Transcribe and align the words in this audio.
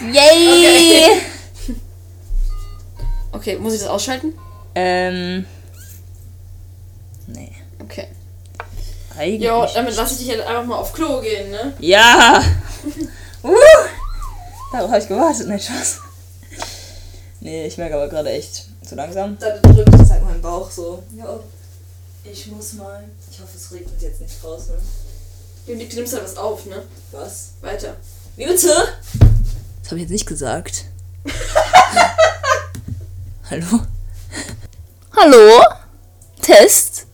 Yay! 0.00 1.20
Okay. 1.66 1.74
okay, 3.32 3.58
muss 3.58 3.74
ich 3.74 3.80
das 3.80 3.88
ausschalten? 3.88 4.32
Ähm. 4.74 5.46
Nee. 7.26 7.52
Okay. 7.80 8.08
Eigentlich. 9.16 9.42
Jo, 9.42 9.66
damit 9.72 9.94
lasse 9.94 10.14
ich 10.14 10.18
dich 10.20 10.28
jetzt 10.28 10.46
einfach 10.46 10.64
mal 10.64 10.78
auf 10.78 10.92
Klo 10.92 11.20
gehen, 11.20 11.50
ne? 11.50 11.72
Ja! 11.78 12.42
uh! 13.44 13.54
Darauf 14.72 14.90
habe 14.90 14.98
ich 14.98 15.08
gewartet, 15.08 15.46
ne 15.46 15.60
Spaß. 15.60 16.00
Nee, 17.40 17.66
ich 17.66 17.78
merke 17.78 17.94
aber 17.94 18.08
gerade 18.08 18.30
echt 18.30 18.66
zu 18.84 18.96
langsam. 18.96 19.36
Da 19.38 19.56
drückt 19.58 19.94
jetzt 19.96 20.10
halt 20.10 20.24
mein 20.24 20.42
Bauch 20.42 20.68
so. 20.70 21.02
Ja, 21.16 21.38
ich 22.24 22.46
muss 22.48 22.72
mal. 22.72 23.04
Ich 23.30 23.38
hoffe, 23.38 23.56
es 23.56 23.70
regnet 23.70 24.02
jetzt 24.02 24.20
nicht 24.20 24.42
draußen. 24.42 24.74
Du 25.66 25.74
nimmst 25.74 26.12
halt 26.12 26.24
was 26.24 26.36
auf, 26.36 26.66
ne? 26.66 26.82
Was? 27.12 27.52
Weiter. 27.60 27.96
Wie 28.36 28.46
bitte? 28.46 28.72
Das 29.84 29.90
habe 29.90 30.00
ich 30.00 30.04
jetzt 30.04 30.12
nicht 30.12 30.26
gesagt. 30.26 30.86
Hallo? 33.50 33.82
Hallo? 35.14 35.62
Test? 36.40 37.04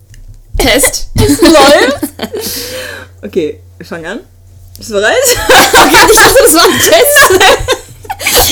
Test. 0.57 1.09
Es 1.17 1.41
läuft? 1.41 1.99
okay, 3.23 3.59
wir 3.77 3.85
fangen 3.85 4.07
an. 4.07 4.21
Bist 4.79 4.91
du 4.91 4.95
bereit? 4.95 5.17
ich 5.25 5.33
dachte, 5.33 6.39
das 6.45 6.55
war 6.55 6.63
ein 6.63 6.79
Test. 6.79 7.31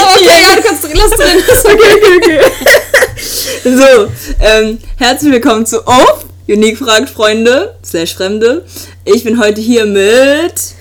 okay, 0.02 0.42
ja, 0.42 0.56
du 0.56 0.62
kannst 0.62 0.82
drin, 0.82 0.96
lass 0.96 1.10
drin. 1.12 1.40
okay, 1.64 1.92
okay, 2.16 2.40
okay. 2.40 3.76
so, 3.76 4.10
ähm, 4.40 4.80
herzlich 4.96 5.30
willkommen 5.30 5.64
zu 5.64 5.86
OF, 5.86 6.24
Unique 6.48 6.78
fragt 6.78 7.08
Freunde, 7.08 7.78
slash 7.84 8.16
Fremde. 8.16 8.66
Ich 9.04 9.22
bin 9.22 9.38
heute 9.38 9.60
hier 9.60 9.86
mit... 9.86 10.74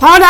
Paula! 0.00 0.24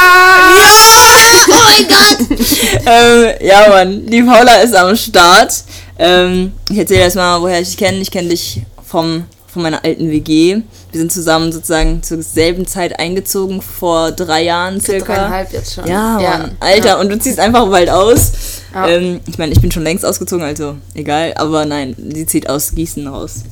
Oh 1.48 1.62
mein 1.62 1.86
Gott! 1.86 2.38
ähm, 2.86 3.34
ja, 3.40 3.68
Mann, 3.68 4.04
die 4.04 4.20
Paula 4.20 4.56
ist 4.62 4.74
am 4.74 4.96
Start. 4.96 5.62
Ähm, 5.96 6.52
ich 6.68 6.78
erzähle 6.78 7.02
erstmal, 7.02 7.40
woher 7.40 7.60
ich 7.60 7.68
dich 7.68 7.76
kenne. 7.76 7.98
Ich 7.98 8.10
kenne 8.10 8.30
dich 8.30 8.62
vom, 8.84 9.26
von 9.46 9.62
meiner 9.62 9.84
alten 9.84 10.10
WG. 10.10 10.62
Wir 10.90 11.00
sind 11.00 11.12
zusammen 11.12 11.52
sozusagen 11.52 12.02
zur 12.02 12.20
selben 12.20 12.66
Zeit 12.66 12.98
eingezogen, 12.98 13.62
vor 13.62 14.10
drei 14.10 14.42
Jahren 14.42 14.80
circa. 14.80 15.14
Dreieinhalb 15.14 15.52
jetzt 15.52 15.74
schon. 15.74 15.86
Ja, 15.86 16.18
Mann. 16.18 16.56
Alter, 16.58 16.88
ja. 16.88 17.00
und 17.00 17.08
du 17.08 17.16
ziehst 17.20 17.38
einfach 17.38 17.70
bald 17.70 17.90
aus. 17.90 18.32
Ja. 18.74 18.88
Ähm, 18.88 19.20
ich 19.28 19.38
meine, 19.38 19.52
ich 19.52 19.60
bin 19.60 19.70
schon 19.70 19.84
längst 19.84 20.04
ausgezogen, 20.04 20.44
also 20.44 20.78
egal. 20.94 21.32
Aber 21.36 21.64
nein, 21.64 21.94
sie 22.12 22.26
zieht 22.26 22.48
aus 22.48 22.74
Gießen 22.74 23.06
raus. 23.06 23.44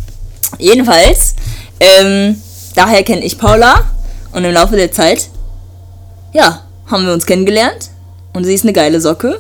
Jedenfalls, 0.59 1.37
ähm, 1.79 2.43
daher 2.75 3.05
kenne 3.05 3.25
ich 3.25 3.39
Paula. 3.39 3.85
Und 4.33 4.45
im 4.45 4.53
Laufe 4.53 4.75
der 4.75 4.91
Zeit, 4.91 5.29
ja, 6.33 6.63
haben 6.87 7.07
wir 7.07 7.13
uns 7.13 7.27
kennengelernt. 7.27 7.91
Und 8.35 8.45
sie 8.45 8.55
ist 8.55 8.65
eine 8.65 8.73
geile 8.73 9.01
Socke. 9.01 9.39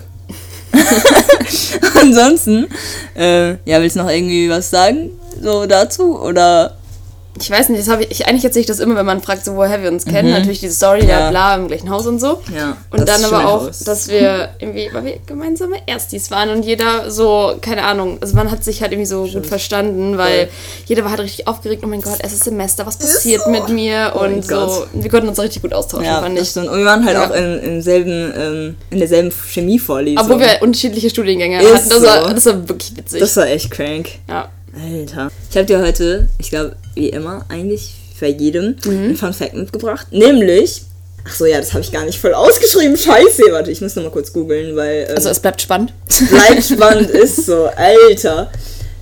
Ansonsten, 2.00 2.66
äh, 3.16 3.50
ja, 3.64 3.80
willst 3.80 3.96
du 3.96 4.00
noch 4.00 4.10
irgendwie 4.10 4.48
was 4.48 4.70
sagen? 4.70 5.10
So 5.40 5.66
dazu? 5.66 6.18
Oder 6.20 6.76
Ich 7.40 7.50
weiß 7.50 7.68
nicht, 7.70 7.80
das 7.80 7.88
habe 7.88 8.02
ich, 8.04 8.10
ich. 8.10 8.26
Eigentlich 8.26 8.44
erzähle 8.44 8.60
ich 8.62 8.66
das 8.66 8.78
immer, 8.80 8.96
wenn 8.96 9.06
man 9.06 9.20
fragt, 9.22 9.44
so, 9.44 9.54
woher 9.56 9.82
wir 9.82 9.90
uns 9.90 10.04
kennen. 10.04 10.30
Natürlich 10.30 10.60
diese 10.60 10.74
Story, 10.74 11.02
Ja. 11.04 11.20
ja. 11.20 11.30
bla, 11.30 11.54
im 11.56 11.68
gleichen 11.68 11.90
Haus 11.90 12.06
und 12.06 12.20
so. 12.20 12.42
Ja, 12.54 12.76
Und 12.90 13.00
das 13.00 13.06
dann 13.06 13.20
ist 13.20 13.32
aber 13.32 13.48
auch, 13.48 13.66
Haus. 13.68 13.80
dass 13.80 14.08
wir 14.08 14.50
irgendwie, 14.58 14.88
weil 14.92 15.04
wir 15.04 15.14
gemeinsame 15.26 15.76
Erstis 15.86 16.30
waren 16.30 16.50
und 16.50 16.64
jeder 16.64 17.10
so, 17.10 17.54
keine 17.60 17.84
Ahnung, 17.84 18.18
also 18.20 18.34
man 18.36 18.50
hat 18.50 18.64
sich 18.64 18.82
halt 18.82 18.92
irgendwie 18.92 19.06
so 19.06 19.26
gut 19.26 19.46
verstanden, 19.46 20.18
weil 20.18 20.46
Voll. 20.46 20.48
jeder 20.86 21.04
war 21.04 21.10
halt 21.10 21.20
richtig 21.20 21.46
aufgeregt, 21.46 21.82
oh 21.84 21.88
mein 21.88 22.00
Gott, 22.02 22.20
erstes 22.20 22.40
Semester, 22.40 22.86
was 22.86 22.96
passiert 22.98 23.42
so. 23.44 23.50
mit 23.50 23.68
mir? 23.68 24.12
Oh 24.16 24.20
und 24.24 24.44
so, 24.44 24.54
Gott. 24.54 24.88
wir 24.94 25.10
konnten 25.10 25.28
uns 25.28 25.38
richtig 25.40 25.62
gut 25.62 25.72
austauschen, 25.72 26.06
ja, 26.06 26.20
fand 26.20 26.38
ich. 26.38 26.56
Und 26.56 26.64
wir 26.76 26.84
waren 26.84 27.04
halt 27.04 27.16
Ja. 27.16 27.26
auch 27.28 27.34
in, 27.34 27.58
im 27.60 27.82
selben, 27.82 28.32
ähm, 28.36 28.76
in 28.90 28.98
derselben 28.98 29.30
Chemievorlesung. 29.30 30.18
Obwohl 30.24 30.40
wir 30.40 30.60
unterschiedliche 30.60 31.10
Studiengänge 31.10 31.62
Ist 31.62 31.74
hatten, 31.74 31.88
das, 31.90 32.02
war, 32.02 32.28
so. 32.28 32.34
das 32.34 32.46
war 32.46 32.68
wirklich 32.68 32.96
witzig. 32.96 33.20
Das 33.20 33.36
war 33.36 33.46
echt 33.46 33.70
crank. 33.70 34.08
ja. 34.28 34.48
Alter. 34.82 35.30
Ich 35.50 35.56
habe 35.56 35.66
dir 35.66 35.80
heute, 35.80 36.28
ich 36.38 36.50
glaube, 36.50 36.76
wie 36.94 37.08
immer, 37.08 37.44
eigentlich 37.48 37.94
bei 38.20 38.28
jedem, 38.28 38.76
Mhm. 38.84 38.90
einen 38.90 39.16
Fun 39.16 39.32
Fact 39.32 39.54
mitgebracht. 39.54 40.06
Nämlich. 40.10 40.82
Ach 41.26 41.34
so, 41.34 41.44
ja, 41.46 41.58
das 41.58 41.72
habe 41.72 41.82
ich 41.82 41.92
gar 41.92 42.04
nicht 42.04 42.18
voll 42.18 42.32
ausgeschrieben. 42.34 42.96
Scheiße, 42.96 43.42
warte, 43.50 43.70
ich 43.70 43.80
muss 43.80 43.94
noch 43.96 44.02
mal 44.04 44.10
kurz 44.10 44.32
googeln, 44.32 44.76
weil. 44.76 45.06
Ähm, 45.10 45.16
Also 45.16 45.28
es 45.30 45.40
bleibt 45.40 45.60
spannend. 45.60 45.92
bleibt 46.30 46.64
spannend 46.64 47.10
ist 47.10 47.46
so. 47.46 47.66
Alter. 47.76 48.50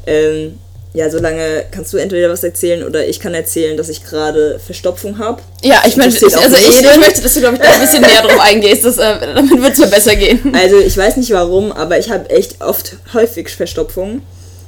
Ähm, 0.07 0.59
ja, 0.93 1.11
solange 1.11 1.65
kannst 1.71 1.93
du 1.93 1.99
entweder 1.99 2.31
was 2.31 2.43
erzählen 2.43 2.83
oder 2.83 3.07
ich 3.07 3.21
kann 3.21 3.35
erzählen, 3.35 3.77
dass 3.77 3.91
ich 3.91 4.03
gerade 4.03 4.59
Verstopfung 4.65 5.19
habe. 5.19 5.43
Ja, 5.63 5.83
ich 5.87 5.93
auch 5.95 6.03
also 6.43 6.57
ich, 6.57 6.81
ich 6.81 6.99
möchte, 6.99 7.21
dass 7.23 7.35
du, 7.35 7.41
glaube 7.41 7.57
ich, 7.57 7.61
da 7.63 7.71
ein 7.71 7.81
bisschen 7.81 8.01
näher 8.01 8.23
drauf 8.23 8.41
eingehst, 8.41 8.83
das, 8.85 8.97
äh, 8.97 9.35
damit 9.35 9.61
wird 9.63 9.73
es 9.75 9.79
mir 9.79 9.89
besser 9.89 10.17
gehen. 10.17 10.55
Also 10.55 10.79
ich 10.79 10.97
weiß 10.97 11.19
nicht 11.19 11.31
warum, 11.33 11.71
aber 11.71 11.99
ich 11.99 12.09
habe 12.11 12.31
echt 12.31 12.63
oft 12.63 12.97
häufig 13.13 13.51
Verstopfung. 13.51 14.23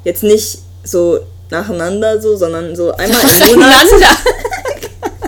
Jetzt 0.05 0.23
nicht 0.23 0.59
so 0.85 1.21
nacheinander 1.51 2.21
so, 2.21 2.37
sondern 2.37 2.75
so 2.77 2.93
einmal 2.93 3.21
im 3.51 3.59
Monat. 3.59 3.87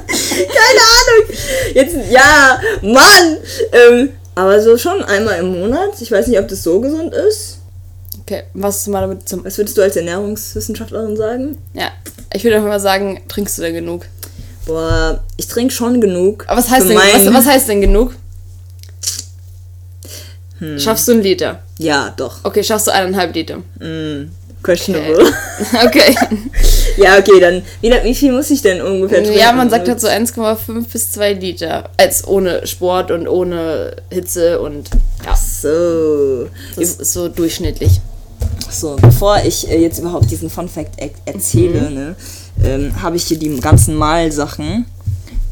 Keine 0.06 0.80
Ahnung. 0.96 1.38
Jetzt, 1.74 1.96
ja, 2.10 2.60
Mann. 2.82 3.36
Ähm, 3.72 4.10
aber 4.34 4.60
so 4.62 4.76
schon 4.76 5.02
einmal 5.04 5.38
im 5.38 5.60
Monat. 5.60 6.00
Ich 6.00 6.10
weiß 6.10 6.26
nicht, 6.28 6.38
ob 6.38 6.48
das 6.48 6.62
so 6.62 6.80
gesund 6.80 7.14
ist. 7.14 7.58
Okay, 8.22 8.44
was 8.54 8.86
mal 8.86 9.00
damit 9.02 9.28
zum... 9.28 9.44
Was 9.44 9.58
würdest 9.58 9.76
du 9.76 9.82
als 9.82 9.96
Ernährungswissenschaftlerin 9.96 11.16
sagen? 11.16 11.58
Ja, 11.74 11.90
ich 12.32 12.44
würde 12.44 12.56
einfach 12.56 12.68
mal 12.68 12.80
sagen, 12.80 13.22
trinkst 13.28 13.58
du 13.58 13.62
denn 13.62 13.74
genug? 13.74 14.06
Boah, 14.66 15.24
ich 15.36 15.48
trinke 15.48 15.74
schon 15.74 16.00
genug. 16.00 16.44
Aber 16.46 16.58
was 16.58 16.70
heißt, 16.70 16.88
denn, 16.88 16.96
was, 16.96 17.34
was 17.34 17.46
heißt 17.46 17.68
denn 17.68 17.80
genug? 17.80 18.14
Hm. 20.58 20.78
Schaffst 20.78 21.08
du 21.08 21.12
einen 21.12 21.22
Liter? 21.22 21.62
Ja, 21.78 22.12
doch. 22.16 22.44
Okay, 22.44 22.62
schaffst 22.62 22.86
du 22.86 22.92
eineinhalb 22.92 23.34
Liter? 23.34 23.58
Mm, 23.78 24.30
questionable. 24.62 25.32
Okay. 25.86 26.14
ja, 26.96 27.18
okay, 27.18 27.40
dann 27.40 27.62
wieder, 27.80 28.02
wie 28.04 28.14
viel 28.14 28.32
muss 28.32 28.50
ich 28.50 28.62
denn 28.62 28.80
ungefähr 28.80 29.22
trinken? 29.22 29.38
ja, 29.38 29.52
man 29.52 29.70
sagt 29.70 29.88
halt 29.88 30.00
so 30.00 30.08
1,5 30.08 30.84
bis 30.92 31.12
2 31.12 31.34
Liter. 31.34 31.90
Als 31.96 32.26
ohne 32.26 32.66
Sport 32.66 33.10
und 33.10 33.28
ohne 33.28 33.96
Hitze 34.10 34.60
und 34.60 34.90
ja, 35.24 35.34
So. 35.36 36.48
das 36.76 36.94
ist 36.94 37.12
so 37.12 37.28
durchschnittlich. 37.28 38.00
So, 38.70 38.96
bevor 39.00 39.38
ich 39.44 39.68
äh, 39.68 39.80
jetzt 39.80 39.98
überhaupt 39.98 40.30
diesen 40.30 40.48
Fun 40.48 40.68
Fact 40.68 40.92
er 40.98 41.10
erzähle, 41.26 41.88
Mhm. 41.90 41.94
ne, 41.94 42.16
ähm, 42.64 43.02
habe 43.02 43.16
ich 43.16 43.24
hier 43.24 43.38
die 43.38 43.58
ganzen 43.60 43.94
Malsachen. 43.96 44.86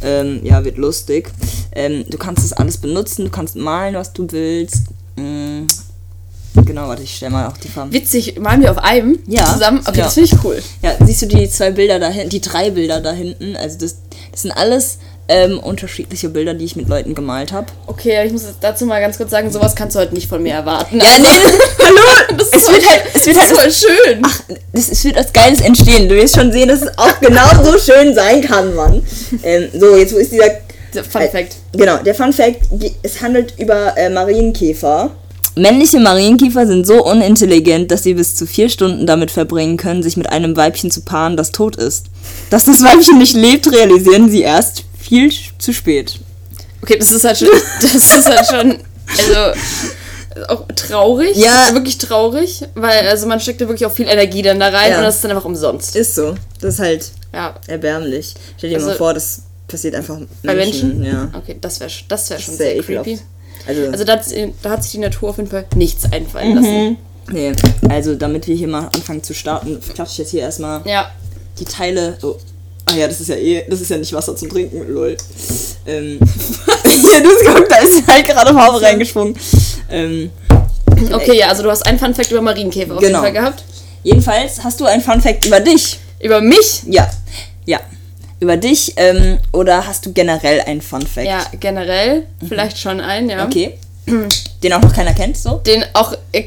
Ähm, 0.01 0.41
ja, 0.45 0.65
wird 0.65 0.77
lustig. 0.79 1.31
Ähm, 1.73 2.05
du 2.09 2.17
kannst 2.19 2.45
das 2.45 2.53
alles 2.53 2.77
benutzen, 2.77 3.25
du 3.25 3.31
kannst 3.31 3.57
malen, 3.57 3.95
was 3.97 4.13
du 4.13 4.27
willst. 4.31 4.85
Mm, 5.17 5.67
genau, 6.65 6.89
warte, 6.89 7.03
ich 7.03 7.17
stelle 7.17 7.33
mal 7.33 7.47
auch 7.49 7.57
die 7.57 7.69
Farben. 7.69 7.93
Witzig, 7.93 8.39
malen 8.39 8.63
wir 8.63 8.71
auf 8.71 8.79
einem 8.79 9.19
Ja, 9.27 9.53
zusammen? 9.53 9.81
Okay, 9.87 9.99
ja. 9.99 10.05
das 10.05 10.15
finde 10.15 10.31
ich 10.33 10.45
cool. 10.45 10.63
Ja, 10.83 10.93
siehst 11.05 11.23
du 11.23 11.27
die 11.27 11.49
zwei 11.51 11.71
Bilder 11.71 11.99
da 11.99 12.09
hinten, 12.09 12.31
die 12.31 12.41
drei 12.41 12.71
Bilder 12.71 13.01
da 13.01 13.13
hinten? 13.13 13.57
Also 13.57 13.79
das, 13.79 13.97
das 14.33 14.43
sind 14.43 14.53
alles 14.53 14.99
ähm, 15.31 15.59
unterschiedliche 15.59 16.31
Bilder, 16.31 16.55
die 16.55 16.65
ich 16.65 16.75
mit 16.77 16.89
Leuten 16.89 17.15
gemalt 17.15 17.53
habe. 17.53 17.67
Okay, 17.87 18.25
ich 18.27 18.33
muss 18.33 18.45
dazu 18.61 18.87
mal 18.87 19.01
ganz 19.01 19.19
kurz 19.19 19.31
sagen, 19.31 19.51
sowas 19.53 19.75
kannst 19.77 19.95
du 19.95 19.99
halt 19.99 20.13
nicht 20.15 20.27
von 20.29 20.43
mir 20.43 20.55
erwarten. 20.55 20.99
Ja, 21.01 21.07
nee, 21.19 21.27
das, 21.79 21.87
hallo! 21.87 22.39
es 22.39 22.63
voll- 22.65 22.75
wird 22.75 22.91
halt, 22.91 23.03
es 23.13 23.27
wird 23.27 23.37
halt 23.39 23.51
das 23.51 23.59
voll 23.59 23.71
schön. 23.73 24.23
Ach, 24.25 24.41
das, 24.73 24.89
es 24.89 25.05
wird 25.05 25.17
was 25.17 25.33
Geiles 25.33 25.61
entstehen. 25.61 26.09
Du 26.09 26.15
wirst 26.15 26.35
schon 26.37 26.51
sehen, 26.51 26.69
dass 26.69 26.81
es 26.83 26.97
auch 26.97 27.21
genauso 27.21 27.79
schön 27.79 28.15
sein 28.15 28.41
kann, 28.41 28.75
Mann. 28.75 29.03
Ähm, 29.43 29.69
so, 29.79 29.97
jetzt 29.97 30.15
wo 30.15 30.19
ist 30.19 30.33
dieser. 30.33 30.51
Fun 30.91 31.21
Fact. 31.31 31.57
Genau, 31.75 31.99
der 31.99 32.15
Fun 32.15 32.33
Fact: 32.33 32.63
Es 33.03 33.21
handelt 33.21 33.53
über 33.59 33.97
äh, 33.99 34.09
Marienkäfer. 34.09 35.11
Männliche 35.59 36.01
Marienkäfer 36.01 36.67
sind 36.67 36.87
so 36.87 37.05
unintelligent, 37.05 37.91
dass 37.91 38.03
sie 38.03 38.15
bis 38.15 38.35
zu 38.35 38.47
vier 38.47 38.69
Stunden 38.69 39.07
damit 39.07 39.31
verbringen 39.31 39.77
können, 39.77 40.03
sich 40.03 40.17
mit 40.17 40.29
einem 40.31 40.57
Weibchen 40.57 40.91
zu 40.91 41.03
paaren, 41.03 41.37
das 41.37 41.53
tot 41.53 41.77
ist. 41.77 42.07
Dass 42.51 42.65
das 42.65 42.83
Weibchen 42.83 43.19
nicht 43.19 43.35
lebt, 43.35 43.71
realisieren 43.73 44.31
sie 44.31 44.43
erst 44.43 44.85
viel 44.99 45.33
zu 45.59 45.73
spät. 45.73 46.19
Okay, 46.83 46.97
das 46.99 47.11
ist 47.13 47.25
halt 47.25 47.39
schon, 47.39 47.49
das 47.83 47.95
ist 47.95 48.27
halt 48.27 48.47
schon, 48.47 48.79
also 49.09 49.61
auch 50.49 50.65
traurig. 50.77 51.37
Ja. 51.37 51.71
Wirklich 51.73 51.99
traurig, 51.99 52.63
weil 52.75 53.09
also 53.09 53.27
man 53.27 53.41
steckt 53.41 53.61
da 53.61 53.69
wirklich 53.69 53.87
auch 53.87 53.93
viel 53.93 54.07
Energie 54.07 54.43
dann 54.43 54.61
da 54.61 54.69
rein 54.69 54.93
Ja. 54.93 54.99
und 54.99 55.05
das 55.05 55.17
ist 55.17 55.25
dann 55.25 55.33
einfach 55.33 55.45
umsonst. 55.45 55.97
Ist 55.97 56.15
so. 56.15 56.35
Das 56.61 56.75
ist 56.75 56.81
halt 56.81 57.11
Ja, 57.33 57.55
erbärmlich. 57.67 58.35
Stell 58.57 58.71
dir 58.71 58.79
mal 58.79 58.87
Also- 58.87 58.99
vor, 58.99 59.15
das 59.15 59.43
passiert 59.67 59.95
einfach 59.97 60.19
bei 60.43 60.55
Menschen. 60.55 61.03
Ja. 61.05 61.31
Okay, 61.37 61.57
das 61.61 61.81
wäre 61.81 61.91
das 62.09 62.31
wär 62.31 62.39
schon 62.39 62.55
Sehr 62.57 62.67
sehr, 62.67 62.77
ekelhaft. 62.79 63.23
Also, 63.67 63.83
Also 63.93 64.05
da, 64.05 64.21
da 64.63 64.71
hat 64.71 64.83
sich 64.83 64.93
die 64.93 64.99
Natur 64.99 65.31
auf 65.31 65.37
jeden 65.39 65.51
Fall 65.51 65.67
nichts 65.75 66.11
einfallen 66.13 66.55
lassen. 66.55 66.97
Nee, 67.31 67.53
also 67.91 68.15
damit 68.15 68.47
wir 68.47 68.55
hier 68.57 68.69
mal 68.69 68.89
anfangen 68.95 69.23
zu 69.23 69.35
starten, 69.35 69.79
klatsche 69.95 70.13
ich 70.13 70.19
jetzt 70.19 70.31
hier 70.31 70.41
erstmal 70.41 70.81
Ja. 70.87 71.11
die 71.59 71.65
Teile. 71.67 72.17
Oh. 72.23 72.37
Ah 72.87 72.95
ja, 72.97 73.07
das 73.07 73.21
ist 73.21 73.29
ja 73.29 73.35
eh, 73.37 73.65
das 73.69 73.83
ist 73.83 73.91
ja 73.91 73.99
nicht 73.99 74.15
Wasser 74.15 74.35
zum 74.35 74.49
Trinken, 74.49 74.89
lol. 74.89 75.15
Ähm, 75.87 76.19
ja, 76.21 77.21
du 77.21 77.29
hast 77.29 77.45
geguckt, 77.47 77.71
da 77.71 77.77
ist 77.79 78.07
halt 78.07 78.27
gerade 78.27 78.55
Farbe 78.55 78.81
reingesprungen. 78.81 79.37
Ähm, 79.91 80.31
Okay, 81.13 81.37
ja, 81.39 81.49
also 81.49 81.63
du 81.63 81.71
hast 81.71 81.87
einen 81.87 81.99
Funfact 81.99 82.31
über 82.33 82.41
Marienkäfer 82.41 82.95
auf 82.95 83.01
Genau. 83.01 83.23
jeden 83.23 83.23
Fall 83.23 83.33
gehabt. 83.33 83.63
jedenfalls 84.03 84.65
hast 84.65 84.81
du 84.81 84.85
einen 84.87 85.03
Fun 85.03 85.21
Fact 85.21 85.45
über 85.47 85.61
dich. 85.61 86.01
Über 86.21 86.41
mich? 86.41 86.83
Ja, 86.87 87.09
ja. 87.67 87.79
Über 88.41 88.57
dich 88.57 88.95
ähm, 88.97 89.39
oder 89.53 89.87
hast 89.87 90.07
du 90.07 90.13
generell 90.13 90.61
einen 90.61 90.81
Fun 90.81 91.03
Fact? 91.03 91.27
Ja, 91.27 91.45
generell 91.59 92.25
vielleicht 92.49 92.79
schon 92.79 93.01
einen, 93.01 93.29
ja. 93.31 93.45
Okay. 93.45 93.75
Den 94.63 94.73
auch 94.73 94.81
noch 94.81 94.93
keiner 94.95 95.13
kennt, 95.13 95.37
so? 95.37 95.61
Den 95.67 95.85
auch, 95.95 96.15
ich, 96.33 96.47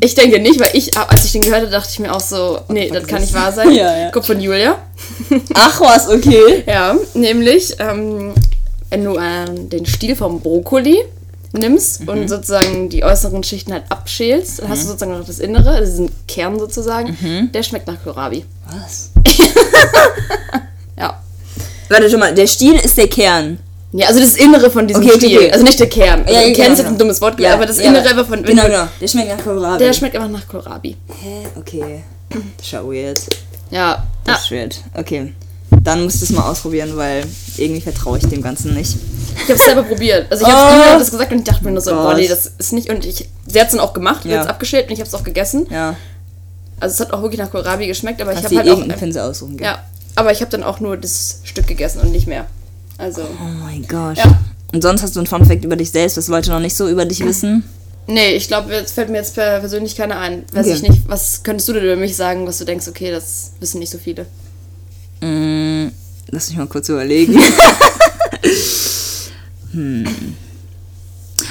ich 0.00 0.14
denke 0.14 0.38
nicht, 0.40 0.58
weil 0.60 0.70
ich, 0.74 0.96
als 0.96 1.24
ich 1.24 1.32
den 1.32 1.42
gehört 1.42 1.60
habe, 1.62 1.70
dachte 1.70 1.88
ich 1.92 1.98
mir 1.98 2.12
auch 2.14 2.20
so, 2.20 2.60
nee, 2.68 2.90
das 2.90 3.06
kann 3.06 3.20
nicht 3.20 3.32
wahr 3.34 3.52
sein. 3.54 3.70
Ja, 3.72 3.96
ja. 3.96 4.10
Kommt 4.10 4.26
von 4.26 4.40
Julia. 4.40 4.76
Ach 5.54 5.80
was, 5.80 6.08
okay. 6.08 6.64
Ja, 6.66 6.96
nämlich, 7.14 7.74
ähm, 7.78 8.32
wenn 8.90 9.04
du 9.04 9.16
äh, 9.16 9.44
den 9.68 9.86
Stiel 9.86 10.16
vom 10.16 10.40
Brokkoli 10.40 10.98
nimmst 11.52 12.00
Mhm. 12.02 12.08
und 12.08 12.28
sozusagen 12.28 12.88
die 12.90 13.02
äußeren 13.04 13.42
Schichten 13.42 13.72
halt 13.72 13.84
abschälst, 13.88 14.58
dann 14.60 14.68
hast 14.68 14.82
du 14.82 14.88
sozusagen 14.88 15.12
noch 15.18 15.24
das 15.26 15.38
Innere, 15.38 15.80
diesen 15.80 16.10
Kern 16.28 16.58
sozusagen, 16.58 17.16
Mhm. 17.20 17.52
der 17.52 17.62
schmeckt 17.62 17.86
nach 17.86 18.02
Kohlrabi. 18.02 18.44
Was? 18.70 19.10
Ja. 21.88 21.96
Warte 21.96 22.10
schon 22.10 22.20
mal, 22.20 22.34
der 22.34 22.46
Stiel 22.46 22.74
ist 22.74 22.96
der 22.98 23.08
Kern. 23.08 23.58
Ja, 23.92 24.08
also 24.08 24.20
das 24.20 24.34
Innere 24.36 24.70
von 24.70 24.86
diesem 24.86 25.02
Okay, 25.04 25.16
Stiel. 25.16 25.38
okay. 25.38 25.52
Also 25.52 25.64
nicht 25.64 25.78
der 25.80 25.88
Kern. 25.88 26.20
Also 26.22 26.34
Ja, 26.34 26.40
der 26.40 26.48
ja, 26.50 26.54
Kern 26.54 26.72
ist 26.72 26.78
jetzt 26.78 26.86
ein 26.88 26.92
genau. 26.94 26.98
dummes 27.04 27.20
Wort, 27.20 27.42
aber 27.44 27.66
das 27.66 27.78
Innere 27.78 28.08
einfach 28.08 28.26
von. 28.26 28.42
Genau, 28.42 28.64
genau. 28.64 28.88
Der 29.00 29.08
schmeckt 29.08 29.28
nach 29.28 29.44
Kohlrabi. 29.44 29.78
Der 29.84 29.92
schmeckt 29.92 30.16
einfach 30.16 30.28
nach 30.30 30.48
Kohlrabi. 30.48 30.96
Hä? 31.22 31.46
Okay. 31.56 32.02
Das 32.30 32.66
ist 32.66 32.72
ja 32.72 32.82
weird. 32.84 33.20
Ja. 33.70 34.04
Das 34.24 34.36
ja. 34.36 34.42
ist 34.42 34.50
weird. 34.50 34.80
Okay. 34.94 35.32
Dann 35.82 36.02
musst 36.04 36.20
du 36.20 36.24
es 36.24 36.30
mal 36.32 36.50
ausprobieren, 36.50 36.96
weil 36.96 37.24
irgendwie 37.56 37.80
vertraue 37.80 38.18
ich 38.18 38.26
dem 38.26 38.42
Ganzen 38.42 38.74
nicht. 38.74 38.96
Ich 39.44 39.50
hab's 39.50 39.64
selber 39.64 39.82
probiert. 39.84 40.26
Also 40.30 40.44
ich 40.44 40.52
Oh. 40.52 40.56
hab's 40.56 40.72
Julia 40.74 40.92
hat 40.92 41.00
das 41.00 41.10
gesagt 41.10 41.32
und 41.32 41.38
ich 41.38 41.44
dachte 41.44 41.64
mir 41.64 41.70
nur 41.72 41.80
so, 41.80 41.92
boah, 41.92 42.14
nee, 42.14 42.26
das 42.28 42.50
ist 42.58 42.72
nicht. 42.72 42.88
Und 42.90 43.04
ich, 43.06 43.28
sie 43.46 43.60
hat's 43.60 43.70
dann 43.72 43.80
auch 43.80 43.92
gemacht, 43.92 44.24
Ja. 44.24 44.36
jetzt 44.38 44.48
abgeschält 44.48 44.88
und 44.88 44.94
ich 44.94 45.00
hab's 45.00 45.14
auch 45.14 45.22
gegessen. 45.22 45.66
Ja. 45.70 45.94
Also 46.80 46.94
es 46.94 47.00
hat 47.00 47.12
auch 47.12 47.22
wirklich 47.22 47.40
nach 47.40 47.50
Kohlrabi 47.50 47.86
geschmeckt, 47.86 48.20
aber 48.20 48.32
ich 48.32 48.36
Kannst 48.40 48.50
habe 48.50 48.56
halt 48.58 48.68
auch. 48.68 48.78
irgendeinen 48.78 48.98
Pinsel 49.00 49.22
aussuchen. 49.22 49.56
gell? 49.56 49.66
Ja, 49.66 49.84
aber 50.16 50.32
ich 50.32 50.40
habe 50.40 50.50
dann 50.50 50.64
auch 50.64 50.80
nur 50.80 50.96
das 50.96 51.40
Stück 51.44 51.66
gegessen 51.68 52.00
und 52.00 52.10
nicht 52.10 52.26
mehr. 52.26 52.46
Also. 52.98 53.22
Oh 53.22 53.44
mein 53.62 53.86
Gott. 53.86 54.16
Ja. 54.18 54.38
Und 54.72 54.82
sonst 54.82 55.02
hast 55.02 55.14
du 55.14 55.20
einen 55.20 55.26
Funfact 55.28 55.64
über 55.64 55.76
dich 55.76 55.92
selbst, 55.92 56.16
was 56.16 56.26
Leute 56.28 56.50
noch 56.50 56.58
nicht 56.60 56.74
so 56.76 56.88
über 56.88 57.04
dich 57.04 57.24
wissen? 57.24 57.62
Nee, 58.08 58.30
ich 58.36 58.48
glaube, 58.48 58.72
jetzt 58.72 58.92
fällt 58.94 59.08
mir 59.10 59.18
jetzt 59.18 59.34
per- 59.34 59.60
persönlich 59.60 59.96
keiner 59.96 60.18
ein. 60.18 60.44
Weiß 60.52 60.66
Okay. 60.66 60.74
ich 60.76 60.82
nicht. 60.82 61.02
Was 61.08 61.42
könntest 61.42 61.68
du 61.68 61.72
denn 61.72 61.84
über 61.84 61.96
mich 61.96 62.16
sagen, 62.16 62.46
was 62.46 62.58
du 62.58 62.64
denkst, 62.64 62.86
okay, 62.88 63.10
das 63.10 63.52
wissen 63.60 63.78
nicht 63.80 63.90
so 63.90 63.98
viele? 63.98 64.26
Mm, 65.20 65.88
lass 66.30 66.48
mich 66.48 66.58
mal 66.58 66.66
kurz 66.66 66.88
überlegen. 66.88 67.38
hm. 69.72 70.06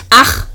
Ach, 0.09 0.47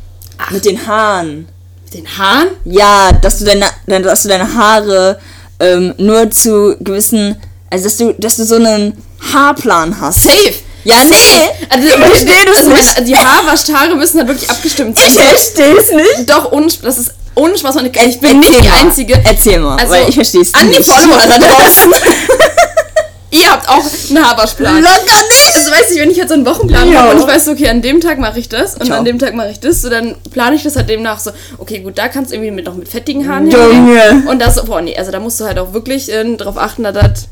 mit 0.51 0.65
den 0.65 0.87
Haaren. 0.87 1.49
Mit 1.85 1.95
den 1.95 2.19
Haaren? 2.19 2.49
Ja, 2.65 3.13
dass 3.13 3.39
du 3.39 3.45
deine, 3.45 3.67
deine- 3.87 4.05
dass 4.05 4.23
du 4.23 4.29
deine 4.29 4.55
Haare 4.55 5.19
ähm, 5.59 5.95
nur 5.99 6.31
zu 6.31 6.77
gewissen, 6.81 7.37
also 7.71 7.85
dass 7.85 7.97
du, 7.97 8.15
dass 8.19 8.37
du 8.37 8.45
so 8.45 8.57
einen 8.57 8.97
Haarplan 9.33 10.01
hast. 10.01 10.25
Safe! 10.25 10.55
Ja, 10.85 10.97
nee! 11.09 11.67
Also, 11.69 11.87
ich 11.89 11.95
verstehe 11.95 12.45
das 12.47 12.57
also 12.59 12.71
nicht. 12.71 13.09
Die 13.09 13.17
Haarwaschhaare 13.17 13.95
müssen 13.97 14.19
halt 14.19 14.29
wirklich 14.29 14.49
abgestimmt 14.51 14.97
sein. 14.99 15.09
Ich 15.09 15.15
verstehe 15.15 15.77
es 15.77 15.93
nicht. 15.93 16.29
Doch, 16.31 16.53
ohne, 16.53 16.69
das 16.83 16.99
ist 16.99 17.11
ohne 17.35 17.57
Spaß. 17.59 17.77
Und 17.77 17.87
ich 17.95 18.21
bin 18.21 18.41
nicht 18.41 18.51
die 18.63 18.69
mal. 18.69 18.81
Einzige. 18.81 19.21
Erzähl 19.25 19.61
mal, 19.61 19.77
Also, 19.79 19.93
weil 19.93 20.09
ich 20.09 20.15
verstehe 20.15 20.41
es 20.41 20.55
an 20.55 20.71
die 20.71 20.79
nicht. 20.79 20.91
Follower 20.91 21.19
da 21.29 21.39
draußen. 21.39 21.93
Ihr 23.33 23.49
habt 23.49 23.69
auch 23.69 23.85
einen 24.09 24.25
Haarwaschplan. 24.25 24.83
Locker 24.83 24.97
nicht! 25.29 25.55
Also 25.55 25.71
weiß 25.71 25.91
ich, 25.93 26.01
wenn 26.01 26.11
ich 26.11 26.17
jetzt 26.17 26.29
so 26.31 26.35
einen 26.35 26.45
Wochenplan 26.47 26.91
Ja. 26.91 27.03
habe 27.03 27.11
und 27.15 27.21
ich 27.21 27.27
weiß, 27.29 27.47
okay, 27.49 27.69
an 27.69 27.81
dem 27.81 28.01
Tag 28.01 28.19
mache 28.19 28.41
ich 28.41 28.49
das 28.49 28.75
und 28.75 28.87
Ciao. 28.87 28.99
an 28.99 29.05
dem 29.05 29.21
Tag 29.21 29.35
mache 29.35 29.51
ich 29.51 29.61
das, 29.61 29.83
so 29.83 29.89
dann 29.89 30.17
plane 30.33 30.57
ich 30.57 30.65
das 30.65 30.75
halt 30.75 30.89
demnach 30.89 31.21
so, 31.21 31.31
okay, 31.59 31.79
gut, 31.79 31.97
da 31.97 32.09
kannst 32.09 32.33
du 32.33 32.35
irgendwie 32.35 32.51
mit 32.51 32.65
noch 32.67 32.75
mit 32.75 32.89
fettigen 32.89 33.29
Haaren 33.29 33.49
Junge. 33.49 34.25
Und 34.29 34.41
das, 34.41 34.65
boah, 34.65 34.81
nee, 34.81 34.97
also 34.97 35.13
da 35.13 35.21
musst 35.21 35.39
du 35.39 35.45
halt 35.45 35.61
auch 35.61 35.73
wirklich 35.73 36.11
äh, 36.13 36.25
drauf 36.37 36.59
achten, 36.59 36.83
dass 36.83 36.95
das 36.95 37.29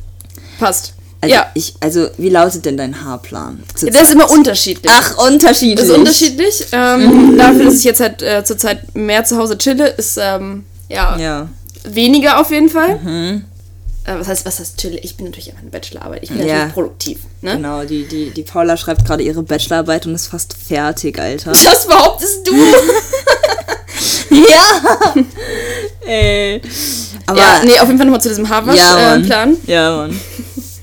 passt. 0.58 0.94
Also, 1.20 1.34
ja. 1.34 1.46
ich, 1.54 1.74
also, 1.80 2.08
wie 2.16 2.28
lautet 2.28 2.64
denn 2.64 2.76
dein 2.76 3.04
Haarplan? 3.04 3.62
Zur 3.74 3.90
Der 3.90 4.02
ist 4.02 4.12
immer 4.12 4.30
unterschiedlich. 4.30 4.92
Ach, 4.94 5.18
unterschiedlich. 5.26 5.74
Das 5.80 5.88
ist 5.88 5.96
unterschiedlich. 5.96 6.66
Ähm, 6.70 7.36
dafür, 7.36 7.64
dass 7.64 7.74
ich 7.74 7.84
jetzt 7.84 8.00
halt 8.00 8.22
äh, 8.22 8.44
zurzeit 8.44 8.94
mehr 8.94 9.24
zu 9.24 9.36
Hause 9.36 9.58
chille, 9.58 9.88
ist 9.88 10.16
ähm, 10.20 10.64
ja, 10.88 11.16
Ja. 11.18 11.48
weniger 11.84 12.38
auf 12.40 12.52
jeden 12.52 12.68
Fall. 12.68 13.00
Äh, 14.04 14.14
was 14.16 14.28
heißt, 14.28 14.46
was 14.46 14.60
heißt 14.60 14.78
chille? 14.78 14.96
Ich 14.98 15.16
bin 15.16 15.26
natürlich 15.26 15.48
immer 15.48 15.58
eine 15.58 15.70
Bachelorarbeit. 15.70 16.22
Ich 16.22 16.28
bin 16.28 16.38
Ja. 16.38 16.46
natürlich 16.46 16.72
produktiv. 16.74 17.18
Ne? 17.42 17.56
Genau, 17.56 17.84
die, 17.84 18.04
die, 18.06 18.30
die 18.30 18.42
Paula 18.44 18.76
schreibt 18.76 19.04
gerade 19.04 19.24
ihre 19.24 19.42
Bachelorarbeit 19.42 20.06
und 20.06 20.14
ist 20.14 20.28
fast 20.28 20.54
fertig, 20.56 21.18
Alter. 21.18 21.50
Das 21.50 21.86
behauptest 21.86 22.46
du. 22.46 22.54
ja! 24.36 25.14
Ey. 26.06 26.62
Aber, 27.26 27.38
ja, 27.38 27.60
nee, 27.64 27.78
auf 27.80 27.86
jeden 27.86 27.98
Fall 27.98 28.06
nochmal 28.06 28.20
zu 28.20 28.28
diesem 28.28 28.44
ja, 28.44 28.50
Haarwaschplan. 28.50 28.94
Mann. 28.94 29.24
Äh, 29.24 29.26
Plan. 29.26 29.56
Ja, 29.66 29.96
Mann. 29.96 30.20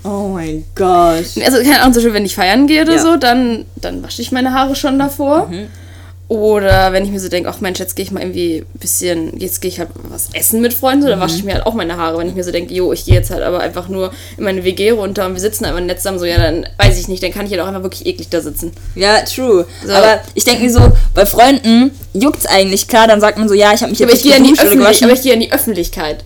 Oh 0.06 0.28
mein 0.28 0.64
Gott. 0.76 1.26
Also, 1.44 1.58
keine 1.64 1.80
Ahnung, 1.82 1.94
zum 1.94 2.02
Beispiel, 2.04 2.14
wenn 2.14 2.26
ich 2.26 2.36
feiern 2.36 2.68
gehe 2.68 2.84
oder 2.84 2.94
Ja. 2.94 3.00
Mhm. 3.00 3.04
so, 3.04 3.18
dann, 3.18 3.66
dann 3.76 4.04
wasche 4.04 4.22
ich 4.22 4.32
meine 4.32 4.54
Haare 4.54 4.76
schon 4.76 5.00
davor. 5.00 5.50
Oder 6.28 6.92
wenn 6.92 7.06
ich 7.06 7.12
mir 7.12 7.20
so 7.20 7.30
denke, 7.30 7.48
ach 7.50 7.62
Mensch, 7.62 7.78
jetzt 7.78 7.96
gehe 7.96 8.04
ich 8.04 8.12
mal 8.12 8.22
irgendwie 8.22 8.58
ein 8.74 8.80
bisschen, 8.80 9.40
jetzt 9.40 9.62
gehe 9.62 9.70
ich 9.70 9.78
halt 9.80 9.90
was 10.10 10.30
essen 10.34 10.60
mit 10.60 10.74
Freunden, 10.74 11.04
so, 11.04 11.08
dann 11.08 11.20
wasche 11.20 11.36
ich 11.36 11.42
Mhm. 11.44 11.50
mir 11.50 11.54
halt 11.54 11.68
auch 11.68 11.76
meine 11.76 11.98
Haare. 11.98 12.18
Wenn 12.18 12.28
ich 12.28 12.34
mir 12.34 12.44
so 12.44 12.52
denke, 12.52 12.74
jo, 12.74 12.92
ich 12.94 13.06
gehe 13.06 13.14
jetzt 13.14 13.30
halt 13.30 13.44
aber 13.44 13.60
einfach 13.60 13.90
nur 13.90 14.12
in 14.36 14.44
meine 14.44 14.64
WG 14.64 14.90
runter 14.90 15.28
und 15.28 15.34
wir 15.36 15.40
sitzen 15.40 15.66
einfach 15.66 15.82
nett 15.82 16.00
zusammen, 16.00 16.18
so, 16.18 16.26
ja, 16.26 16.40
dann 16.40 16.66
weiß 16.80 17.00
ich 17.00 17.08
nicht, 17.10 17.22
dann 17.22 17.32
kann 17.32 17.46
ich 17.46 17.52
halt 17.52 17.62
auch 17.62 17.68
einfach 17.68 17.84
wirklich 17.84 18.08
eklig 18.08 18.30
da 18.30 18.42
sitzen. 18.42 18.72
Ja, 18.96 19.22
true. 19.22 19.68
So. 19.86 19.94
Aber 19.94 20.20
ich 20.34 20.44
denke 20.46 20.64
mir 20.64 20.72
so, 20.72 20.92
bei 21.14 21.28
Freunden 21.28 21.92
juckt's 22.14 22.48
eigentlich. 22.48 22.88
Klar, 22.88 23.08
dann 23.08 23.22
sagt 23.22 23.38
man 23.38 23.48
so, 23.48 23.54
ja, 23.54 23.74
ich 23.76 23.82
habe 23.82 23.92
mich 23.92 24.00
jetzt 24.00 24.10
Aber 24.10 24.18
ich 24.18 24.24
gehe 24.24 24.36
in 24.36 24.44
die 24.46 24.54
Öffentlich 24.60 25.04
aber 25.04 25.14
ich 25.14 25.22
gehe 25.22 25.34
in 25.34 25.42
die 25.42 25.52
Öffentlichkeit. 25.52 26.24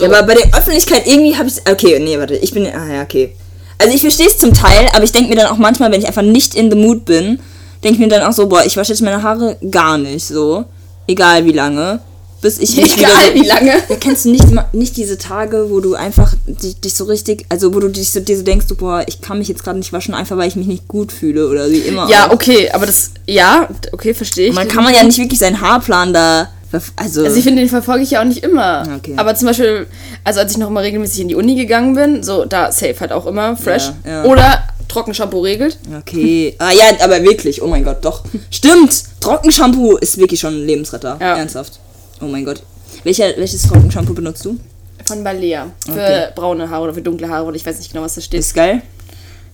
So. 0.00 0.06
Ja, 0.06 0.18
aber 0.18 0.26
bei 0.26 0.34
der 0.34 0.46
Öffentlichkeit 0.56 1.06
irgendwie 1.06 1.36
habe 1.36 1.48
ich 1.48 1.56
Okay, 1.70 1.98
nee, 2.00 2.18
warte, 2.18 2.34
ich 2.34 2.54
bin. 2.54 2.66
Ah 2.66 2.90
ja, 2.90 3.02
okay. 3.02 3.34
Also 3.76 3.94
ich 3.94 4.00
verstehe 4.00 4.26
es 4.26 4.38
zum 4.38 4.54
Teil, 4.54 4.88
aber 4.94 5.04
ich 5.04 5.12
denke 5.12 5.28
mir 5.28 5.36
dann 5.36 5.48
auch 5.48 5.58
manchmal, 5.58 5.92
wenn 5.92 6.00
ich 6.00 6.06
einfach 6.06 6.22
nicht 6.22 6.54
in 6.54 6.70
the 6.70 6.76
mood 6.76 7.04
bin, 7.04 7.38
denke 7.84 7.94
ich 7.94 7.98
mir 7.98 8.08
dann 8.08 8.22
auch 8.22 8.32
so, 8.32 8.46
boah, 8.46 8.64
ich 8.64 8.78
wasche 8.78 8.92
jetzt 8.92 9.02
meine 9.02 9.22
Haare 9.22 9.58
gar 9.70 9.98
nicht 9.98 10.24
so. 10.24 10.64
Egal 11.06 11.44
wie 11.44 11.52
lange. 11.52 12.00
Bis 12.40 12.58
ich 12.58 12.76
mich 12.76 12.96
Egal 12.96 13.10
wieder 13.10 13.26
so, 13.26 13.34
wie 13.34 13.46
lange. 13.46 13.72
Ja, 13.90 13.96
kennst 14.00 14.24
du 14.24 14.30
nicht, 14.30 14.46
nicht 14.72 14.96
diese 14.96 15.18
Tage, 15.18 15.66
wo 15.68 15.80
du 15.80 15.94
einfach 15.94 16.34
dich, 16.46 16.80
dich 16.80 16.94
so 16.94 17.04
richtig, 17.04 17.44
also 17.50 17.74
wo 17.74 17.80
du 17.80 17.88
dich 17.88 18.10
so, 18.10 18.20
dir 18.20 18.38
so 18.38 18.42
denkst, 18.42 18.66
du, 18.68 18.76
boah, 18.76 19.04
ich 19.06 19.20
kann 19.20 19.38
mich 19.38 19.48
jetzt 19.48 19.64
gerade 19.64 19.78
nicht 19.78 19.92
waschen, 19.92 20.14
einfach 20.14 20.38
weil 20.38 20.48
ich 20.48 20.56
mich 20.56 20.66
nicht 20.66 20.88
gut 20.88 21.12
fühle 21.12 21.48
oder 21.48 21.70
wie 21.70 21.80
immer. 21.80 22.08
Ja, 22.08 22.28
auch. 22.28 22.32
okay, 22.32 22.70
aber 22.70 22.86
das, 22.86 23.10
ja, 23.26 23.68
okay, 23.92 24.14
verstehe 24.14 24.48
ich. 24.48 24.54
Man 24.54 24.68
kann 24.68 24.82
man 24.82 24.94
ja 24.94 25.04
nicht 25.04 25.18
wirklich 25.18 25.38
seinen 25.38 25.60
Haarplan 25.60 26.14
da, 26.14 26.48
also, 26.96 27.24
Also 27.24 27.36
ich 27.36 27.44
finde, 27.44 27.62
den 27.62 27.68
verfolge 27.68 28.02
ich 28.02 28.12
ja 28.12 28.20
auch 28.20 28.24
nicht 28.24 28.42
immer. 28.44 28.84
Okay. 28.98 29.14
Aber 29.16 29.34
zum 29.34 29.48
Beispiel, 29.48 29.86
also 30.24 30.40
als 30.40 30.52
ich 30.52 30.58
noch 30.58 30.70
mal 30.70 30.80
regelmäßig 30.80 31.20
in 31.20 31.28
die 31.28 31.34
Uni 31.34 31.54
gegangen 31.56 31.94
bin, 31.94 32.22
so 32.22 32.44
da 32.44 32.70
safe 32.72 32.96
halt 33.00 33.12
auch 33.12 33.26
immer 33.26 33.56
fresh. 33.56 33.90
Ja, 34.04 34.10
ja. 34.10 34.24
Oder 34.24 34.62
Trockenshampoo 34.88 35.40
regelt. 35.40 35.78
Okay. 35.98 36.54
Ah 36.58 36.72
ja, 36.72 36.84
aber 37.04 37.22
wirklich. 37.22 37.62
Oh 37.62 37.66
mein 37.66 37.84
Gott, 37.84 38.04
doch. 38.04 38.24
Stimmt. 38.50 39.04
Trockenshampoo 39.20 39.96
ist 39.96 40.18
wirklich 40.18 40.40
schon 40.40 40.54
ein 40.54 40.66
Lebensretter. 40.66 41.16
Ja. 41.20 41.36
Ernsthaft. 41.36 41.78
Oh 42.20 42.26
mein 42.26 42.44
Gott. 42.44 42.62
Welcher, 43.04 43.36
welches 43.36 43.62
Trockenshampoo 43.62 44.14
benutzt 44.14 44.44
du? 44.44 44.58
Von 45.04 45.24
Balea. 45.24 45.66
Für 45.86 45.92
Okay. 45.92 46.26
braune 46.34 46.68
Haare 46.70 46.84
oder 46.84 46.94
für 46.94 47.02
dunkle 47.02 47.28
Haare 47.28 47.46
oder 47.46 47.56
ich 47.56 47.64
weiß 47.64 47.78
nicht 47.78 47.92
genau, 47.92 48.04
was 48.04 48.14
da 48.14 48.20
steht. 48.20 48.40
Ist 48.40 48.54
geil. 48.54 48.82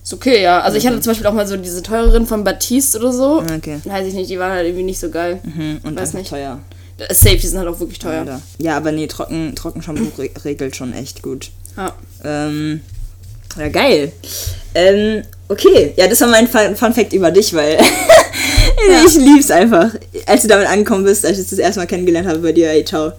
Ist 0.03 0.13
okay, 0.13 0.41
ja. 0.41 0.59
Also 0.61 0.77
ich 0.77 0.85
hatte 0.87 0.99
zum 1.01 1.11
Beispiel 1.11 1.27
auch 1.27 1.33
mal 1.33 1.47
so 1.47 1.55
diese 1.57 1.81
teureren 1.83 2.25
von 2.25 2.43
Batiste 2.43 2.99
oder 2.99 3.11
so. 3.13 3.41
Okay. 3.57 3.79
Weiß 3.85 4.07
ich 4.07 4.13
nicht, 4.13 4.29
die 4.29 4.39
waren 4.39 4.51
halt 4.51 4.65
irgendwie 4.65 4.83
nicht 4.85 4.99
so 4.99 5.09
geil. 5.09 5.39
Mhm. 5.43 5.79
Und 5.83 5.99
Weiß 5.99 6.13
nicht. 6.13 6.29
teuer. 6.29 6.59
Safe, 7.09 7.37
die 7.37 7.47
sind 7.47 7.59
halt 7.59 7.67
auch 7.67 7.79
wirklich 7.79 7.99
teuer. 7.99 8.19
Alter. 8.21 8.41
Ja, 8.57 8.75
aber 8.77 8.91
nee, 8.91 9.07
Trocken, 9.07 9.55
Trockenshampoo 9.55 10.11
re 10.17 10.29
regelt 10.43 10.75
schon 10.75 10.93
echt 10.93 11.21
gut. 11.21 11.51
Ja. 11.75 11.93
Ähm, 12.23 12.81
ja, 13.55 13.69
geil. 13.69 14.11
Ähm, 14.73 15.23
okay. 15.47 15.93
Ja, 15.95 16.07
das 16.07 16.21
war 16.21 16.27
mein 16.27 16.47
Fun, 16.47 16.75
Fun 16.75 16.93
Fact 16.93 17.13
über 17.13 17.29
dich, 17.29 17.53
weil 17.53 17.77
ich 19.05 19.15
lieb's 19.15 19.51
einfach. 19.51 19.91
Als 20.25 20.41
du 20.41 20.47
damit 20.47 20.67
angekommen 20.67 21.03
bist, 21.03 21.25
als 21.25 21.37
ich 21.37 21.49
das, 21.49 21.59
erste 21.59 21.79
Mal 21.79 21.85
kennengelernt 21.85 22.27
habe 22.27 22.39
bei 22.39 22.51
dir, 22.51 22.71
ey, 22.71 22.83
ciao. 22.83 23.13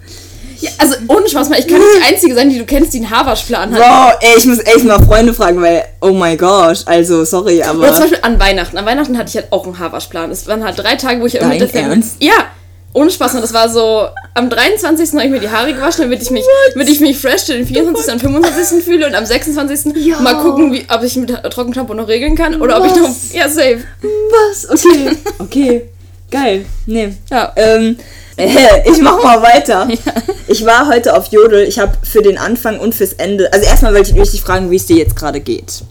ja. 0.59 0.69
Also 0.77 0.95
ohne 1.07 1.29
Spaß 1.29 1.47
mal, 1.47 1.59
ich 1.59 1.67
kann 1.67 1.79
nicht 1.79 1.89
die 2.01 2.13
Einzige 2.13 2.35
sein, 2.35 2.49
die 2.49 2.59
du 2.59 2.65
kennst, 2.65 2.93
die 2.93 2.97
einen 2.97 3.09
Haarwaschplan 3.09 3.73
hat. 3.73 3.79
Wow, 3.79 4.19
ey, 4.21 4.37
ich 4.37 4.45
muss 4.45 4.59
echt 4.59 4.83
mal 4.83 5.01
Freunde 5.01 5.33
fragen, 5.33 5.61
weil, 5.61 5.85
oh 6.01 6.11
mein 6.11 6.37
Gott, 6.37 6.83
also, 6.85 7.23
sorry, 7.23 7.63
aber... 7.63 7.79
Oder 7.79 7.93
zum 7.93 8.01
Beispiel 8.01 8.19
an 8.23 8.39
Weihnachten. 8.39 8.77
An 8.77 8.85
Weihnachten 8.85 9.17
hatte 9.17 9.29
ich 9.29 9.35
halt 9.35 9.51
auch 9.51 9.65
einen 9.65 9.79
Haarwaschplan. 9.79 10.31
Es 10.31 10.47
waren 10.47 10.65
halt 10.65 10.77
drei 10.77 10.95
Tage, 10.95 11.21
wo 11.21 11.25
ich 11.25 11.33
Dein 11.33 11.59
mit. 11.59 11.73
Ernst? 11.73 12.17
Ja, 12.19 12.45
ohne 12.93 13.11
Spaß. 13.11 13.35
Und 13.35 13.41
das 13.41 13.53
war 13.53 13.69
so, 13.69 14.07
am 14.33 14.49
23. 14.49 15.11
habe 15.13 15.25
ich 15.25 15.29
mir 15.29 15.39
die 15.39 15.49
Haare 15.49 15.73
gewaschen, 15.73 16.03
damit 16.03 16.21
ich 16.21 16.31
mich, 16.31 16.45
damit 16.73 16.89
ich 16.89 16.99
mich 16.99 17.17
fresh 17.17 17.45
zu 17.45 17.53
den 17.53 17.65
24. 17.65 18.13
und 18.13 18.19
25. 18.19 18.83
fühle 18.83 19.07
und 19.07 19.15
am 19.15 19.25
26. 19.25 19.95
Ja. 19.95 20.19
mal 20.19 20.37
gucken, 20.37 20.73
wie, 20.73 20.85
ob 20.89 21.03
ich 21.03 21.15
mit 21.15 21.29
Trockenshampoo 21.29 21.93
noch 21.93 22.07
regeln 22.07 22.35
kann 22.35 22.61
oder 22.61 22.79
ob 22.79 22.85
ich 22.85 22.95
noch. 22.95 23.09
Was? 23.09 23.33
Ja, 23.33 23.47
safe. 23.49 23.83
Was? 24.01 24.69
Okay. 24.69 25.17
Okay. 25.39 25.89
Geil. 26.31 26.65
Nee. 26.85 27.13
Ja. 27.31 27.51
Ähm, 27.55 27.97
äh, 28.37 28.47
ich 28.89 29.01
mach 29.01 29.23
mal 29.23 29.41
weiter. 29.41 29.87
Ich 30.47 30.65
war 30.65 30.87
heute 30.87 31.15
auf 31.15 31.27
Jodel. 31.27 31.67
Ich 31.67 31.79
habe 31.79 31.93
für 32.03 32.21
den 32.21 32.37
Anfang 32.37 32.79
und 32.79 32.93
fürs 32.93 33.13
Ende. 33.13 33.51
Also 33.51 33.65
erstmal 33.65 33.95
wollte 33.95 34.15
ich 34.15 34.31
dich 34.31 34.41
fragen, 34.41 34.69
wie 34.69 34.75
es 34.75 34.85
dir 34.85 34.97
jetzt 34.97 35.15
gerade 35.15 35.39
geht. 35.39 35.81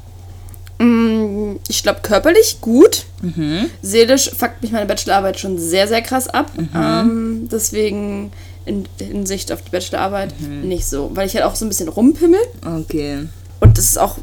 Mm, 0.78 1.56
Ich 1.68 1.82
glaube, 1.82 2.00
körperlich 2.02 2.58
gut. 2.61 3.04
Mhm. 3.23 3.68
Seelisch 3.82 4.30
fuckt 4.30 4.62
mich 4.62 4.70
meine 4.73 4.87
Bachelorarbeit 4.87 5.38
schon 5.40 5.58
sehr, 5.58 5.88
sehr 5.88 6.02
krass 6.02 6.28
ab. 6.28 6.50
Mhm. 6.56 6.68
Ähm, 6.75 7.49
deswegen 7.50 8.32
in 8.64 8.87
Hinsicht 8.99 9.50
auf 9.52 9.62
die 9.62 9.70
Bachelorarbeit 9.70 10.32
Mhm. 10.40 10.68
nicht 10.68 10.87
so. 10.87 11.11
Weil 11.14 11.26
ich 11.26 11.35
halt 11.35 11.44
auch 11.44 11.56
so 11.56 11.64
ein 11.64 11.68
bisschen 11.68 11.88
rumpimmel. 11.88 12.40
Okay. 12.80 13.26
Und 13.61 13.76
das 13.76 13.87
ist 13.87 13.99
auch, 13.99 14.16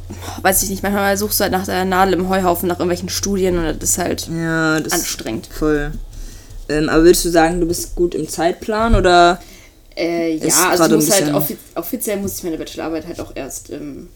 weiß 0.43 0.63
ich 0.63 0.69
nicht, 0.69 0.81
manchmal 0.81 1.17
suchst 1.17 1.39
du 1.39 1.43
halt 1.43 1.51
nach 1.51 1.65
der 1.65 1.83
Nadel 1.83 2.13
im 2.13 2.29
Heuhaufen, 2.29 2.67
nach 2.69 2.79
irgendwelchen 2.79 3.09
Studien 3.09 3.57
und 3.57 3.65
das 3.81 3.89
ist 3.89 3.97
halt 3.97 4.29
Ja, 4.33 4.79
das 4.79 4.93
anstrengend. 4.93 5.47
Voll. 5.51 5.91
Ähm, 6.69 6.87
aber 6.89 7.03
würdest 7.03 7.25
du 7.25 7.29
sagen, 7.29 7.59
du 7.59 7.67
bist 7.67 7.95
gut 7.95 8.15
im 8.15 8.29
Zeitplan 8.29 8.95
oder? 8.95 9.41
Äh, 9.97 10.37
ja, 10.37 10.69
also 10.69 10.83
muss 10.95 11.09
halt 11.11 11.21
bisschen- 11.25 11.35
offi 11.35 11.57
offiziell 11.75 12.17
muss 12.17 12.37
ich 12.37 12.43
meine 12.43 12.57
Bachelorarbeit 12.57 13.07
halt 13.07 13.19
auch 13.19 13.31
erst 13.35 13.69
im 13.71 14.07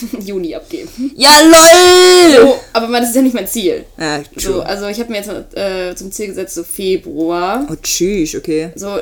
Juni 0.20 0.54
abgeben. 0.54 0.88
Ja, 1.16 1.40
lol! 1.40 2.40
So, 2.46 2.60
aber 2.72 3.00
das 3.00 3.10
ist 3.10 3.16
ja 3.16 3.22
nicht 3.22 3.34
mein 3.34 3.46
Ziel. 3.46 3.84
Ja, 3.98 4.20
So, 4.36 4.52
true. 4.52 4.66
also 4.66 4.86
ich 4.88 4.98
habe 5.00 5.10
mir 5.10 5.18
jetzt 5.18 5.30
äh, 5.56 5.94
zum 5.94 6.10
Ziel 6.12 6.28
gesetzt, 6.28 6.54
so 6.54 6.62
Februar. 6.64 7.66
Oh, 7.70 7.74
tschüss, 7.82 8.34
okay. 8.34 8.70
So, 8.74 8.98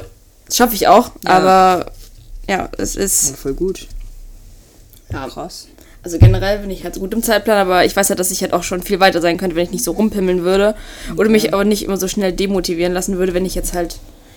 das 0.47 0.56
schaffe 0.56 0.75
ich 0.75 0.88
auch, 0.88 1.12
Ja. 1.25 1.30
aber 1.30 1.87
ja, 2.49 2.68
es 2.78 2.94
Ja, 2.94 3.02
ist. 3.02 3.37
voll 3.37 3.54
gut. 3.54 3.87
Ja, 5.12 5.26
Krass. 5.28 5.66
also 6.02 6.18
generell 6.18 6.59
bin 6.61 6.70
ich 6.70 6.85
halt 6.85 6.94
gut 6.99 7.12
im 7.12 7.23
Zeitplan, 7.23 7.59
aber 7.59 7.85
ich 7.85 7.94
weiß 7.97 8.09
ja, 8.09 8.14
dass 8.14 8.30
ich 8.30 8.40
halt 8.42 8.52
auch 8.52 8.62
schon 8.62 8.82
viel 8.82 9.00
weiter 9.00 9.20
sein 9.20 9.38
könnte, 9.38 9.56
wenn 9.56 9.64
ich 9.64 9.70
nicht 9.73 9.85
so 9.85 9.92
rumpimmeln 9.92 10.42
würde. 10.42 10.75
Oder 11.16 11.28
mich 11.28 11.52
aber 11.52 11.64
nicht 11.64 11.85
immer 11.85 11.97
so 11.97 12.06
schnell 12.09 12.32
demotivieren 12.32 12.92
lassen 12.92 13.18
würde, 13.18 13.35
wenn 13.35 13.44
ich 13.47 13.54
jetzt 13.54 13.75
halt, 13.75 13.97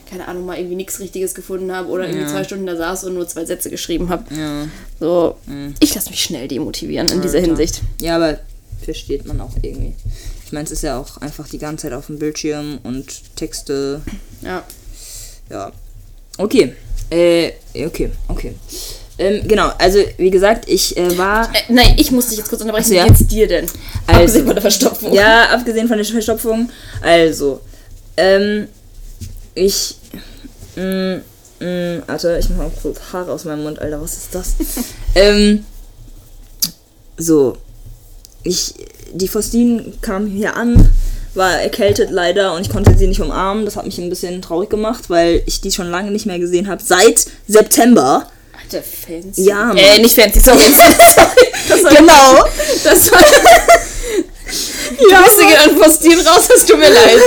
keine 0.09 0.27
Ahnung, 0.27 0.45
mal 0.45 0.57
irgendwie 0.57 0.75
nichts 0.75 0.99
Richtiges 0.99 1.33
gefunden 1.33 1.71
habe 1.71 1.89
oder 1.89 2.05
irgendwie 2.05 2.23
Ja. 2.25 2.29
zwei 2.29 2.43
Stunden 2.43 2.65
da 2.65 2.75
saß 2.75 3.05
und 3.05 3.15
nur 3.15 3.27
zwei 3.27 3.45
Sätze 3.45 3.69
geschrieben 3.69 4.09
habe. 4.09 4.23
Ja. 4.35 4.67
So, 4.99 5.37
ich 5.79 5.93
lasse 5.95 6.09
mich 6.09 6.23
schnell 6.23 6.47
demotivieren 6.47 7.07
in 7.09 7.21
dieser 7.21 7.39
klar. 7.39 7.47
Hinsicht. 7.47 7.81
Ja, 8.01 8.15
aber 8.17 8.39
versteht 8.83 9.25
man 9.25 9.39
auch 9.41 9.55
irgendwie. 9.61 9.93
Ich 10.45 10.51
meine, 10.51 10.65
es 10.65 10.71
ist 10.71 10.83
ja 10.83 10.99
auch 10.99 11.17
einfach 11.17 11.47
die 11.47 11.57
ganze 11.57 11.83
Zeit 11.83 11.93
auf 11.93 12.07
dem 12.07 12.19
Bildschirm 12.19 12.79
und 12.83 13.35
Texte. 13.35 14.01
Ja. 14.41 14.63
Ja. 15.49 15.71
Okay. 16.37 16.73
Äh, 17.09 17.51
okay, 17.85 18.11
okay. 18.27 18.55
Ähm, 19.19 19.47
genau, 19.47 19.71
also 19.77 19.99
wie 20.17 20.31
gesagt, 20.31 20.67
ich 20.67 20.97
äh, 20.97 21.17
war. 21.17 21.45
Äh, 21.53 21.59
nein, 21.71 21.95
ich 21.97 22.11
muss 22.11 22.29
dich 22.29 22.39
jetzt 22.39 22.49
kurz 22.49 22.61
unterbrechen. 22.61 22.85
Ach 22.85 22.89
so, 22.89 22.95
ja. 22.95 23.05
Wie 23.05 23.09
geht's 23.09 23.27
dir 23.27 23.47
denn? 23.47 23.65
Also. 24.07 24.19
Abgesehen 24.21 24.45
von 24.45 24.55
der 24.55 24.61
Verstopfung. 24.61 25.13
Ja, 25.13 25.49
abgesehen 25.49 25.87
von 25.87 25.97
der 25.97 26.05
Verstopfung. 26.05 26.69
Also, 27.01 27.61
ähm, 28.17 28.67
ich. 29.55 29.95
Mm, 30.75 31.17
mm, 31.59 32.03
Alter, 32.07 32.39
ich 32.39 32.49
mach 32.49 32.57
mal 32.57 32.71
kurz 32.81 32.99
Haare 33.11 33.31
aus 33.31 33.45
meinem 33.45 33.63
Mund, 33.63 33.79
Alter, 33.79 34.01
was 34.01 34.13
ist 34.17 34.35
das? 34.35 34.53
ähm, 35.15 35.65
so. 37.17 37.57
Ich. 38.43 38.73
Die 39.13 39.27
Faustine 39.27 39.93
kam 40.01 40.25
hier 40.25 40.55
an, 40.55 40.89
war 41.35 41.61
erkältet 41.61 42.09
leider 42.09 42.55
und 42.55 42.61
ich 42.61 42.69
konnte 42.69 42.97
sie 42.97 43.05
nicht 43.05 43.21
umarmen. 43.21 43.63
Das 43.63 43.75
hat 43.75 43.85
mich 43.85 43.99
ein 43.99 44.09
bisschen 44.09 44.41
traurig 44.41 44.71
gemacht, 44.71 45.09
weil 45.09 45.43
ich 45.45 45.61
die 45.61 45.71
schon 45.71 45.91
lange 45.91 46.09
nicht 46.09 46.25
mehr 46.25 46.39
gesehen 46.39 46.67
habe. 46.67 46.81
Seit 46.83 47.27
September. 47.47 48.27
Alter, 48.59 48.81
fancy. 48.81 49.43
Ja, 49.43 49.65
Mann. 49.65 49.77
Äh, 49.77 49.99
nicht 49.99 50.15
fancy, 50.15 50.39
sorry. 50.39 50.59
war, 51.83 51.91
Genau! 51.91 52.45
das 52.83 53.11
war 53.11 53.21
ja, 55.09 55.21
Grüße 55.21 55.45
gehen 55.47 55.57
an 55.57 55.79
Postin 55.79 56.19
raus, 56.19 56.49
es 56.55 56.65
tut 56.65 56.79
mir 56.79 56.89
leid. 56.89 57.19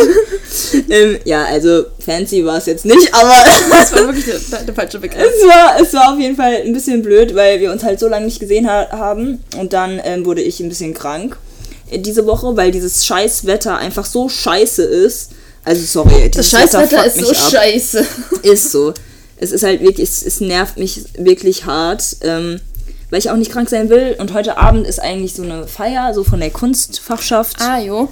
ähm, 0.91 1.19
ja, 1.25 1.45
also 1.45 1.85
fancy 1.99 2.45
war 2.45 2.59
es 2.59 2.67
jetzt 2.67 2.85
nicht, 2.85 3.13
aber. 3.13 3.35
Das 3.71 3.93
war 3.93 4.07
wirklich 4.07 4.25
der, 4.25 4.61
der 4.67 4.75
falsche 4.75 4.99
Begriff. 4.99 5.23
Es 5.23 5.47
war, 5.49 5.81
es 5.81 5.93
war 5.95 6.13
auf 6.13 6.19
jeden 6.19 6.37
Fall 6.37 6.63
ein 6.65 6.73
bisschen 6.73 7.03
blöd, 7.03 7.35
weil 7.35 7.61
wir 7.61 7.71
uns 7.73 7.83
halt 7.85 8.01
so 8.01 8.09
lange 8.09 8.27
nicht 8.27 8.41
gesehen 8.41 8.69
ha 8.69 8.89
haben. 8.91 9.43
Und 9.59 9.73
dann 9.73 10.01
ähm, 10.05 10.25
wurde 10.25 10.43
ich 10.43 10.61
ein 10.61 10.69
bisschen 10.69 10.95
krank 10.95 11.37
äh, 11.91 11.99
diese 11.99 12.27
Woche, 12.27 12.57
weil 12.57 12.71
dieses 12.71 13.07
scheiß 13.07 13.47
Wetter 13.47 13.77
einfach 13.79 14.05
so 14.05 14.29
scheiße 14.29 14.83
ist. 14.83 15.31
Also 15.65 15.83
sorry, 15.85 16.31
Das 16.31 16.49
Scheißwetter 16.51 17.05
ist 17.07 17.19
so 17.19 17.31
ab. 17.31 17.37
scheiße. 17.51 18.07
Ist 18.43 18.71
so. 18.71 18.95
Es 19.37 19.53
ist 19.53 19.65
halt 19.65 19.81
wirklich, 19.83 20.09
es, 20.09 20.25
es 20.25 20.41
nervt 20.41 20.79
mich 20.79 21.05
wirklich 21.19 21.67
hart, 21.67 22.17
ähm, 22.23 22.61
weil 23.11 23.19
ich 23.19 23.31
auch 23.31 23.37
nicht 23.37 23.51
krank 23.53 23.69
sein 23.69 23.91
will. 23.91 24.17
Und 24.19 24.33
heute 24.33 24.59
Abend 24.59 24.87
ist 24.87 25.01
eigentlich 25.01 25.35
so 25.35 25.43
eine 25.43 25.67
Feier, 25.67 26.15
so 26.15 26.25
von 26.25 26.41
der 26.41 26.51
Kunstfachschaft. 26.51 27.57
Ah, 27.61 27.79
jo. 27.81 28.09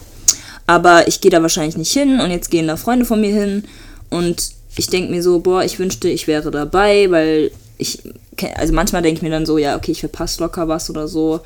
Aber 0.67 1.09
ich 1.09 1.21
gehe 1.21 1.31
da 1.31 1.43
wahrscheinlich 1.43 1.77
nicht 1.77 1.93
hin 1.93 2.21
und 2.21 2.31
jetzt 2.31 2.51
gehen 2.51 2.67
da 2.67 2.77
Freunde 2.77 3.05
von 3.05 3.21
mir 3.21 3.33
hin 3.33 3.65
und 4.11 4.53
ich 4.77 4.89
denke 4.89 5.11
mir 5.11 5.23
so, 5.23 5.41
boah, 5.41 5.63
ich 5.63 5.79
wünschte, 5.79 6.09
ich 6.09 6.27
wäre 6.27 6.51
dabei, 6.51 7.11
weil 7.11 7.51
ich, 7.79 8.03
also 8.57 8.73
manchmal 8.73 9.03
denke 9.03 9.19
ich 9.19 9.23
mir 9.23 9.31
dann 9.31 9.47
so, 9.47 9.59
ja, 9.59 9.77
okay, 9.77 9.93
ich 9.93 10.01
verpasse 10.01 10.43
locker 10.43 10.69
was 10.69 10.91
oder 10.91 11.07
so. 11.09 11.41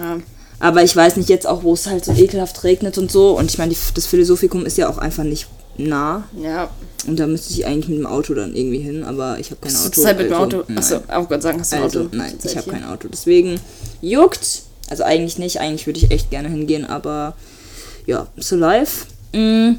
Ja. 0.00 0.18
Aber 0.60 0.82
ich 0.82 0.94
weiß 0.94 1.16
nicht 1.16 1.28
jetzt 1.28 1.46
auch, 1.46 1.62
wo 1.62 1.74
es 1.74 1.86
halt 1.86 2.04
so 2.04 2.12
ekelhaft 2.12 2.64
regnet 2.64 2.96
und 2.98 3.10
so. 3.10 3.36
Und 3.36 3.50
ich 3.50 3.58
meine, 3.58 3.74
das 3.94 4.06
Philosophikum 4.06 4.64
ist 4.66 4.78
ja 4.78 4.88
auch 4.88 4.98
einfach 4.98 5.24
nicht 5.24 5.46
nah. 5.76 6.24
Ja. 6.40 6.70
Und 7.06 7.18
da 7.18 7.26
müsste 7.26 7.52
ich 7.52 7.66
eigentlich 7.66 7.88
mit 7.88 7.98
dem 7.98 8.06
Auto 8.06 8.34
dann 8.34 8.54
irgendwie 8.54 8.78
hin, 8.78 9.04
aber 9.04 9.38
ich 9.38 9.50
habe 9.50 9.60
kein 9.60 9.74
Auto. 9.74 9.90
du 9.90 10.02
Zeit 10.02 10.16
mit 10.18 10.26
dem 10.28 10.34
also, 10.34 10.58
Auto? 10.58 10.72
Achso, 10.74 10.96
auch 11.08 11.28
Gott 11.28 11.42
sagen, 11.42 11.60
hast 11.60 11.72
du 11.72 11.76
ein 11.76 11.82
Also, 11.82 12.00
Auto? 12.00 12.16
nein, 12.16 12.38
ich 12.42 12.56
habe 12.56 12.70
kein 12.70 12.84
Auto. 12.84 13.08
Deswegen 13.08 13.60
juckt. 14.00 14.62
Also 14.88 15.02
eigentlich 15.02 15.38
nicht. 15.38 15.60
Eigentlich 15.60 15.86
würde 15.86 15.98
ich 15.98 16.10
echt 16.10 16.30
gerne 16.30 16.48
hingehen, 16.48 16.84
aber 16.84 17.34
ja, 18.06 18.26
so 18.36 18.56
live. 18.56 19.06
Mm, 19.32 19.76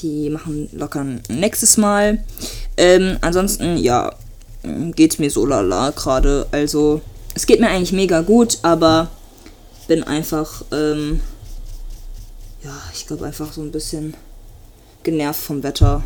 die 0.00 0.30
machen 0.30 0.68
locker 0.72 1.04
nächstes 1.28 1.76
Mal. 1.76 2.24
Ähm, 2.76 3.18
ansonsten, 3.20 3.76
ja, 3.76 4.14
mm, 4.62 4.92
geht's 4.92 5.18
mir 5.18 5.30
so 5.30 5.46
lala 5.46 5.90
gerade. 5.90 6.46
Also, 6.52 7.00
es 7.34 7.46
geht 7.46 7.60
mir 7.60 7.68
eigentlich 7.68 7.92
mega 7.92 8.22
gut, 8.22 8.58
aber 8.62 9.10
bin 9.86 10.02
einfach, 10.02 10.64
ähm, 10.72 11.20
ja, 12.62 12.72
ich 12.92 13.06
glaube 13.06 13.26
einfach 13.26 13.52
so 13.52 13.62
ein 13.62 13.70
bisschen 13.70 14.14
genervt 15.02 15.40
vom 15.40 15.62
Wetter, 15.62 16.02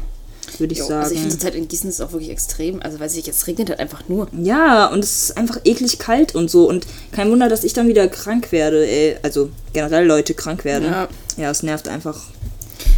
würde 0.58 0.72
ich 0.72 0.80
Jo, 0.80 0.86
sagen. 0.86 1.02
also 1.02 1.14
ich 1.14 1.20
finde 1.20 1.36
zur 1.36 1.40
Zeit 1.40 1.54
in 1.54 1.68
Gießen 1.68 1.88
ist 1.88 1.96
es 1.96 2.00
auch 2.00 2.12
wirklich 2.12 2.30
extrem. 2.30 2.82
Also 2.82 2.98
weiß 2.98 3.14
ich, 3.16 3.26
jetzt 3.26 3.46
regnet 3.46 3.68
halt 3.70 3.78
einfach 3.80 4.08
nur. 4.08 4.26
Ja, 4.32 4.86
und 4.86 5.04
es 5.04 5.24
ist 5.24 5.36
einfach 5.36 5.60
eklig 5.64 5.98
kalt 5.98 6.34
und 6.34 6.50
so. 6.50 6.68
Und 6.68 6.86
kein 7.12 7.30
Wunder, 7.30 7.48
dass 7.48 7.62
ich 7.64 7.72
dann 7.72 7.86
wieder 7.88 8.08
krank 8.08 8.50
werde. 8.52 8.86
Ey. 8.86 9.16
Also 9.22 9.50
generell 9.72 10.06
Leute 10.06 10.34
krank 10.34 10.64
werden. 10.64 10.84
Ja. 10.84 11.08
Ja, 11.36 11.50
es 11.50 11.62
nervt 11.62 11.88
einfach. 11.88 12.18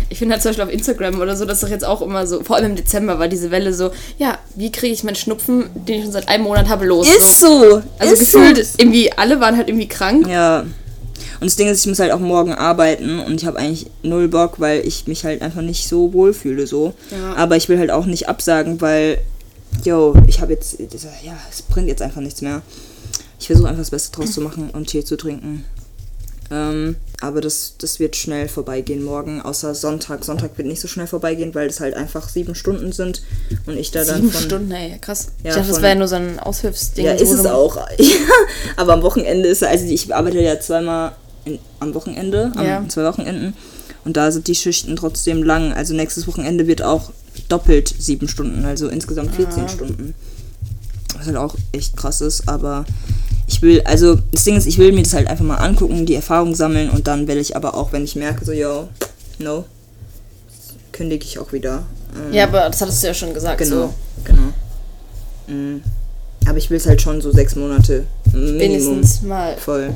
Ich 0.09 0.19
finde 0.19 0.35
halt 0.35 0.43
zum 0.43 0.51
Beispiel 0.51 0.65
auf 0.65 0.73
Instagram 0.73 1.21
oder 1.21 1.37
so, 1.37 1.45
dass 1.47 1.61
doch 1.61 1.69
jetzt 1.69 1.85
auch 1.85 2.03
immer 2.03 2.27
so, 2.27 2.43
vor 2.45 2.57
allem 2.57 2.71
im 2.73 2.77
Dezember 2.77 3.19
war 3.19 3.29
diese 3.29 3.51
Welle 3.51 3.73
so, 3.73 3.91
ja, 4.19 4.39
wie 4.55 4.71
kriege 4.71 4.93
ich 4.93 5.05
meinen 5.05 5.15
Schnupfen, 5.17 5.71
den 5.75 5.99
ich 5.99 6.03
schon 6.05 6.13
seit 6.13 6.29
einem 6.29 6.45
Monat 6.45 6.69
habe, 6.69 6.85
los? 6.85 7.09
Ist 7.09 7.41
so. 7.41 7.61
so. 7.61 7.83
Also 7.99 8.13
ist 8.13 8.19
gefühlt, 8.21 8.59
So. 8.59 8.75
irgendwie 8.79 9.11
alle 9.13 9.41
waren 9.41 9.57
halt 9.57 9.69
irgendwie 9.69 9.89
krank. 9.89 10.27
Ja. 10.29 10.65
Und 11.43 11.47
das 11.47 11.57
Ding 11.57 11.67
ist, 11.67 11.81
ich 11.81 11.89
muss 11.89 11.99
halt 11.99 12.13
auch 12.13 12.21
morgen 12.21 12.55
arbeiten 12.55 13.19
und 13.19 13.35
ich 13.35 13.47
habe 13.49 13.59
eigentlich 13.59 13.91
null 14.05 14.29
Bock, 14.29 14.61
weil 14.61 14.87
ich 14.87 15.09
mich 15.09 15.25
halt 15.25 15.43
einfach 15.43 15.61
nicht 15.61 15.89
so 15.89 16.13
wohl 16.13 16.33
fühle 16.33 16.69
so. 16.69 16.95
Ja. 17.11 17.35
Aber 17.35 17.57
ich 17.57 17.69
will 17.69 17.81
halt 17.81 17.91
auch 17.91 18.07
nicht 18.07 18.29
absagen, 18.29 18.81
weil, 18.81 19.19
yo, 19.83 20.15
ich 20.29 20.41
habe 20.41 20.53
jetzt, 20.53 20.79
ja, 20.79 21.37
es 21.51 21.63
bringt 21.63 21.89
jetzt 21.89 22.01
einfach 22.01 22.21
nichts 22.21 22.43
mehr. 22.43 22.63
Ich 23.41 23.49
versuche 23.49 23.67
einfach 23.67 23.81
das 23.81 23.91
Beste 23.91 24.17
draus 24.17 24.31
zu 24.31 24.41
machen 24.41 24.71
und 24.71 24.87
Tee 24.87 25.05
zu 25.05 25.17
trinken. 25.17 25.65
Ähm, 26.53 26.95
aber 27.21 27.41
das, 27.41 27.75
das 27.77 27.99
wird 27.99 28.15
schnell 28.15 28.47
vorbeigehen 28.47 29.03
morgen, 29.03 29.41
außer 29.41 29.75
Sonntag. 29.75 30.25
Sonntag 30.25 30.57
wird 30.59 30.69
nicht 30.69 30.81
so 30.81 30.87
schnell 30.87 31.09
vorbeigehen, 31.09 31.57
weil 31.57 31.67
es 31.67 31.81
halt 31.81 31.95
einfach 31.95 32.29
sieben 32.29 32.55
Stunden 32.55 32.93
sind 32.93 33.23
und 33.67 33.77
ich 33.77 33.91
da 33.91 34.05
dann 34.05 34.17
Sieben 34.17 34.31
von... 34.31 34.43
Stunden, 34.43 34.71
ey, 34.71 34.97
krass. 35.01 35.29
Ja, 35.43 35.51
ich 35.51 35.57
dachte, 35.57 35.69
das 35.69 35.77
von- 35.77 35.83
wäre 35.83 35.93
ja 35.95 35.99
nur 35.99 36.09
so 36.09 36.15
ein 36.15 36.39
Aushilfsding. 36.39 37.05
Ja, 37.05 37.19
so, 37.19 37.25
ist 37.25 37.33
es 37.33 37.47
auch. 37.47 37.79
aber 38.77 38.93
am 38.93 39.03
Wochenende 39.03 39.49
ist 39.49 39.65
also 39.65 39.87
ich 39.87 40.15
arbeite 40.15 40.41
ja 40.41 40.61
zweimal 40.61 41.17
in, 41.45 41.59
am 41.81 41.95
Wochenende, 41.95 42.53
am 42.57 42.65
Ja. 42.67 42.85
zwei 42.89 43.05
Wochenenden. 43.05 43.55
Und 44.05 44.17
da 44.17 44.31
sind 44.33 44.49
die 44.49 44.55
Schichten 44.55 44.97
trotzdem 44.97 45.43
lang. 45.43 45.73
Also 45.73 45.95
nächstes 45.95 46.27
Wochenende 46.27 46.67
wird 46.67 46.83
auch 46.83 47.13
doppelt 47.49 47.95
sieben 47.99 48.29
Stunden, 48.29 48.65
also 48.65 48.89
insgesamt 48.89 49.35
14 49.35 49.65
Ah. 49.65 49.69
Stunden. 49.69 50.15
Was 51.17 51.27
halt 51.27 51.37
auch 51.37 51.55
echt 51.73 51.97
krass 51.97 52.21
ist, 52.21 52.49
aber 52.49 52.85
ich 53.47 53.63
will, 53.63 53.83
also 53.85 54.17
das 54.33 54.45
Ding 54.45 54.57
ist, 54.57 54.67
ich 54.67 54.79
will 54.79 54.93
mir 54.93 55.03
das 55.03 55.13
halt 55.15 55.29
einfach 55.29 55.45
mal 55.45 55.57
angucken, 55.57 56.05
die 56.07 56.15
Erfahrung 56.15 56.55
sammeln 56.55 56.91
und 56.91 57.07
dann 57.07 57.29
will 57.29 57.37
ich 57.39 57.55
aber 57.55 57.75
auch, 57.75 57.93
wenn 57.93 58.03
ich 58.05 58.17
merke, 58.17 58.45
so, 58.45 58.53
yo, 58.53 58.89
no, 59.39 59.65
kündige 60.93 61.25
ich 61.25 61.39
auch 61.39 61.53
wieder. 61.53 61.83
Ähm, 62.17 62.33
Ja, 62.33 62.45
aber 62.45 62.69
das 62.69 62.81
hattest 62.81 63.03
du 63.03 63.07
ja 63.09 63.15
schon 63.15 63.35
gesagt. 63.35 63.59
Genau, 63.59 63.77
So. 63.87 63.95
genau. 64.25 64.53
Mm. 65.49 65.83
Aber 66.47 66.59
ich 66.59 66.71
will 66.71 66.77
es 66.79 66.87
halt 66.87 67.01
schon 67.01 67.21
so 67.21 67.31
sechs 67.31 67.55
Monate 67.55 68.05
Minimum. 68.33 68.59
Wenigstens 68.59 69.23
mal. 69.23 69.57
Voll, 69.59 69.93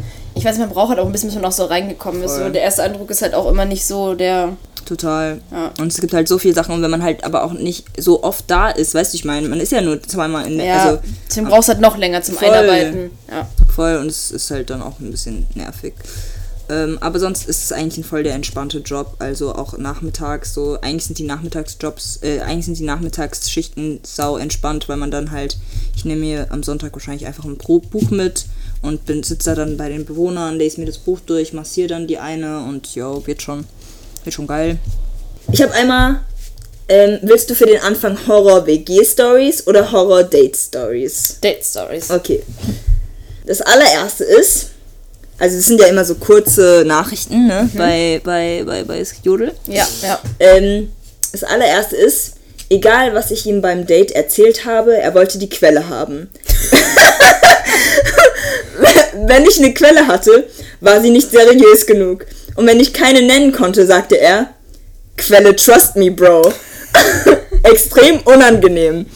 Ich 0.47 0.53
weiß, 0.53 0.59
man 0.59 0.69
braucht 0.71 0.91
halt 0.91 1.01
auch 1.01 1.07
ein 1.07 1.11
bisschen, 1.13 1.29
bis 1.29 1.35
man 1.35 1.45
auch 1.45 1.51
so 1.51 1.65
reingekommen 1.65 2.23
ist. 2.23 2.37
So. 2.37 2.49
Der 2.51 2.63
erste 2.63 2.85
Eindruck 2.85 3.11
ist 3.11 3.21
halt 3.21 3.35
auch 3.35 3.51
immer 3.51 3.65
nicht 3.65 3.85
so 3.85 4.15
der. 4.15 4.57
total. 4.85 5.41
Ja. 5.51 5.73
Und 5.81 5.89
es 5.89 6.01
gibt 6.01 6.15
halt 6.15 6.29
so 6.29 6.39
viele 6.39 6.55
Sachen, 6.55 6.73
und 6.73 6.83
wenn 6.83 6.91
man 6.91 7.03
halt 7.03 7.25
aber 7.25 7.43
auch 7.43 7.53
nicht 7.53 7.85
so 7.99 8.23
oft 8.23 8.45
da 8.47 8.71
ist, 8.71 8.95
weißt 8.95 9.13
du, 9.13 9.17
ich 9.17 9.25
meine, 9.25 9.49
man 9.49 9.59
ist 9.59 9.73
ja 9.73 9.81
nur 9.81 10.01
zweimal 10.01 10.47
in 10.47 10.61
Ja, 10.61 10.85
also 10.85 11.03
deswegen 11.29 11.49
brauchst 11.49 11.69
du 11.69 11.73
halt 11.73 11.83
noch 11.83 11.97
länger 11.97 12.23
zum 12.23 12.37
Voll. 12.37 12.49
Einarbeiten. 12.49 13.11
Ja. 13.29 13.49
voll 13.75 13.97
und 13.97 14.07
es 14.07 14.31
ist 14.31 14.49
halt 14.53 14.71
dann 14.71 14.83
auch 14.83 15.01
ein 15.01 15.11
bisschen 15.11 15.49
nervig. 15.55 15.95
Ähm, 16.69 16.99
aber 17.01 17.19
sonst 17.19 17.49
ist 17.49 17.65
es 17.65 17.73
eigentlich 17.73 17.99
ein 17.99 18.05
voll 18.05 18.23
der 18.23 18.35
entspannte 18.35 18.79
Job, 18.79 19.17
also 19.19 19.55
auch 19.55 19.77
nachmittags 19.79 20.55
so. 20.55 20.79
Eigentlich 20.81 21.07
sind 21.07 21.19
die 21.19 21.25
Nachmittagsjobs, 21.25 22.21
äh, 22.23 22.41
eigentlich 22.41 22.67
sind 22.67 22.79
die 22.79 22.85
Nachmittagsschichten 22.85 24.01
sau 24.05 24.37
entspannt, 24.37 24.89
weil 24.89 24.97
man 24.97 25.11
dann 25.11 25.33
halt, 25.33 25.59
ich 25.97 26.05
nehme 26.05 26.21
mir 26.21 26.47
am 26.51 26.63
Sonntag 26.63 26.93
wahrscheinlich 26.93 27.27
einfach 27.27 27.45
ein 27.45 27.59
Pro 27.59 27.81
Buch 27.81 28.11
mit 28.11 28.47
und 28.83 29.07
bin 29.07 29.23
sitze 29.23 29.51
da 29.51 29.57
dann 29.57 29.77
bei 29.77 29.89
den 29.89 30.05
Bewohnern, 30.05 30.57
lese 30.57 30.81
mir 30.81 30.87
das 30.87 30.99
Buch 30.99 31.21
durch, 31.25 31.53
massiere 31.53 31.89
dann 31.89 32.07
die 32.07 32.19
eine 32.19 32.61
und 32.65 32.95
ja, 32.95 33.27
wird 33.27 33.43
schon, 33.43 33.65
wird 34.25 34.35
schon 34.35 34.47
geil. 34.47 34.79
Ich 35.53 35.63
habe 35.63 35.73
einmal, 35.75 36.21
ähm, 36.89 37.19
willst 37.23 37.51
du 37.51 37.55
für 37.55 37.67
den 37.67 37.81
Anfang 37.81 38.17
Horror-WG-Stories 38.27 39.67
oder 39.67 39.91
Horror-Date-Stories? 39.91 41.39
Date 41.43 41.65
Stories. 41.65 42.11
Okay. 42.11 42.43
Das 43.47 43.61
allererste 43.61 44.25
ist, 44.25 44.71
also 45.39 45.57
es 45.57 45.67
sind 45.67 45.81
ja 45.81 45.87
immer 45.87 46.05
so 46.05 46.15
kurze 46.17 46.85
Nachrichten, 46.87 47.47
ne, 47.47 47.69
bei, 47.75 48.21
bei, 48.25 48.63
bei, 48.65 48.85
bei 48.85 49.05
Jodel. 49.23 49.53
Ja, 49.67 49.87
ja. 50.03 50.21
Ähm, 50.39 50.93
das 51.33 51.45
allererste 51.45 51.97
ist, 51.97 52.35
egal 52.71 53.15
was 53.15 53.31
ich 53.31 53.47
ihm 53.47 53.61
beim 53.61 53.87
Date 53.87 54.13
erzählt 54.13 54.65
habe, 54.65 54.97
er 54.97 55.15
wollte 55.15 55.39
die 55.39 55.49
Quelle 55.49 55.89
haben. 55.89 56.31
wenn 59.27 59.45
ich 59.45 59.59
eine 59.59 59.75
Quelle 59.75 60.07
hatte, 60.07 60.49
war 60.81 61.01
sie 61.01 61.11
nicht 61.11 61.31
seriös 61.31 61.87
genug. 61.87 62.27
Und 62.55 62.67
wenn 62.67 62.81
ich 62.81 62.93
keine 62.93 63.23
nennen 63.23 63.53
konnte, 63.53 63.87
sagte 63.87 64.19
er, 64.19 64.51
Quelle 65.17 65.57
trust 65.57 65.97
me, 65.97 66.11
Bro. 66.11 66.53
Extrem 67.63 68.21
unangenehm. 68.21 69.07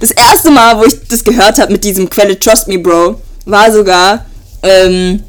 Das 0.00 0.10
erste 0.12 0.50
Mal, 0.50 0.78
wo 0.78 0.84
ich 0.84 0.94
das 1.08 1.24
gehört 1.24 1.58
habe 1.58 1.72
mit 1.72 1.84
diesem 1.84 2.08
Quelle 2.08 2.38
trust 2.38 2.68
me, 2.68 2.78
Bro, 2.78 3.20
war 3.44 3.72
sogar 3.72 4.24
ähm, 4.62 5.22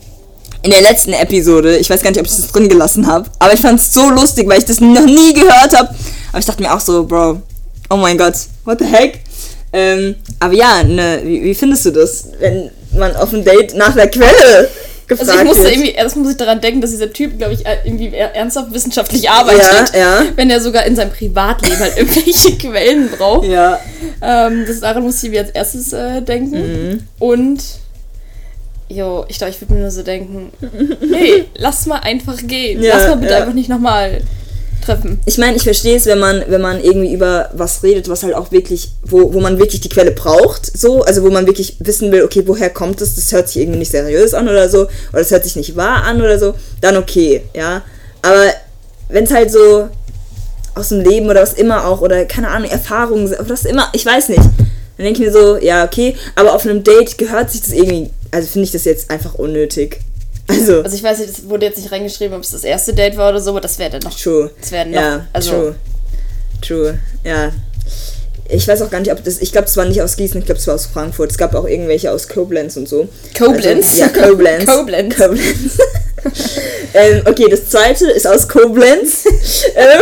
in 0.62 0.72
der 0.72 0.81
letzten 0.81 1.13
Episode. 1.13 1.77
Ich 1.77 1.89
weiß 1.89 2.01
gar 2.01 2.12
nicht, 2.12 2.19
ob 2.19 2.25
ich 2.25 2.36
das 2.36 2.51
drin 2.51 2.69
gelassen 2.69 3.08
habe. 3.08 3.29
Aber 3.39 3.53
ich 3.53 3.60
fand 3.60 3.79
es 3.79 3.93
so 3.93 4.10
lustig, 4.10 4.48
weil 4.48 4.60
ich 4.60 4.65
das 4.65 4.79
noch 4.81 5.05
nie 5.05 5.34
gehört 5.34 5.75
habe. 5.75 5.89
Aber 6.29 6.39
ich 6.39 6.46
dachte 6.46 6.62
mir 6.62 6.74
auch 6.74 6.79
so, 6.79 7.03
Bro, 7.05 7.41
oh 7.89 7.98
mein 7.98 8.17
Gott, 8.17 8.36
what 8.65 8.79
the 8.79 8.86
heck? 8.86 9.19
Ähm, 9.72 10.15
aber 10.39 10.53
ja, 10.53 10.84
ne, 10.84 11.22
wie, 11.24 11.43
wie 11.43 11.53
findest 11.53 11.86
du 11.86 11.91
das, 11.91 12.25
wenn 12.39 12.72
man 12.93 13.15
auf 13.15 13.34
ein 13.34 13.43
Date 13.43 13.74
nach 13.75 13.93
der 13.96 14.08
Quelle 14.10 14.69
gefragt 15.08 15.29
Also 15.29 15.41
ich 15.41 15.46
musste 15.48 15.63
wird? 15.63 15.74
irgendwie, 15.74 15.91
erst 15.91 16.15
muss 16.17 16.31
ich 16.31 16.38
daran 16.38 16.62
denken, 16.62 16.81
dass 16.81 16.91
dieser 16.91 17.12
Typ, 17.12 17.38
glaube 17.38 17.53
ich, 17.53 17.65
äh, 17.65 17.77
irgendwie 17.84 18.10
er- 18.13 18.36
ernsthaft 18.36 18.72
wissenschaftlich 18.74 19.29
arbeitet. 19.29 19.91
Ja, 19.93 20.00
ja. 20.00 20.24
Wenn 20.36 20.50
er 20.50 20.62
sogar 20.62 20.86
in 20.86 20.96
seinem 20.96 21.12
Privatleben 21.12 21.79
halt 21.79 21.93
irgendwelche 21.98 22.58
Quellen 22.58 23.10
braucht. 23.10 23.48
Ja, 23.48 23.79
Ähm, 24.22 24.65
das, 24.67 24.81
daran 24.81 25.03
musste 25.03 25.25
ich 25.27 25.31
mir 25.31 25.41
als 25.41 25.50
erstes 25.51 25.93
äh, 25.93 26.22
denken. 26.22 26.58
Mhm. 26.91 27.00
Und, 27.19 27.63
jo, 28.88 29.25
ich 29.27 29.38
glaube, 29.38 29.51
ich 29.51 29.62
würde 29.62 29.74
mir 29.74 29.79
nur 29.81 29.91
so 29.91 30.03
denken, 30.03 30.51
hey, 31.13 31.46
lass 31.58 31.86
mal 31.86 32.00
einfach 32.00 32.38
gehen. 32.46 32.81
Ja, 32.84 32.98
lass 32.98 33.08
mal 33.08 33.17
bitte 33.17 33.34
ja. 33.34 33.39
einfach 33.39 33.53
nicht 33.53 33.69
nochmal 33.69 34.22
treffen. 34.81 35.19
ich 35.25 35.38
meine, 35.38 35.55
ich 35.55 35.63
verstehe 35.63 35.95
es, 35.95 36.05
wenn 36.05 36.19
man, 36.19 36.43
wenn 36.48 36.62
man 36.62 36.83
irgendwie 36.83 37.13
über 37.13 37.50
was 37.53 37.83
redet, 37.83 38.09
was 38.09 38.24
halt 38.24 38.33
auch 38.33 38.51
wirklich, 38.51 38.91
wo, 39.03 39.33
wo 39.33 39.39
man 39.39 39.59
wirklich 39.59 39.81
die 39.81 39.89
Quelle 39.89 40.12
braucht, 40.12 40.65
so, 40.77 41.03
also 41.03 41.24
wo 41.24 41.29
man 41.29 41.45
wirklich 41.48 41.77
wissen 41.79 42.12
will, 42.12 42.24
okay, 42.24 42.43
woher 42.45 42.69
kommt 42.69 43.01
es, 43.01 43.15
das 43.15 43.31
hört 43.31 43.48
sich 43.48 43.62
irgendwie 43.62 43.79
nicht 43.79 43.91
seriös 43.91 44.33
an 44.33 44.48
oder 44.48 44.69
so, 44.69 44.81
oder 44.81 45.19
das 45.19 45.31
hört 45.31 45.43
sich 45.43 45.55
nicht 45.55 45.75
wahr 45.75 46.03
an 46.03 46.21
oder 46.21 46.39
so, 46.39 46.55
dann 46.81 46.98
okay, 46.98 47.43
ja. 47.53 47.81
Aber 48.21 48.45
wenn 49.09 49.24
es 49.24 49.31
halt 49.31 49.51
so 49.51 49.89
aus 50.75 50.89
dem 50.89 51.01
Leben 51.01 51.29
oder 51.29 51.41
was 51.41 51.53
immer 51.53 51.86
auch, 51.86 52.01
oder 52.01 52.25
keine 52.25 52.50
Ahnung, 52.50 52.69
Erfahrungen, 52.69 53.33
was 53.39 53.65
immer, 53.65 53.89
ich 53.93 54.05
weiß 54.05 54.29
nicht, 54.29 54.43
dann 54.43 55.05
denke 55.05 55.21
ich 55.21 55.27
mir 55.27 55.31
so, 55.31 55.57
ja, 55.57 55.86
okay, 55.86 56.15
aber 56.36 56.53
auf 56.53 56.65
einem 56.65 56.83
Date 56.83 57.17
gehört 57.17 57.51
sich 57.51 57.62
das 57.62 57.71
irgendwie, 57.71 58.09
also 58.31 58.48
finde 58.48 58.65
ich 58.65 58.71
das 58.71 58.86
jetzt 58.86 59.09
einfach 59.09 59.36
unnötig. 59.36 60.01
Also, 60.50 60.82
Also 60.82 60.96
ich 60.96 61.03
weiß 61.03 61.20
nicht, 61.20 61.29
das 61.29 61.48
wurde 61.48 61.65
jetzt 61.68 61.77
nicht 61.77 61.91
reingeschrieben, 61.91 62.36
ob 62.36 62.44
es 62.44 62.51
das 62.51 62.63
erste 62.63 62.94
Date 62.94 63.15
war 63.18 63.29
oder 63.29 63.39
so, 63.39 63.51
aber 63.51 63.62
das 63.62 63.77
wäre 63.79 63.91
dann 63.91 64.01
noch. 64.01 64.18
True. 64.20 64.50
Das 64.60 64.72
wäre 64.72 64.88
noch. 64.88 64.96
Ja, 64.96 65.27
also, 65.32 65.51
true. 65.51 65.75
True, 66.62 67.00
ja. 67.24 67.51
Ich 68.51 68.68
weiß 68.68 68.82
auch 68.82 68.89
gar 68.89 69.00
nicht, 69.00 69.12
ob 69.12 69.24
das. 69.24 69.39
Ich 69.39 69.51
glaube, 69.51 69.68
es 69.68 69.77
war 69.77 69.86
nicht 69.86 70.01
aus 70.01 70.15
Gießen, 70.15 70.39
ich 70.39 70.46
glaube, 70.46 70.60
es 70.60 70.65
war 70.65 70.74
aus 70.74 70.88
Frankfurt. 70.88 71.29
Es 71.29 71.38
gab 71.38 71.53
auch 71.53 71.68
irgendwelche 71.68 72.12
aus 72.12 72.27
Koblenz 72.27 72.77
und 72.77 72.89
so. 72.89 73.08
Koblenz? 73.38 74.01
Also, 74.01 74.01
ja, 74.01 74.08
Koblenz. 74.10 74.65
Koblenz. 74.75 75.15
Koblenz. 75.15 75.77
ähm, 76.96 77.22
okay, 77.25 77.46
das 77.50 77.70
zweite 77.70 78.10
ist 78.10 78.25
aus 78.25 78.48
Koblenz. 78.48 79.25
ähm, 79.75 80.01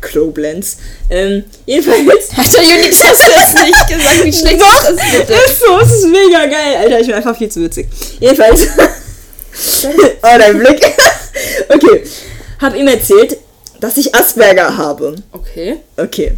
Koblenz. 0.00 0.76
Ähm, 1.10 1.44
jedenfalls. 1.66 2.32
Hat 2.32 2.46
der 2.52 2.60
Unix 2.60 3.00
das 3.00 3.18
jetzt 3.26 3.66
nicht 3.66 3.88
gesagt? 3.88 4.24
Wie 4.24 4.32
schlecht 4.32 4.60
Doch, 4.60 4.90
ist 4.90 4.98
das 4.98 5.10
bitte? 5.18 5.32
ist 5.32 5.60
so, 5.60 5.80
es 5.82 5.92
ist 5.92 6.06
mega 6.06 6.46
geil, 6.46 6.76
Alter. 6.80 7.00
Ich 7.00 7.06
bin 7.08 7.16
einfach 7.16 7.36
viel 7.36 7.48
zu 7.48 7.60
witzig. 7.62 7.88
Jedenfalls. 8.20 8.68
oh, 10.22 10.38
dein 10.38 10.58
Blick. 10.58 10.80
okay. 11.68 12.04
Hab 12.60 12.74
ihm 12.76 12.88
erzählt, 12.88 13.36
dass 13.80 13.96
ich 13.96 14.14
Asperger 14.14 14.76
habe. 14.76 15.16
Okay. 15.32 15.76
Okay. 15.96 16.36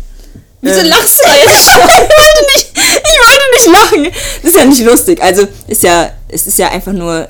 Wieso 0.60 0.80
Ähm. 0.80 0.86
lachst 0.86 1.20
du 1.24 1.28
jetzt 1.28 1.68
ich 1.68 1.74
wollte 1.74 2.46
nicht, 2.54 2.72
ich 2.74 3.20
wollte 3.28 3.44
nicht 3.54 3.66
lachen. 4.06 4.12
Das 4.42 4.50
ist 4.52 4.58
ja 4.58 4.64
nicht 4.64 4.82
lustig. 4.84 5.22
Also 5.22 5.46
ist 5.68 5.82
ja, 5.82 6.12
es 6.28 6.46
ist 6.46 6.58
ja 6.58 6.68
einfach 6.70 6.92
nur. 6.92 7.28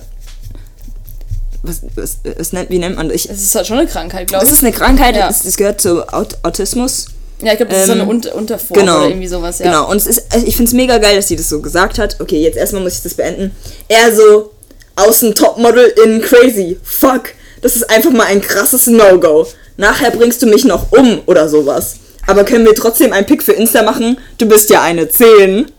Was, 1.62 1.82
was, 1.96 2.18
was 2.38 2.52
nennt, 2.52 2.70
wie 2.70 2.78
nennt 2.78 2.96
man 2.96 3.08
das? 3.08 3.16
Ich, 3.16 3.28
Es 3.30 3.42
ist 3.42 3.54
halt 3.54 3.66
schon 3.66 3.78
eine 3.78 3.88
Krankheit, 3.88 4.28
glaube 4.28 4.44
es 4.44 4.50
ich. 4.50 4.58
ist 4.58 4.64
eine 4.64 4.72
Krankheit, 4.72 5.16
Ja. 5.16 5.28
es, 5.28 5.44
es 5.44 5.56
gehört 5.56 5.80
zu 5.80 6.06
Aut 6.12 6.38
Autismus. 6.44 7.06
Ja, 7.42 7.52
ich 7.52 7.58
glaube, 7.58 7.72
das 7.72 7.82
ist 7.82 7.86
so 7.88 7.92
Ähm, 7.92 8.00
eine 8.02 8.10
Unter 8.10 8.34
Unterform 8.36 8.78
Genau. 8.80 8.98
oder 8.98 9.08
irgendwie 9.08 9.28
sowas, 9.28 9.58
ja. 9.58 9.66
Genau. 9.66 9.90
Und 9.90 9.96
es 9.96 10.06
ist, 10.06 10.22
ich 10.46 10.56
finde 10.56 10.68
es 10.70 10.72
mega 10.74 10.98
geil, 10.98 11.16
dass 11.16 11.28
sie 11.28 11.36
das 11.36 11.48
so 11.48 11.60
gesagt 11.60 11.98
hat. 11.98 12.16
Okay, 12.20 12.40
jetzt 12.40 12.56
erstmal 12.56 12.82
muss 12.82 12.94
ich 12.94 13.02
das 13.02 13.14
beenden. 13.14 13.54
Er 13.88 14.14
so, 14.14 14.52
außen 14.98 15.34
Topmodel 15.34 15.92
in 16.04 16.20
crazy. 16.20 16.78
Fuck. 16.82 17.34
Das 17.62 17.76
ist 17.76 17.90
einfach 17.90 18.10
mal 18.10 18.26
ein 18.26 18.40
krasses 18.40 18.86
No-Go. 18.86 19.46
Nachher 19.76 20.10
bringst 20.10 20.42
du 20.42 20.46
mich 20.46 20.64
noch 20.64 20.92
um 20.92 21.22
oder 21.26 21.48
sowas. 21.48 21.96
Aber 22.26 22.44
können 22.44 22.66
wir 22.66 22.74
trotzdem 22.74 23.12
ein 23.12 23.26
Pick 23.26 23.42
für 23.42 23.52
Insta 23.52 23.82
machen? 23.82 24.18
Du 24.36 24.46
bist 24.46 24.70
ja 24.70 24.82
eine 24.82 25.08
10. 25.08 25.70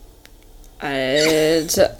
Alter. 0.78 1.96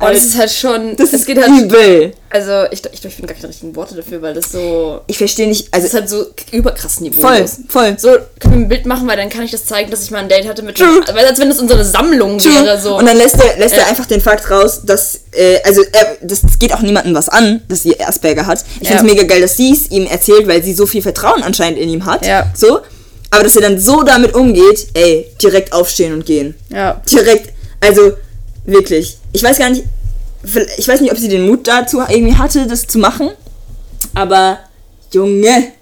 Oh, 0.00 0.06
das 0.12 0.24
ist 0.24 0.36
halt 0.38 0.50
schon. 0.50 0.96
Das 0.96 1.12
ist 1.12 1.26
geht 1.26 1.38
halt. 1.40 1.50
übel. 1.50 2.12
Also, 2.30 2.64
ich, 2.72 2.82
ich, 2.92 3.04
ich 3.04 3.14
finde 3.14 3.28
gar 3.32 3.34
keine 3.36 3.48
richtigen 3.48 3.76
Worte 3.76 3.94
dafür, 3.94 4.20
weil 4.22 4.34
das 4.34 4.50
so. 4.50 5.00
Ich 5.06 5.16
verstehe 5.18 5.46
nicht, 5.46 5.68
Das 5.68 5.72
also 5.74 5.86
ist 5.86 5.94
halt 5.94 6.08
so 6.08 6.26
überkrass 6.50 7.00
Niveau. 7.00 7.20
voll, 7.20 7.44
voll. 7.68 7.94
So, 7.98 8.08
können 8.40 8.54
wir 8.54 8.60
ein 8.60 8.68
Bild 8.68 8.86
machen, 8.86 9.06
weil 9.06 9.16
dann 9.16 9.28
kann 9.28 9.42
ich 9.44 9.50
das 9.52 9.64
zeigen, 9.66 9.90
dass 9.90 10.02
ich 10.02 10.10
mal 10.10 10.18
ein 10.18 10.28
Date 10.28 10.48
hatte 10.48 10.62
mit. 10.62 10.76
True. 10.76 11.00
Weil 11.12 11.24
als 11.26 11.38
wenn 11.38 11.48
das 11.48 11.60
unsere 11.60 11.84
Sammlung 11.84 12.42
wäre, 12.44 12.80
so. 12.80 12.98
Und 12.98 13.06
dann 13.06 13.16
lässt 13.16 13.36
er, 13.36 13.56
lässt 13.58 13.74
er 13.76 13.86
Äh. 13.86 13.90
einfach 13.90 14.06
den 14.06 14.20
Fakt 14.20 14.50
raus, 14.50 14.80
dass, 14.84 15.20
äh, 15.32 15.58
also 15.64 15.82
er, 15.92 16.16
das 16.22 16.40
geht 16.58 16.72
auch 16.74 16.80
niemandem 16.80 17.14
was 17.14 17.28
an, 17.28 17.62
dass 17.68 17.82
sie 17.84 17.98
Asperger 18.00 18.46
hat. 18.46 18.64
Ich 18.80 18.88
Ja. 18.88 18.96
finde 18.96 19.12
es 19.12 19.16
mega 19.16 19.26
geil, 19.28 19.40
dass 19.42 19.56
sie 19.56 19.72
es 19.72 19.90
ihm 19.90 20.06
erzählt, 20.06 20.48
weil 20.48 20.62
sie 20.62 20.74
so 20.74 20.86
viel 20.86 21.02
Vertrauen 21.02 21.42
anscheinend 21.42 21.78
in 21.78 21.88
ihm 21.88 22.04
hat. 22.06 22.26
Ja. 22.26 22.52
So. 22.56 22.80
Aber 23.30 23.42
dass 23.44 23.56
er 23.56 23.62
dann 23.62 23.80
so 23.80 24.02
damit 24.02 24.34
umgeht, 24.34 24.88
ey, 24.94 25.30
direkt 25.42 25.72
aufstehen 25.72 26.12
und 26.12 26.24
gehen. 26.26 26.54
ja. 26.70 27.00
Direkt, 27.10 27.52
also 27.80 28.12
wirklich. 28.64 29.18
Ich 29.34 29.42
weiß 29.42 29.58
gar 29.58 29.68
nicht, 29.68 29.84
ich 30.78 30.86
weiß 30.88 31.00
nicht, 31.00 31.10
ob 31.12 31.18
sie 31.18 31.28
den 31.28 31.46
Mut 31.46 31.66
dazu 31.68 32.00
irgendwie 32.08 32.36
hatte, 32.36 32.66
das 32.66 32.86
zu 32.86 32.98
machen. 32.98 33.30
Aber, 34.14 34.60
Junge, 35.12 35.72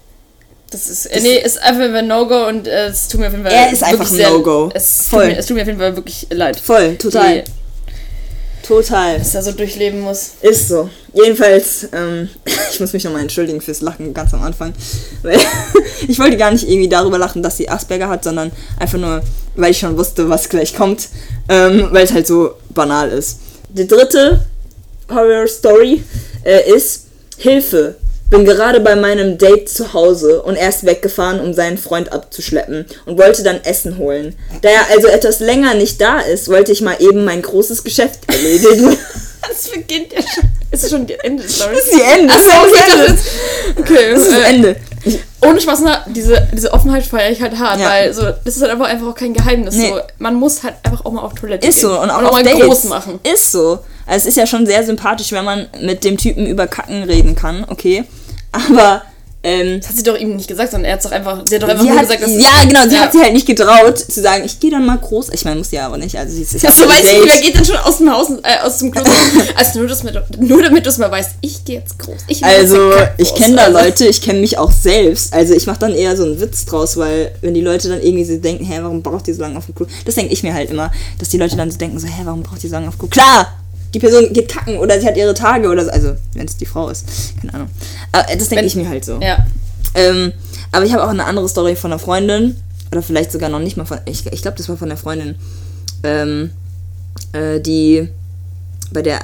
Das 0.70 0.86
ist. 0.88 1.06
äh, 1.06 1.20
nee, 1.20 1.36
ist 1.38 1.60
einfach 1.62 1.94
ein 1.94 2.06
No-Go 2.08 2.46
und 2.48 2.66
äh, 2.66 2.86
es 2.86 3.08
tut 3.08 3.20
mir 3.20 3.26
auf 3.26 3.32
jeden 3.32 3.44
Fall. 3.44 3.52
Er 3.52 3.70
ist 3.70 3.82
einfach 3.82 4.10
wirklich 4.10 4.26
ein 4.26 4.32
No-Go. 4.32 4.70
Es, 4.72 5.08
Voll. 5.08 5.24
Tut 5.26 5.32
mir, 5.32 5.38
es 5.38 5.46
tut 5.46 5.56
mir 5.56 5.62
auf 5.62 5.68
jeden 5.68 5.78
Fall 5.78 5.96
wirklich 5.96 6.26
leid. 6.30 6.58
voll, 6.58 6.96
total. 6.96 7.42
Die, 7.44 8.66
Total. 8.66 9.18
dass 9.18 9.34
er 9.34 9.42
so 9.42 9.52
durchleben 9.52 10.00
muss. 10.00 10.30
Ist 10.40 10.68
so. 10.68 10.88
Jedenfalls, 11.12 11.88
ähm, 11.92 12.28
ich 12.70 12.80
muss 12.80 12.92
mich 12.92 13.04
nochmal 13.04 13.22
entschuldigen 13.22 13.60
fürs 13.60 13.80
Lachen 13.80 14.14
ganz 14.14 14.32
am 14.34 14.42
Anfang. 14.42 14.72
Weil 15.22 15.38
ich 16.08 16.18
wollte 16.18 16.36
gar 16.36 16.50
nicht 16.50 16.68
irgendwie 16.68 16.88
darüber 16.88 17.18
lachen, 17.18 17.42
dass 17.42 17.56
sie 17.56 17.68
Asperger 17.68 18.08
hat, 18.08 18.24
sondern 18.24 18.50
einfach 18.78 18.98
nur, 18.98 19.22
weil 19.54 19.70
ich 19.70 19.78
schon 19.78 19.96
wusste, 19.96 20.28
was 20.28 20.48
gleich 20.48 20.74
kommt. 20.74 21.08
Ähm, 21.48 21.88
weil 21.90 22.04
es 22.04 22.12
halt 22.12 22.26
so 22.26 22.52
banal 22.70 23.10
ist. 23.10 23.38
Die 23.68 23.86
dritte 23.86 24.46
Horror-Story 25.10 26.02
äh, 26.44 26.70
ist 26.70 27.06
Hilfe. 27.36 27.96
Bin 28.30 28.46
gerade 28.46 28.80
bei 28.80 28.96
meinem 28.96 29.36
Date 29.36 29.68
zu 29.68 29.92
Hause 29.92 30.40
und 30.42 30.56
er 30.56 30.70
ist 30.70 30.86
weggefahren, 30.86 31.38
um 31.38 31.52
seinen 31.52 31.76
Freund 31.76 32.12
abzuschleppen 32.12 32.86
und 33.04 33.18
wollte 33.18 33.42
dann 33.42 33.62
Essen 33.62 33.98
holen. 33.98 34.34
Da 34.62 34.70
er 34.70 34.90
also 34.90 35.06
etwas 35.08 35.40
länger 35.40 35.74
nicht 35.74 36.00
da 36.00 36.20
ist, 36.20 36.48
wollte 36.48 36.72
ich 36.72 36.80
mal 36.80 36.96
eben 36.98 37.26
mein 37.26 37.42
großes 37.42 37.84
Geschäft 37.84 38.20
erledigen. 38.28 38.96
Das 39.48 39.68
beginnt 39.70 40.12
ja 40.12 40.20
schon. 40.22 40.44
Ist 40.70 40.88
schon 40.88 41.06
die 41.06 41.14
Ende 41.22 41.42
des 41.42 41.56
Stories? 41.56 41.78
Das 41.78 41.86
ist 41.86 41.94
die 41.94 42.00
Ende. 42.20 42.34
Ach 42.34 42.40
so, 42.40 42.50
das 42.50 42.70
ist 42.70 42.78
okay, 42.78 42.94
das 42.94 42.94
Ende. 42.94 43.14
das 43.14 43.16
ist, 43.16 43.78
okay, 43.78 44.12
Das 44.12 44.20
ist 44.22 44.30
das 44.32 44.38
äh, 44.38 44.44
Ende. 44.54 44.76
Ohne 45.42 45.60
Spaß, 45.60 45.80
na, 45.84 46.04
diese, 46.08 46.48
diese 46.52 46.72
Offenheit 46.72 47.04
feiere 47.04 47.30
ich 47.32 47.42
halt 47.42 47.58
hart, 47.58 47.80
Ja. 47.80 47.88
weil 47.90 48.14
so, 48.14 48.22
das 48.22 48.56
ist 48.56 48.62
halt 48.62 48.70
einfach, 48.70 48.86
einfach 48.86 49.08
auch 49.08 49.14
kein 49.14 49.34
Geheimnis. 49.34 49.74
Nee. 49.74 49.88
So, 49.88 50.00
man 50.18 50.36
muss 50.36 50.62
halt 50.62 50.76
einfach 50.84 51.04
auch 51.04 51.10
mal 51.12 51.22
auf 51.22 51.34
Toilette 51.34 51.66
Ist 51.66 51.74
gehen. 51.80 51.82
so. 51.90 52.00
Und 52.00 52.10
auch 52.10 52.18
und 52.20 52.26
auf 52.26 52.32
mal 52.32 52.42
Dates. 52.44 52.60
groß 52.64 52.84
machen. 52.84 53.18
Ist 53.24 53.52
so. 53.52 53.80
Also 54.06 54.16
es 54.16 54.26
ist 54.26 54.36
ja 54.36 54.46
schon 54.46 54.64
sehr 54.66 54.84
sympathisch, 54.84 55.32
wenn 55.32 55.44
man 55.44 55.66
mit 55.80 56.04
dem 56.04 56.16
Typen 56.16 56.46
über 56.46 56.66
Kacken 56.66 57.02
reden 57.02 57.34
kann, 57.34 57.64
okay. 57.68 58.04
Aber, 58.52 59.02
ähm, 59.44 59.80
Das 59.80 59.88
hat 59.90 59.96
sie 59.96 60.02
doch 60.02 60.16
ihm 60.16 60.36
nicht 60.36 60.48
gesagt, 60.48 60.70
sondern 60.70 60.88
er 60.90 60.94
hat 60.96 61.04
doch 61.04 61.10
einfach, 61.10 61.42
sie 61.48 61.56
hat 61.56 61.62
doch 61.62 61.68
einfach 61.68 61.82
sie 61.82 61.88
nur 61.88 61.98
hat, 61.98 62.06
gesagt, 62.06 62.22
dass 62.22 62.30
ja, 62.30 62.64
genau, 62.66 62.82
sie 62.88 62.94
Ja. 62.94 63.00
hat 63.02 63.12
sich 63.12 63.20
halt 63.22 63.32
nicht 63.32 63.46
getraut 63.46 63.98
zu 63.98 64.20
sagen, 64.20 64.44
ich 64.44 64.60
gehe 64.60 64.70
dann 64.70 64.86
mal 64.86 64.98
groß. 64.98 65.30
Ich 65.32 65.44
meine, 65.44 65.56
muss 65.56 65.70
ja 65.72 65.86
aber 65.86 65.98
nicht. 65.98 66.16
Also 66.16 66.34
sie 66.34 66.42
ist 66.42 66.62
ja 66.62 66.70
voll 66.70 66.88
weißt 66.88 67.02
du, 67.02 67.24
wer 67.26 67.40
geht 67.40 67.54
denn 67.56 67.64
schon 67.64 67.76
aus 67.78 67.98
dem 67.98 68.10
Haus, 68.12 68.28
äh, 68.42 68.64
aus 68.64 68.78
dem 68.78 68.90
Klo? 68.90 69.02
also 69.56 69.78
nur, 69.80 69.88
dass, 69.88 70.02
mir- 70.04 70.24
nur 70.38 70.62
damit 70.62 70.86
du 70.86 70.90
es 70.90 70.98
mal 70.98 71.10
weißt, 71.10 71.30
ich 71.40 71.64
gehe 71.64 71.78
jetzt 71.80 71.98
groß. 71.98 72.20
Ich 72.28 72.44
Also, 72.44 72.92
ich 73.18 73.34
kenne 73.34 73.56
da 73.56 73.64
Also, 73.64 73.78
Leute, 73.78 74.06
ich 74.06 74.22
kenne 74.22 74.40
mich 74.40 74.58
auch 74.58 74.70
selbst. 74.70 75.32
Also, 75.32 75.54
ich 75.54 75.66
mache 75.66 75.80
dann 75.80 75.94
eher 75.94 76.16
so 76.16 76.22
einen 76.24 76.40
Witz 76.40 76.64
draus, 76.64 76.96
weil, 76.96 77.32
wenn 77.40 77.54
die 77.54 77.60
Leute 77.62 77.88
dann 77.88 78.00
irgendwie 78.02 78.24
so 78.24 78.36
denken, 78.36 78.64
hä, 78.64 78.78
warum 78.82 79.02
braucht 79.02 79.26
die 79.26 79.32
so 79.32 79.42
lange 79.42 79.58
auf 79.58 79.66
dem 79.66 79.74
Klo? 79.74 79.86
Das 80.04 80.14
denke 80.14 80.32
ich 80.32 80.42
mir 80.42 80.54
halt 80.54 80.70
immer, 80.70 80.92
dass 81.18 81.30
die 81.30 81.38
Leute 81.38 81.56
dann 81.56 81.70
so 81.70 81.78
denken, 81.78 81.98
so, 81.98 82.06
hä, 82.06 82.22
warum 82.24 82.42
braucht 82.42 82.62
die 82.62 82.68
so 82.68 82.74
lange 82.74 82.88
auf 82.88 82.94
dem 82.94 83.00
Klo? 83.00 83.08
Klar! 83.08 83.58
Die 83.94 83.98
Person 83.98 84.32
geht 84.32 84.48
kacken 84.48 84.78
oder 84.78 84.98
sie 85.00 85.06
hat 85.06 85.16
ihre 85.16 85.34
Tage 85.34 85.68
oder 85.68 85.84
so. 85.84 85.90
Also, 85.90 86.14
wenn 86.34 86.46
es 86.46 86.56
die 86.56 86.66
Frau 86.66 86.88
ist. 86.88 87.06
Keine 87.40 87.54
Ahnung. 87.54 87.68
Aber 88.12 88.36
das 88.36 88.48
denke 88.48 88.64
ich 88.64 88.76
mir 88.76 88.88
halt 88.88 89.04
so. 89.04 89.20
Ja. 89.20 89.44
Ähm, 89.94 90.32
aber 90.70 90.84
ich 90.86 90.92
habe 90.92 91.04
auch 91.04 91.10
eine 91.10 91.24
andere 91.24 91.48
Story 91.48 91.76
von 91.76 91.92
einer 91.92 91.98
Freundin. 91.98 92.56
Oder 92.90 93.02
vielleicht 93.02 93.32
sogar 93.32 93.48
noch 93.48 93.58
nicht 93.58 93.76
mal 93.76 93.84
von. 93.84 93.98
Ich, 94.06 94.26
ich 94.26 94.42
glaube, 94.42 94.56
das 94.56 94.68
war 94.68 94.76
von 94.76 94.88
der 94.88 94.98
Freundin. 94.98 95.34
Ähm, 96.02 96.50
äh, 97.32 97.60
die 97.60 98.08
bei 98.92 99.02
der. 99.02 99.20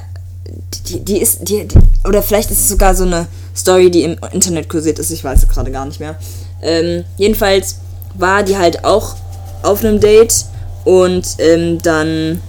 Die, 0.87 1.03
die 1.03 1.21
ist. 1.21 1.47
Die, 1.47 1.67
die, 1.67 1.77
oder 2.07 2.23
vielleicht 2.23 2.51
ist 2.51 2.61
es 2.61 2.69
sogar 2.69 2.95
so 2.95 3.03
eine 3.03 3.27
Story, 3.55 3.91
die 3.91 4.03
im 4.03 4.17
Internet 4.31 4.69
kursiert 4.69 4.99
ist. 4.99 5.11
Ich 5.11 5.23
weiß 5.23 5.43
es 5.43 5.49
gerade 5.49 5.71
gar 5.71 5.85
nicht 5.85 5.99
mehr. 5.99 6.17
Ähm, 6.61 7.03
jedenfalls 7.17 7.77
war 8.15 8.43
die 8.43 8.57
halt 8.57 8.83
auch 8.83 9.15
auf 9.63 9.83
einem 9.83 9.99
Date 9.99 10.45
und 10.85 11.25
ähm, 11.39 11.81
dann 11.81 12.41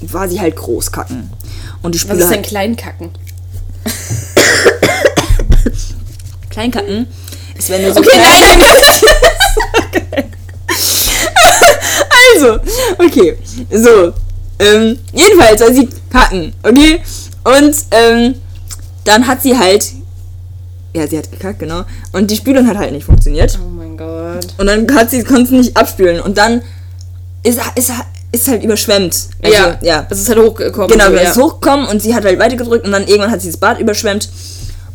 war 0.00 0.28
sie 0.28 0.40
halt 0.40 0.56
großkacken. 0.56 1.30
Und 1.82 1.94
die 1.94 1.98
Was 1.98 2.02
Spüle 2.02 2.22
ist 2.24 2.30
denn 2.30 2.38
hat 2.40 2.46
Kleinkacken? 2.46 3.10
Kleinkacken 6.50 7.06
ist, 7.56 7.70
wenn 7.70 7.82
du 7.82 7.92
so 7.92 8.00
Okay, 8.00 8.10
klein- 8.10 8.58
nein, 8.58 8.76
nein, 10.10 10.24
Also, 12.34 12.58
okay. 12.98 13.36
So. 13.70 14.12
Ähm, 14.60 14.98
jedenfalls 15.12 15.60
soll 15.60 15.72
sie 15.74 15.88
kacken, 16.10 16.52
okay? 16.62 17.00
Und 17.44 17.76
ähm, 17.92 18.34
dann 19.04 19.26
hat 19.26 19.42
sie 19.42 19.56
halt. 19.56 19.92
Ja, 20.94 21.06
sie 21.06 21.18
hat 21.18 21.30
gekackt, 21.30 21.60
genau. 21.60 21.84
Und 22.12 22.30
die 22.30 22.36
Spülung 22.36 22.66
hat 22.66 22.76
halt 22.76 22.92
nicht 22.92 23.04
funktioniert. 23.04 23.56
Oh 23.64 23.68
mein 23.68 23.96
Gott. 23.96 24.46
Und 24.58 24.66
dann 24.66 24.92
hat 24.96 25.10
sie, 25.10 25.22
konnte 25.22 25.50
sie 25.50 25.56
nicht 25.58 25.76
abspülen. 25.76 26.20
Und 26.20 26.38
dann 26.38 26.62
ist, 27.44 27.60
ist, 27.76 27.92
ist 28.32 28.48
halt 28.48 28.62
überschwemmt. 28.62 29.28
Also, 29.42 29.56
ja, 29.56 29.78
ja. 29.82 30.06
Es 30.10 30.20
ist 30.20 30.28
halt 30.28 30.38
hochgekommen. 30.38 30.88
Genau, 30.90 31.06
so, 31.06 31.12
wir 31.12 31.22
ja. 31.22 31.30
ist 31.30 31.38
hochgekommen 31.38 31.86
und 31.86 32.02
sie 32.02 32.14
hat 32.14 32.24
halt 32.24 32.38
weitergedrückt 32.38 32.84
und 32.84 32.92
dann 32.92 33.06
irgendwann 33.06 33.30
hat 33.30 33.40
sie 33.40 33.48
das 33.48 33.56
Bad 33.56 33.80
überschwemmt. 33.80 34.28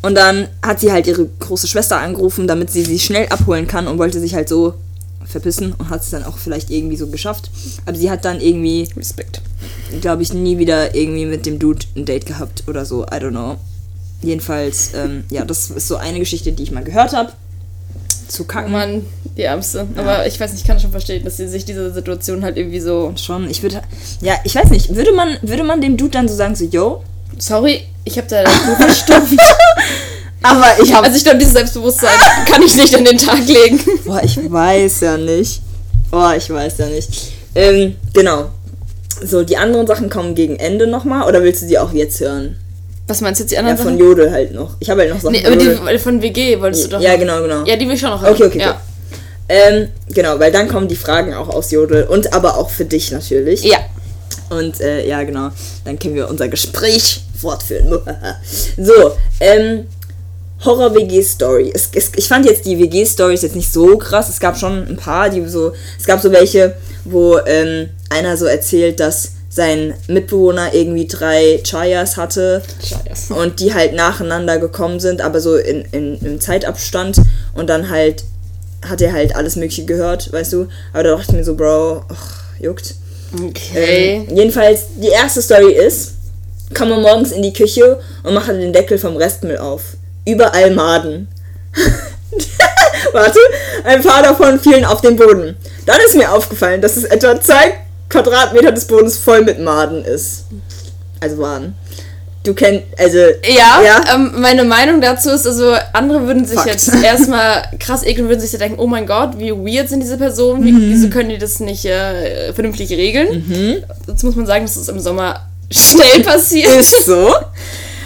Und 0.01 0.15
dann 0.15 0.49
hat 0.61 0.81
sie 0.81 0.91
halt 0.91 1.07
ihre 1.07 1.25
große 1.39 1.67
Schwester 1.67 1.97
angerufen, 1.97 2.45
damit 2.45 2.69
sie 2.69 2.83
sie 2.83 2.99
schnell 2.99 3.27
abholen 3.29 3.67
kann 3.67 3.87
und 3.87 3.97
wollte 3.97 4.19
sich 4.19 4.35
halt 4.35 4.49
so 4.49 4.73
verpissen 5.25 5.73
und 5.77 5.89
hat 5.89 6.01
es 6.01 6.09
dann 6.09 6.25
auch 6.25 6.37
vielleicht 6.37 6.69
irgendwie 6.69 6.97
so 6.97 7.07
geschafft. 7.07 7.49
Aber 7.85 7.97
sie 7.97 8.11
hat 8.11 8.25
dann 8.25 8.41
irgendwie, 8.41 8.89
Respekt. 8.97 9.41
glaube 10.01 10.21
ich, 10.21 10.33
nie 10.33 10.57
wieder 10.57 10.93
irgendwie 10.93 11.25
mit 11.25 11.45
dem 11.45 11.57
Dude 11.57 11.85
ein 11.95 12.05
Date 12.05 12.25
gehabt 12.25 12.63
oder 12.67 12.85
so. 12.85 13.03
I 13.03 13.15
don't 13.15 13.31
know. 13.31 13.57
Jedenfalls, 14.21 14.91
ähm, 14.93 15.23
ja, 15.29 15.45
das 15.45 15.69
ist 15.69 15.87
so 15.87 15.95
eine 15.95 16.19
Geschichte, 16.19 16.51
die 16.51 16.63
ich 16.63 16.71
mal 16.71 16.83
gehört 16.83 17.13
habe. 17.13 17.31
Zu 18.33 18.45
kacken. 18.45 18.71
Mann, 18.71 19.05
die 19.37 19.43
Ärmste. 19.43 19.87
Aber 19.95 20.25
ich 20.25 20.39
weiß 20.39 20.51
nicht, 20.51 20.61
ich 20.61 20.67
kann 20.67 20.79
schon 20.79 20.89
verstehen, 20.89 21.23
dass 21.23 21.37
sie 21.37 21.47
sich 21.47 21.65
diese 21.65 21.93
Situation 21.93 22.43
halt 22.43 22.57
irgendwie 22.57 22.79
so. 22.79 23.13
Schon, 23.15 23.47
ich 23.49 23.61
würde, 23.61 23.81
ja, 24.21 24.33
ich 24.43 24.55
weiß 24.55 24.71
nicht, 24.71 24.95
würde 24.95 25.11
man, 25.11 25.37
würde 25.43 25.63
man 25.63 25.81
dem 25.81 25.97
Dude 25.97 26.11
dann 26.11 26.27
so 26.27 26.33
sagen, 26.33 26.55
so, 26.55 26.65
yo, 26.65 27.03
Sorry, 27.37 27.83
ich 28.03 28.17
habe 28.17 28.27
da 28.27 28.43
das 28.43 28.53
Buch 28.65 28.77
verstopft. 28.77 29.39
aber 30.43 30.67
ich 30.81 30.93
habe 30.93 31.05
Also 31.05 31.17
ich 31.17 31.23
glaube, 31.23 31.39
dieses 31.39 31.53
Selbstbewusstsein 31.53 32.09
kann 32.49 32.61
ich 32.61 32.75
nicht 32.75 32.95
an 32.95 33.05
den 33.05 33.17
Tag 33.17 33.47
legen. 33.47 33.79
Boah, 34.05 34.21
ich 34.23 34.37
weiß 34.37 35.01
ja 35.01 35.17
nicht. 35.17 35.61
Boah, 36.11 36.35
ich 36.35 36.49
weiß 36.49 36.77
ja 36.79 36.87
nicht. 36.87 37.09
Ähm, 37.55 37.95
genau. 38.13 38.51
So, 39.23 39.43
die 39.43 39.57
anderen 39.57 39.87
Sachen 39.87 40.09
kommen 40.09 40.35
gegen 40.35 40.57
Ende 40.57 40.87
nochmal. 40.87 41.27
Oder 41.27 41.43
willst 41.43 41.63
du 41.63 41.67
die 41.67 41.77
auch 41.77 41.93
jetzt 41.93 42.19
hören? 42.19 42.55
Was 43.07 43.21
meinst 43.21 43.39
du 43.39 43.43
jetzt 43.43 43.51
die 43.51 43.55
Ja, 43.55 43.61
anderen 43.61 43.77
von 43.77 43.87
Sachen? 43.87 43.99
Jodel 43.99 44.31
halt 44.31 44.53
noch. 44.53 44.75
Ich 44.79 44.89
habe 44.89 45.01
halt 45.01 45.11
noch 45.11 45.19
Sachen 45.19 45.33
Nee, 45.33 45.43
von 45.43 45.77
aber 45.77 45.91
die 45.91 45.99
von 45.99 46.21
WG 46.21 46.59
wolltest 46.59 46.85
du 46.85 46.89
doch. 46.89 47.01
Ja, 47.01 47.15
genau, 47.17 47.41
genau. 47.41 47.65
Ja, 47.65 47.75
die 47.75 47.85
will 47.87 47.95
ich 47.95 47.99
schon 47.99 48.11
noch 48.11 48.21
hören. 48.21 48.33
Okay, 48.33 48.45
okay, 48.45 48.59
ja. 48.59 48.71
okay. 48.71 48.79
Ähm, 49.49 49.89
genau, 50.07 50.39
weil 50.39 50.51
dann 50.51 50.69
kommen 50.69 50.87
die 50.87 50.95
Fragen 50.95 51.33
auch 51.33 51.49
aus 51.49 51.71
Jodel. 51.71 52.05
Und 52.05 52.33
aber 52.33 52.57
auch 52.57 52.69
für 52.69 52.85
dich 52.85 53.11
natürlich. 53.11 53.63
Ja. 53.63 53.77
Und 54.49 54.79
äh, 54.79 55.05
ja, 55.05 55.23
genau. 55.23 55.49
Dann 55.83 55.99
können 55.99 56.15
wir 56.15 56.29
unser 56.29 56.47
Gespräch 56.47 57.23
fortführen. 57.39 57.99
so, 58.77 59.11
ähm, 59.39 59.87
Horror-WG-Story. 60.63 61.73
Ich 62.15 62.27
fand 62.27 62.45
jetzt 62.45 62.65
die 62.65 62.79
WG-Stories 62.79 63.41
jetzt 63.41 63.55
nicht 63.55 63.71
so 63.71 63.97
krass. 63.97 64.29
Es 64.29 64.39
gab 64.39 64.57
schon 64.57 64.87
ein 64.87 64.95
paar, 64.95 65.29
die 65.29 65.45
so. 65.47 65.73
Es 65.99 66.05
gab 66.05 66.21
so 66.21 66.31
welche, 66.31 66.75
wo 67.03 67.37
ähm, 67.45 67.89
einer 68.09 68.37
so 68.37 68.45
erzählt, 68.45 68.99
dass 68.99 69.33
sein 69.53 69.93
Mitbewohner 70.07 70.73
irgendwie 70.73 71.07
drei 71.07 71.61
Chayas 71.63 72.17
hatte 72.17 72.63
Scheiße. 72.81 73.33
und 73.39 73.59
die 73.59 73.73
halt 73.73 73.93
nacheinander 73.93 74.57
gekommen 74.57 74.99
sind, 74.99 75.21
aber 75.21 75.39
so 75.39 75.55
in, 75.55 75.85
in, 75.91 76.19
im 76.21 76.41
Zeitabstand 76.41 77.17
und 77.53 77.69
dann 77.69 77.89
halt 77.89 78.23
hat 78.87 79.01
er 79.01 79.13
halt 79.13 79.35
alles 79.35 79.55
Mögliche 79.55 79.85
gehört, 79.85 80.33
weißt 80.33 80.53
du. 80.53 80.67
Aber 80.91 81.03
da 81.03 81.11
dachte 81.11 81.27
ich 81.29 81.37
mir 81.37 81.43
so, 81.43 81.55
Bro, 81.55 82.03
ach, 82.09 82.43
juckt. 82.59 82.95
Okay. 83.33 84.25
Ähm, 84.27 84.35
jedenfalls, 84.35 84.81
die 84.97 85.07
erste 85.07 85.41
Story 85.41 85.73
ist, 85.73 86.13
komme 86.75 86.97
morgens 86.97 87.31
in 87.31 87.41
die 87.41 87.53
Küche 87.53 87.99
und 88.23 88.33
mache 88.33 88.53
den 88.53 88.73
Deckel 88.73 88.97
vom 88.97 89.15
Restmüll 89.15 89.57
auf. 89.57 89.81
Überall 90.25 90.71
Maden. 90.71 91.27
Warte, 93.13 93.39
ein 93.83 94.01
paar 94.01 94.23
davon 94.23 94.59
fielen 94.59 94.85
auf 94.85 95.01
den 95.01 95.15
Boden. 95.15 95.55
Dann 95.85 95.99
ist 96.05 96.15
mir 96.15 96.31
aufgefallen, 96.31 96.81
dass 96.81 96.97
es 96.97 97.03
etwa 97.03 97.39
zwei 97.39 97.73
Quadratmeter 98.13 98.71
des 98.71 98.85
Bodens 98.85 99.17
voll 99.17 99.41
mit 99.43 99.59
Maden 99.59 100.03
ist. 100.05 100.45
Also 101.19 101.35
Maden. 101.37 101.75
Du 102.43 102.53
kennst, 102.53 102.83
also. 102.97 103.17
Ja, 103.17 103.81
Ja. 103.85 104.01
Ähm, 104.13 104.33
meine 104.41 104.65
Meinung 104.65 104.99
dazu 104.99 105.29
ist, 105.29 105.47
also 105.47 105.75
andere 105.93 106.27
würden 106.27 106.45
sich 106.45 106.57
Fakt. 106.57 106.71
jetzt 106.71 106.91
erstmal 107.03 107.63
krass 107.79 108.03
ekeln, 108.05 108.27
würden 108.27 108.41
sich 108.41 108.51
so 108.51 108.57
denken, 108.57 108.79
oh 108.79 108.87
mein 108.87 109.07
Gott, 109.07 109.39
wie 109.39 109.51
weird 109.51 109.87
sind 109.87 110.01
diese 110.01 110.17
Personen, 110.17 110.63
wie, 110.65 110.73
Mhm. 110.73 110.89
wieso 110.91 111.09
können 111.09 111.29
die 111.29 111.37
das 111.37 111.61
nicht 111.61 111.85
äh, 111.85 112.51
vernünftig 112.51 112.89
regeln? 112.91 113.81
Jetzt 114.07 114.23
muss 114.23 114.35
man 114.35 114.45
sagen, 114.45 114.65
dass 114.65 114.75
es 114.75 114.89
im 114.89 114.99
Sommer 114.99 115.39
schnell 115.71 116.21
passiert. 116.25 116.67
Ist 116.77 117.05
so. 117.05 117.33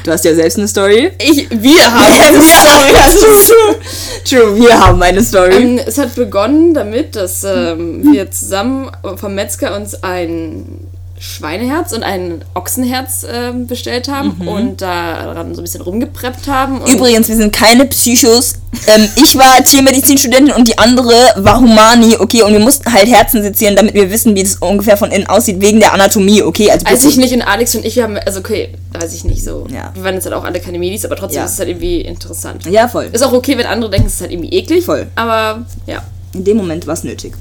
Du 0.08 0.14
hast 0.14 0.24
ja 0.24 0.34
selbst 0.34 0.58
eine 0.58 0.70
Story. 0.70 1.12
Ich, 1.22 1.50
wir 1.50 1.84
haben 1.84 2.14
Ja, 2.16 2.28
eine 2.30 2.42
Story 2.42 3.76
true. 4.24 4.52
True, 4.54 4.56
wir 4.56 4.80
haben 4.80 5.04
eine 5.04 5.22
Story. 5.22 5.54
Ähm, 5.54 5.82
es 5.86 5.98
hat 5.98 6.16
begonnen 6.16 6.74
damit, 6.74 7.18
dass 7.18 7.44
ähm, 7.44 8.14
wir 8.14 8.32
zusammen 8.32 8.90
vom 9.18 9.36
Metzger 9.36 9.76
uns 9.76 10.02
ein 10.02 10.80
Schweineherz 11.20 11.94
und 11.94 12.04
ein 12.04 12.46
Ochsenherz 12.54 13.26
ähm, 13.32 13.66
bestellt 13.66 14.08
haben 14.08 14.48
und 14.48 14.82
daran 14.82 15.56
so 15.56 15.62
ein 15.62 15.64
bisschen 15.64 15.82
rumgepreppt 15.82 16.48
haben. 16.48 16.82
Übrigens, 16.86 17.28
wir 17.28 17.36
sind 17.36 17.52
keine 17.52 17.86
Psychos. 17.86 18.56
Ähm, 18.88 19.10
ich 19.16 19.36
war 19.36 19.64
Tiermedizinstudentin 19.64 20.54
und 20.54 20.68
die 20.68 20.78
andere 20.78 21.14
war 21.38 21.60
Humani, 21.60 22.16
okay, 22.20 22.44
und 22.44 22.54
wir 22.54 22.60
mussten 22.60 22.94
halt 22.94 23.08
Herzen 23.08 23.42
sezieren, 23.42 23.76
damit 23.76 23.96
wir 23.96 24.12
wissen, 24.12 24.36
wie 24.36 24.44
das 24.44 24.58
ungefähr 24.58 24.96
von 24.98 25.12
innen 25.12 25.26
aussieht, 25.28 25.60
wegen 25.60 25.80
der 25.80 25.94
Anatomie, 25.94 26.44
okay? 26.44 26.70
Also 26.70 26.86
Als 26.86 27.04
ich 27.04 27.18
nicht 27.18 27.34
und 27.34 27.42
Alex 27.42 27.74
und 27.76 27.84
ich, 27.84 27.96
wir 27.96 28.04
haben, 28.04 28.18
also 28.18 28.40
okay, 28.40 28.70
weiß 28.94 29.14
ich 29.16 29.24
nicht 29.24 29.44
so. 29.44 29.66
Ja. 29.74 29.92
Wir 29.96 30.04
waren 30.04 30.14
jetzt 30.16 30.26
halt 30.26 30.36
auch 30.36 30.44
alle 30.44 30.60
keine 30.60 30.78
Medis, 30.78 31.04
aber 31.04 31.16
trotzdem 31.16 31.40
Ja. 31.40 31.46
ist 31.46 31.54
es 31.54 31.60
halt 31.60 31.70
irgendwie 31.70 32.02
interessant. 32.02 32.66
Ja, 32.70 32.88
voll. 32.88 33.10
Ist 33.12 33.24
auch 33.24 33.34
okay, 33.34 33.58
wenn 33.58 33.66
andere 33.66 33.90
denken, 33.90 34.08
es 34.08 34.16
ist 34.16 34.22
halt 34.22 34.32
irgendwie 34.32 34.50
eklig. 34.50 34.86
Voll. 34.86 35.08
Aber 35.16 35.66
ja. 35.88 36.04
In 36.34 36.44
dem 36.44 36.58
Moment 36.58 36.86
war 36.86 36.94
es 36.94 37.04
nötig. 37.04 37.34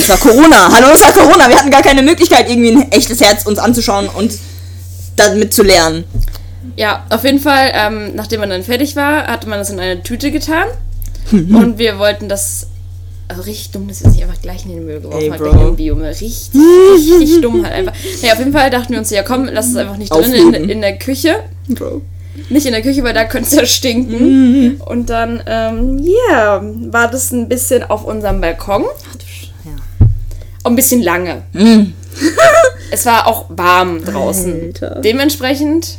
Es 0.00 0.08
war 0.08 0.16
Corona. 0.16 0.72
Hallo, 0.72 0.86
es 0.94 1.02
war 1.02 1.12
Corona. 1.12 1.46
Wir 1.50 1.56
hatten 1.58 1.70
gar 1.70 1.82
keine 1.82 2.02
Möglichkeit, 2.02 2.48
irgendwie 2.48 2.70
ein 2.70 2.90
echtes 2.90 3.20
Herz 3.20 3.44
uns 3.44 3.58
anzuschauen 3.58 4.08
und 4.08 4.32
damit 5.16 5.52
zu 5.52 5.62
lernen. 5.62 6.04
Ja, 6.76 7.04
auf 7.10 7.22
jeden 7.24 7.38
Fall, 7.38 7.70
ähm, 7.74 8.12
nachdem 8.14 8.40
man 8.40 8.48
dann 8.48 8.62
fertig 8.62 8.96
war, 8.96 9.26
hatte 9.26 9.46
man 9.46 9.58
das 9.58 9.68
in 9.68 9.78
eine 9.78 10.02
Tüte 10.02 10.30
getan. 10.30 10.68
und 11.32 11.78
wir 11.78 11.98
wollten 11.98 12.30
das. 12.30 12.68
Also 13.28 13.42
richtig 13.42 13.72
dumm, 13.72 13.86
dass 13.88 14.00
wir 14.00 14.08
es 14.08 14.14
nicht 14.14 14.24
einfach 14.24 14.40
gleich 14.40 14.64
in 14.64 14.70
den 14.72 14.86
Müll 14.86 15.00
geworfen 15.00 15.32
haben. 15.32 15.38
Bro. 15.38 15.50
gleich 15.50 15.60
in 15.60 15.66
den 15.66 15.76
Biomüll. 15.76 16.06
Richtig, 16.08 16.50
richtig 16.54 17.40
dumm 17.42 17.62
halt 17.62 17.74
einfach. 17.74 17.92
Naja, 18.22 18.32
auf 18.32 18.38
jeden 18.38 18.52
Fall 18.52 18.70
dachten 18.70 18.92
wir 18.92 18.98
uns, 18.98 19.10
ja 19.10 19.22
komm, 19.22 19.48
lass 19.52 19.68
es 19.68 19.76
einfach 19.76 19.98
nicht 19.98 20.12
drin 20.12 20.32
in, 20.54 20.68
in 20.70 20.80
der 20.80 20.96
Küche. 20.96 21.36
Bro. 21.68 22.00
Nicht 22.48 22.64
in 22.64 22.72
der 22.72 22.82
Küche, 22.82 23.04
weil 23.04 23.12
da 23.12 23.24
könnte 23.26 23.48
es 23.50 23.54
ja 23.54 23.66
stinken. 23.66 24.80
Und 24.80 25.10
dann, 25.10 25.42
ähm, 25.46 26.00
ja, 26.30 26.62
war 26.90 27.08
das 27.10 27.30
ein 27.32 27.48
bisschen 27.48 27.84
auf 27.84 28.04
unserem 28.04 28.40
Balkon. 28.40 28.82
Ja. 28.82 28.88
Ein 30.64 30.76
bisschen 30.76 31.02
lange. 31.02 31.42
es 32.90 33.06
war 33.06 33.26
auch 33.26 33.46
warm 33.48 34.04
draußen. 34.04 34.62
Alter. 34.62 35.00
Dementsprechend, 35.00 35.98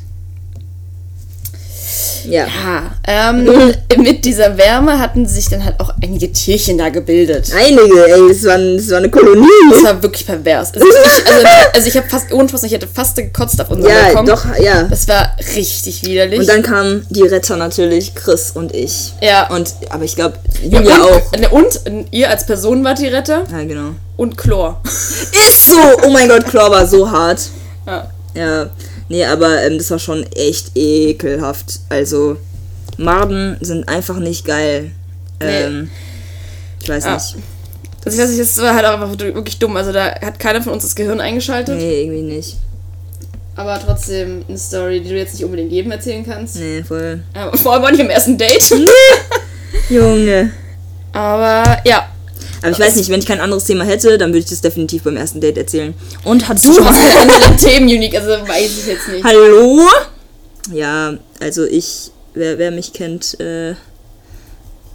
Ja. 2.25 2.45
ja, 2.45 2.91
ähm, 3.07 3.73
mit 3.97 4.25
dieser 4.25 4.57
Wärme 4.57 4.99
hatten 4.99 5.25
sich 5.27 5.49
dann 5.49 5.63
halt 5.63 5.79
auch 5.79 5.91
einige 6.01 6.31
Tierchen 6.31 6.77
da 6.77 6.89
gebildet. 6.89 7.51
Einige, 7.55 8.05
ey, 8.07 8.29
es 8.31 8.43
war, 8.45 8.57
es 8.60 8.89
war 8.91 8.97
eine 8.97 9.10
Kolonie. 9.10 9.47
Das 9.71 9.84
war 9.84 10.03
wirklich 10.03 10.25
pervers. 10.25 10.71
Also 10.73 10.86
ich, 10.88 11.27
also, 11.27 11.47
also 11.73 11.88
ich 11.88 11.97
habe 11.97 12.07
fast, 12.10 12.31
ohne 12.34 12.49
Spaß, 12.49 12.63
ich 12.63 12.73
hätte 12.73 12.88
fast 12.88 13.15
gekotzt 13.17 13.60
auf 13.62 13.69
unserem 13.71 13.93
Ja, 13.95 14.03
Balkon. 14.05 14.25
doch, 14.25 14.45
ja. 14.60 14.84
Das 14.84 15.07
war 15.07 15.36
richtig 15.55 16.03
widerlich. 16.05 16.39
Und 16.39 16.49
dann 16.49 16.62
kamen 16.63 17.05
die 17.10 17.23
Retter 17.23 17.57
natürlich, 17.57 18.15
Chris 18.15 18.51
und 18.51 18.73
ich. 18.75 19.13
Ja. 19.21 19.49
Und, 19.49 19.73
aber 19.89 20.03
ich 20.03 20.15
glaube, 20.15 20.36
ja, 20.63 20.79
Julia 20.79 20.95
und, 20.95 21.03
auch. 21.12 21.31
ne, 21.39 21.49
und 21.49 21.81
ihr 22.12 22.29
als 22.29 22.45
Person 22.45 22.84
wart 22.84 22.99
die 22.99 23.07
Retter 23.07 23.43
Ja, 23.51 23.63
genau. 23.63 23.91
und 24.17 24.38
Chlor. 24.38 24.81
Ist 24.86 25.67
so! 25.69 25.77
Oh 26.05 26.10
mein 26.10 26.27
Gott, 26.29 26.45
Chlor 26.45 26.69
war 26.71 26.88
so 26.88 27.10
hart. 27.10 27.41
Ja. 27.88 28.10
Ja. 28.34 28.69
Nee, 29.12 29.26
aber 29.26 29.62
ähm, 29.63 29.78
das 29.78 29.91
war 29.91 30.00
schon 30.00 30.24
echt 30.32 30.71
ekelhaft. 30.76 31.82
Also, 31.89 32.38
Marden 32.97 33.58
sind 33.60 33.89
einfach 33.89 34.19
nicht 34.19 34.45
geil. 34.45 34.91
Ähm, 35.41 35.89
ich 36.82 36.88
weiß 36.88 37.04
Ja. 37.04 37.13
nicht. 37.15 37.36
Ich 38.06 38.17
weiß 38.17 38.30
nicht, 38.30 38.39
das 38.39 38.58
war 38.60 38.74
halt 38.74 38.86
auch 38.86 38.93
einfach 39.02 39.19
wirklich 39.19 39.60
dumm. 39.60 39.76
Also 39.76 39.91
da 39.91 40.15
hat 40.21 40.39
keiner 40.39 40.62
von 40.62 40.71
uns 40.71 40.84
das 40.84 40.95
Gehirn 40.95 41.19
eingeschaltet. 41.19 41.78
Nee, 41.78 42.04
irgendwie 42.04 42.21
nicht. 42.21 42.56
Aber 43.58 43.78
trotzdem 43.86 44.45
eine 44.47 44.58
Story, 44.58 45.02
die 45.02 45.10
du 45.10 45.17
jetzt 45.17 45.34
nicht 45.34 45.43
unbedingt 45.43 45.74
jedem 45.74 45.91
erzählen 45.91 46.26
kannst. 46.26 46.56
Nee, 46.56 46.82
voll. 46.82 47.21
Aber 47.34 47.56
vor 47.58 47.74
allem 47.74 47.84
auch 47.84 47.91
nicht 47.91 48.00
im 48.00 48.10
ersten 48.10 48.38
Date. 48.38 48.63
Junge. 49.89 50.52
Aber 51.12 51.63
ja. 51.86 52.08
Aber 52.62 52.71
ich 52.71 52.80
weiß 52.80 52.95
nicht, 52.95 53.10
wenn 53.10 53.19
ich 53.19 53.26
kein 53.26 53.39
anderes 53.39 53.65
Thema 53.65 53.84
hätte, 53.84 54.17
dann 54.17 54.30
würde 54.30 54.39
ich 54.39 54.50
das 54.50 54.62
definitiv 54.62 55.04
beim 55.04 55.17
ersten 55.17 55.41
Date 55.41 55.58
erzählen. 55.58 55.93
Und 56.24 56.47
hattest 56.47 56.65
du 56.65 56.69
Du 56.69 56.76
schon 56.76 56.86
mal... 56.86 56.93
andere 57.21 57.58
Themen 57.58 57.88
unique, 57.88 58.15
also 58.15 58.30
weiß 58.47 58.71
ich 58.80 58.86
jetzt 58.86 59.08
nicht. 59.08 59.24
Hallo? 59.24 59.82
Ja, 60.71 61.17
also 61.39 61.65
ich, 61.65 62.12
wer, 62.34 62.60
wer 62.60 62.71
mich 62.71 62.93
kennt, 62.93 63.39
äh, 63.39 63.71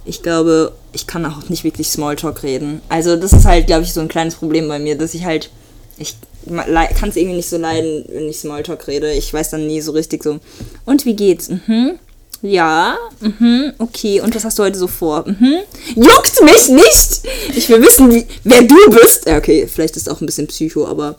ich 0.05 0.23
glaube, 0.23 0.71
ich 0.93 1.07
kann 1.07 1.25
auch 1.25 1.49
nicht 1.49 1.65
wirklich 1.65 1.89
Smalltalk 1.89 2.43
reden. 2.43 2.81
Also 2.87 3.17
das 3.17 3.33
ist 3.33 3.45
halt, 3.45 3.67
glaube 3.67 3.83
ich, 3.83 3.93
so 3.93 3.99
ein 3.99 4.07
kleines 4.07 4.35
Problem 4.35 4.67
bei 4.69 4.79
mir, 4.79 4.97
dass 4.97 5.13
ich 5.13 5.25
halt, 5.25 5.49
ich 5.97 6.15
kann 6.47 7.09
es 7.09 7.17
irgendwie 7.17 7.35
nicht 7.35 7.49
so 7.49 7.57
leiden, 7.57 8.05
wenn 8.07 8.29
ich 8.29 8.39
Smalltalk 8.39 8.87
rede. 8.87 9.11
Ich 9.11 9.33
weiß 9.33 9.49
dann 9.49 9.67
nie 9.67 9.81
so 9.81 9.91
richtig 9.91 10.23
so, 10.23 10.39
und 10.85 11.03
wie 11.05 11.15
geht's? 11.15 11.49
Mhm. 11.49 11.99
Ja, 12.41 12.97
mhm, 13.19 13.73
okay. 13.79 14.21
Und 14.21 14.35
was 14.35 14.45
hast 14.45 14.59
du 14.59 14.63
heute 14.63 14.77
so 14.77 14.87
vor? 14.87 15.25
Mhm. 15.27 15.57
Juckt 15.95 16.41
mich 16.43 16.69
nicht! 16.69 17.21
Ich 17.55 17.67
will 17.69 17.81
wissen, 17.81 18.13
wie, 18.13 18.25
wer 18.43 18.61
du 18.61 18.75
bist. 18.91 19.25
Ja, 19.25 19.37
okay, 19.37 19.67
vielleicht 19.67 19.95
ist 19.95 20.07
es 20.07 20.13
auch 20.13 20.21
ein 20.21 20.25
bisschen 20.25 20.47
Psycho, 20.47 20.87
aber 20.87 21.15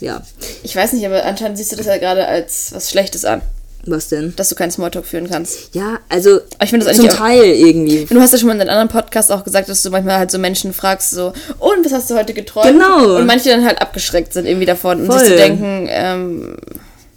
ja. 0.00 0.22
Ich 0.62 0.76
weiß 0.76 0.92
nicht, 0.92 1.06
aber 1.06 1.24
anscheinend 1.24 1.58
siehst 1.58 1.72
du 1.72 1.76
das 1.76 1.86
ja 1.86 1.96
gerade 1.98 2.26
als 2.26 2.72
was 2.72 2.90
Schlechtes 2.90 3.24
an. 3.24 3.42
Was 3.86 4.08
denn? 4.08 4.34
Dass 4.36 4.50
du 4.50 4.54
keinen 4.54 4.70
Smalltalk 4.70 5.06
führen 5.06 5.30
kannst. 5.30 5.74
Ja, 5.74 6.00
also 6.10 6.32
Aber 6.34 6.64
ich 6.64 6.70
finde 6.70 6.84
das 6.84 6.96
zum 6.96 7.06
eigentlich 7.06 7.18
auch, 7.18 7.24
Teil 7.24 7.44
irgendwie. 7.44 8.04
Du 8.04 8.20
hast 8.20 8.32
ja 8.32 8.38
schon 8.38 8.48
mal 8.48 8.54
in 8.54 8.60
einem 8.60 8.70
anderen 8.70 8.88
Podcast 8.88 9.32
auch 9.32 9.42
gesagt, 9.42 9.70
dass 9.70 9.82
du 9.82 9.90
manchmal 9.90 10.18
halt 10.18 10.30
so 10.30 10.38
Menschen 10.38 10.74
fragst, 10.74 11.12
so, 11.12 11.32
und 11.58 11.84
was 11.84 11.92
hast 11.92 12.10
du 12.10 12.14
heute 12.14 12.34
geträumt? 12.34 12.66
Genau. 12.66 13.16
Und 13.16 13.26
manche 13.26 13.48
dann 13.48 13.64
halt 13.64 13.80
abgeschreckt 13.80 14.34
sind 14.34 14.44
irgendwie 14.44 14.66
davon 14.66 15.00
und 15.00 15.06
Voll. 15.06 15.20
sich 15.20 15.28
zu 15.30 15.36
denken, 15.36 15.86
ähm, 15.88 16.56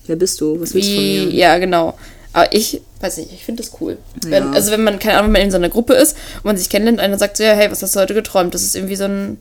Wer 0.06 0.16
bist 0.16 0.40
du? 0.42 0.60
Was 0.60 0.74
willst 0.74 0.90
du 0.90 0.96
von 0.96 1.04
mir? 1.04 1.30
ja, 1.32 1.58
genau. 1.58 1.98
Aber 2.34 2.54
ich 2.54 2.82
weiß 3.00 3.18
nicht, 3.18 3.32
ich 3.32 3.46
finde 3.46 3.64
das 3.64 3.72
cool. 3.80 3.98
Wenn, 4.24 4.44
Ja. 4.44 4.52
also 4.52 4.72
wenn 4.72 4.84
man, 4.84 4.98
keine 5.00 5.18
Ahnung, 5.20 5.28
wenn 5.28 5.34
man 5.34 5.42
in 5.44 5.52
so 5.52 5.58
einer 5.58 5.70
Gruppe 5.70 5.94
ist 5.94 6.18
und 6.38 6.46
man 6.46 6.58
sich 6.58 6.70
kennenlernt 6.70 7.00
und 7.00 7.06
einer 7.06 7.18
sagt 7.20 7.38
so, 7.38 7.44
ja, 7.44 7.54
hey, 7.54 7.70
was 7.72 7.82
hast 7.84 7.96
du 7.96 8.00
heute 8.00 8.14
geträumt? 8.16 8.54
Das 8.54 8.64
ist 8.64 8.76
irgendwie 8.76 8.96
so 8.96 9.04
ein 9.06 9.40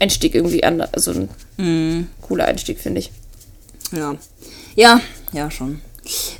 Einstieg 0.00 0.34
irgendwie 0.34 0.64
an, 0.64 0.80
also 0.80 1.12
ein 1.12 1.28
Mhm. 1.58 2.08
cooler 2.22 2.46
Einstieg, 2.46 2.80
finde 2.80 3.00
ich. 3.00 3.12
Ja. 3.92 4.16
Ja, 4.74 5.00
ja, 5.32 5.50
schon. 5.50 5.80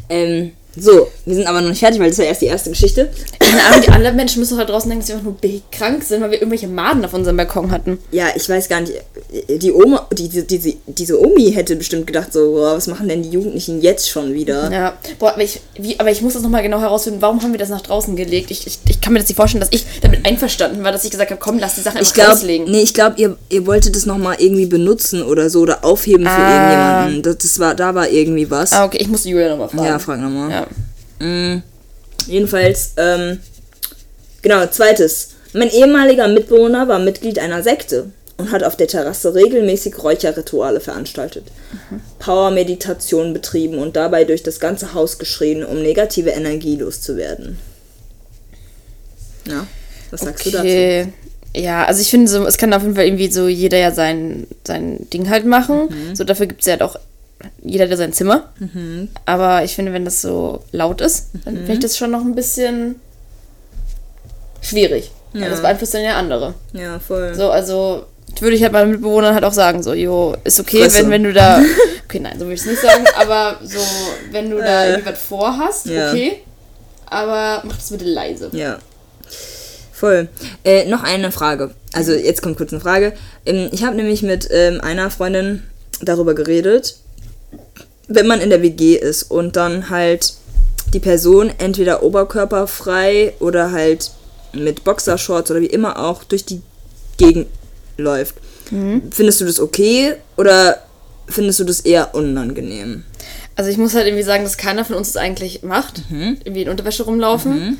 Ähm, 0.08 0.52
so, 0.76 1.08
wir 1.26 1.34
sind 1.34 1.46
aber 1.46 1.60
noch 1.60 1.68
nicht 1.68 1.80
fertig, 1.80 2.00
weil 2.00 2.08
das 2.08 2.18
ja 2.18 2.24
erst 2.24 2.42
die 2.42 2.46
erste 2.46 2.70
Geschichte. 2.70 3.10
Keine 3.38 3.62
Ahnung, 3.64 3.82
die 3.86 3.90
anderen 3.90 4.16
Menschen 4.16 4.40
müssen 4.40 4.56
doch 4.56 4.64
da 4.66 4.72
draußen 4.72 4.88
denken, 4.88 5.00
dass 5.02 5.08
wir 5.08 5.16
einfach 5.16 5.50
nur 5.52 5.60
krank 5.70 6.02
sind, 6.02 6.20
weil 6.22 6.30
wir 6.30 6.38
irgendwelche 6.38 6.68
Maden 6.68 7.04
auf 7.04 7.12
unserem 7.12 7.36
Balkon 7.36 7.70
hatten. 7.70 7.98
Ja, 8.10 8.26
ich 8.34 8.48
weiß 8.48 8.68
gar 8.68 8.80
nicht. 8.80 8.92
Die 9.48 9.72
Oma, 9.72 10.06
die, 10.12 10.28
die, 10.28 10.46
diese, 10.46 10.74
diese 10.86 11.20
Omi 11.20 11.52
hätte 11.52 11.76
bestimmt 11.76 12.06
gedacht, 12.06 12.32
so, 12.32 12.52
boah, 12.52 12.76
was 12.76 12.86
machen 12.86 13.08
denn 13.08 13.22
die 13.22 13.30
Jugendlichen 13.30 13.82
jetzt 13.82 14.08
schon 14.08 14.32
wieder? 14.34 14.70
Ja, 14.72 14.94
boah, 15.18 15.32
aber 15.32 15.42
ich, 15.42 15.60
wie, 15.78 15.98
aber 16.00 16.10
ich 16.10 16.22
muss 16.22 16.34
das 16.34 16.42
nochmal 16.42 16.62
genau 16.62 16.80
herausfinden, 16.80 17.20
warum 17.20 17.42
haben 17.42 17.52
wir 17.52 17.58
das 17.58 17.68
nach 17.68 17.82
draußen 17.82 18.16
gelegt? 18.16 18.50
Ich, 18.50 18.66
ich, 18.66 18.78
ich 18.88 19.00
kann 19.00 19.12
mir 19.12 19.18
das 19.18 19.28
nicht 19.28 19.36
vorstellen, 19.36 19.60
dass 19.60 19.70
ich 19.72 19.84
damit 20.00 20.26
einverstanden 20.26 20.82
war, 20.84 20.92
dass 20.92 21.04
ich 21.04 21.10
gesagt 21.10 21.30
habe, 21.30 21.40
komm, 21.40 21.58
lass 21.58 21.74
die 21.74 21.82
Sachen 21.82 22.00
Ich 22.00 22.08
einfach 22.12 22.32
rauslegen. 22.32 22.70
nee, 22.70 22.80
ich 22.82 22.94
glaube, 22.94 23.16
ihr, 23.20 23.36
ihr 23.50 23.66
wolltet 23.66 23.94
das 23.96 24.06
nochmal 24.06 24.36
irgendwie 24.38 24.66
benutzen 24.66 25.22
oder 25.22 25.50
so 25.50 25.60
oder 25.60 25.84
aufheben 25.84 26.24
für 26.24 26.30
Ah. 26.32 27.02
irgendjemanden. 27.06 27.22
Das, 27.22 27.38
das 27.38 27.58
war, 27.58 27.74
da 27.74 27.94
war 27.94 28.08
irgendwie 28.08 28.50
was. 28.50 28.72
Ah, 28.72 28.84
okay, 28.84 28.98
ich 29.00 29.08
muss 29.08 29.24
Julia 29.24 29.50
nochmal 29.50 29.68
fragen. 29.68 29.84
ja, 29.84 29.98
frag 29.98 30.20
nochmal. 30.20 30.50
Ja. 30.50 30.61
Mm, 31.22 31.62
jedenfalls, 32.26 32.92
ähm, 32.96 33.38
genau, 34.42 34.66
zweites. 34.66 35.30
Mein 35.52 35.70
ehemaliger 35.70 36.28
Mitbewohner 36.28 36.88
war 36.88 36.98
Mitglied 36.98 37.38
einer 37.38 37.62
Sekte 37.62 38.10
und 38.38 38.50
hat 38.50 38.64
auf 38.64 38.76
der 38.76 38.88
Terrasse 38.88 39.34
regelmäßig 39.34 40.02
Räucherrituale 40.02 40.80
veranstaltet, 40.80 41.44
Power-Meditation 42.18 43.32
betrieben 43.32 43.78
und 43.78 43.94
dabei 43.94 44.24
durch 44.24 44.42
das 44.42 44.58
ganze 44.58 44.94
Haus 44.94 45.18
geschrien, 45.18 45.64
um 45.64 45.82
negative 45.82 46.30
Energie 46.30 46.76
loszuwerden. 46.76 47.58
Ja, 49.46 49.66
was 50.10 50.22
sagst 50.22 50.46
du 50.46 50.50
dazu? 50.50 50.64
Okay. 50.64 51.12
Ja, 51.54 51.84
also 51.84 52.00
ich 52.00 52.08
finde 52.08 52.28
so, 52.28 52.46
es 52.46 52.56
kann 52.56 52.72
auf 52.72 52.82
jeden 52.82 52.94
Fall 52.94 53.04
irgendwie 53.04 53.30
so 53.30 53.46
jeder 53.46 53.76
ja 53.76 53.90
sein, 53.90 54.46
sein 54.66 55.06
Ding 55.12 55.28
halt 55.28 55.44
machen. 55.44 55.88
Mhm. 55.90 56.16
So 56.16 56.24
dafür 56.24 56.46
gibt 56.46 56.62
es 56.62 56.66
ja 56.66 56.72
halt 56.72 56.82
auch 56.82 56.96
jeder 57.62 57.88
hat 57.88 57.96
sein 57.96 58.12
Zimmer. 58.12 58.50
Aber 59.26 59.64
ich 59.64 59.74
finde, 59.74 59.92
wenn 59.92 60.04
das 60.04 60.20
so 60.22 60.62
laut 60.72 61.00
ist, 61.00 61.28
dann 61.44 61.54
Mhm. 61.54 61.58
finde 61.58 61.72
ich 61.74 61.78
das 61.80 61.96
schon 61.96 62.10
noch 62.10 62.20
ein 62.22 62.34
bisschen 62.34 62.96
schwierig. 64.60 65.10
Ja. 65.34 65.48
das 65.48 65.62
beeinflusst 65.62 65.94
dann 65.94 66.02
ja 66.02 66.16
andere. 66.16 66.54
Ja, 66.74 66.98
voll. 66.98 67.34
So, 67.34 67.50
also 67.50 68.04
würde 68.40 68.54
ich 68.56 68.62
halt 68.62 68.72
meinen 68.72 68.90
Mitbewohnern 68.92 69.34
halt 69.34 69.44
auch 69.44 69.52
sagen, 69.52 69.82
so, 69.82 69.94
jo, 69.94 70.36
ist 70.44 70.60
okay, 70.60 70.86
wenn, 70.92 71.10
wenn 71.10 71.22
du 71.24 71.32
da. 71.32 71.62
Okay, 72.12 72.20
nein, 72.20 72.34
so 72.34 72.40
würde 72.40 72.52
ich 72.54 72.60
es 72.60 72.66
nicht 72.66 72.82
sagen, 72.82 73.06
aber 73.18 73.56
so, 73.64 73.78
wenn 74.32 74.50
du 74.50 74.58
da 74.58 74.84
Äh. 74.84 74.90
irgendwie 74.90 75.12
was 75.12 75.18
vorhast, 75.18 75.86
Ja. 75.86 76.10
okay. 76.10 76.40
Aber 77.06 77.62
mach 77.64 77.76
das 77.76 77.88
bitte 77.88 78.04
leise. 78.04 78.50
Ja. 78.52 78.78
Voll. 79.92 80.28
Äh, 80.62 80.84
noch 80.90 81.02
eine 81.04 81.32
Frage. 81.32 81.70
Also 81.94 82.12
jetzt 82.12 82.42
kommt 82.42 82.58
kurz 82.58 82.70
eine 82.70 82.82
Frage. 82.82 83.14
Ähm, 83.46 83.70
ich 83.72 83.82
habe 83.84 83.96
nämlich 83.96 84.22
mit 84.22 84.46
ähm, 84.50 84.82
einer 84.82 85.10
Freundin 85.10 85.62
darüber 86.02 86.34
geredet, 86.34 86.96
wenn 88.14 88.26
man 88.26 88.40
in 88.40 88.50
der 88.50 88.62
WG 88.62 88.96
ist 88.96 89.24
und 89.24 89.56
dann 89.56 89.90
halt 89.90 90.34
die 90.92 91.00
Person 91.00 91.50
entweder 91.58 92.02
oberkörperfrei 92.02 93.34
oder 93.40 93.72
halt 93.72 94.10
mit 94.52 94.84
Boxershorts 94.84 95.50
oder 95.50 95.60
wie 95.60 95.66
immer 95.66 95.98
auch 95.98 96.24
durch 96.24 96.44
die 96.44 96.60
Gegend 97.16 97.46
läuft. 97.96 98.36
Findest 99.10 99.40
du 99.40 99.44
das 99.44 99.60
okay 99.60 100.14
oder 100.36 100.82
findest 101.28 101.60
du 101.60 101.64
das 101.64 101.80
eher 101.80 102.14
unangenehm? 102.14 103.04
Also 103.54 103.70
ich 103.70 103.76
muss 103.76 103.94
halt 103.94 104.06
irgendwie 104.06 104.24
sagen, 104.24 104.44
dass 104.44 104.56
keiner 104.56 104.84
von 104.84 104.96
uns 104.96 105.10
es 105.10 105.16
eigentlich 105.16 105.62
macht. 105.62 106.10
Mhm. 106.10 106.38
Irgendwie 106.42 106.62
in 106.62 106.68
Unterwäsche 106.70 107.02
rumlaufen. 107.02 107.78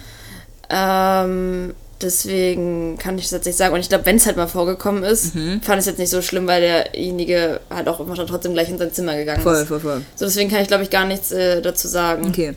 Ähm, 0.69 1.75
deswegen 2.03 2.99
kann 2.99 3.17
ich 3.19 3.25
das 3.25 3.31
jetzt 3.33 3.47
nicht 3.47 3.57
sagen. 3.57 3.75
Und 3.75 3.81
ich 3.81 3.89
glaube, 3.89 4.07
wenn 4.07 4.17
es 4.17 4.27
halt 4.27 4.37
mal 4.37 4.49
vorgekommen 4.49 5.03
ist, 5.05 5.35
Mhm. 5.35 5.61
fand 5.63 5.77
ich 5.77 5.81
es 5.81 5.87
jetzt 5.87 5.99
nicht 5.99 6.11
so 6.11 6.21
schlimm, 6.23 6.47
weil 6.47 6.61
derjenige 6.61 7.61
halt 7.71 7.89
auch 7.89 8.01
immer 8.01 8.15
trotzdem 8.15 8.53
gleich 8.53 8.69
in 8.69 8.79
sein 8.79 8.93
Zimmer 8.93 9.17
gegangen 9.17 9.43
Voll, 9.43 9.57
ist. 9.63 9.69
voll, 9.69 9.81
voll. 9.81 10.03
So, 10.17 10.25
deswegen 10.27 10.51
kann 10.51 10.63
ich, 10.63 10.69
glaube 10.69 10.83
ich, 10.85 10.91
gar 10.91 11.07
nichts 11.07 11.33
äh, 11.33 11.63
dazu 11.63 11.89
sagen. 11.89 12.27
Okay, 12.29 12.55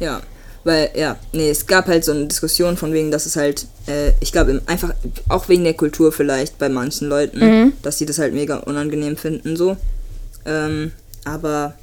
ja. 0.00 0.20
Weil, 0.66 0.88
ja, 0.94 1.18
nee, 1.32 1.50
es 1.50 1.66
gab 1.66 1.88
halt 1.88 2.04
so 2.06 2.12
eine 2.12 2.24
Diskussion 2.26 2.78
von 2.78 2.92
wegen, 2.94 3.10
dass 3.10 3.26
es 3.26 3.36
halt, 3.36 3.66
äh, 3.86 4.12
ich 4.20 4.32
glaube, 4.32 4.62
einfach, 4.64 4.94
auch 5.28 5.48
wegen 5.50 5.62
der 5.64 5.74
Kultur 5.74 6.10
vielleicht 6.10 6.56
bei 6.58 6.70
manchen 6.70 7.06
Leuten, 7.08 7.74
dass 7.82 7.98
sie 7.98 8.06
das 8.06 8.18
halt 8.18 8.32
mega 8.32 8.56
unangenehm 8.60 9.18
finden, 9.18 9.56
so. 9.56 9.76
Ähm, 10.46 10.92
aber, 11.26 11.74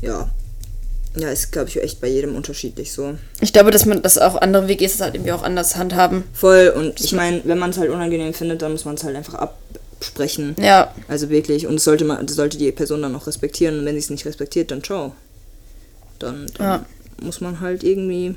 ja. 0.00 0.30
Ja, 1.18 1.30
ist, 1.30 1.50
glaube 1.52 1.68
ich, 1.70 1.82
echt 1.82 2.00
bei 2.00 2.08
jedem 2.08 2.36
unterschiedlich 2.36 2.92
so. 2.92 3.16
Ich 3.40 3.52
glaube, 3.52 3.70
dass 3.70 3.86
man 3.86 4.02
das 4.02 4.18
auch 4.18 4.34
andere 4.36 4.68
WGs 4.68 4.92
das 4.92 5.00
halt 5.00 5.14
irgendwie 5.14 5.32
auch 5.32 5.42
anders 5.42 5.76
handhaben. 5.76 6.24
Voll, 6.34 6.68
und 6.76 7.00
ich 7.00 7.12
meine, 7.12 7.40
wenn 7.44 7.58
man 7.58 7.70
es 7.70 7.78
halt 7.78 7.90
unangenehm 7.90 8.34
findet, 8.34 8.60
dann 8.62 8.72
muss 8.72 8.84
man 8.84 8.96
es 8.96 9.04
halt 9.04 9.16
einfach 9.16 9.34
absprechen. 9.34 10.54
Ja. 10.60 10.92
Also 11.08 11.30
wirklich, 11.30 11.66
und 11.66 11.76
das 11.76 11.84
sollte 11.84 12.04
man, 12.04 12.26
das 12.26 12.36
sollte 12.36 12.58
die 12.58 12.70
Person 12.70 13.00
dann 13.02 13.16
auch 13.16 13.26
respektieren, 13.26 13.78
und 13.78 13.86
wenn 13.86 13.94
sie 13.94 14.00
es 14.00 14.10
nicht 14.10 14.26
respektiert, 14.26 14.70
dann 14.70 14.84
ciao. 14.84 15.14
Dann, 16.18 16.46
dann 16.58 16.66
Ja. 16.66 16.86
muss 17.22 17.40
man 17.40 17.60
halt 17.60 17.82
irgendwie 17.82 18.36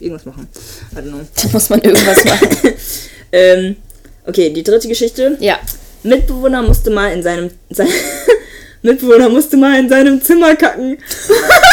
irgendwas 0.00 0.24
machen. 0.24 0.48
I 0.92 0.96
don't 0.96 1.08
know. 1.08 1.20
Da 1.42 1.48
muss 1.52 1.68
man 1.68 1.82
irgendwas 1.82 2.24
machen. 2.24 2.48
Ähm, 3.30 3.76
okay, 4.26 4.50
die 4.50 4.62
dritte 4.62 4.88
Geschichte. 4.88 5.36
ja. 5.40 5.58
Mitbewohner 6.02 6.62
musste 6.62 6.90
mal 6.90 7.12
in 7.14 7.22
seinem 7.22 7.50
sein, 7.70 7.88
Mitbewohner 8.82 9.30
musste 9.30 9.56
mal 9.56 9.78
in 9.80 9.88
seinem 9.88 10.20
Zimmer 10.22 10.54
kacken. 10.54 10.98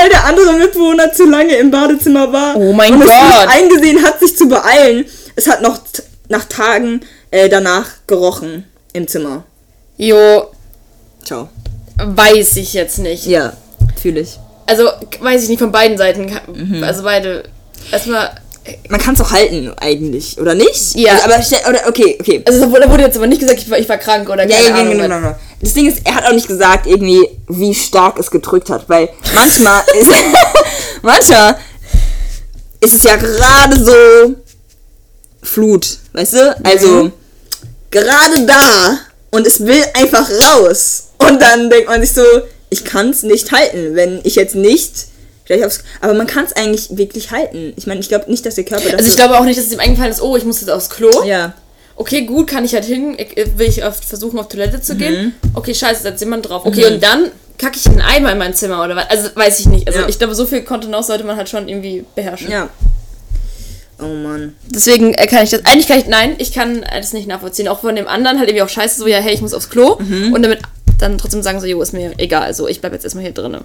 Weil 0.00 0.08
der 0.08 0.24
andere 0.24 0.54
Mitbewohner 0.54 1.12
zu 1.12 1.26
lange 1.26 1.56
im 1.56 1.70
Badezimmer 1.70 2.32
war. 2.32 2.56
Oh 2.56 2.72
mein 2.72 2.94
und 2.94 3.02
es 3.02 3.06
Gott. 3.08 3.16
nicht 3.16 3.48
eingesehen 3.48 4.02
hat, 4.02 4.18
sich 4.18 4.34
zu 4.36 4.48
beeilen. 4.48 5.04
Es 5.36 5.46
hat 5.46 5.60
noch 5.60 5.78
nach 6.28 6.44
Tagen 6.46 7.02
äh, 7.30 7.48
danach 7.50 7.86
gerochen 8.06 8.64
im 8.94 9.06
Zimmer. 9.06 9.44
Jo, 9.98 10.46
Ciao. 11.24 11.50
weiß 11.98 12.56
ich 12.56 12.72
jetzt 12.72 12.98
nicht. 12.98 13.26
Ja, 13.26 13.52
fühle 14.00 14.20
ich. 14.20 14.38
Also, 14.66 14.88
weiß 15.20 15.42
ich 15.42 15.48
nicht 15.50 15.58
von 15.58 15.72
beiden 15.72 15.98
Seiten. 15.98 16.32
Mhm. 16.52 16.82
Also 16.82 17.02
beide. 17.02 17.44
Erstmal. 17.92 18.30
Man 18.88 19.00
kann 19.00 19.14
es 19.14 19.20
doch 19.20 19.30
halten, 19.32 19.72
eigentlich, 19.80 20.38
oder 20.38 20.54
nicht? 20.54 20.94
Ja. 20.94 21.12
Also, 21.14 21.24
aber 21.24 21.42
stell- 21.42 21.60
oder 21.68 21.88
okay, 21.88 22.16
okay. 22.20 22.42
Also 22.46 22.66
da 22.66 22.90
wurde 22.90 23.02
jetzt 23.02 23.16
aber 23.16 23.26
nicht 23.26 23.40
gesagt, 23.40 23.58
ich 23.60 23.70
war, 23.70 23.78
ich 23.78 23.88
war 23.88 23.96
krank 23.98 24.28
oder 24.28 24.46
Ja, 24.48 24.56
keine 24.56 24.68
ja, 24.68 24.74
Ahnung. 24.74 24.90
genau, 24.92 25.02
genau, 25.04 25.16
genau. 25.28 25.36
Das 25.62 25.72
Ding 25.74 25.88
ist, 25.88 26.00
er 26.04 26.14
hat 26.16 26.26
auch 26.26 26.32
nicht 26.32 26.46
gesagt, 26.46 26.86
irgendwie, 26.86 27.26
wie 27.48 27.74
stark 27.74 28.18
es 28.18 28.30
gedrückt 28.30 28.68
hat, 28.70 28.88
weil 28.88 29.08
manchmal 29.34 29.82
ist, 29.98 30.10
manchmal 31.02 31.56
ist 32.80 32.94
es 32.94 33.02
ja 33.04 33.16
gerade 33.16 33.82
so 33.82 34.34
Flut, 35.42 35.96
weißt 36.12 36.34
du? 36.34 36.56
Also, 36.64 37.10
gerade 37.90 38.46
da 38.46 38.98
und 39.30 39.46
es 39.46 39.64
will 39.64 39.82
einfach 39.94 40.28
raus. 40.30 41.04
Und 41.18 41.40
dann 41.40 41.70
denkt 41.70 41.88
man 41.88 42.00
sich 42.02 42.12
so, 42.12 42.22
ich 42.68 42.84
kann 42.84 43.10
es 43.10 43.22
nicht 43.22 43.50
halten, 43.52 43.94
wenn 43.94 44.20
ich 44.24 44.34
jetzt 44.36 44.54
nicht 44.54 45.06
gleich 45.50 45.64
aufs. 45.64 45.82
Aber 46.00 46.14
man 46.14 46.26
kann 46.26 46.44
es 46.44 46.52
eigentlich 46.54 46.96
wirklich 46.96 47.30
halten. 47.30 47.72
Ich 47.76 47.86
meine, 47.86 48.00
ich 48.00 48.08
glaube 48.08 48.30
nicht, 48.30 48.46
dass 48.46 48.54
der 48.54 48.64
Körper 48.64 48.84
das. 48.84 48.94
Also 49.00 49.08
ich 49.08 49.16
glaube 49.16 49.38
auch 49.38 49.44
nicht, 49.44 49.58
dass 49.58 49.66
es 49.66 49.72
ihm 49.72 49.80
eingefallen 49.80 50.10
ist, 50.12 50.22
oh, 50.22 50.36
ich 50.36 50.44
muss 50.44 50.60
jetzt 50.60 50.70
aufs 50.70 50.88
Klo. 50.90 51.10
Ja. 51.24 51.54
Okay, 51.96 52.22
gut, 52.22 52.46
kann 52.48 52.64
ich 52.64 52.72
halt 52.74 52.84
hin. 52.86 53.14
Ich, 53.18 53.36
äh, 53.36 53.46
will 53.58 53.68
ich 53.68 53.84
oft 53.84 54.04
versuchen, 54.04 54.38
auf 54.38 54.48
Toilette 54.48 54.80
zu 54.80 54.94
Mhm. 54.94 54.98
gehen. 54.98 55.34
Okay, 55.54 55.74
scheiße, 55.74 56.02
setzt 56.02 56.20
jemand 56.20 56.48
drauf. 56.48 56.64
Okay, 56.64 56.86
und 56.86 57.02
dann 57.02 57.30
kacke 57.58 57.76
ich 57.76 57.86
einen 57.86 58.00
Eimer 58.00 58.32
in 58.32 58.38
mein 58.38 58.54
Zimmer 58.54 58.82
oder 58.82 58.96
was? 58.96 59.10
Also 59.10 59.28
weiß 59.34 59.60
ich 59.60 59.66
nicht. 59.66 59.86
Also 59.86 60.00
Ja. 60.00 60.08
ich 60.08 60.18
glaube, 60.18 60.34
so 60.34 60.46
viel 60.46 60.62
Kontenance 60.62 61.08
sollte 61.08 61.24
man 61.24 61.36
halt 61.36 61.48
schon 61.50 61.68
irgendwie 61.68 62.04
beherrschen. 62.14 62.50
Ja. 62.50 62.70
Oh 64.02 64.06
Mann. 64.06 64.54
Deswegen 64.66 65.12
äh, 65.12 65.26
kann 65.26 65.44
ich 65.44 65.50
das. 65.50 65.60
Eigentlich 65.66 65.86
kann 65.88 65.98
ich. 65.98 66.06
Nein, 66.06 66.34
ich 66.38 66.52
kann 66.52 66.82
äh, 66.84 67.00
das 67.02 67.12
nicht 67.12 67.28
nachvollziehen. 67.28 67.68
Auch 67.68 67.80
von 67.80 67.94
dem 67.94 68.08
anderen 68.08 68.38
halt 68.38 68.48
irgendwie 68.48 68.62
auch 68.62 68.68
scheiße, 68.70 68.98
so, 68.98 69.06
ja, 69.06 69.18
hey, 69.18 69.34
ich 69.34 69.42
muss 69.42 69.52
aufs 69.52 69.68
Klo. 69.68 69.98
Mhm. 70.00 70.32
Und 70.32 70.42
damit 70.42 70.60
dann 71.00 71.18
trotzdem 71.18 71.42
sagen, 71.42 71.60
so, 71.60 71.66
jo, 71.66 71.80
ist 71.82 71.92
mir 71.92 72.12
egal. 72.18 72.52
So, 72.54 72.68
ich 72.68 72.80
bleib 72.80 72.92
jetzt 72.92 73.04
erstmal 73.04 73.24
hier 73.24 73.32
drinnen. 73.34 73.64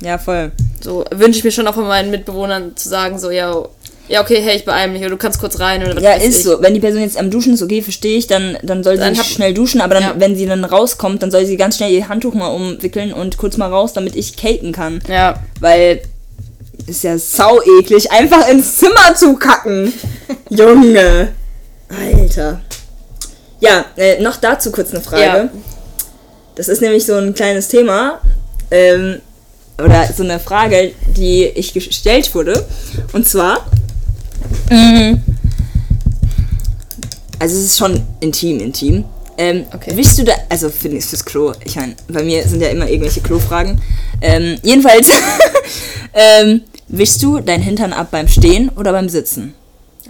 Ja, 0.00 0.18
voll. 0.18 0.52
So 0.80 1.04
wünsche 1.10 1.38
ich 1.38 1.44
mir 1.44 1.50
schon 1.52 1.66
auch 1.66 1.74
von 1.74 1.86
meinen 1.86 2.10
Mitbewohnern 2.10 2.76
zu 2.76 2.88
sagen, 2.88 3.18
so, 3.18 3.30
ja, 3.30 3.64
Ja, 4.10 4.22
okay, 4.22 4.40
hey, 4.42 4.56
ich 4.56 4.64
beeile 4.64 4.90
mich, 4.90 5.02
oder 5.02 5.10
du 5.10 5.16
kannst 5.18 5.38
kurz 5.38 5.60
rein 5.60 5.82
oder 5.82 5.94
was 5.94 6.02
Ja, 6.02 6.12
ist 6.14 6.38
ich. 6.38 6.42
so. 6.44 6.62
Wenn 6.62 6.72
die 6.72 6.80
Person 6.80 7.02
jetzt 7.02 7.18
am 7.18 7.30
Duschen 7.30 7.52
ist, 7.52 7.60
okay, 7.62 7.82
verstehe 7.82 8.16
ich, 8.16 8.26
dann, 8.26 8.56
dann 8.62 8.82
soll 8.82 8.94
sie 8.96 9.02
Dann 9.02 9.18
hab- 9.18 9.26
schnell 9.26 9.52
duschen, 9.52 9.82
aber 9.82 9.92
dann, 9.94 10.02
Ja. 10.02 10.14
wenn 10.16 10.34
sie 10.34 10.46
dann 10.46 10.64
rauskommt, 10.64 11.22
dann 11.22 11.30
soll 11.30 11.44
sie 11.44 11.58
ganz 11.58 11.76
schnell 11.76 11.90
ihr 11.92 12.08
Handtuch 12.08 12.32
mal 12.32 12.46
umwickeln 12.48 13.12
und 13.12 13.36
kurz 13.36 13.58
mal 13.58 13.68
raus, 13.70 13.92
damit 13.92 14.16
ich 14.16 14.34
caken 14.36 14.72
kann. 14.72 15.00
Ja. 15.08 15.34
Weil 15.60 16.00
ist 16.86 17.04
ja 17.04 17.18
sau 17.18 17.60
eklig, 17.80 18.10
einfach 18.10 18.48
ins 18.48 18.78
Zimmer 18.78 19.14
zu 19.14 19.34
kacken. 19.36 19.92
Junge. 20.48 21.34
Alter. 21.90 22.60
Ja, 23.60 23.84
äh, 23.98 24.22
noch 24.22 24.36
dazu 24.36 24.70
kurz 24.72 24.90
eine 24.94 25.02
Frage. 25.02 25.22
Ja. 25.22 25.48
Das 26.58 26.66
ist 26.68 26.82
nämlich 26.82 27.06
so 27.06 27.14
ein 27.14 27.34
kleines 27.34 27.68
Thema. 27.68 28.20
Ähm, 28.72 29.20
oder 29.82 30.12
so 30.12 30.24
eine 30.24 30.40
Frage, 30.40 30.90
die 31.16 31.44
ich 31.44 31.72
gestellt 31.72 32.34
wurde. 32.34 32.66
Und 33.12 33.28
zwar. 33.28 33.64
mh, 34.68 35.18
also 37.38 37.56
es 37.56 37.64
ist 37.64 37.78
schon 37.78 38.02
intim, 38.20 38.58
intim. 38.58 39.04
Ähm, 39.38 39.66
Okay. 39.72 39.96
Wischst 39.96 40.18
du 40.18 40.24
da, 40.24 40.32
also 40.48 40.68
für, 40.68 40.90
fürs 41.00 41.24
Klo, 41.24 41.52
ich 41.64 41.76
meine, 41.76 41.94
bei 42.08 42.24
mir 42.24 42.42
sind 42.42 42.60
ja 42.60 42.70
immer 42.70 42.88
irgendwelche 42.88 43.20
Klofragen. 43.20 43.80
Ähm, 44.20 44.58
jedenfalls, 44.64 45.06
ähm, 46.12 46.62
wischst 46.88 47.22
du 47.22 47.38
dein 47.38 47.62
Hintern 47.62 47.92
ab 47.92 48.08
beim 48.10 48.26
Stehen 48.26 48.70
oder 48.70 48.90
beim 48.90 49.08
Sitzen? 49.08 49.54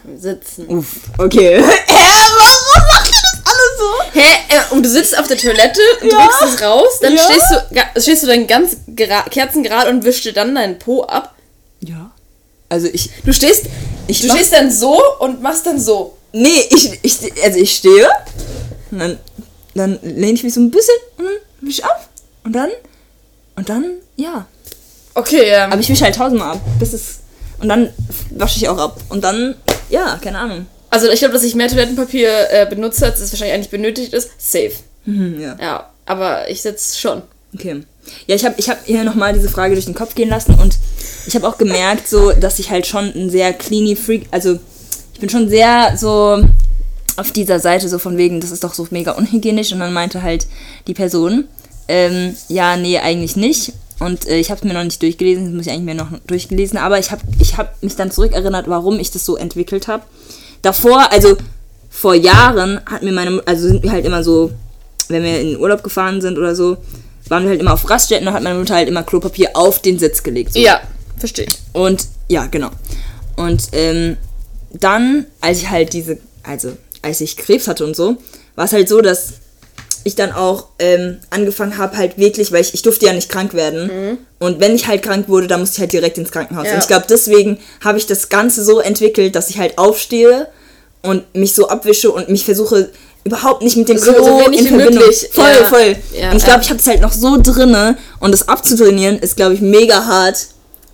Am 0.02 0.18
Sitzen. 0.18 0.66
Uff, 0.68 1.10
okay. 1.18 1.56
Hä, 1.60 1.62
warum 2.38 2.86
macht 2.90 3.06
ihr 3.06 3.20
das 3.20 3.42
alles 3.44 3.72
so? 3.78 3.97
Hä? 4.12 4.20
Äh, 4.48 4.74
und 4.74 4.82
du 4.84 4.88
sitzt 4.88 5.18
auf 5.18 5.26
der 5.28 5.36
Toilette, 5.36 5.80
Ja. 6.02 6.08
drückst 6.08 6.42
es 6.54 6.62
raus, 6.62 7.00
dann 7.00 7.14
Ja. 7.16 7.22
stehst 7.22 7.46
du 7.94 8.00
stehst 8.00 8.22
du 8.22 8.26
dann 8.26 8.46
ganz 8.46 8.76
gera- 8.88 9.28
kerzengerade 9.28 9.90
und 9.90 10.04
wischst 10.04 10.24
dir 10.24 10.32
dann 10.32 10.54
deinen 10.54 10.78
Po 10.78 11.02
ab. 11.04 11.34
Ja. 11.80 12.10
Also 12.68 12.86
ich, 12.92 13.10
Du 13.24 13.32
stehst, 13.32 13.64
Ich 14.06 14.20
du 14.20 14.28
stehst 14.30 14.52
dann 14.52 14.70
so 14.70 15.00
und 15.20 15.42
machst 15.42 15.66
dann 15.66 15.78
so. 15.80 16.16
nee, 16.32 16.62
ich, 16.70 16.98
ich, 17.02 17.42
also 17.42 17.58
ich 17.58 17.74
stehe, 17.76 18.08
und 18.90 18.98
dann, 18.98 19.18
dann 19.74 19.98
lehne 20.02 20.32
ich 20.32 20.42
mich 20.44 20.54
so 20.54 20.60
ein 20.60 20.70
bisschen 20.70 20.94
und 21.18 21.24
dann 21.26 21.34
wisch 21.68 21.82
ab. 21.82 22.08
Und 22.44 22.52
dann, 22.54 22.70
und 23.56 23.68
dann, 23.68 23.84
ja. 24.16 24.46
Okay, 25.14 25.48
ja. 25.50 25.66
Aber 25.66 25.78
ich 25.80 25.88
wische 25.88 26.04
halt 26.04 26.14
tausendmal 26.14 26.52
ab, 26.56 26.60
bis 26.78 26.92
es, 26.92 27.18
und 27.60 27.68
dann 27.68 27.92
wasche 28.30 28.58
ich 28.58 28.68
auch 28.68 28.78
ab. 28.78 28.98
Und 29.08 29.24
dann, 29.24 29.56
ja, 29.90 30.18
keine 30.22 30.38
Ahnung. 30.38 30.66
Also 30.90 31.08
ich 31.10 31.18
glaube, 31.18 31.34
dass 31.34 31.44
ich 31.44 31.54
mehr 31.54 31.68
Toilettenpapier 31.68 32.50
äh, 32.50 32.66
benutze, 32.66 33.06
als 33.06 33.20
es 33.20 33.32
wahrscheinlich 33.32 33.54
eigentlich 33.54 33.70
benötigt 33.70 34.12
ist. 34.12 34.30
Safe. 34.38 34.72
Hm, 35.04 35.40
ja. 35.40 35.56
Ja, 35.60 35.90
aber 36.06 36.48
ich 36.50 36.62
sitze 36.62 36.98
schon. 36.98 37.22
Okay. 37.54 37.82
Ja, 38.26 38.34
ich 38.34 38.44
habe 38.44 38.54
ich 38.58 38.68
hab 38.70 38.84
hier 38.84 39.04
nochmal 39.04 39.34
diese 39.34 39.48
Frage 39.48 39.74
durch 39.74 39.84
den 39.84 39.94
Kopf 39.94 40.14
gehen 40.14 40.30
lassen 40.30 40.54
und 40.54 40.78
ich 41.26 41.34
habe 41.34 41.46
auch 41.46 41.58
gemerkt, 41.58 42.08
so, 42.08 42.32
dass 42.32 42.58
ich 42.58 42.70
halt 42.70 42.86
schon 42.86 43.12
ein 43.14 43.28
sehr 43.28 43.52
cleany 43.52 43.96
Freak, 43.96 44.26
also 44.30 44.58
ich 45.12 45.20
bin 45.20 45.28
schon 45.28 45.48
sehr 45.48 45.96
so 45.98 46.42
auf 47.16 47.32
dieser 47.32 47.60
Seite 47.60 47.88
so 47.88 47.98
von 47.98 48.16
wegen, 48.16 48.40
das 48.40 48.50
ist 48.50 48.64
doch 48.64 48.74
so 48.74 48.86
mega 48.90 49.12
unhygienisch 49.12 49.72
und 49.72 49.80
dann 49.80 49.92
meinte 49.92 50.22
halt 50.22 50.46
die 50.86 50.94
Person, 50.94 51.46
ähm, 51.88 52.36
ja, 52.48 52.76
nee, 52.76 52.98
eigentlich 52.98 53.36
nicht. 53.36 53.72
Und 53.98 54.28
äh, 54.28 54.38
ich 54.38 54.50
habe 54.50 54.58
es 54.58 54.64
mir 54.64 54.74
noch 54.74 54.84
nicht 54.84 55.02
durchgelesen, 55.02 55.46
das 55.46 55.54
muss 55.54 55.66
ich 55.66 55.72
eigentlich 55.72 55.84
mir 55.84 55.94
noch 55.94 56.12
durchgelesen, 56.26 56.78
aber 56.78 56.98
ich 56.98 57.10
habe 57.10 57.22
ich 57.40 57.56
hab 57.56 57.82
mich 57.82 57.96
dann 57.96 58.10
zurückerinnert, 58.10 58.68
warum 58.68 59.00
ich 59.00 59.10
das 59.10 59.24
so 59.24 59.36
entwickelt 59.36 59.88
habe. 59.88 60.04
Davor, 60.62 61.10
also 61.12 61.36
vor 61.90 62.14
Jahren 62.14 62.80
hat 62.86 63.02
mir 63.02 63.12
meine, 63.12 63.42
also 63.46 63.68
sind 63.68 63.82
wir 63.82 63.92
halt 63.92 64.04
immer 64.04 64.22
so, 64.22 64.52
wenn 65.08 65.22
wir 65.22 65.40
in 65.40 65.48
den 65.52 65.58
Urlaub 65.58 65.82
gefahren 65.82 66.20
sind 66.20 66.38
oder 66.38 66.54
so, 66.54 66.76
waren 67.28 67.42
wir 67.42 67.50
halt 67.50 67.60
immer 67.60 67.72
auf 67.72 67.88
Raststätten 67.88 68.26
und 68.28 68.34
hat 68.34 68.42
meine 68.42 68.58
Mutter 68.58 68.74
halt 68.74 68.88
immer 68.88 69.02
Klopapier 69.02 69.50
auf 69.54 69.82
den 69.82 69.98
Sitz 69.98 70.22
gelegt. 70.22 70.54
So. 70.54 70.60
Ja, 70.60 70.80
verstehe 71.16 71.46
ich. 71.46 71.58
Und 71.72 72.06
ja, 72.28 72.46
genau. 72.46 72.70
Und 73.36 73.68
ähm, 73.72 74.16
dann, 74.72 75.26
als 75.40 75.58
ich 75.58 75.70
halt 75.70 75.92
diese, 75.92 76.18
also 76.42 76.76
als 77.02 77.20
ich 77.20 77.36
Krebs 77.36 77.68
hatte 77.68 77.84
und 77.84 77.96
so, 77.96 78.16
war 78.54 78.64
es 78.64 78.72
halt 78.72 78.88
so, 78.88 79.00
dass 79.00 79.34
ich 80.04 80.14
dann 80.14 80.32
auch 80.32 80.66
ähm, 80.78 81.18
angefangen 81.30 81.78
habe, 81.78 81.96
halt 81.96 82.18
wirklich, 82.18 82.52
weil 82.52 82.60
ich, 82.62 82.74
ich 82.74 82.82
durfte 82.82 83.06
ja 83.06 83.12
nicht 83.12 83.28
krank 83.28 83.54
werden. 83.54 84.18
Und 84.38 84.60
wenn 84.60 84.74
ich 84.74 84.86
halt 84.86 85.02
krank 85.02 85.28
wurde, 85.28 85.46
dann 85.46 85.60
musste 85.60 85.76
ich 85.76 85.80
halt 85.80 85.92
direkt 85.92 86.18
ins 86.18 86.30
Krankenhaus. 86.32 86.66
Ja. 86.66 86.74
Und 86.74 86.78
ich 86.80 86.86
glaube, 86.86 87.06
deswegen 87.08 87.58
habe 87.84 87.98
ich 87.98 88.06
das 88.06 88.28
Ganze 88.28 88.64
so 88.64 88.80
entwickelt, 88.80 89.34
dass 89.34 89.50
ich 89.50 89.58
halt 89.58 89.78
aufstehe 89.78 90.48
und 91.02 91.22
mich 91.34 91.54
so 91.54 91.68
abwische 91.68 92.10
und 92.10 92.28
mich 92.28 92.44
versuche 92.44 92.90
überhaupt 93.24 93.62
nicht 93.62 93.76
mit 93.76 93.88
dem 93.88 93.98
So- 93.98 94.12
Klo 94.12 94.24
so 94.24 94.50
in 94.50 94.66
Verbindung. 94.66 94.94
möglich. 94.94 95.28
Voll, 95.32 95.44
Ja. 95.60 95.68
voll. 95.68 95.96
Ja, 96.18 96.30
und 96.30 96.36
ich 96.38 96.44
glaube, 96.44 96.62
ich 96.62 96.70
habe 96.70 96.78
es 96.80 96.86
halt 96.86 97.00
noch 97.00 97.12
so 97.12 97.38
drinne 97.42 97.96
und 98.20 98.32
das 98.32 98.48
abzutrainieren 98.48 99.18
ist, 99.18 99.36
glaube 99.36 99.54
ich, 99.54 99.60
mega 99.60 100.04
hart. 100.06 100.46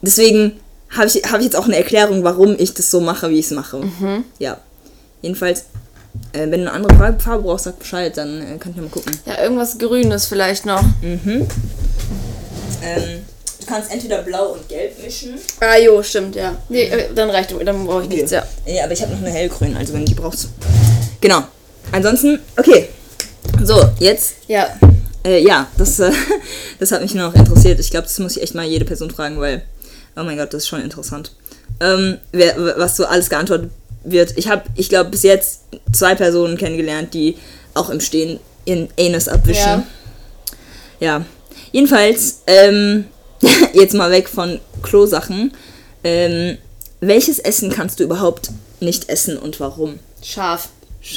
Deswegen 0.03 0.59
habe 0.91 1.07
ich, 1.07 1.17
hab 1.31 1.39
ich 1.41 1.45
jetzt 1.47 1.57
auch 1.57 1.65
eine 1.67 1.77
Erklärung, 1.77 2.25
warum 2.25 2.57
ich 2.59 2.75
das 2.75 2.91
so 2.91 3.01
mache, 3.01 3.31
wie 3.31 3.39
ich 3.39 3.47
es 3.47 3.53
mache. 3.53 3.79
Mhm. 3.79 4.25
Ja. 4.39 4.59
Jedenfalls, 5.23 5.65
äh, 6.33 6.41
wenn 6.41 6.51
du 6.51 6.57
eine 6.61 6.73
andere 6.73 6.95
Farbe, 6.97 7.21
Farbe 7.21 7.43
brauchst, 7.45 7.65
sag 7.65 7.79
Bescheid, 7.79 8.17
dann 8.17 8.41
äh, 8.41 8.59
kann 8.59 8.73
ich 8.73 8.81
mal 8.81 8.89
gucken. 8.89 9.17
Ja, 9.27 9.43
irgendwas 9.43 9.79
Grünes 9.79 10.27
vielleicht 10.27 10.67
noch. 10.67 10.83
Ähm, 12.83 13.23
du 13.61 13.67
kannst 13.67 13.91
entweder 13.93 14.23
blau 14.23 14.53
und 14.53 14.69
gelb 14.69 15.03
mischen. 15.03 15.35
Ah, 15.61 15.77
jo, 15.79 16.03
stimmt, 16.03 16.37
ja. 16.37 16.55
Nee, 16.69 16.85
äh, 16.85 17.15
dann 17.15 17.31
reicht, 17.31 17.55
dann 17.65 17.87
brauche 17.87 18.03
ich 18.03 18.09
nichts, 18.09 18.31
ja. 18.31 18.43
Ja, 18.67 18.85
aber 18.85 18.93
ich 18.93 19.03
habe 19.03 19.13
noch 19.13 19.21
eine 19.21 19.31
hellgrün, 19.31 19.77
also 19.77 19.93
wenn 19.93 20.01
du 20.01 20.07
die 20.07 20.15
brauchst. 20.15 20.49
Genau. 21.21 21.43
Ansonsten, 21.93 22.41
okay. 22.57 22.89
So, 23.63 23.89
jetzt 23.99 24.35
Ja, 24.49 24.69
Äh, 25.25 25.43
ja, 25.43 25.69
das, 25.79 26.01
äh, 26.01 26.11
das 26.79 26.93
hat 26.93 27.01
mich 27.01 27.15
noch 27.15 27.35
interessiert. 27.35 27.81
Ich 27.81 27.91
glaube, 27.91 28.05
das 28.05 28.19
muss 28.19 28.37
ich 28.37 28.43
echt 28.43 28.55
mal 28.55 28.67
jede 28.67 28.85
Person 28.85 29.11
fragen, 29.11 29.39
weil, 29.41 29.63
oh 30.17 30.23
mein 30.23 30.37
Gott, 30.37 30.53
das 30.53 30.65
ist 30.65 30.69
schon 30.69 30.83
interessant. 30.83 31.33
Ähm, 31.81 32.19
wer, 32.33 32.57
was 32.79 32.97
so 32.97 33.07
alles 33.07 33.31
geantwortet 33.31 33.71
wird. 34.05 34.37
Ich 34.37 34.49
habe, 34.49 34.65
ich 34.77 34.89
glaube, 34.89 35.11
bis 35.11 35.23
jetzt 35.23 35.63
zwei 35.93 36.15
Personen 36.15 36.57
kennengelernt, 36.57 37.15
die 37.15 37.37
auch 37.75 37.91
im 37.91 38.01
Stehen 38.01 38.41
ihren 38.65 38.89
Anus 38.99 39.29
abwischen. 39.29 39.63
Ja. 39.63 39.87
Ja. 41.01 41.25
Jedenfalls, 41.73 42.43
ähm, 42.47 43.07
jetzt 43.73 43.95
mal 43.95 44.11
weg 44.11 44.29
von 44.29 44.61
Klosachen. 44.83 45.53
Ähm, 46.05 46.59
welches 47.01 47.39
Essen 47.39 47.71
kannst 47.71 48.01
du 48.01 48.05
überhaupt 48.05 48.51
nicht 48.81 49.09
essen 49.09 49.39
und 49.39 49.61
warum? 49.61 49.99
scharf. 50.25 50.69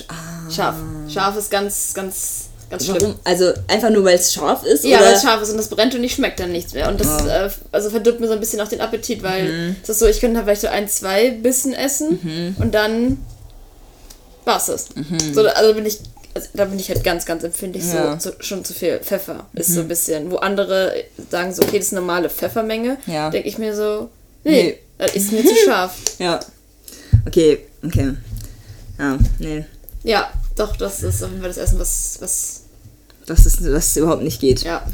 Ah. 0.07 0.51
Scharf. 0.51 0.75
Scharf 1.11 1.37
ist 1.37 1.49
ganz, 1.49 1.93
ganz, 1.93 2.46
ganz 2.69 2.85
schlimm. 2.85 2.97
Warum? 3.01 3.15
Also 3.23 3.51
einfach 3.67 3.89
nur, 3.89 4.03
weil 4.05 4.15
es 4.15 4.33
scharf 4.33 4.63
ist? 4.63 4.83
Ja, 4.83 4.99
weil 4.99 5.13
es 5.13 5.21
scharf 5.21 5.41
ist 5.41 5.51
und 5.51 5.57
das 5.57 5.69
brennt 5.69 5.93
und 5.95 6.03
ich 6.03 6.13
schmeckt 6.13 6.39
dann 6.39 6.51
nichts 6.51 6.73
mehr. 6.73 6.87
Und 6.89 6.99
das 6.99 7.25
äh, 7.25 7.49
also 7.71 7.89
verdirbt 7.89 8.19
mir 8.19 8.27
so 8.27 8.33
ein 8.33 8.39
bisschen 8.39 8.59
auch 8.61 8.67
den 8.67 8.81
Appetit, 8.81 9.23
weil 9.23 9.75
es 9.83 9.89
ist 9.89 9.99
so, 9.99 10.05
ich 10.07 10.19
könnte 10.19 10.41
vielleicht 10.43 10.61
so 10.61 10.67
ein, 10.67 10.87
zwei 10.87 11.31
Bissen 11.31 11.73
essen 11.73 12.55
und 12.59 12.73
dann 12.73 13.17
war's 14.45 14.67
das. 14.67 14.87
So, 15.33 15.45
also 15.47 15.73
bin 15.73 15.85
ich, 15.85 15.99
also 16.33 16.47
da 16.53 16.65
bin 16.65 16.79
ich 16.79 16.89
halt 16.89 17.03
ganz, 17.03 17.25
ganz 17.25 17.43
empfindlich. 17.43 17.83
Ja. 17.93 18.19
So, 18.19 18.31
zu, 18.31 18.35
schon 18.43 18.63
zu 18.63 18.73
viel 18.73 18.99
Pfeffer 18.99 19.45
ist 19.53 19.73
so 19.73 19.81
ein 19.81 19.87
bisschen. 19.87 20.31
Wo 20.31 20.37
andere 20.37 20.93
sagen 21.29 21.53
so, 21.53 21.63
okay, 21.63 21.77
das 21.79 21.87
ist 21.87 21.93
eine 21.93 22.01
normale 22.01 22.29
Pfeffermenge, 22.29 22.97
Ja. 23.07 23.29
denke 23.29 23.47
ich 23.49 23.57
mir 23.57 23.75
so, 23.75 24.09
nee, 24.43 24.51
Nee. 24.63 24.79
das 24.97 25.15
ist 25.15 25.31
mir 25.31 25.43
zu 25.45 25.55
scharf. 25.65 25.95
Ja. 26.19 26.39
Okay, 27.25 27.59
okay. 27.85 28.13
Ja, 28.99 29.17
nee. 29.39 29.65
Ja, 30.03 30.31
doch, 30.57 30.75
das 30.75 31.03
ist 31.03 31.23
auf 31.23 31.29
jeden 31.29 31.41
Fall 31.41 31.49
das 31.49 31.57
Essen, 31.57 31.79
was, 31.79 32.17
was, 32.19 32.61
Das 33.25 33.45
ist, 33.45 33.59
was 33.71 33.95
überhaupt 33.97 34.23
nicht 34.23 34.39
geht. 34.41 34.63
ja. 34.63 34.85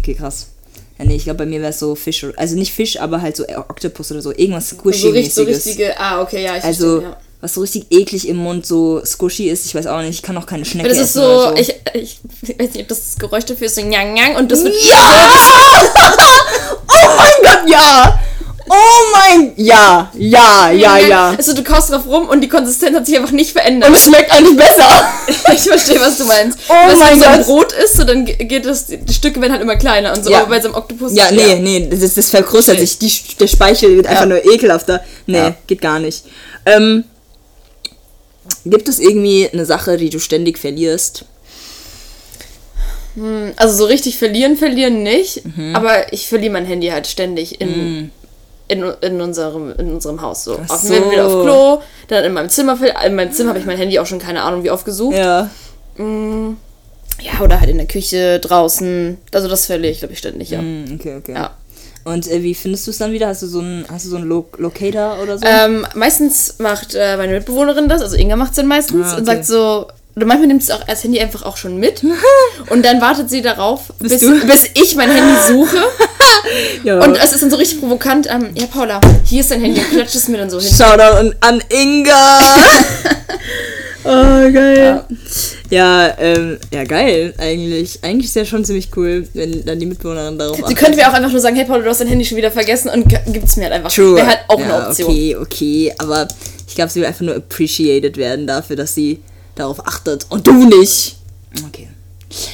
Okay, 0.00 0.14
krass. 0.14 0.48
Ja, 0.98 1.04
nee, 1.06 1.16
ich 1.16 1.24
glaube, 1.24 1.38
bei 1.38 1.46
mir 1.46 1.60
wäre 1.60 1.70
es 1.70 1.78
so 1.78 1.94
Fisch. 1.94 2.26
Also 2.36 2.56
nicht 2.56 2.72
Fisch, 2.72 3.00
aber 3.00 3.20
halt 3.22 3.36
so 3.36 3.44
Oktopus 3.48 4.12
oder 4.12 4.22
so. 4.22 4.30
Irgendwas 4.30 4.68
So, 4.70 4.76
richtig, 4.84 5.34
so 5.34 5.42
Squishy-mäßiges. 5.42 5.66
richtige, 5.66 5.98
ah, 5.98 6.20
okay, 6.22 6.44
ja, 6.44 6.56
ich 6.56 6.64
also, 6.64 7.00
verstehe, 7.00 7.10
ja. 7.10 7.16
was 7.40 7.54
so 7.54 7.60
richtig 7.62 7.86
eklig 7.90 8.28
im 8.28 8.36
Mund 8.36 8.64
so 8.66 9.02
squishy 9.04 9.48
ist. 9.48 9.66
Ich 9.66 9.74
weiß 9.74 9.86
auch 9.88 10.00
nicht. 10.02 10.10
Ich 10.10 10.22
kann 10.22 10.36
auch 10.36 10.46
keine 10.46 10.64
Schnecke 10.64 10.88
Das 10.88 10.98
ist 10.98 11.14
so, 11.14 11.48
so. 11.48 11.54
ich, 11.56 11.74
ich 11.94 12.20
weiß 12.58 12.74
nicht, 12.74 12.82
ob 12.82 12.88
das 12.88 13.16
Geräusch 13.18 13.44
dafür 13.44 13.66
ist, 13.66 13.74
so 13.74 13.80
njang 13.80 14.12
njang 14.14 14.36
und 14.36 14.52
das 14.52 14.62
wird 14.62 14.74
oh 16.88 17.16
mein 17.16 17.42
Gott, 17.42 17.68
ja! 17.70 17.93
Ja, 19.56 20.10
ja, 20.18 20.70
ja, 20.72 20.98
ja. 20.98 21.30
Also 21.36 21.54
du 21.54 21.62
kaust 21.62 21.90
drauf 21.90 22.06
rum 22.06 22.28
und 22.28 22.40
die 22.40 22.48
Konsistenz 22.48 22.96
hat 22.96 23.06
sich 23.06 23.16
einfach 23.16 23.30
nicht 23.32 23.52
verändert. 23.52 23.88
Und 23.88 23.94
es 23.96 24.04
schmeckt 24.04 24.32
eigentlich 24.32 24.56
besser. 24.56 25.08
ich 25.54 25.60
verstehe, 25.62 26.00
was 26.00 26.18
du 26.18 26.24
meinst. 26.24 26.58
Oh 26.68 26.72
Weißt 26.72 26.94
du, 26.94 26.98
mein 26.98 27.10
wenn 27.12 27.18
so 27.20 27.24
ein 27.26 27.36
Gott. 27.38 27.46
Brot 27.46 27.72
ist, 27.72 27.96
so 27.96 28.04
dann 28.04 28.24
ge- 28.24 28.36
geht 28.44 28.66
das, 28.66 28.86
die 28.86 29.12
Stücke 29.14 29.40
werden 29.40 29.52
halt 29.52 29.62
immer 29.62 29.76
kleiner 29.76 30.12
und 30.12 30.24
so, 30.24 30.30
Ja. 30.30 30.40
aber 30.40 30.48
bei 30.50 30.60
so 30.60 30.68
einem 30.68 30.76
Oktopus 30.76 31.14
Ja, 31.14 31.30
nee, 31.30 31.54
nee, 31.56 31.88
das, 31.88 32.14
das 32.14 32.30
vergrößert 32.30 32.78
sich. 32.80 32.98
Die, 32.98 33.12
der 33.38 33.46
Speichel 33.46 33.96
wird 33.96 34.06
einfach 34.06 34.22
Ja. 34.22 34.26
nur 34.26 34.44
ekelhafter. 34.44 35.02
Nee, 35.26 35.38
Ja. 35.38 35.54
geht 35.66 35.80
gar 35.80 35.98
nicht. 36.00 36.24
Ähm, 36.66 37.04
gibt 38.64 38.88
es 38.88 38.98
irgendwie 38.98 39.48
eine 39.52 39.66
Sache, 39.66 39.96
die 39.96 40.10
du 40.10 40.18
ständig 40.18 40.58
verlierst? 40.58 41.26
Also 43.56 43.76
so 43.76 43.84
richtig 43.84 44.18
verlieren, 44.18 44.56
verlieren 44.56 45.04
nicht, 45.04 45.42
Mhm. 45.44 45.76
aber 45.76 46.12
ich 46.12 46.26
verliere 46.28 46.52
mein 46.52 46.66
Handy 46.66 46.88
halt 46.88 47.06
ständig 47.06 47.60
in, 47.60 48.10
in, 48.68 48.82
in, 49.00 49.20
unserem, 49.20 49.72
in 49.78 49.92
unserem 49.92 50.22
Haus. 50.22 50.44
So. 50.44 50.58
Auf 50.68 50.80
dem 50.82 50.90
Weg 50.90 51.10
wieder 51.12 51.28
so. 51.28 51.38
auf 51.38 51.44
Klo, 51.44 51.82
dann 52.08 52.24
in 52.24 52.32
meinem 52.32 52.48
Zimmer, 52.48 52.78
in 53.04 53.14
meinem 53.14 53.32
Zimmer 53.32 53.50
habe 53.50 53.58
ich 53.58 53.66
mein 53.66 53.76
Handy 53.76 53.98
auch 53.98 54.06
schon 54.06 54.18
keine 54.18 54.42
Ahnung 54.42 54.64
wie 54.64 54.70
oft 54.70 54.84
gesucht. 54.84 55.16
Ja. 55.16 55.50
Ja, 55.98 57.40
oder 57.42 57.60
halt 57.60 57.70
in 57.70 57.78
der 57.78 57.86
Küche, 57.86 58.40
draußen. 58.40 59.18
Also 59.32 59.48
das 59.48 59.66
verliere 59.66 59.92
ich, 59.92 59.98
glaube 59.98 60.12
ich, 60.12 60.18
ständig, 60.18 60.50
ja. 60.50 60.58
Hm, 60.58 60.98
okay, 60.98 61.16
okay. 61.16 61.34
Ja. 61.34 61.50
Und 62.04 62.30
äh, 62.30 62.42
wie 62.42 62.54
findest 62.54 62.86
du 62.86 62.90
es 62.90 62.98
dann 62.98 63.12
wieder? 63.12 63.28
Hast 63.28 63.42
du 63.42 63.46
so 63.46 63.60
einen, 63.60 63.86
hast 63.90 64.04
du 64.04 64.10
so 64.10 64.16
einen 64.16 64.26
Lo 64.26 64.46
Locator 64.58 65.18
oder 65.22 65.38
so? 65.38 65.46
Ähm, 65.46 65.86
meistens 65.94 66.56
macht 66.58 66.94
äh, 66.94 67.16
meine 67.16 67.32
Mitbewohnerin 67.32 67.88
das, 67.88 68.02
also 68.02 68.16
Inga 68.16 68.36
macht 68.36 68.50
es 68.50 68.56
dann 68.56 68.66
meistens 68.66 69.06
Ah, 69.06 69.16
und 69.16 69.22
okay. 69.22 69.36
sagt 69.36 69.46
so, 69.46 69.86
oder 70.14 70.26
manchmal 70.26 70.48
nimmt 70.48 70.62
sie 70.62 70.72
auch 70.72 70.84
das 70.84 71.02
Handy 71.02 71.18
einfach 71.18 71.44
auch 71.44 71.56
schon 71.56 71.78
mit 71.78 72.04
und 72.70 72.84
dann 72.84 73.00
wartet 73.00 73.30
sie 73.30 73.40
darauf, 73.40 73.92
bis, 73.98 74.20
bis 74.20 74.70
ich 74.74 74.94
mein 74.96 75.10
Handy 75.10 75.34
suche 75.48 75.78
ja. 76.84 77.00
und 77.00 77.16
es 77.16 77.32
ist 77.32 77.42
dann 77.42 77.50
so 77.50 77.56
richtig 77.56 77.80
provokant, 77.80 78.28
ähm, 78.30 78.50
ja 78.54 78.66
Paula, 78.66 79.00
hier 79.24 79.40
ist 79.40 79.50
dein 79.50 79.60
Handy, 79.60 79.80
klatscht 79.80 80.14
es 80.14 80.28
mir 80.28 80.38
dann 80.38 80.50
so 80.50 80.60
hin. 80.60 80.70
Shoutout 80.74 81.16
an, 81.16 81.34
an 81.40 81.62
Inga! 81.70 82.38
oh, 84.04 84.52
geil. 84.52 85.04
Ja, 85.70 86.14
ähm, 86.18 86.58
ja, 86.72 86.84
geil, 86.84 87.34
eigentlich. 87.38 87.98
Eigentlich 88.02 88.26
ist 88.26 88.36
ja 88.36 88.44
schon 88.44 88.64
ziemlich 88.64 88.90
cool, 88.96 89.26
wenn 89.34 89.64
dann 89.64 89.80
die 89.80 89.86
Mitbewohnerin 89.86 90.38
darauf 90.38 90.58
Sie 90.66 90.74
könnte 90.74 90.96
mir 90.96 91.08
auch 91.08 91.14
einfach 91.14 91.32
nur 91.32 91.40
sagen, 91.40 91.56
hey 91.56 91.64
Paula, 91.64 91.82
du 91.82 91.90
hast 91.90 92.00
dein 92.00 92.08
Handy 92.08 92.24
schon 92.24 92.36
wieder 92.36 92.50
vergessen 92.50 92.90
und 92.90 93.08
g- 93.08 93.16
gibt's 93.32 93.56
mir 93.56 93.64
halt 93.64 93.72
einfach. 93.74 93.90
True. 93.92 94.16
Wäre 94.16 94.26
halt 94.26 94.40
auch 94.48 94.60
ja, 94.60 94.64
eine 94.76 94.88
Option. 94.88 95.10
Okay, 95.10 95.36
okay, 95.36 95.94
aber 95.98 96.28
ich 96.68 96.74
glaube, 96.74 96.90
sie 96.90 97.00
will 97.00 97.06
einfach 97.06 97.22
nur 97.22 97.36
appreciated 97.36 98.16
werden 98.16 98.46
dafür, 98.46 98.76
dass 98.76 98.94
sie 98.94 99.20
darauf 99.54 99.86
achtet 99.86 100.26
und 100.28 100.46
du 100.46 100.64
nicht. 100.64 101.16
Okay. 101.66 101.88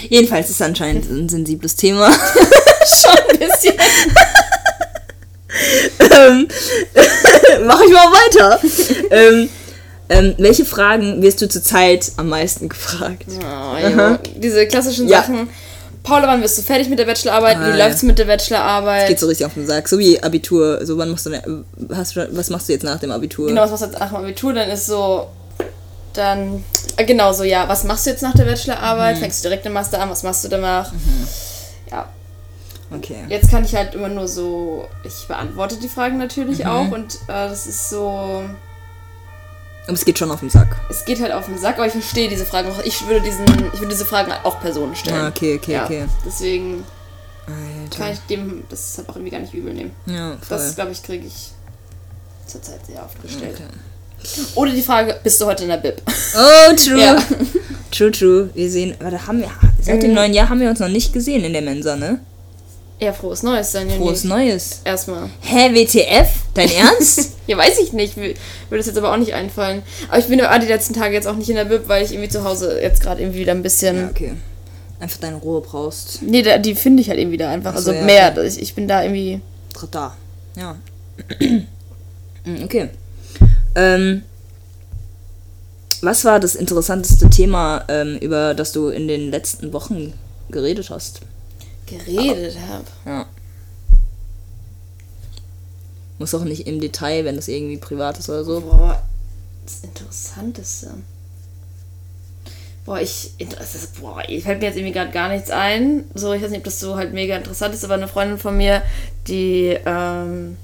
Jedenfalls 0.09 0.51
ist 0.51 0.57
es 0.57 0.63
anscheinend 0.63 1.11
ein 1.11 1.29
sensibles 1.29 1.75
Thema. 1.77 2.11
Schon 2.87 3.19
ein 3.31 3.39
bisschen. 3.39 3.75
ähm, 6.01 6.49
mach 7.67 7.81
ich 7.83 7.93
mal 7.93 8.07
weiter. 8.13 8.61
ähm, 9.11 9.49
ähm, 10.09 10.35
welche 10.39 10.65
Fragen 10.65 11.23
wirst 11.23 11.41
du 11.43 11.49
zurzeit 11.49 12.13
am 12.17 12.29
meisten 12.29 12.69
gefragt? 12.69 13.25
Oh. 13.29 14.17
Diese 14.37 14.67
klassischen 14.67 15.09
Ja. 15.09 15.21
Sachen. 15.23 15.49
Paula, 16.03 16.27
wann 16.29 16.41
bist 16.41 16.57
du 16.57 16.63
fertig 16.63 16.89
mit 16.89 16.99
der 16.99 17.05
Bachelorarbeit? 17.05 17.59
Ah, 17.59 17.73
Wie 17.75 17.79
läuft's 17.79 18.03
mit 18.03 18.19
der 18.19 18.25
Bachelorarbeit? 18.25 19.07
Geht 19.09 19.21
so 19.21 19.27
richtig 19.27 19.45
auf 19.47 19.53
den 19.55 19.67
Sack. 19.67 19.87
So 19.87 19.99
wie 19.99 20.21
Abitur. 20.23 20.85
So, 20.87 20.97
wann 20.97 21.11
machst 21.11 21.27
du, 21.27 21.31
hast 21.95 22.17
du 22.17 22.27
was 22.33 22.49
machst 22.49 22.69
du 22.69 22.73
jetzt 22.73 22.85
nach 22.85 22.99
dem 22.99 23.11
Abitur? 23.11 23.49
Genau, 23.49 23.61
was 23.63 23.71
machst 23.71 23.83
du 23.83 23.89
jetzt 23.89 24.01
nach 24.01 24.09
dem 24.09 24.17
Abitur? 24.17 24.55
Dann 24.55 24.71
ist 24.71 24.87
so, 24.87 25.29
dann, 26.15 26.65
äh, 26.97 27.05
genau 27.05 27.33
so, 27.35 27.45
ja, 27.45 27.69
was 27.69 27.85
machst 27.85 28.07
du 28.07 28.11
jetzt 28.11 28.23
nach 28.23 28.33
der 28.35 28.45
Bachelorarbeit? 28.45 29.17
Mhm. 29.17 29.21
Fängst 29.21 29.45
du 29.45 29.49
direkt 29.49 29.67
den 29.67 29.75
Master 29.75 30.01
an? 30.01 30.09
Was 30.11 30.23
machst 30.23 30.43
du 30.43 30.49
danach? 30.49 30.91
Ja, 31.91 32.09
Okay. 32.93 33.25
jetzt 33.29 33.51
kann 33.51 33.65
ich 33.65 33.75
halt 33.75 33.95
immer 33.95 34.09
nur 34.09 34.27
so, 34.27 34.89
ich 35.05 35.27
beantworte 35.29 35.77
die 35.77 35.89
Fragen 35.89 36.19
natürlich 36.19 36.61
Mhm. 36.61 36.67
auch 36.67 36.91
und 36.91 37.15
äh, 37.29 37.49
das 37.49 37.67
ist 37.67 37.91
so, 37.91 38.43
Aber 39.87 39.93
es 39.95 40.05
geht 40.05 40.19
schon 40.19 40.31
auf 40.31 40.41
den 40.41 40.51
Sack. 40.51 40.77
es 40.91 41.05
geht 41.05 41.21
halt 41.21 41.33
auf 41.33 41.47
den 41.47 41.59
Sack, 41.59 41.77
aber 41.77 41.87
ich 41.87 41.93
verstehe 41.93 42.29
diese 42.29 42.45
Fragen 42.45 42.71
auch. 42.71 42.83
Ich 42.85 43.07
würde 43.07 43.21
diesen, 43.23 43.45
ich 43.73 43.81
würde 43.81 43.89
diese 43.89 44.05
Fragen 44.05 44.33
auch 44.45 44.61
Personen 44.61 44.95
stellen. 44.97 45.21
Ah, 45.25 45.29
okay, 45.29 45.57
okay, 45.57 45.73
ja, 45.73 45.85
okay. 45.85 46.05
Deswegen 46.27 46.85
kann 47.47 48.03
Alter. 48.09 48.13
ich 48.13 48.19
dem 48.29 48.65
das 48.69 48.95
halt 48.99 49.09
auch 49.09 49.17
irgendwie 49.17 49.31
gar 49.33 49.41
nicht 49.41 49.55
übel 49.55 49.73
nehmen. 49.75 49.91
Ja, 50.07 50.31
voll. 50.33 50.39
Das, 50.59 50.75
glaube 50.75 50.93
ich, 50.93 51.03
kriege 51.03 51.27
ich 51.27 51.51
zurzeit 52.47 52.85
sehr 52.87 53.03
oft 53.05 53.21
gestellt. 53.23 53.55
Okay. 53.57 54.47
Oder 54.55 54.73
die 54.73 54.83
Frage, 54.83 55.19
bist 55.25 55.41
du 55.41 55.47
heute 55.47 55.63
in 55.63 55.71
der 55.71 55.79
Bib? 55.79 56.03
Oh, 56.07 56.75
true. 56.77 57.01
Ja. 57.01 57.17
True, 57.91 58.11
true. 58.13 58.51
Wir 58.55 58.71
sehen, 58.71 58.95
warte, 59.01 59.27
haben 59.27 59.41
wir, 59.41 59.49
seit 59.81 59.97
Mhm. 59.97 60.01
dem 60.01 60.15
neuen 60.15 60.33
Jahr 60.35 60.49
haben 60.49 60.61
wir 60.61 60.69
uns 60.71 60.79
noch 60.79 60.89
nicht 60.89 61.13
gesehen 61.13 61.43
in 61.45 61.53
der 61.55 61.63
Mensa, 61.63 61.97
ne? 61.97 62.21
Ja, 63.01 63.15
frohes 63.15 63.43
Neues 63.43 63.73
dann, 63.73 63.89
ja. 63.89 63.97
Frohes 63.97 64.25
Neues. 64.25 64.83
Erstmal. 64.85 65.31
Hä, 65.41 65.73
WTF? 65.73 66.29
Dein 66.53 66.71
Ernst? 66.77 67.33
Ja, 67.47 67.57
weiß 67.57 67.79
ich 67.79 67.95
nicht. 67.95 68.17
Würde 68.19 68.37
das 68.69 68.87
jetzt 68.87 68.99
aber 68.99 69.13
auch 69.13 69.17
nicht 69.17 69.33
einfallen. 69.33 69.83
Aber 70.09 70.19
ich 70.19 70.27
bin 70.27 70.39
ja 70.39 70.59
die 70.59 70.67
letzten 70.67 70.93
Tage 70.93 71.15
jetzt 71.15 71.27
auch 71.27 71.37
nicht 71.37 71.49
in 71.49 71.57
der 71.57 71.65
Bib, 71.65 71.89
weil 71.89 72.05
ich 72.05 72.13
irgendwie 72.13 72.29
zu 72.29 72.45
Hause 72.45 72.79
jetzt 72.81 73.03
gerade 73.03 73.23
irgendwie 73.23 73.41
wieder 73.41 73.53
ein 73.53 73.63
bisschen. 73.63 73.97
ja, 73.97 74.09
okay. 74.09 74.33
Einfach 75.01 75.19
deine 75.19 75.37
Ruhe 75.37 75.63
brauchst. 75.63 76.21
Nee, 76.21 76.43
da, 76.43 76.59
die 76.59 76.75
finde 76.75 77.01
ich 77.01 77.09
halt 77.09 77.19
irgendwie 77.19 77.39
da 77.39 77.51
einfach. 77.51 77.73
Ach 77.75 77.81
so, 77.81 77.91
also 77.91 78.01
ja, 78.01 78.05
mehr. 78.05 78.33
okay. 78.33 78.47
Ich, 78.47 78.61
ich 78.61 78.75
bin 78.75 78.87
da 78.87 79.03
irgendwie. 79.03 79.41
Da. 79.91 80.17
Ja. 80.57 80.77
Mm, 82.43 82.65
okay. 82.65 82.89
Ähm, 83.75 84.23
was 86.01 86.25
war 86.25 86.41
das 86.41 86.55
interessanteste 86.55 87.29
Thema, 87.29 87.85
ähm, 87.89 88.17
über 88.17 88.55
das 88.55 88.73
du 88.73 88.89
in 88.89 89.09
den 89.09 89.31
letzten 89.31 89.75
Wochen 89.75 90.15
geredet 90.51 90.89
hast? 90.89 91.21
Geredet 91.91 92.57
habe. 92.69 92.85
Ja. 93.05 93.27
Muss 96.19 96.35
auch 96.35 96.45
nicht 96.45 96.67
im 96.67 96.81
Detail, 96.81 97.25
wenn 97.25 97.37
das 97.37 97.49
irgendwie 97.49 97.79
privat 97.79 98.19
ist 98.19 98.29
oder 98.29 98.45
so. 98.45 98.61
Boah, 98.61 99.03
das 99.65 99.81
Interessanteste. 99.81 100.95
Boah, 102.85 103.01
ich. 103.01 103.33
Ist, 103.39 104.01
boah, 104.01 104.23
ich 104.29 104.45
fällt 104.45 104.61
mir 104.61 104.67
jetzt 104.67 104.77
irgendwie 104.77 104.93
gerade 104.93 105.13
gar 105.13 105.29
nichts 105.29 105.51
ein. 105.51 106.05
So, 106.15 106.33
ich 106.33 106.43
weiß 106.43 106.51
nicht, 106.51 106.59
ob 106.59 106.65
das 106.65 106.81
so 106.81 106.97
halt 106.97 107.13
mega 107.13 107.37
interessant 107.37 107.75
ist, 107.75 107.85
aber 107.85 107.95
eine 107.95 108.09
Freundin 108.09 108.39
von 108.39 108.57
mir, 108.57 108.83
die, 109.29 109.79
ähm, 109.87 110.57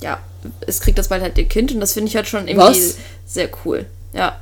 ja, 0.00 0.20
es 0.66 0.80
kriegt 0.80 0.98
das 0.98 1.08
bald 1.08 1.22
halt 1.22 1.36
ihr 1.38 1.46
Kind 1.46 1.72
und 1.72 1.80
das 1.80 1.92
finde 1.92 2.08
ich 2.08 2.16
halt 2.16 2.28
schon 2.28 2.46
irgendwie 2.48 2.68
Was? 2.68 2.96
sehr 3.26 3.50
cool. 3.64 3.86
Ja. 4.12 4.40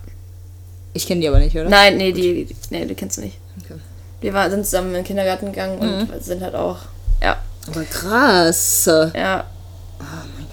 Ich 0.93 1.07
kenne 1.07 1.21
die 1.21 1.29
aber 1.29 1.41
nicht, 1.41 1.57
oder? 1.57 1.69
Nein, 1.69 1.97
nee, 1.97 2.13
die, 2.13 2.45
die, 2.45 2.57
nee, 2.71 2.85
die 2.85 2.95
kennst 2.95 3.17
du 3.17 3.23
nicht. 3.23 3.39
Okay. 3.61 3.81
Wir 4.25 4.33
war, 4.33 4.49
sind 4.49 4.65
zusammen 4.65 4.89
in 4.89 4.95
den 4.95 5.05
Kindergarten 5.05 5.53
gegangen 5.53 5.79
und 6.09 6.25
sind 6.25 6.43
halt 6.43 6.55
auch, 6.55 6.79
ja, 7.23 7.37
Aber 7.71 7.85
krass. 7.85 8.87
ja, 9.15 9.45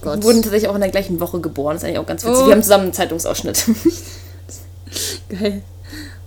Gott. 0.01 0.21
wurden 0.23 0.41
tatsächlich 0.41 0.69
auch 0.69 0.75
in 0.75 0.81
der 0.81 0.89
gleichen 0.89 1.21
Woche 1.21 1.39
geboren. 1.39 1.75
Das 1.75 1.83
ist 1.83 1.87
eigentlich 1.87 1.99
auch 1.99 2.05
ganz 2.05 2.25
witzig. 2.25 2.41
Oh. 2.43 2.47
Wir 2.47 2.51
haben 2.53 2.63
zusammen 2.63 2.83
einen 2.83 2.93
Zeitungsausschnitt. 2.93 3.63
Geil. 5.29 5.61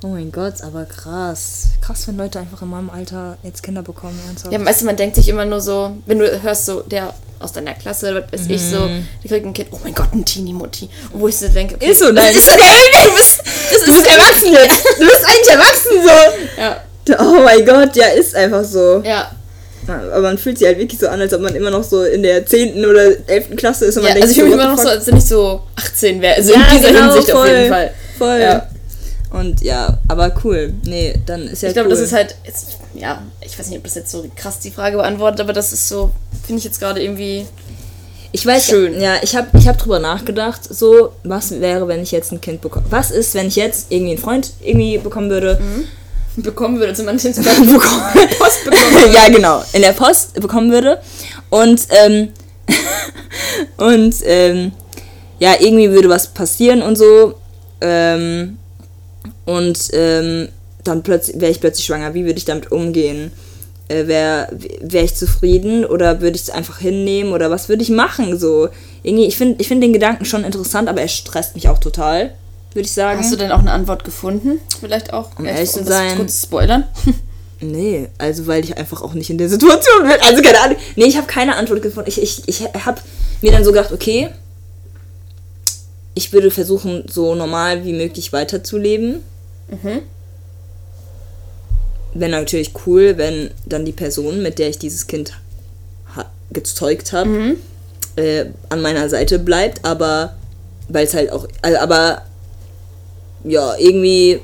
Oh 0.03 0.07
mein 0.07 0.33
Gott, 0.33 0.63
aber 0.63 0.87
krass. 0.87 1.67
Krass, 1.83 2.09
wenn 2.09 2.17
Leute 2.17 2.39
einfach 2.39 2.63
in 2.63 2.71
meinem 2.71 2.89
Alter 2.89 3.37
jetzt 3.43 3.63
Kinder 3.63 3.83
bekommen, 3.83 4.19
ernsthaft. 4.27 4.51
Ja, 4.51 4.65
weißt 4.65 4.81
du, 4.81 4.87
man 4.87 4.97
denkt 4.97 5.17
sich 5.17 5.29
immer 5.29 5.45
nur 5.45 5.61
so, 5.61 5.95
wenn 6.07 6.21
du 6.21 6.43
hörst 6.43 6.65
so, 6.65 6.81
der 6.81 7.13
aus 7.41 7.53
deiner 7.53 7.75
Klasse, 7.75 8.25
was 8.31 8.41
weiß 8.41 8.49
ich 8.49 8.63
so, 8.63 8.89
die 9.23 9.29
kriegt 9.29 9.45
ein 9.45 9.53
Kind, 9.53 9.69
oh 9.73 9.81
mein 9.85 9.95
Gott, 9.95 10.15
ein 10.15 10.25
Teenie-Mutti. 10.25 10.89
Wo 11.13 11.29
ich 11.29 11.37
so 11.37 11.49
denke, 11.49 11.75
okay, 11.75 11.91
Ist 11.91 12.01
so, 12.01 12.11
nein. 12.11 12.35
ist 12.35 12.47
so, 12.47 12.53
ja, 12.53 13.05
du 13.05 13.15
bist, 13.15 13.39
das 13.39 13.85
Du 13.85 13.93
bist 13.93 14.07
erwachsen 14.07 14.53
jetzt. 14.53 14.85
Du 14.99 15.05
bist 15.05 15.25
eigentlich 15.27 15.51
erwachsen 15.51 16.03
so. 16.03 16.61
Ja, 16.63 16.81
Oh 17.19 17.43
mein 17.45 17.65
Gott, 17.67 17.95
ja, 17.97 18.07
ist 18.09 18.35
einfach 18.35 18.65
so. 18.65 19.03
ja. 19.05 19.31
Aber 19.87 20.21
man 20.23 20.39
fühlt 20.39 20.57
sich 20.57 20.67
halt 20.67 20.79
wirklich 20.79 20.99
so 20.99 21.09
an, 21.09 21.21
als 21.21 21.35
ob 21.35 21.43
man 21.43 21.55
immer 21.55 21.69
noch 21.71 21.85
so 21.85 22.05
in 22.05 22.23
der 22.23 22.47
10. 22.47 22.83
oder 22.87 23.03
11. 23.29 23.55
Klasse 23.57 23.85
ist 23.85 23.99
und 23.99 24.05
ja 24.05 24.15
man 24.15 24.23
also 24.23 24.31
ich 24.31 24.37
denkt 24.39 24.49
fühle 24.51 24.57
mich 24.57 24.65
immer 24.65 24.75
noch 24.77 24.83
so, 24.83 24.89
als 24.89 25.07
wenn 25.07 25.17
ich 25.19 25.27
so 25.27 25.61
18 25.77 26.23
wäre. 26.23 26.37
Also 26.37 26.55
Ja, 26.55 26.61
in 26.71 26.77
dieser 26.79 26.89
genau, 26.93 27.13
Hinsicht 27.13 27.33
auf 27.35 27.39
voll. 27.41 27.49
jeden 27.51 27.69
Fall. 27.69 27.91
Voll. 28.17 28.41
Ja. 28.41 28.67
Und 29.31 29.61
ja, 29.61 29.99
aber 30.09 30.33
cool. 30.43 30.73
Nee, 30.87 31.15
dann 31.27 31.43
ist 31.49 31.63
ja 31.63 31.69
Ich 31.69 31.75
glaube, 31.75 31.89
cool. 31.91 31.95
das 31.97 32.01
ist 32.03 32.15
halt, 32.15 32.35
jetzt, 32.47 32.79
ja, 32.95 33.21
ich 33.43 33.59
weiß 33.59 33.67
nicht, 33.69 33.77
ob 33.77 33.85
das 33.85 33.95
jetzt 33.97 34.11
so 34.11 34.25
krass 34.35 34.59
die 34.61 34.71
Frage 34.71 34.97
beantwortet, 34.97 35.41
aber 35.41 35.53
das 35.53 35.75
ist 35.75 35.87
so, 35.87 36.13
finde 36.47 36.61
ich 36.61 36.65
jetzt 36.65 36.81
gerade 36.81 37.03
irgendwie, 37.03 37.45
Ich 38.33 38.47
weiß, 38.47 38.65
Schön. 38.65 38.99
ja, 38.99 39.17
ich 39.23 39.37
habe 39.37 39.49
ich 39.59 39.69
hab 39.69 39.77
drüber 39.77 39.99
nachgedacht, 39.99 40.61
so, 40.67 41.13
was 41.25 41.61
wäre, 41.61 41.89
wenn 41.89 42.01
ich 42.03 42.11
jetzt 42.11 42.33
ein 42.33 42.41
Kind 42.41 42.63
bekomme? 42.63 42.87
Was 42.89 43.11
ist, 43.11 43.35
wenn 43.35 43.49
ich 43.49 43.57
jetzt 43.57 43.87
irgendwie 43.91 44.13
einen 44.13 44.23
Freund 44.23 44.51
irgendwie 44.63 44.97
bekommen 44.97 45.29
würde? 45.29 45.61
Bekommen 46.37 46.79
würde, 46.79 46.95
zu 46.95 47.05
manchen 47.05 47.33
bekommen. 47.35 47.73
Post 48.39 48.65
bekommen. 48.65 49.13
ja, 49.13 49.29
genau, 49.29 49.63
in 49.73 49.83
der 49.83 49.93
Post 49.93 50.35
bekommen 50.41 50.71
würde. 50.71 51.01
Und, 51.51 51.87
ähm, 51.91 52.29
und, 53.77 54.15
ähm, 54.25 54.73
ja, 55.39 55.55
irgendwie 55.59 55.91
würde 55.91 56.09
was 56.09 56.29
passieren 56.29 56.83
und 56.83 56.97
so. 56.97 57.35
Ähm, 57.81 58.59
und, 59.45 59.91
ähm, 59.93 60.49
dann 60.85 61.03
plötzlich 61.03 61.41
wäre 61.41 61.51
ich 61.51 61.61
plötzlich 61.61 61.87
schwanger. 61.87 62.15
Wie 62.15 62.25
würde 62.25 62.39
ich 62.39 62.45
damit 62.45 62.71
umgehen? 62.71 63.33
Äh, 63.89 64.07
wäre 64.07 64.49
wär 64.81 65.05
ich 65.05 65.15
zufrieden 65.15 65.85
oder 65.85 66.21
würde 66.21 66.37
ich 66.37 66.43
es 66.43 66.51
einfach 66.51 66.79
hinnehmen 66.79 67.33
oder 67.33 67.51
was 67.51 67.69
würde 67.69 67.83
ich 67.83 67.91
machen? 67.91 68.39
So, 68.39 68.69
irgendwie, 69.03 69.27
ich 69.27 69.37
finde 69.37 69.57
ich 69.61 69.69
find 69.69 69.83
den 69.83 69.93
Gedanken 69.93 70.25
schon 70.25 70.45
interessant, 70.45 70.89
aber 70.89 71.03
er 71.03 71.09
stresst 71.09 71.55
mich 71.55 71.69
auch 71.69 71.79
total, 71.79 72.33
würde 72.75 72.87
ich 72.87 72.93
sagen. 72.93 73.21
Hast 73.21 73.33
du 73.33 73.37
denn 73.37 73.53
auch 73.53 73.61
eine 73.61 73.73
Antwort 73.73 74.05
gefunden? 74.05 74.61
Vielleicht 74.81 75.13
auch? 75.13 75.31
Um 75.39 75.47
ehrlich 75.47 75.71
zu 75.71 75.85
sein- 75.85 76.17
Kurz 76.17 76.43
spoilern. 76.43 76.85
Nee, 77.61 78.09
also 78.19 78.47
weil 78.47 78.63
ich 78.63 78.77
einfach 78.77 79.01
auch 79.01 79.15
nicht 79.15 79.31
in 79.31 79.39
der 79.39 79.49
Situation 79.49 80.03
bin. 80.03 80.17
Also 80.21 80.43
keine 80.43 80.61
Ahnung. 80.61 80.77
Nee, 80.97 81.05
ich 81.07 81.17
habe 81.17 81.27
keine 81.29 81.57
Antwort 81.57 81.81
gefunden. 81.81 82.11
Ich, 82.11 82.21
ich, 82.21 82.43
ich 82.47 82.61
habe 82.85 83.01
mir 83.41 83.53
dann 83.53 83.65
so 83.65 83.73
gedacht, 83.73 83.91
okay, 83.91 84.29
ich 86.15 86.33
würde 86.35 86.51
versuchen, 86.51 87.05
so 87.09 87.35
normal 87.35 87.85
wie 87.87 87.95
möglich 87.95 88.35
weiterzuleben. 88.35 89.21
Mhm. 89.69 90.01
Wäre 92.13 92.31
natürlich 92.31 92.73
cool, 92.87 93.17
wenn 93.17 93.51
dann 93.65 93.85
die 93.87 93.93
Person, 93.93 94.43
mit 94.43 94.59
der 94.59 94.69
ich 94.69 94.79
dieses 94.79 95.07
Kind 95.07 95.33
ha 96.15 96.27
gezeugt 96.53 97.13
habe, 97.13 97.29
Mhm. 97.31 97.57
äh, 98.17 98.45
an 98.69 98.83
meiner 98.83 99.09
Seite 99.09 99.39
bleibt, 99.39 99.85
aber 99.85 100.35
weil 100.89 101.07
es 101.07 101.15
halt 101.15 101.33
auch, 101.33 101.49
also, 101.63 101.79
aber 101.79 102.23
ja, 103.45 103.77
irgendwie, 103.79 104.41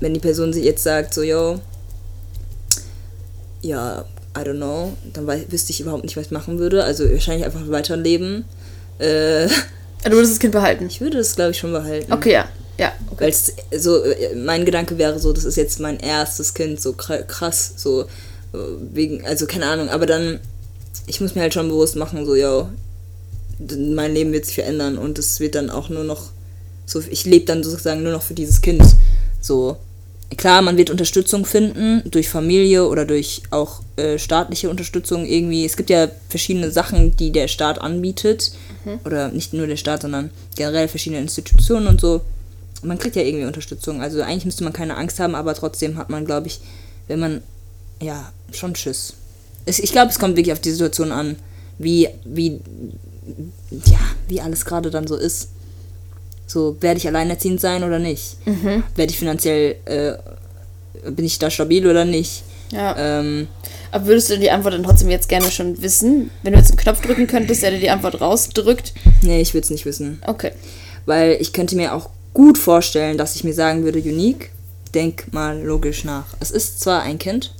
wenn 0.00 0.14
die 0.14 0.20
Person 0.20 0.52
sich 0.52 0.64
jetzt 0.64 0.82
sagt, 0.82 1.14
so, 1.14 1.22
yo, 1.22 1.60
ja, 3.62 4.04
I 4.36 4.40
don't 4.40 4.56
know, 4.56 4.92
dann 5.12 5.26
wüsste 5.50 5.70
ich 5.72 5.80
überhaupt 5.80 6.04
nicht, 6.04 6.16
was 6.16 6.26
ich 6.26 6.30
machen 6.32 6.58
würde. 6.58 6.84
Also 6.84 7.08
wahrscheinlich 7.10 7.44
einfach 7.44 7.68
weiterleben. 7.68 8.44
Äh, 8.98 9.48
Du 10.04 10.10
würdest 10.12 10.32
das 10.32 10.40
Kind 10.40 10.52
behalten. 10.52 10.86
ich 10.86 11.00
würde 11.00 11.18
das, 11.18 11.36
glaube 11.36 11.52
ich, 11.52 11.58
schon 11.58 11.70
behalten. 11.72 12.12
Okay, 12.12 12.32
ja. 12.32 12.48
Ja, 12.78 12.92
okay. 13.10 13.32
Weil 13.70 13.78
so, 13.80 14.02
äh, 14.02 14.34
mein 14.34 14.64
Gedanke 14.64 14.98
wäre 14.98 15.18
so, 15.20 15.32
das 15.32 15.44
ist 15.44 15.56
jetzt 15.56 15.78
mein 15.78 16.00
erstes 16.00 16.54
Kind, 16.54 16.80
so 16.80 16.90
kra- 16.90 17.22
krass, 17.22 17.74
so 17.76 18.02
äh, 18.02 18.06
wegen, 18.92 19.24
also 19.26 19.46
keine 19.46 19.66
Ahnung, 19.66 19.90
aber 19.90 20.06
dann 20.06 20.40
ich 21.06 21.20
muss 21.20 21.34
mir 21.34 21.42
halt 21.42 21.52
schon 21.54 21.68
bewusst 21.68 21.96
machen, 21.96 22.24
so, 22.26 22.34
yo, 22.34 22.68
mein 23.76 24.14
Leben 24.14 24.32
wird 24.32 24.46
sich 24.46 24.54
verändern 24.56 24.98
und 24.98 25.18
es 25.18 25.38
wird 25.38 25.54
dann 25.54 25.68
auch 25.70 25.88
nur 25.88 26.04
noch 26.04 26.30
so, 26.86 27.00
ich 27.00 27.24
lebe 27.24 27.46
dann 27.46 27.62
sozusagen 27.62 28.02
nur 28.02 28.12
noch 28.12 28.22
für 28.22 28.34
dieses 28.34 28.60
Kind. 28.60 28.82
So, 29.40 29.76
klar, 30.36 30.62
man 30.62 30.76
wird 30.76 30.90
Unterstützung 30.90 31.44
finden 31.44 32.02
durch 32.10 32.28
Familie 32.28 32.86
oder 32.86 33.04
durch 33.04 33.42
auch 33.50 33.82
äh, 33.96 34.18
staatliche 34.18 34.70
Unterstützung 34.70 35.26
irgendwie. 35.26 35.64
Es 35.64 35.76
gibt 35.76 35.90
ja 35.90 36.08
verschiedene 36.28 36.70
Sachen, 36.70 37.16
die 37.16 37.32
der 37.32 37.48
Staat 37.48 37.80
anbietet. 37.80 38.52
Oder 39.04 39.28
nicht 39.28 39.52
nur 39.52 39.66
der 39.66 39.76
Staat, 39.76 40.02
sondern 40.02 40.30
generell 40.56 40.88
verschiedene 40.88 41.20
Institutionen 41.20 41.86
und 41.86 42.00
so. 42.00 42.22
Man 42.82 42.98
kriegt 42.98 43.14
ja 43.14 43.22
irgendwie 43.22 43.46
Unterstützung. 43.46 44.02
Also 44.02 44.22
eigentlich 44.22 44.44
müsste 44.44 44.64
man 44.64 44.72
keine 44.72 44.96
Angst 44.96 45.20
haben, 45.20 45.34
aber 45.34 45.54
trotzdem 45.54 45.96
hat 45.96 46.10
man, 46.10 46.24
glaube 46.24 46.48
ich, 46.48 46.60
wenn 47.06 47.20
man, 47.20 47.42
ja, 48.00 48.32
schon 48.50 48.74
Schiss. 48.74 49.14
Ich 49.66 49.92
glaube, 49.92 50.10
es 50.10 50.18
kommt 50.18 50.36
wirklich 50.36 50.52
auf 50.52 50.60
die 50.60 50.72
Situation 50.72 51.12
an, 51.12 51.36
wie, 51.78 52.08
wie, 52.24 52.60
ja, 53.70 54.00
wie 54.26 54.40
alles 54.40 54.64
gerade 54.64 54.90
dann 54.90 55.06
so 55.06 55.16
ist. 55.16 55.50
So, 56.52 56.76
werde 56.80 56.98
ich 56.98 57.06
alleinerziehend 57.06 57.62
sein 57.62 57.82
oder 57.82 57.98
nicht? 57.98 58.36
Werde 58.94 59.10
ich 59.10 59.18
finanziell, 59.18 59.76
äh, 59.86 60.12
bin 61.10 61.24
ich 61.24 61.38
da 61.38 61.48
stabil 61.50 61.86
oder 61.86 62.04
nicht? 62.04 62.42
Ja. 62.70 62.94
Ähm, 62.98 63.48
Aber 63.90 64.04
würdest 64.06 64.28
du 64.28 64.38
die 64.38 64.50
Antwort 64.50 64.74
dann 64.74 64.82
trotzdem 64.82 65.08
jetzt 65.08 65.30
gerne 65.30 65.50
schon 65.50 65.80
wissen? 65.80 66.30
Wenn 66.42 66.52
du 66.52 66.58
jetzt 66.58 66.70
einen 66.70 66.78
Knopf 66.78 67.00
drücken 67.00 67.26
könntest, 67.26 67.62
der 67.62 67.70
dir 67.70 67.80
die 67.80 67.88
Antwort 67.88 68.20
rausdrückt. 68.20 68.92
nee, 69.22 69.40
ich 69.40 69.54
würde 69.54 69.64
es 69.64 69.70
nicht 69.70 69.86
wissen. 69.86 70.20
Okay. 70.26 70.52
Weil 71.06 71.38
ich 71.40 71.54
könnte 71.54 71.74
mir 71.74 71.94
auch 71.94 72.10
gut 72.34 72.58
vorstellen, 72.58 73.16
dass 73.16 73.34
ich 73.34 73.44
mir 73.44 73.54
sagen 73.54 73.84
würde, 73.84 74.00
Unique, 74.00 74.50
denk 74.94 75.32
mal 75.32 75.58
logisch 75.58 76.04
nach. 76.04 76.26
Es 76.40 76.50
ist 76.50 76.80
zwar 76.80 77.00
ein 77.00 77.18
Kind. 77.18 77.54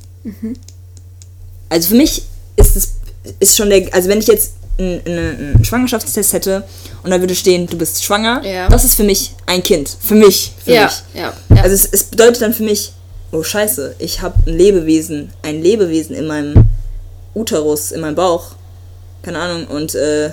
Also 1.70 1.88
für 1.88 1.95
mich 1.95 2.24
ist 2.57 2.76
es 2.76 2.97
ist 3.40 3.57
schon 3.57 3.70
der, 3.70 3.88
also 3.95 4.11
wenn 4.11 4.18
ich 4.18 4.26
jetzt 4.26 4.53
einen, 4.83 5.55
einen, 5.55 5.64
Schwangerschaftstest 5.64 6.33
hätte 6.33 6.64
und 7.03 7.11
da 7.11 7.20
würde 7.20 7.35
stehen, 7.35 7.66
du 7.66 7.76
bist 7.76 8.03
schwanger, 8.05 8.43
Ja. 8.45 8.68
das 8.68 8.85
ist 8.85 8.95
für 8.95 9.05
mich 9.05 9.35
ein 9.47 9.62
Kind. 9.62 9.97
Für 10.01 10.14
mich. 10.14 10.53
Für 10.64 10.72
Ja, 10.72 10.85
mich. 10.85 11.03
ja, 11.14 11.33
ja. 11.55 11.62
Also 11.62 11.74
es, 11.74 11.87
es 11.87 12.05
bedeutet 12.05 12.43
dann 12.43 12.55
für 12.55 12.62
mich, 12.62 12.93
oh 13.33 13.43
scheiße, 13.43 13.97
ich 13.99 14.20
habe 14.20 14.35
ein 14.47 14.57
Lebewesen, 14.57 15.33
ein 15.43 15.62
Lebewesen 15.62 16.14
in 16.16 16.26
meinem 16.26 16.64
Uterus, 17.35 17.93
in 17.93 18.01
meinem 18.01 18.14
Bauch. 18.14 18.53
Keine 19.22 19.39
Ahnung. 19.39 19.66
Und 19.68 19.95
äh, 19.95 20.30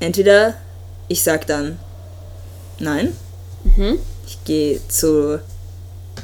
entweder 0.00 0.54
ich 1.08 1.22
sag 1.22 1.46
dann 1.46 1.78
nein, 2.78 3.12
ich 4.26 4.44
gehe 4.44 4.80
zu, 4.88 5.40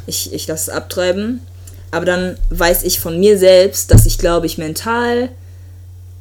ich, 0.06 0.32
ich 0.32 0.46
lasse 0.46 0.70
es 0.70 0.76
abtreiben, 0.76 1.40
aber 1.90 2.04
dann 2.06 2.38
weiß 2.50 2.82
ich 2.84 2.98
von 3.00 3.18
mir 3.20 3.36
selbst, 3.38 3.90
dass 3.90 4.06
ich 4.06 4.18
glaube 4.18 4.46
ich 4.46 4.58
mental 4.58 5.28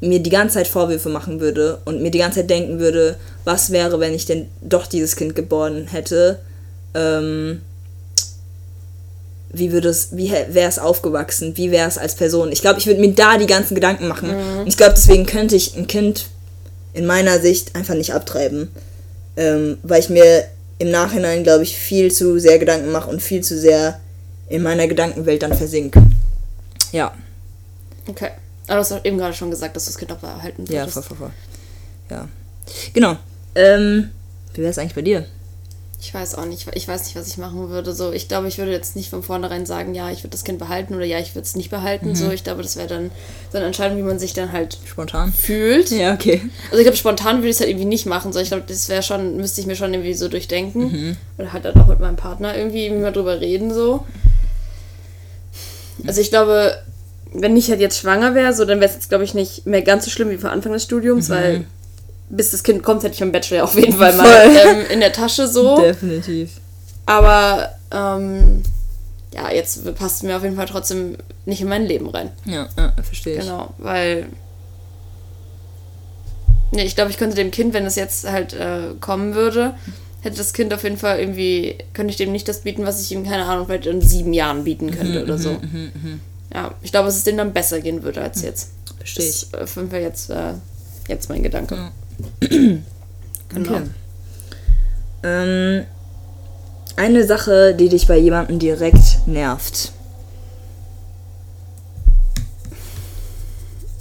mir 0.01 0.19
die 0.19 0.29
ganze 0.29 0.55
Zeit 0.55 0.67
Vorwürfe 0.67 1.09
machen 1.09 1.39
würde 1.39 1.79
und 1.85 2.01
mir 2.01 2.11
die 2.11 2.19
ganze 2.19 2.39
Zeit 2.41 2.49
denken 2.49 2.79
würde, 2.79 3.17
was 3.43 3.71
wäre, 3.71 3.99
wenn 3.99 4.13
ich 4.13 4.25
denn 4.25 4.47
doch 4.61 4.87
dieses 4.87 5.15
Kind 5.15 5.35
geboren 5.35 5.87
hätte, 5.87 6.39
ähm, 6.93 7.61
wie 9.49 9.71
würde 9.71 9.89
es, 9.89 10.09
wie 10.11 10.31
wäre 10.31 10.69
es 10.69 10.79
aufgewachsen, 10.79 11.55
wie 11.55 11.71
wäre 11.71 11.87
es 11.87 11.97
als 11.97 12.15
Person. 12.15 12.51
Ich 12.51 12.61
glaube, 12.61 12.79
ich 12.79 12.87
würde 12.87 12.99
mir 12.99 13.13
da 13.13 13.37
die 13.37 13.45
ganzen 13.45 13.73
Gedanken 13.73 14.07
machen. 14.07 14.29
Und 14.59 14.67
ich 14.67 14.75
glaube, 14.75 14.95
deswegen 14.95 15.25
könnte 15.25 15.55
ich 15.55 15.77
ein 15.77 15.87
Kind 15.87 16.27
in 16.93 17.05
meiner 17.05 17.39
Sicht 17.39 17.73
einfach 17.75 17.93
nicht 17.93 18.13
abtreiben, 18.13 18.69
ähm, 19.37 19.77
weil 19.83 20.01
ich 20.01 20.09
mir 20.09 20.45
im 20.77 20.91
Nachhinein, 20.91 21.43
glaube 21.43 21.63
ich, 21.63 21.77
viel 21.77 22.11
zu 22.11 22.37
sehr 22.37 22.59
Gedanken 22.59 22.91
mache 22.91 23.09
und 23.09 23.21
viel 23.21 23.41
zu 23.41 23.57
sehr 23.57 23.99
in 24.49 24.61
meiner 24.61 24.87
Gedankenwelt 24.87 25.41
dann 25.41 25.53
versinke. 25.53 26.03
Ja, 26.91 27.13
Okay. 28.07 28.31
Aber 28.67 28.75
du 28.75 28.79
hast 28.81 29.05
eben 29.05 29.17
gerade 29.17 29.33
schon 29.33 29.51
gesagt, 29.51 29.75
dass 29.75 29.85
du 29.85 29.89
das 29.91 29.97
Kind 29.97 30.11
auch 30.11 30.17
behalten 30.17 30.65
ja, 30.65 30.81
würdest. 30.81 30.93
voll, 30.93 31.03
voll, 31.03 31.17
voll. 31.17 31.31
Ja. 32.09 32.27
Genau. 32.93 33.17
Ähm, 33.53 34.11
wie 34.53 34.61
wäre 34.61 34.71
es 34.71 34.77
eigentlich 34.77 34.95
bei 34.95 35.01
dir? 35.01 35.25
Ich 36.01 36.13
weiß 36.13 36.35
auch 36.35 36.45
nicht. 36.45 36.67
Ich 36.75 36.87
weiß 36.87 37.05
nicht, 37.05 37.15
was 37.15 37.27
ich 37.27 37.37
machen 37.37 37.69
würde. 37.69 37.93
So, 37.95 38.11
ich 38.11 38.27
glaube, 38.27 38.47
ich 38.47 38.59
würde 38.59 38.71
jetzt 38.71 38.95
nicht 38.95 39.09
von 39.09 39.23
vornherein 39.23 39.65
sagen, 39.65 39.95
ja, 39.95 40.11
ich 40.11 40.19
würde 40.19 40.29
das 40.29 40.43
Kind 40.43 40.59
behalten 40.59 40.93
oder 40.93 41.05
ja, 41.05 41.19
ich 41.19 41.33
würde 41.33 41.45
es 41.45 41.55
nicht 41.55 41.71
behalten. 41.71 42.09
Mhm. 42.09 42.15
So, 42.15 42.29
ich 42.29 42.43
glaube, 42.43 42.61
das 42.61 42.75
wäre 42.75 42.87
dann 42.87 43.11
so 43.51 43.57
eine 43.57 43.67
Entscheidung, 43.67 43.97
wie 43.97 44.03
man 44.03 44.19
sich 44.19 44.33
dann 44.33 44.51
halt 44.51 44.77
Spontan? 44.85 45.33
fühlt. 45.33 45.89
Ja, 45.89 46.13
okay. 46.13 46.41
Also 46.65 46.77
ich 46.77 46.83
glaube, 46.83 46.97
spontan 46.97 47.37
würde 47.37 47.49
ich 47.49 47.55
es 47.55 47.59
halt 47.59 47.69
irgendwie 47.69 47.87
nicht 47.87 48.05
machen. 48.05 48.33
So, 48.33 48.39
ich 48.39 48.49
glaube, 48.49 48.65
das 48.67 48.87
wäre 48.87 49.01
schon, 49.01 49.37
müsste 49.37 49.61
ich 49.61 49.67
mir 49.67 49.75
schon 49.75 49.93
irgendwie 49.93 50.13
so 50.13 50.27
durchdenken. 50.27 50.91
Mhm. 50.91 51.17
Oder 51.39 51.53
halt 51.53 51.65
dann 51.65 51.75
auch 51.81 51.87
mit 51.87 51.99
meinem 51.99 52.17
Partner 52.17 52.55
irgendwie 52.55 52.89
mal 52.91 53.11
drüber 53.11 53.41
reden, 53.41 53.73
so. 53.73 54.05
Also 56.05 56.21
ich 56.21 56.29
glaube, 56.29 56.77
wenn 57.41 57.55
ich 57.57 57.69
halt 57.69 57.79
jetzt 57.79 57.99
schwanger 57.99 58.35
wäre, 58.35 58.53
so, 58.53 58.65
dann 58.65 58.79
wäre 58.79 58.89
es 58.89 58.95
jetzt, 58.95 59.09
glaube 59.09 59.23
ich, 59.23 59.33
nicht 59.33 59.65
mehr 59.65 59.81
ganz 59.81 60.05
so 60.05 60.11
schlimm 60.11 60.29
wie 60.29 60.37
vor 60.37 60.51
Anfang 60.51 60.71
des 60.71 60.83
Studiums, 60.83 61.29
weil 61.29 61.65
bis 62.29 62.51
das 62.51 62.63
Kind 62.63 62.83
kommt, 62.83 63.03
hätte 63.03 63.13
ich 63.13 63.19
meinen 63.19 63.31
Bachelor 63.31 63.63
auf 63.63 63.75
jeden 63.75 63.93
Fall 63.93 64.13
mal 64.13 64.49
ähm, 64.65 64.85
in 64.91 64.99
der 64.99 65.13
Tasche 65.13 65.47
so. 65.47 65.79
Definitiv. 65.79 66.51
Aber 67.05 67.69
ähm, 67.91 68.63
ja, 69.33 69.51
jetzt 69.51 69.95
passt 69.95 70.17
es 70.17 70.23
mir 70.23 70.35
auf 70.37 70.43
jeden 70.43 70.55
Fall 70.55 70.65
trotzdem 70.65 71.17
nicht 71.45 71.61
in 71.61 71.67
mein 71.67 71.85
Leben 71.85 72.09
rein. 72.09 72.31
Ja, 72.45 72.67
ja 72.77 72.93
verstehe 73.03 73.35
ich. 73.35 73.41
Genau, 73.41 73.73
weil. 73.77 74.27
Nee, 76.71 76.83
ich 76.83 76.95
glaube, 76.95 77.11
ich 77.11 77.17
könnte 77.17 77.35
dem 77.35 77.51
Kind, 77.51 77.73
wenn 77.73 77.85
es 77.85 77.95
jetzt 77.95 78.29
halt 78.29 78.53
äh, 78.53 78.95
kommen 78.99 79.35
würde, 79.35 79.75
hätte 80.21 80.37
das 80.37 80.51
Kind 80.51 80.73
auf 80.73 80.83
jeden 80.83 80.97
Fall 80.97 81.19
irgendwie, 81.19 81.77
könnte 81.93 82.11
ich 82.11 82.17
dem 82.17 82.31
nicht 82.31 82.47
das 82.47 82.61
bieten, 82.61 82.85
was 82.85 83.01
ich 83.01 83.11
ihm, 83.11 83.23
keine 83.23 83.45
Ahnung, 83.45 83.67
vielleicht 83.67 83.85
in 83.85 84.01
sieben 84.01 84.33
Jahren 84.33 84.63
bieten 84.63 84.91
könnte 84.91 85.23
oder 85.23 85.37
so. 85.37 85.57
Ja, 86.55 86.73
ich 86.81 86.91
glaube, 86.91 87.07
dass 87.07 87.17
es 87.17 87.25
dem 87.25 87.35
dann 87.35 87.51
besser 87.51 87.81
gehen 87.81 88.01
würde 88.01 88.21
als 88.21 88.41
jetzt. 88.41 88.69
Verstehe 88.97 89.25
ich. 89.25 89.49
Das 89.51 89.71
ist 89.71 89.89
Fall 89.89 89.99
jetzt, 90.01 90.29
äh, 90.29 90.53
jetzt 91.09 91.27
mein 91.27 91.43
Gedanke. 91.43 91.75
Ja. 91.75 92.49
Genau. 93.49 93.73
Okay. 93.73 93.83
Ähm, 95.21 95.85
eine 96.95 97.25
Sache, 97.27 97.75
die 97.75 97.89
dich 97.89 98.07
bei 98.07 98.17
jemandem 98.17 98.57
direkt 98.57 99.27
nervt. 99.27 99.91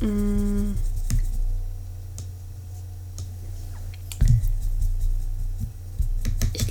Ich 0.01 0.09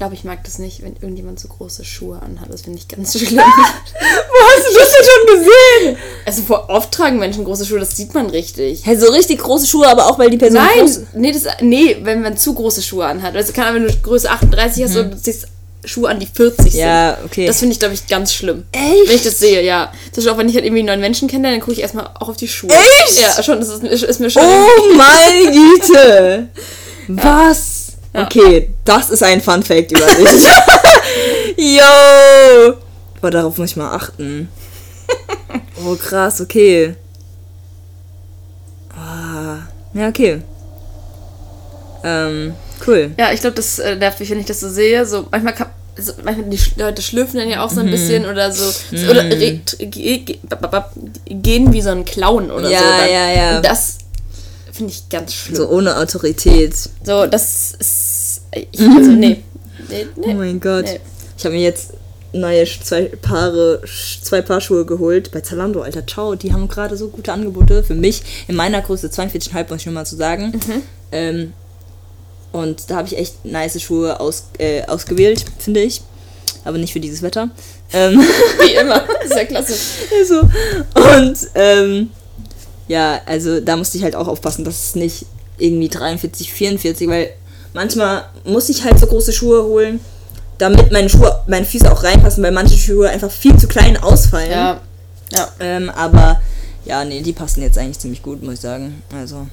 glaube, 0.03 0.15
ich 0.15 0.25
mag 0.25 0.43
das 0.43 0.59
nicht, 0.59 0.83
wenn 0.83 0.95
irgendjemand 0.95 1.39
so 1.39 1.47
große 1.47 1.85
Schuhe 1.85 2.21
anhat. 2.21 2.51
Das 2.51 2.63
finde 2.63 2.77
ich 2.77 2.89
ganz 2.89 3.13
schlimm. 3.17 3.37
Wo 3.37 3.41
hast 3.41 4.67
du 4.67 4.77
das 4.77 4.91
denn 4.91 5.05
schon 5.05 5.37
gesehen? 5.39 5.97
also 6.25 6.41
vor 6.41 6.69
oft 6.69 6.91
tragen 6.91 7.19
Menschen 7.19 7.45
große 7.45 7.65
Schuhe, 7.65 7.79
das 7.79 7.95
sieht 7.95 8.13
man 8.13 8.29
richtig. 8.29 8.81
Hey, 8.83 8.99
so 8.99 9.09
richtig 9.11 9.39
große 9.39 9.65
Schuhe, 9.65 9.87
aber 9.87 10.07
auch 10.07 10.19
weil 10.19 10.29
die 10.29 10.37
Person 10.37 10.59
Nein, 10.59 10.79
groß 10.79 11.01
nee, 11.13 11.31
das, 11.31 11.43
nee, 11.61 11.97
wenn 12.01 12.21
man 12.21 12.35
zu 12.35 12.53
große 12.53 12.81
Schuhe 12.81 13.05
anhat. 13.05 13.33
Also 13.33 13.53
kann 13.53 13.73
wenn 13.75 13.87
du 13.87 13.93
Größe 13.95 14.29
38 14.29 14.83
hast 14.83 14.97
und 14.97 15.11
du 15.11 15.21
ziehst 15.21 15.47
Schuhe 15.85 16.09
an, 16.09 16.19
die 16.19 16.25
40 16.25 16.73
sind. 16.73 16.81
Ja, 16.81 17.17
okay. 17.23 17.47
Das 17.47 17.59
finde 17.59 17.71
ich, 17.71 17.79
glaube 17.79 17.93
ich, 17.93 18.05
ganz 18.07 18.33
schlimm. 18.33 18.65
Echt? 18.73 19.07
Wenn 19.07 19.15
ich 19.15 19.23
das 19.23 19.39
sehe, 19.39 19.63
ja. 19.63 19.89
Zum 20.11 20.15
Beispiel 20.15 20.33
auch 20.33 20.37
wenn 20.37 20.49
ich 20.49 20.55
halt 20.55 20.65
irgendwie 20.65 20.81
einen 20.81 20.87
neuen 20.87 20.99
Menschen 20.99 21.29
kenne, 21.29 21.49
dann 21.49 21.61
gucke 21.61 21.73
ich 21.73 21.79
erstmal 21.79 22.07
auch 22.19 22.27
auf 22.27 22.35
die 22.35 22.49
Schuhe. 22.49 22.71
Echt? 22.71 23.21
Ja, 23.21 23.41
schon, 23.41 23.61
das 23.61 23.69
ist, 23.69 24.03
ist 24.03 24.19
mir 24.19 24.29
schon. 24.29 24.43
Oh 24.43 24.93
meine 24.95 25.51
Güte! 25.51 26.49
Was? 27.07 27.72
Okay, 28.13 28.69
das 28.85 29.09
ist 29.09 29.23
ein 29.23 29.41
Fun 29.41 29.63
Fact 29.63 29.91
über 29.91 30.05
dich. 30.05 30.43
Yo! 31.77 32.73
Boah, 33.21 33.31
darauf 33.31 33.57
muss 33.57 33.71
ich 33.71 33.75
mal 33.75 33.91
achten. 33.95 34.49
Oh, 35.83 35.95
krass, 35.95 36.39
okay. 36.41 36.95
Ah, 38.95 39.57
ja, 39.93 40.07
okay. 40.09 40.41
Ähm, 42.03 42.53
cool. 42.85 43.11
Ja, 43.17 43.31
ich 43.31 43.41
glaube, 43.41 43.55
das 43.55 43.79
äh, 43.79 43.95
nervt 43.95 44.19
mich, 44.19 44.29
wenn 44.29 44.39
ich 44.39 44.45
das 44.45 44.59
so 44.59 44.69
sehe. 44.69 45.05
So, 45.05 45.27
manchmal 45.31 45.53
kann. 45.53 45.69
So, 45.95 46.13
manchmal 46.23 46.49
die 46.49 46.59
Leute 46.81 47.03
schlürfen 47.03 47.39
dann 47.39 47.49
ja 47.49 47.63
auch 47.63 47.69
so 47.69 47.79
ein 47.79 47.91
bisschen 47.91 48.25
oder 48.25 48.51
so. 48.51 48.65
so 48.91 49.09
Oder 49.11 49.25
gehen 49.29 49.61
wie 51.71 51.81
so 51.83 51.89
ein 51.91 52.03
Clown 52.03 52.49
oder 52.49 52.67
Ja, 52.69 52.79
so. 52.79 52.85
Dann. 52.85 53.09
ja, 53.11 53.31
ja. 53.31 53.61
Das 53.61 53.99
finde 54.73 54.91
ich 54.91 55.07
ganz 55.09 55.33
schlimm. 55.33 55.55
So 55.55 55.69
ohne 55.69 55.95
Autorität. 55.97 56.73
So, 57.03 57.25
das 57.27 57.73
ist. 57.79 58.41
Ich, 58.51 58.79
also, 58.81 59.11
nee. 59.11 59.43
Nee, 59.89 60.07
Oh 60.15 60.27
nee. 60.27 60.33
mein 60.33 60.59
Gott. 60.59 60.85
Nee. 60.85 60.99
Ich 61.37 61.45
habe 61.45 61.55
mir 61.55 61.61
jetzt 61.61 61.93
neue 62.33 62.65
zwei 62.65 63.03
Paare, 63.21 63.81
zwei 64.21 64.41
Paar 64.41 64.59
Schuhe 64.61 64.85
geholt 64.85 65.31
bei 65.31 65.41
Zalando, 65.41 65.81
Alter. 65.81 66.05
Ciao, 66.05 66.35
die 66.35 66.51
haben 66.53 66.67
gerade 66.67 66.97
so 66.97 67.09
gute 67.09 67.31
Angebote 67.31 67.83
für 67.83 67.95
mich. 67.95 68.23
In 68.47 68.55
meiner 68.55 68.81
Größe 68.81 69.07
42,5, 69.07 69.69
muss 69.69 69.79
ich 69.81 69.85
nur 69.85 69.95
mal 69.95 70.05
zu 70.05 70.15
sagen. 70.15 70.51
Mhm. 70.51 70.81
Ähm, 71.11 71.53
und 72.51 72.89
da 72.89 72.97
habe 72.97 73.07
ich 73.07 73.17
echt 73.17 73.45
nice 73.45 73.81
Schuhe 73.81 74.19
aus, 74.19 74.45
äh, 74.59 74.83
ausgewählt, 74.85 75.43
finde 75.59 75.81
ich. 75.81 76.01
Aber 76.65 76.77
nicht 76.77 76.93
für 76.93 76.99
dieses 76.99 77.21
Wetter. 77.21 77.49
Ähm, 77.91 78.19
Wie 78.61 78.73
immer. 78.73 79.03
Ist 79.23 79.35
ja 79.35 79.43
klasse. 79.45 79.73
so. 80.27 80.39
Und 80.39 81.37
ähm, 81.55 82.09
ja, 82.87 83.21
also 83.25 83.59
da 83.59 83.75
musste 83.75 83.97
ich 83.97 84.03
halt 84.03 84.15
auch 84.15 84.27
aufpassen, 84.27 84.65
dass 84.65 84.87
es 84.87 84.95
nicht 84.95 85.25
irgendwie 85.57 85.89
43, 85.89 86.51
44, 86.51 87.07
weil 87.07 87.29
manchmal 87.73 88.25
muss 88.43 88.69
ich 88.69 88.83
halt 88.83 88.99
so 88.99 89.07
große 89.07 89.33
Schuhe 89.33 89.63
holen, 89.63 89.99
damit 90.57 90.91
meine 90.91 91.09
Schuhe, 91.09 91.43
meine 91.47 91.65
Füße 91.65 91.91
auch 91.91 92.03
reinpassen, 92.03 92.43
weil 92.43 92.51
manche 92.51 92.77
Schuhe 92.77 93.09
einfach 93.09 93.31
viel 93.31 93.57
zu 93.57 93.67
klein 93.67 93.97
ausfallen. 93.97 94.51
Ja. 94.51 94.81
Ja. 95.31 95.49
Ähm, 95.59 95.89
aber 95.89 96.41
ja, 96.85 97.03
nee, 97.05 97.21
die 97.21 97.33
passen 97.33 97.61
jetzt 97.61 97.77
eigentlich 97.77 97.99
ziemlich 97.99 98.21
gut, 98.21 98.43
muss 98.43 98.55
ich 98.55 98.59
sagen. 98.59 99.01
Also, 99.15 99.47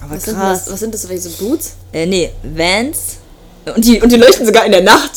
aber 0.00 0.16
Was 0.16 0.24
sind, 0.24 0.36
krass. 0.36 0.64
das, 0.64 0.72
was 0.72 0.80
sind 0.80 0.94
das 0.94 1.08
welche 1.08 1.28
so 1.28 1.44
Boots? 1.44 1.74
Äh, 1.92 2.06
nee, 2.06 2.30
Vans. 2.42 3.16
Und 3.74 3.84
die, 3.84 4.00
und 4.00 4.10
die 4.12 4.16
leuchten 4.16 4.46
sogar 4.46 4.64
in 4.64 4.72
der 4.72 4.82
Nacht. 4.82 5.12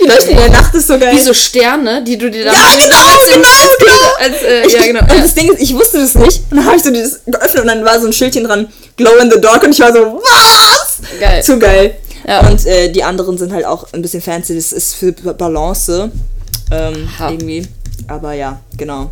Die 0.00 0.04
leuchten 0.04 0.30
in 0.30 0.36
der 0.38 0.48
Nacht, 0.50 0.74
ist 0.74 0.86
so 0.86 0.98
geil. 0.98 1.14
Wie 1.14 1.20
so 1.20 1.34
Sterne, 1.34 2.02
die 2.04 2.16
du 2.16 2.30
dir 2.30 2.44
da 2.44 2.52
Ja, 2.52 2.76
genau, 2.82 2.96
als, 2.96 3.26
genau, 3.26 3.48
genau. 3.78 3.92
als, 4.20 4.42
äh, 4.42 4.66
Ich, 4.66 4.72
ja, 4.74 4.82
genau. 4.86 5.00
Und 5.00 5.24
das 5.24 5.34
Ding 5.34 5.52
ist, 5.52 5.60
ich 5.60 5.74
wusste 5.74 5.98
das 6.00 6.14
nicht. 6.14 6.42
Und 6.50 6.58
dann 6.58 6.64
habe 6.66 6.76
ich 6.76 6.82
so 6.84 6.90
dieses 6.90 7.20
geöffnet 7.26 7.62
und 7.62 7.66
dann 7.68 7.84
war 7.84 8.00
so 8.00 8.06
ein 8.06 8.12
Schildchen 8.12 8.44
dran, 8.44 8.68
Glow 8.96 9.16
in 9.20 9.30
the 9.30 9.40
Dark. 9.40 9.62
Und 9.64 9.70
ich 9.72 9.80
war 9.80 9.92
so, 9.92 10.20
was? 10.22 10.98
Geil. 11.20 11.42
Zu 11.42 11.58
geil. 11.58 11.96
Ja. 12.26 12.46
Und 12.48 12.64
äh, 12.66 12.90
die 12.90 13.02
anderen 13.02 13.38
sind 13.38 13.52
halt 13.52 13.64
auch 13.64 13.86
ein 13.92 14.02
bisschen 14.02 14.20
fancy. 14.20 14.54
Das 14.54 14.72
ist 14.72 14.94
für 14.94 15.12
Ba- 15.12 15.32
Balance. 15.32 16.10
Ähm, 16.70 17.08
Ha. 17.18 17.30
irgendwie. 17.30 17.66
Aber 18.06 18.34
ja, 18.34 18.60
genau. 18.76 19.10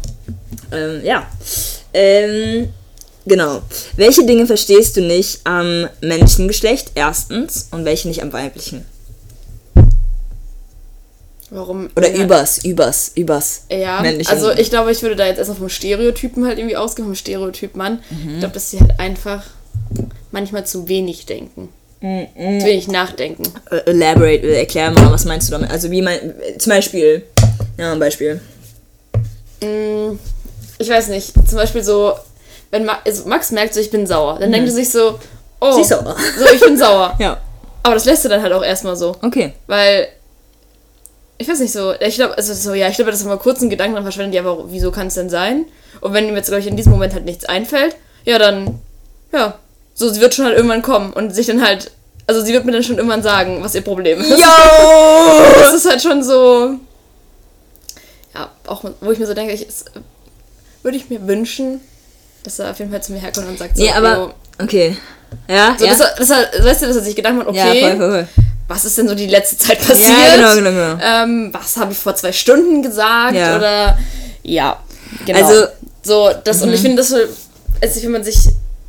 Ähm, 0.73 1.01
ja. 1.05 1.27
Ähm, 1.95 2.69
genau. 3.25 3.63
Welche 3.97 4.25
Dinge 4.27 4.47
verstehst 4.47 4.97
du 4.97 5.01
nicht 5.01 5.41
am 5.45 5.89
männlichen 6.01 6.47
Geschlecht? 6.49 6.93
Erstens. 6.95 7.69
Und 7.71 7.85
welche 7.85 8.09
nicht 8.09 8.23
am 8.23 8.33
weiblichen? 8.33 8.85
Warum? 11.57 11.89
Oder 11.97 12.11
ja. 12.15 12.23
übers, 12.25 12.65
übers, 12.65 13.13
übers. 13.15 13.63
Ja, 13.71 14.01
männlichen. 14.03 14.31
also 14.33 14.53
ich 14.53 14.69
glaube, 14.69 14.93
ich 14.93 15.01
würde 15.03 15.17
da 15.17 15.27
jetzt 15.27 15.39
erstmal 15.39 15.57
vom 15.59 15.69
Stereotypen 15.71 16.47
halt 16.47 16.59
irgendwie 16.59 16.77
ausgehen, 16.77 17.07
vom 17.09 17.15
Stereotyp 17.15 17.77
Mann. 17.77 18.01
Mhm. 18.11 18.35
Ich 18.35 18.39
glaube, 18.41 18.53
dass 18.55 18.71
sie 18.71 18.79
halt 18.81 19.01
einfach 19.01 19.43
manchmal 20.33 20.67
zu 20.67 20.87
wenig 20.89 21.25
denken. 21.25 21.71
Mhm. 22.03 22.61
Zu 22.61 22.67
wenig 22.67 22.89
nachdenken. 22.89 23.45
Äh, 23.71 23.91
elaborate, 23.91 24.47
äh, 24.47 24.59
erklär 24.59 24.91
mal, 24.91 25.11
was 25.11 25.25
meinst 25.25 25.49
du 25.49 25.53
damit? 25.53 25.71
Also 25.71 25.91
wie 25.91 26.03
mein, 26.03 26.35
zum 26.59 26.71
Beispiel, 26.71 27.23
ja, 27.79 27.93
ein 27.93 27.99
Beispiel. 27.99 28.41
Mm, 29.63 30.19
Ich 30.79 30.89
weiß 30.91 31.09
nicht, 31.09 31.33
zum 31.49 31.57
Beispiel 31.57 31.83
so, 31.83 32.13
wenn 32.71 32.85
Ma 32.85 32.99
also 33.05 33.27
Max 33.29 33.51
merkt 33.51 33.73
so, 33.73 33.81
ich 33.81 33.91
bin 33.91 34.07
sauer, 34.07 34.39
dann 34.39 34.53
denkt 34.53 34.69
er 34.69 34.75
sich 34.75 34.91
so, 34.91 35.19
oh, 35.61 35.69
Mhm. 35.71 35.75
Sie 35.77 35.81
ist 35.81 35.89
sauer. 35.89 36.17
so, 36.39 36.45
ich 36.55 36.61
bin 36.61 36.77
sauer. 36.77 37.15
Ja, 37.19 37.41
Aber 37.83 37.95
das 37.95 38.05
lässt 38.05 38.25
er 38.27 38.29
dann 38.31 38.43
halt 38.43 38.53
auch 38.53 38.63
erstmal 38.65 38.95
so. 38.97 39.17
okay. 39.23 39.55
Weil, 39.67 40.09
ich 41.39 41.49
weiß 41.49 41.61
nicht 41.61 41.73
so, 41.73 41.93
ich 42.01 42.15
glaube, 42.15 42.37
also 42.37 42.55
so, 42.55 42.75
ja, 42.75 42.89
ich 42.89 42.97
glaube, 42.97 43.11
das 43.11 43.21
ist 43.21 43.27
mal 43.27 43.39
kurz 43.39 43.61
ein 43.61 43.71
Gedanken, 43.71 43.95
dann 43.95 44.05
verschwendet 44.05 44.35
die 44.35 44.39
aber, 44.39 44.71
wieso 44.71 44.91
kann 44.91 45.09
es 45.09 45.15
denn 45.15 45.29
sein? 45.29 45.67
Und 46.01 46.13
wenn 46.13 46.29
ihm 46.29 46.37
jetzt, 46.37 46.49
glaube 46.49 46.61
ich, 46.61 46.67
in 46.67 46.77
diesem 46.77 46.93
Moment 46.93 47.15
halt 47.15 47.25
nichts 47.25 47.45
einfällt, 47.45 47.97
ja, 48.25 48.39
dann, 48.39 48.81
ja, 49.33 49.59
so, 49.95 50.09
sie 50.09 50.21
wird 50.21 50.35
schon 50.35 50.47
halt 50.47 50.57
irgendwann 50.57 50.83
kommen 50.83 51.13
und 51.13 51.35
sich 51.35 51.47
dann 51.47 51.65
halt, 51.65 51.91
also 52.27 52.43
sie 52.43 52.53
wird 52.53 52.65
mir 52.65 52.73
dann 52.73 52.83
schon 52.83 52.97
irgendwann 52.97 53.23
sagen, 53.23 53.63
was 53.63 53.75
ihr 53.75 53.83
Problem 53.83 54.21
ist. 54.21 54.31
Yo! 54.31 54.37
Das 55.61 55.75
ist 55.75 55.89
halt 55.89 56.03
schon 56.03 56.23
so, 56.23 56.75
ja, 58.35 58.51
auch 58.67 58.85
wo 59.01 59.11
ich 59.11 59.19
mir 59.19 59.27
so 59.27 59.35
denke, 59.35 59.53
ich, 59.53 59.67
es, 59.67 59.85
würde 60.83 60.97
ich 60.97 61.11
mir 61.11 61.27
wünschen, 61.27 61.81
dass 62.45 62.59
er 62.59 62.71
auf 62.71 62.79
jeden 62.79 62.91
Fall 62.91 63.03
zu 63.03 63.13
mir 63.13 63.19
herkommt 63.19 63.49
und 63.49 63.59
sagt 63.59 63.77
so, 63.77 63.83
Nee, 63.83 63.91
aber, 63.91 64.35
okay. 64.63 64.97
Ja, 65.49 65.77
so, 65.79 65.85
ja. 65.85 65.91
dass 65.91 66.01
er, 66.01 66.15
dass 66.17 66.31
er, 66.31 66.65
weißt 66.65 66.83
du, 66.83 66.87
dass 66.87 66.97
er 66.97 67.03
sich 67.03 67.17
Gedanken 67.17 67.45
macht, 67.45 67.55
ja, 67.55 67.69
okay, 67.69 67.81
voll, 67.81 67.97
voll, 67.97 68.11
voll. 68.11 68.46
Was 68.69 68.85
ist 68.85 68.99
denn 68.99 69.09
so 69.09 69.15
die 69.15 69.27
letzte 69.27 69.57
Zeit 69.59 69.79
passiert? 69.79 70.17
Ja, 70.19 70.37
genau, 70.37 70.55
genau, 70.55 70.71
genau. 70.95 71.05
Ähm, 71.05 71.51
was 71.53 71.77
habe 71.77 71.93
ich 71.93 71.99
vor 71.99 72.15
zwei 72.17 72.33
Stunden 72.33 72.83
gesagt? 72.83 73.35
Ja. 73.37 73.57
Oder 73.57 73.99
ja, 74.43 74.79
genau. 75.25 75.47
Also- 75.47 75.67
so 76.03 76.31
das 76.45 76.63
und 76.63 76.73
ich 76.73 76.79
Mhm. 76.81 76.85
finde 76.85 76.97
das 76.99 77.09
so, 77.09 77.17
also 77.83 78.03
wenn 78.03 78.11
man 78.13 78.23
sich 78.25 78.37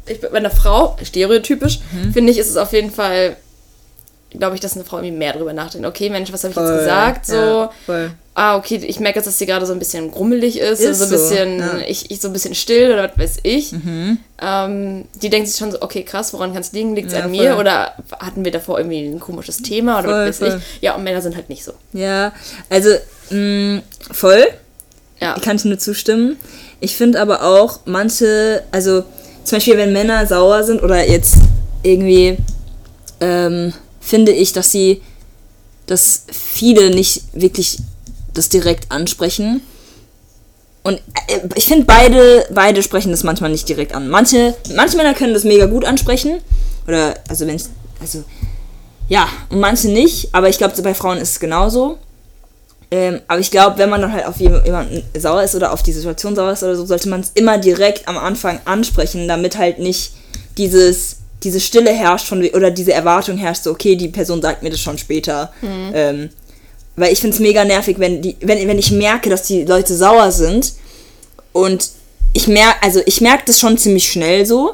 ich, 0.06 0.22
bei 0.22 0.32
einer 0.34 0.52
Frau 0.52 0.96
stereotypisch 1.04 1.80
Mhm. 1.92 2.14
finde 2.14 2.32
ich 2.32 2.38
ist 2.38 2.50
es 2.50 2.58
auf 2.58 2.72
jeden 2.74 2.92
Fall 2.92 3.38
glaube 4.32 4.56
ich, 4.56 4.62
dass 4.62 4.76
eine 4.76 4.84
Frau 4.84 4.98
irgendwie 4.98 5.16
mehr 5.16 5.34
drüber 5.34 5.54
nachdenkt. 5.54 5.88
Okay, 5.88 6.10
Mensch, 6.10 6.32
was 6.34 6.44
habe 6.44 6.52
ich 6.52 6.58
jetzt 6.58 6.80
gesagt? 6.80 7.26
So, 7.26 7.70
ja, 7.88 8.10
ah, 8.36 8.58
okay, 8.58 8.76
ich 8.86 9.00
merke 9.00 9.20
jetzt, 9.20 9.26
dass 9.26 9.40
sie 9.40 9.46
gerade 9.46 9.66
so 9.66 9.74
ein 9.74 9.80
bisschen 9.80 10.12
grummelig 10.12 10.60
ist, 10.60 10.80
Ist 10.80 11.00
so 11.00 11.06
ein 11.06 11.10
so, 11.10 11.16
bisschen, 11.16 11.60
ja. 11.60 11.74
Mhm. 11.74 11.84
ich, 11.88 12.12
ich 12.12 12.20
so 12.20 12.28
ein 12.28 12.34
bisschen 12.34 12.54
still 12.54 12.92
oder 12.94 13.10
was 13.10 13.18
weiß 13.18 13.38
ich. 13.44 13.74
Ähm, 14.42 15.06
die 15.22 15.30
denkt 15.30 15.48
sich 15.48 15.58
schon 15.58 15.72
so, 15.72 15.82
okay, 15.82 16.04
krass, 16.04 16.34
woran 16.34 16.54
kann 16.54 16.62
es 16.62 16.72
liegen? 16.74 16.96
Liegt 16.96 17.08
es 17.08 17.14
Ja, 17.14 17.24
an 17.24 17.32
mir? 17.32 17.52
voll. 17.54 17.62
Oder 17.62 17.94
hatten 18.20 18.44
wir 18.46 18.52
davor 18.52 18.78
irgendwie 18.80 19.06
ein 19.08 19.20
komisches 19.20 19.58
Thema 19.58 20.00
oder 20.00 20.10
Voll, 20.10 20.30
was 20.30 20.42
weiß 20.42 20.56
ich? 20.56 20.82
Ja, 20.82 20.96
und 20.96 21.04
Männer 21.04 21.22
sind 21.22 21.36
halt 21.36 21.50
nicht 21.50 21.64
so. 21.64 21.72
Ja, 21.94 22.32
also, 22.70 22.90
mh, 23.32 23.82
voll. 24.12 24.46
Ja. 25.20 25.34
Kann 25.40 25.56
ich 25.56 25.66
nur 25.66 25.80
zustimmen. 25.80 26.38
Ich 26.80 26.96
finde 26.96 27.20
aber 27.20 27.42
auch, 27.44 27.80
manche, 27.86 28.64
also 28.72 29.04
zum 29.44 29.56
Beispiel, 29.56 29.78
wenn 29.78 29.94
Männer 29.94 30.28
sauer 30.28 30.64
sind 30.64 30.84
oder 30.84 31.08
jetzt 31.08 31.38
irgendwie, 31.82 32.38
ähm, 33.20 33.74
finde 34.08 34.32
ich, 34.32 34.54
dass 34.54 34.72
sie, 34.72 35.02
dass 35.86 36.24
viele 36.32 36.90
nicht 36.90 37.24
wirklich 37.34 37.80
das 38.34 38.50
direkt 38.50 38.92
ansprechen. 38.92 39.62
Und 40.84 41.02
äh, 41.28 41.40
ich 41.56 41.66
finde, 41.66 41.86
beide, 41.86 42.46
beide 42.54 42.82
sprechen 42.82 43.12
das 43.12 43.24
manchmal 43.24 43.52
nicht 43.52 43.68
direkt 43.68 43.94
an. 43.94 44.08
Manche, 44.08 44.56
manche 44.76 44.96
Männer 44.96 45.14
können 45.14 45.34
das 45.34 45.44
mega 45.44 45.66
gut 45.66 45.84
ansprechen. 45.84 46.40
Oder, 46.88 47.16
also 47.28 47.46
wenn 47.46 47.58
ich, 47.58 47.66
also, 48.00 48.24
ja, 49.10 49.28
und 49.50 49.60
manche 49.60 49.90
nicht. 49.90 50.34
Aber 50.34 50.48
ich 50.48 50.58
glaube, 50.58 50.82
bei 50.82 50.94
Frauen 50.94 51.18
ist 51.18 51.32
es 51.32 51.40
genauso. 51.40 51.98
Ähm, 52.90 53.20
aber 53.28 53.42
ich 53.42 53.52
glaube, 53.52 53.78
wenn 53.80 53.90
man 53.90 54.00
dann 54.00 54.14
halt 54.14 54.26
auf 54.26 54.38
jem- 54.38 54.64
jemanden 54.64 55.04
sauer 55.20 55.44
ist 55.44 55.56
oder 55.56 55.74
auf 55.74 55.84
die 55.84 55.92
Situation 55.92 56.38
sauer 56.38 56.54
ist 56.54 56.64
oder 56.64 56.78
so, 56.78 56.86
sollte 56.86 57.10
man 57.10 57.20
es 57.20 57.32
immer 57.34 57.58
direkt 57.58 58.08
am 58.08 58.18
Anfang 58.18 58.62
ansprechen, 58.64 59.28
damit 59.28 59.58
halt 59.58 59.80
nicht 59.80 60.14
dieses, 60.58 61.17
diese 61.44 61.60
Stille 61.60 61.92
herrscht 61.92 62.28
von, 62.28 62.44
oder 62.50 62.72
diese 62.72 62.94
Erwartung 62.94 63.38
herrscht, 63.38 63.64
so, 63.64 63.72
okay, 63.72 63.96
die 63.96 64.08
Person 64.10 64.42
sagt 64.42 64.64
mir 64.64 64.70
das 64.70 64.80
schon 64.80 64.98
später. 64.98 65.52
Ähm, 65.62 66.30
weil 66.96 67.14
ich 67.14 67.20
finde 67.22 67.36
es 67.36 67.40
mega 67.40 67.64
nervig, 67.64 68.00
wenn, 68.00 68.22
die, 68.24 68.36
wenn, 68.42 68.68
wenn 68.68 68.80
ich 68.80 68.92
merke, 68.92 69.30
dass 69.30 69.44
die 69.44 69.64
Leute 69.64 69.96
sauer 69.96 70.32
sind 70.32 70.74
und 71.54 71.90
ich 72.34 72.48
merke, 72.48 72.82
also 72.82 73.02
ich 73.06 73.22
merke 73.22 73.44
das 73.46 73.60
schon 73.60 73.78
ziemlich 73.78 74.12
schnell 74.12 74.46
so, 74.46 74.74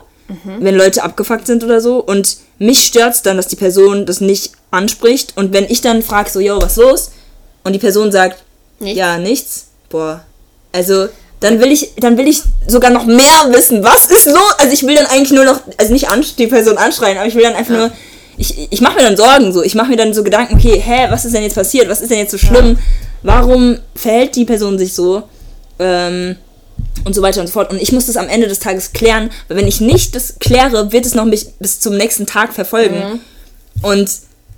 wenn 0.59 0.76
Leute 0.76 1.03
abgefuckt 1.03 1.45
sind 1.45 1.64
oder 1.64 1.80
so 1.82 1.99
und 1.99 2.38
mich 2.57 2.86
stört's 2.86 3.22
dann, 3.22 3.38
dass 3.38 3.47
die 3.49 3.55
Person 3.57 4.05
das 4.05 4.22
nicht 4.22 4.53
anspricht 4.72 5.34
und 5.36 5.53
wenn 5.53 5.66
ich 5.66 5.82
dann 5.82 6.01
frage 6.01 6.30
so, 6.30 6.39
yo, 6.39 6.59
was 6.61 6.78
los? 6.78 7.11
Und 7.66 7.74
die 7.74 7.80
Person 7.80 8.11
sagt, 8.11 8.43
Nichts. 8.80 8.97
ja, 8.97 9.18
nichts. 9.18 9.66
Boah. 9.89 10.24
Also, 10.72 11.07
dann 11.44 11.60
will 11.60 11.74
ich, 11.74 11.91
dann 11.98 12.18
will 12.18 12.28
ich 12.28 12.41
sogar 12.68 12.89
noch 12.89 13.06
mehr 13.06 13.50
wissen. 13.52 13.84
Was 13.84 14.06
ist 14.06 14.28
los? 14.28 14.56
Also 14.60 14.74
ich 14.74 14.84
will 14.84 14.96
dann 14.96 15.08
eigentlich 15.08 15.32
nur 15.32 15.44
noch, 15.44 15.60
also 15.78 15.91
nicht 15.91 16.08
die 16.39 16.48
Person 16.48 16.78
anschreien, 16.78 17.18
aber 17.18 17.28
ich 17.28 17.36
will 17.36 17.44
dann 17.44 17.56
einfach 17.56 17.76
nur, 17.76 17.91
ich, 18.38 18.72
ich 18.72 18.80
mache 18.80 18.96
mir 18.96 19.04
dann 19.04 19.18
Sorgen 19.18 19.52
so. 19.52 19.62
Ich 19.62 19.76
mache 19.76 19.89
mir 19.89 19.98
dann 19.98 20.14
so 20.14 20.24
Gedanken, 20.24 20.56
okay, 20.56 20.82
hä, 20.82 21.08
was 21.10 21.26
ist 21.26 21.36
denn 21.36 21.44
jetzt 21.44 21.56
passiert? 21.56 21.89
Was 21.89 22.00
ist 22.00 22.12
denn 22.12 22.18
jetzt 22.18 22.32
so 22.32 22.38
schlimm? 22.38 22.78
Warum 23.24 23.78
verhält 23.94 24.38
die 24.38 24.46
Person 24.46 24.80
sich 24.80 24.94
so? 24.94 25.24
Ähm, 25.80 26.38
und 27.04 27.14
so 27.14 27.22
weiter 27.22 27.41
und 27.41 27.48
so 27.48 27.54
fort. 27.54 27.72
Und 27.72 27.82
ich 27.82 27.91
muss 27.91 28.06
das 28.06 28.16
am 28.16 28.30
Ende 28.30 28.48
des 28.48 28.60
Tages 28.60 28.94
klären, 28.94 29.30
weil 29.50 29.58
wenn 29.58 29.68
ich 29.68 29.82
nicht 29.82 30.16
das 30.16 30.39
kläre, 30.39 30.94
wird 30.94 31.06
es 31.06 31.14
noch 31.14 31.26
mich 31.26 31.48
bis 31.60 31.82
zum 31.82 31.98
nächsten 31.98 32.26
Tag 32.26 32.54
verfolgen. 32.54 33.20
Und 33.82 34.10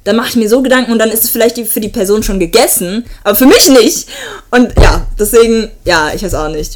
dann 0.05 0.15
mache 0.15 0.29
ich 0.29 0.35
mir 0.37 0.47
so 0.47 0.61
Gedanken 0.61 0.91
und 0.93 0.99
dann 0.99 1.09
ist 1.11 1.23
es 1.25 1.29
vielleicht 1.31 1.57
für 1.67 1.79
die 1.81 1.89
Person 1.89 2.23
schon 2.23 2.39
gegessen, 2.39 3.05
aber 3.23 3.35
für 3.35 3.45
mich 3.47 3.67
nicht. 3.69 4.07
Und 4.51 4.73
ja, 4.81 5.05
deswegen, 5.19 5.69
ja, 5.83 6.11
ich 6.13 6.23
weiß 6.23 6.33
auch 6.35 6.47
nicht. 6.49 6.75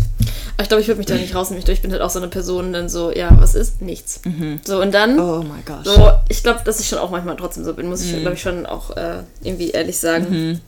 Aber 0.57 0.63
ich 0.63 0.67
glaube, 0.67 0.82
ich 0.82 0.88
würde 0.88 0.97
mich 0.97 1.07
da 1.07 1.13
nicht 1.15 1.34
rausnehmen. 1.34 1.63
Ich 1.69 1.82
bin 1.82 1.91
halt 1.91 2.01
auch 2.01 2.09
so 2.09 2.19
eine 2.19 2.27
Person, 2.27 2.73
dann 2.73 2.89
so, 2.89 3.11
ja, 3.11 3.30
was 3.39 3.55
ist? 3.55 3.82
Nichts. 3.82 4.19
So, 4.65 4.82
und 4.82 4.91
dann, 4.93 5.17
Oh 5.19 5.41
mein 5.47 5.63
Gott. 5.65 5.86
so, 5.86 6.11
ich 6.27 6.43
glaube, 6.43 6.59
dass 6.65 6.80
ich 6.82 6.88
schon 6.89 6.99
auch 6.99 7.11
manchmal 7.11 7.38
trotzdem 7.38 7.63
so 7.63 7.73
bin, 7.73 7.88
muss 7.88 8.01
ich, 8.03 8.11
glaube 8.19 8.34
ich, 8.34 8.41
schon 8.41 8.65
auch 8.65 8.97
äh, 8.97 9.19
irgendwie 9.41 9.69
ehrlich 9.71 9.97
sagen. 9.99 10.59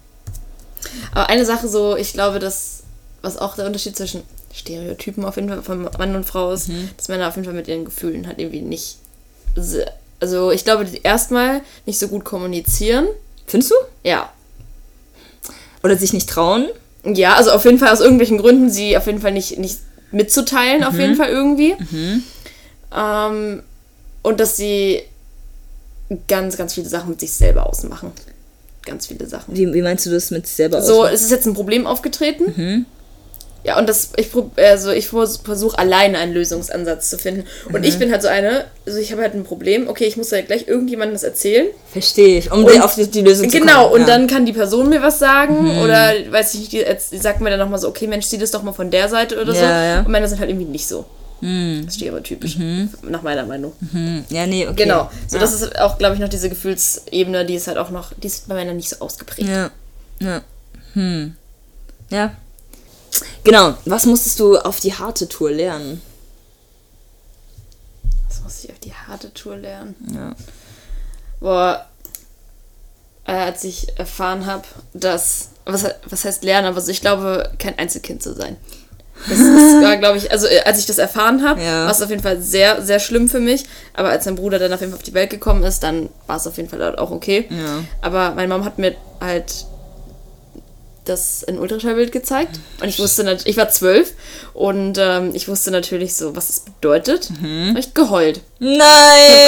Aber 1.13 1.29
eine 1.29 1.45
Sache 1.45 1.67
so, 1.67 1.97
ich 1.97 2.13
glaube, 2.13 2.39
dass, 2.39 2.83
was 3.21 3.37
auch 3.37 3.55
der 3.55 3.65
Unterschied 3.65 3.97
zwischen 3.97 4.21
Stereotypen 4.53 5.25
auf 5.25 5.35
jeden 5.35 5.49
Fall 5.49 5.61
von 5.61 5.83
Mann 5.97 6.15
und 6.15 6.25
Frau 6.25 6.51
ist, 6.51 6.69
dass 6.97 7.07
Männer 7.07 7.27
auf 7.27 7.35
jeden 7.35 7.45
Fall 7.45 7.53
mit 7.53 7.67
ihren 7.67 7.85
Gefühlen 7.85 8.27
halt 8.27 8.39
irgendwie 8.39 8.61
nicht, 8.61 8.97
also 10.21 10.51
ich 10.51 10.63
glaube, 10.63 10.85
die 10.85 11.01
erstmal 11.03 11.61
nicht 11.85 11.99
so 11.99 12.07
gut 12.07 12.23
kommunizieren. 12.23 13.07
Findest 13.47 13.71
du? 13.71 13.75
Ja, 14.03 14.31
Oder 15.83 15.97
sich 15.97 16.13
nicht 16.13 16.29
trauen? 16.29 16.69
Ja, 17.03 17.33
also 17.35 17.51
auf 17.51 17.65
jeden 17.65 17.79
Fall 17.79 17.89
aus 17.91 17.99
irgendwelchen 17.99 18.37
Gründen 18.37 18.69
sie 18.69 18.95
auf 18.95 19.07
jeden 19.07 19.19
Fall 19.19 19.31
nicht, 19.33 19.57
nicht 19.59 19.79
mitzuteilen, 20.11 20.83
auf 20.83 20.97
jeden 20.97 21.15
Fall 21.15 21.29
irgendwie. 21.29 21.75
Ähm, 22.95 23.63
und 24.21 24.39
dass 24.39 24.57
sie 24.57 25.01
ganz, 26.27 26.57
ganz 26.57 26.73
viele 26.75 26.87
Sachen 26.89 27.09
mit 27.11 27.19
sich 27.19 27.33
selber 27.33 27.67
ausmachen. 27.67 28.11
Ganz 28.85 29.07
viele 29.07 29.27
Sachen. 29.27 29.55
Wie, 29.55 29.73
wie 29.73 29.81
meinst 29.81 30.05
du 30.05 30.09
das 30.11 30.31
mit 30.31 30.45
sich 30.47 30.55
selber 30.55 30.81
So, 30.81 30.93
ausmachen? 31.01 31.13
es 31.15 31.21
ist 31.23 31.31
jetzt 31.31 31.45
ein 31.45 31.53
Problem 31.53 31.87
aufgetreten. 31.87 32.85
Ja, 33.63 33.77
und 33.77 33.87
das, 33.87 34.09
ich, 34.17 34.31
prob- 34.31 34.57
also 34.59 34.89
ich 34.91 35.07
versuche 35.07 35.77
alleine 35.77 36.17
einen 36.17 36.33
Lösungsansatz 36.33 37.11
zu 37.11 37.19
finden. 37.19 37.43
Und 37.71 37.85
ich 37.85 37.99
bin 37.99 38.11
halt 38.11 38.23
so 38.23 38.27
eine, 38.27 38.65
also 38.87 38.97
ich 38.97 39.11
habe 39.11 39.21
halt 39.21 39.35
ein 39.35 39.43
Problem, 39.43 39.87
okay, 39.87 40.05
ich 40.05 40.17
muss 40.17 40.31
ja 40.31 40.41
gleich 40.41 40.67
irgendjemandem 40.67 41.13
das 41.13 41.23
erzählen. 41.23 41.67
Verstehe 41.91 42.39
ich, 42.39 42.51
um 42.51 42.63
Und- 42.65 42.81
auf 42.81 42.95
die, 42.95 43.05
die 43.05 43.21
Lösung 43.21 43.47
zu 43.49 43.57
kommen. 43.59 43.67
Genau, 43.69 43.87
und 43.93 43.99
ja. 44.01 44.05
Mhm. 44.05 44.09
dann 44.09 44.27
kann 44.27 44.45
die 44.47 44.53
Person 44.53 44.89
mir 44.89 45.03
was 45.03 45.19
sagen 45.19 45.79
oder 45.83 46.11
weiß 46.31 46.55
ich 46.55 46.59
nicht, 46.61 46.71
die, 46.73 46.85
die 47.11 47.17
sagt 47.17 47.39
mir 47.41 47.51
dann 47.51 47.59
nochmal 47.59 47.77
so, 47.79 47.87
okay, 47.87 48.07
Mensch, 48.07 48.25
sieh 48.25 48.39
das 48.39 48.49
doch 48.49 48.63
mal 48.63 48.73
von 48.73 48.89
der 48.89 49.09
Seite 49.09 49.39
oder 49.39 49.53
so. 49.53 49.61
Ja, 49.61 49.83
ja. 49.83 49.99
Und 49.99 50.09
Männer 50.09 50.27
sind 50.27 50.39
halt 50.39 50.49
irgendwie 50.49 50.65
nicht 50.69 50.87
so. 50.87 51.05
Stereotypisch, 51.89 52.57
nach 53.01 53.21
meiner 53.23 53.45
Meinung. 53.45 53.73
Hm, 53.91 54.23
Ja, 54.29 54.45
nee, 54.45 54.65
okay. 54.67 54.83
Genau. 54.83 55.09
So, 55.27 55.37
ja. 55.37 55.41
das 55.41 55.53
ist 55.53 55.79
auch, 55.79 55.97
glaube 55.97 56.13
ich, 56.15 56.21
noch 56.21 56.29
diese 56.29 56.49
Gefühlsebene, 56.49 57.45
die 57.45 57.55
ist 57.55 57.67
halt 57.67 57.77
auch 57.77 57.89
noch, 57.89 58.13
die 58.13 58.27
ist 58.27 58.47
bei 58.47 58.53
Männern 58.55 58.75
nicht 58.77 58.89
so 58.89 58.97
ausgeprägt. 58.99 59.49
Ja. 59.49 59.71
Ja. 60.19 60.41
Hm. 60.93 61.35
Ja. 62.11 62.33
Genau. 63.43 63.73
Was 63.85 64.05
musstest 64.05 64.39
du 64.39 64.57
auf 64.57 64.79
die 64.79 64.93
harte 64.93 65.27
Tour 65.27 65.51
lernen? 65.51 66.01
muss 68.43 68.63
ich 68.63 68.71
auf 68.71 68.79
die 68.79 68.93
harte 68.93 69.33
Tour 69.33 69.55
lernen. 69.55 69.95
Ja. 70.13 70.35
Boah, 71.39 71.85
äh, 73.25 73.31
als 73.33 73.63
ich 73.63 73.97
erfahren 73.97 74.45
habe, 74.45 74.63
dass, 74.93 75.49
was, 75.65 75.85
was 76.09 76.25
heißt 76.25 76.43
lernen, 76.43 76.67
aber 76.67 76.81
so, 76.81 76.91
ich 76.91 77.01
glaube, 77.01 77.51
kein 77.59 77.77
Einzelkind 77.77 78.21
zu 78.23 78.33
sein. 78.33 78.57
Das, 79.29 79.37
das 79.37 79.83
war, 79.83 79.97
glaube 79.97 80.17
ich, 80.17 80.31
also 80.31 80.47
als 80.65 80.79
ich 80.79 80.87
das 80.87 80.97
erfahren 80.97 81.47
habe, 81.47 81.61
Ja. 81.61 81.85
war 81.85 81.91
es 81.91 82.01
auf 82.01 82.09
jeden 82.09 82.23
Fall 82.23 82.41
sehr, 82.41 82.81
sehr 82.81 82.99
schlimm 82.99 83.29
für 83.29 83.39
mich. 83.39 83.65
Aber 83.93 84.09
als 84.09 84.25
mein 84.25 84.35
Bruder 84.35 84.57
dann 84.57 84.73
auf 84.73 84.79
jeden 84.81 84.91
Fall 84.91 84.97
auf 84.99 85.03
die 85.05 85.13
Welt 85.13 85.29
gekommen 85.29 85.61
ist, 85.63 85.83
dann 85.83 86.09
war 86.25 86.37
es 86.37 86.47
auf 86.47 86.57
jeden 86.57 86.69
Fall 86.69 86.95
auch 86.97 87.11
okay. 87.11 87.47
Ja. 87.51 87.83
Aber 88.01 88.31
meine 88.31 88.47
Mom 88.47 88.65
hat 88.65 88.79
mir 88.79 88.95
halt 89.19 89.65
das 91.05 91.43
ein 91.43 91.57
Ultraschallbild 91.57 92.11
gezeigt 92.11 92.59
und 92.79 92.87
ich 92.87 92.99
wusste 92.99 93.23
natürlich, 93.23 93.47
ich 93.47 93.57
war 93.57 93.69
zwölf 93.69 94.13
und 94.53 94.97
ähm, 94.99 95.31
ich 95.33 95.47
wusste 95.47 95.71
natürlich 95.71 96.15
so, 96.15 96.35
was 96.35 96.47
das 96.47 96.59
bedeutet. 96.59 97.31
Hab 97.69 97.77
ich 97.77 97.93
geheult. 97.95 98.41
Nein! 98.59 98.77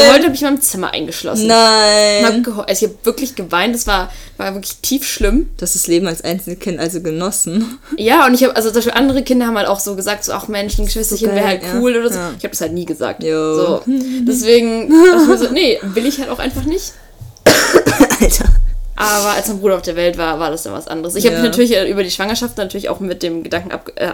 Geheult 0.08 0.24
habe 0.24 0.34
ich 0.34 0.42
in 0.42 0.48
meinem 0.48 0.62
Zimmer 0.62 0.92
eingeschlossen. 0.92 1.46
Nein! 1.46 2.42
Ich 2.42 2.48
habe 2.48 2.68
also 2.68 2.86
ich 2.86 2.92
hab 2.92 3.06
wirklich 3.06 3.36
geweint, 3.36 3.76
das 3.76 3.86
war, 3.86 4.12
war 4.38 4.56
wirklich 4.56 4.78
tief 4.78 5.06
schlimm. 5.08 5.50
Du 5.58 5.62
hast 5.62 5.76
das 5.76 5.86
Leben 5.86 6.08
als 6.08 6.24
Einzelkind 6.24 6.80
also 6.80 7.02
genossen. 7.02 7.80
Ja, 7.98 8.26
und 8.26 8.34
ich 8.34 8.44
habe, 8.44 8.56
also 8.56 8.70
zum 8.70 8.76
Beispiel 8.76 8.94
andere 8.94 9.24
Kinder 9.24 9.46
haben 9.46 9.58
halt 9.58 9.68
auch 9.68 9.80
so 9.80 9.96
gesagt, 9.96 10.24
so, 10.24 10.34
ach 10.34 10.48
Mensch, 10.48 10.80
ein 10.80 10.86
Geschwisterchen 10.86 11.30
So 11.30 11.36
wäre 11.36 11.46
halt 11.46 11.62
ja. 11.62 11.76
cool 11.76 11.96
oder 11.96 12.10
so. 12.10 12.18
Ja. 12.18 12.32
Ich 12.38 12.44
habe 12.44 12.50
das 12.50 12.62
halt 12.62 12.74
nie 12.74 12.86
gesagt. 12.86 13.24
Jo. 13.24 13.56
So. 13.56 13.82
Deswegen 14.28 14.90
dachte 14.90 15.22
ich 15.22 15.28
mir 15.28 15.38
so, 15.38 15.50
nee, 15.52 15.80
will 15.84 16.06
ich 16.06 16.20
halt 16.20 16.30
auch 16.30 16.40
einfach 16.40 16.64
nicht. 16.64 16.94
Alter. 18.20 18.46
Aber 19.04 19.32
als 19.32 19.48
mein 19.48 19.60
Bruder 19.60 19.76
auf 19.76 19.82
der 19.82 19.96
Welt 19.96 20.18
war, 20.18 20.40
war 20.40 20.50
das 20.52 20.64
dann 20.64 20.74
was 20.74 20.88
anderes. 20.88 21.16
Ich 21.16 21.26
habe 21.26 21.36
Ja. 21.36 21.42
mich 21.42 21.50
natürlich 21.52 21.76
äh, 21.76 21.90
über 21.90 22.04
die 22.04 22.12
Schwangerschaft 22.12 22.58
natürlich 22.58 22.90
auch 22.90 23.00
mit 23.00 23.24
dem 23.24 23.44
Gedanken 23.44 23.72
ab, 23.72 23.90
äh, 23.96 24.10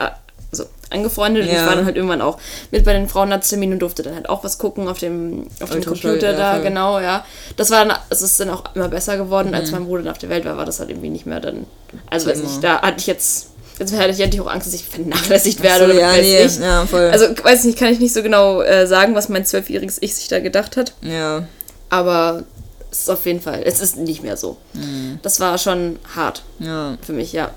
so 0.51 0.65
angefreundet 0.89 1.43
und 1.43 1.49
Ja. 1.53 1.61
ich 1.61 1.67
war 1.67 1.75
dann 1.75 1.85
halt 1.85 1.95
irgendwann 1.95 2.21
auch 2.23 2.39
mit 2.71 2.83
bei 2.83 2.93
den 2.93 3.07
Frauenarztterminen 3.07 3.73
und 3.73 3.79
durfte 3.79 4.01
dann 4.01 4.15
halt 4.15 4.27
auch 4.29 4.43
was 4.43 4.57
gucken 4.57 4.87
auf 4.87 4.97
dem, 4.97 5.45
auf 5.61 5.69
dem 5.69 5.83
Computer 5.85 6.31
ja, 6.31 6.37
da, 6.37 6.53
voll. 6.55 6.63
genau, 6.63 6.99
ja. 6.99 7.23
Das 7.55 7.69
war 7.69 7.85
dann, 7.85 7.95
es 8.09 8.23
ist 8.23 8.39
dann 8.39 8.49
auch 8.49 8.63
immer 8.73 8.87
besser 8.87 9.15
geworden, 9.17 9.49
Mhm. 9.49 9.53
als 9.53 9.71
mein 9.71 9.85
Bruder 9.85 10.01
dann 10.03 10.11
auf 10.11 10.17
der 10.17 10.29
Welt 10.29 10.45
war, 10.45 10.57
war 10.57 10.65
das 10.65 10.79
halt 10.79 10.89
irgendwie 10.89 11.09
nicht 11.09 11.27
mehr 11.27 11.39
dann, 11.39 11.67
also 12.09 12.27
weiß 12.27 12.37
Thema. 12.39 12.49
nicht, 12.49 12.63
da 12.63 12.81
hatte 12.81 12.95
ich 12.97 13.05
jetzt, 13.05 13.49
jetzt 13.77 13.93
hatte 13.95 14.09
ich 14.09 14.19
endlich 14.19 14.41
auch 14.41 14.47
Angst, 14.51 14.65
dass 14.65 14.73
ich 14.73 14.85
vernachlässigt 14.85 15.59
Ach 15.59 15.63
werde 15.65 15.85
so, 15.85 15.91
oder 15.91 16.01
ja, 16.01 16.07
weiß 16.13 16.21
nee, 16.21 16.41
ich. 16.43 16.57
ja, 16.57 16.85
voll. 16.87 17.09
Also, 17.11 17.25
weiß 17.43 17.65
nicht, 17.65 17.77
kann 17.77 17.89
ich 17.93 17.99
nicht 17.99 18.13
so 18.15 18.23
genau 18.23 18.63
äh, 18.63 18.87
sagen, 18.87 19.13
was 19.13 19.29
mein 19.29 19.45
zwölfjähriges 19.45 19.99
Ich 20.01 20.15
sich 20.15 20.29
da 20.29 20.39
gedacht 20.39 20.77
hat. 20.77 20.93
ja. 21.01 21.43
Aber 21.91 22.43
es 22.91 22.99
ist 22.99 23.09
auf 23.09 23.25
jeden 23.25 23.41
Fall, 23.41 23.61
es 23.65 23.79
ist 23.79 23.97
nicht 23.97 24.23
mehr 24.23 24.37
so. 24.37 24.57
Mhm. 24.73 25.19
Das 25.21 25.39
war 25.39 25.57
schon 25.57 25.99
hart 26.15 26.43
Ja. 26.59 26.97
für 27.01 27.13
mich, 27.13 27.33
ja. 27.33 27.51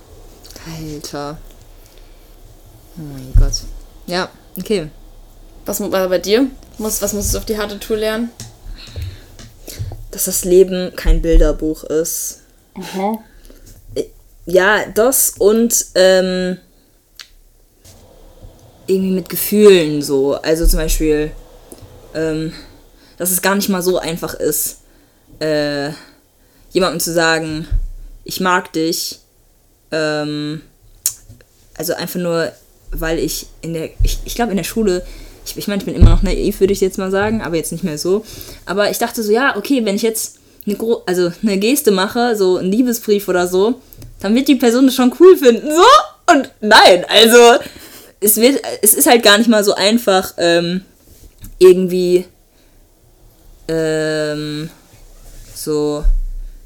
Alter. 0.78 1.38
Oh 2.96 3.00
mein 3.00 3.32
Gott. 3.38 3.52
Ja, 4.06 4.28
okay. 4.58 4.88
Was 5.64 5.80
war 5.80 6.08
bei 6.08 6.18
dir? 6.18 6.46
Muss, 6.78 7.00
was 7.02 7.12
musstest 7.12 7.34
du 7.34 7.38
auf 7.38 7.44
die 7.46 7.56
harte 7.58 7.78
Tour 7.78 7.96
lernen? 7.96 8.30
Dass 10.10 10.24
das 10.24 10.44
Leben 10.44 10.92
kein 10.96 11.22
Bilderbuch 11.22 11.84
ist. 11.84 12.40
Ja, 14.44 14.84
das 14.86 15.34
und 15.38 15.86
ähm, 15.94 16.58
irgendwie 18.86 19.12
mit 19.12 19.28
Gefühlen 19.28 20.02
so. 20.02 20.34
Also 20.34 20.66
zum 20.66 20.80
Beispiel, 20.80 21.30
ähm, 22.14 22.52
dass 23.16 23.30
es 23.30 23.40
gar 23.40 23.54
nicht 23.54 23.68
mal 23.68 23.82
so 23.82 23.98
einfach 23.98 24.34
ist, 24.34 24.78
äh, 25.42 25.92
jemandem 26.70 27.00
zu 27.00 27.12
sagen, 27.12 27.66
ich 28.24 28.40
mag 28.40 28.72
dich. 28.72 29.18
Ähm, 29.90 30.62
also 31.74 31.94
einfach 31.94 32.20
nur, 32.20 32.52
weil 32.90 33.18
ich 33.18 33.46
in 33.60 33.74
der, 33.74 33.90
ich, 34.02 34.18
ich 34.24 34.34
glaube 34.34 34.52
in 34.52 34.56
der 34.56 34.64
Schule, 34.64 35.04
ich, 35.44 35.56
ich 35.56 35.66
meine, 35.66 35.80
ich 35.80 35.86
bin 35.86 35.94
immer 35.94 36.10
noch 36.10 36.22
naiv, 36.22 36.60
würde 36.60 36.72
ich 36.72 36.80
jetzt 36.80 36.98
mal 36.98 37.10
sagen, 37.10 37.42
aber 37.42 37.56
jetzt 37.56 37.72
nicht 37.72 37.84
mehr 37.84 37.98
so. 37.98 38.24
Aber 38.66 38.90
ich 38.90 38.98
dachte 38.98 39.22
so, 39.22 39.32
ja, 39.32 39.56
okay, 39.56 39.84
wenn 39.84 39.96
ich 39.96 40.02
jetzt 40.02 40.38
eine, 40.64 40.76
gro 40.76 41.02
also 41.06 41.32
eine 41.42 41.58
Geste 41.58 41.90
mache, 41.90 42.36
so 42.36 42.58
einen 42.58 42.70
Liebesbrief 42.70 43.26
oder 43.26 43.48
so, 43.48 43.80
dann 44.20 44.34
wird 44.36 44.46
die 44.46 44.54
Person 44.54 44.86
das 44.86 44.94
schon 44.94 45.12
cool 45.18 45.36
finden. 45.36 45.68
So? 45.68 46.32
Und 46.32 46.50
nein, 46.60 47.04
also 47.08 47.58
es 48.20 48.36
wird, 48.36 48.62
es 48.80 48.94
ist 48.94 49.08
halt 49.08 49.24
gar 49.24 49.38
nicht 49.38 49.50
mal 49.50 49.64
so 49.64 49.74
einfach, 49.74 50.34
ähm, 50.38 50.82
irgendwie 51.58 52.26
ähm, 53.66 54.70
so 55.64 56.04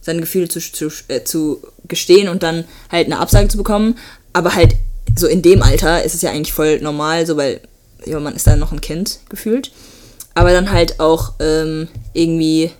seine 0.00 0.20
Gefühle 0.20 0.48
zu, 0.48 0.60
zu, 0.60 0.88
äh, 1.08 1.24
zu 1.24 1.62
gestehen 1.88 2.28
und 2.28 2.42
dann 2.42 2.64
halt 2.90 3.06
eine 3.06 3.18
Absage 3.18 3.48
zu 3.48 3.56
bekommen. 3.56 3.98
Aber 4.32 4.54
halt 4.54 4.76
so 5.16 5.26
in 5.26 5.42
dem 5.42 5.62
Alter 5.62 6.02
ist 6.02 6.14
es 6.14 6.22
ja 6.22 6.30
eigentlich 6.30 6.52
voll 6.52 6.80
normal, 6.80 7.26
so 7.26 7.36
weil 7.36 7.60
ja, 8.04 8.20
man 8.20 8.36
ist 8.36 8.46
dann 8.46 8.58
noch 8.58 8.72
ein 8.72 8.80
Kind 8.80 9.20
gefühlt. 9.28 9.72
Aber 10.34 10.52
dann 10.52 10.70
halt 10.70 11.00
auch 11.00 11.32
ähm, 11.40 11.88
irgendwie 12.12 12.70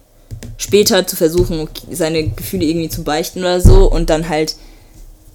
später 0.58 1.06
zu 1.06 1.16
versuchen, 1.16 1.68
seine 1.90 2.28
Gefühle 2.28 2.64
irgendwie 2.64 2.88
zu 2.88 3.02
beichten 3.02 3.40
oder 3.40 3.60
so 3.60 3.90
und 3.90 4.10
dann 4.10 4.28
halt, 4.28 4.56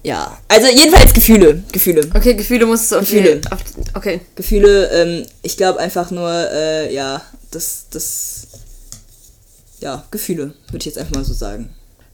ja. 0.02 0.36
Also 0.48 0.68
jedenfalls 0.68 1.12
Gefühle, 1.12 1.62
Gefühle. 1.72 2.08
Okay, 2.14 2.34
Gefühle 2.34 2.66
musst 2.66 2.90
du 2.90 2.96
auf 2.96 3.00
Gefühle. 3.02 3.36
Die, 3.36 3.52
auf, 3.52 3.60
okay. 3.94 4.20
Gefühle, 4.34 4.88
ähm, 4.90 5.26
ich 5.42 5.56
glaube 5.56 5.80
einfach 5.80 6.10
nur, 6.10 6.30
äh, 6.30 6.94
ja, 6.94 7.22
das, 7.50 7.86
das, 7.90 8.48
ja, 9.82 10.04
Gefühle, 10.10 10.54
würde 10.68 10.78
ich 10.78 10.86
jetzt 10.86 10.98
einfach 10.98 11.14
mal 11.14 11.24
so 11.24 11.34
sagen. 11.34 11.70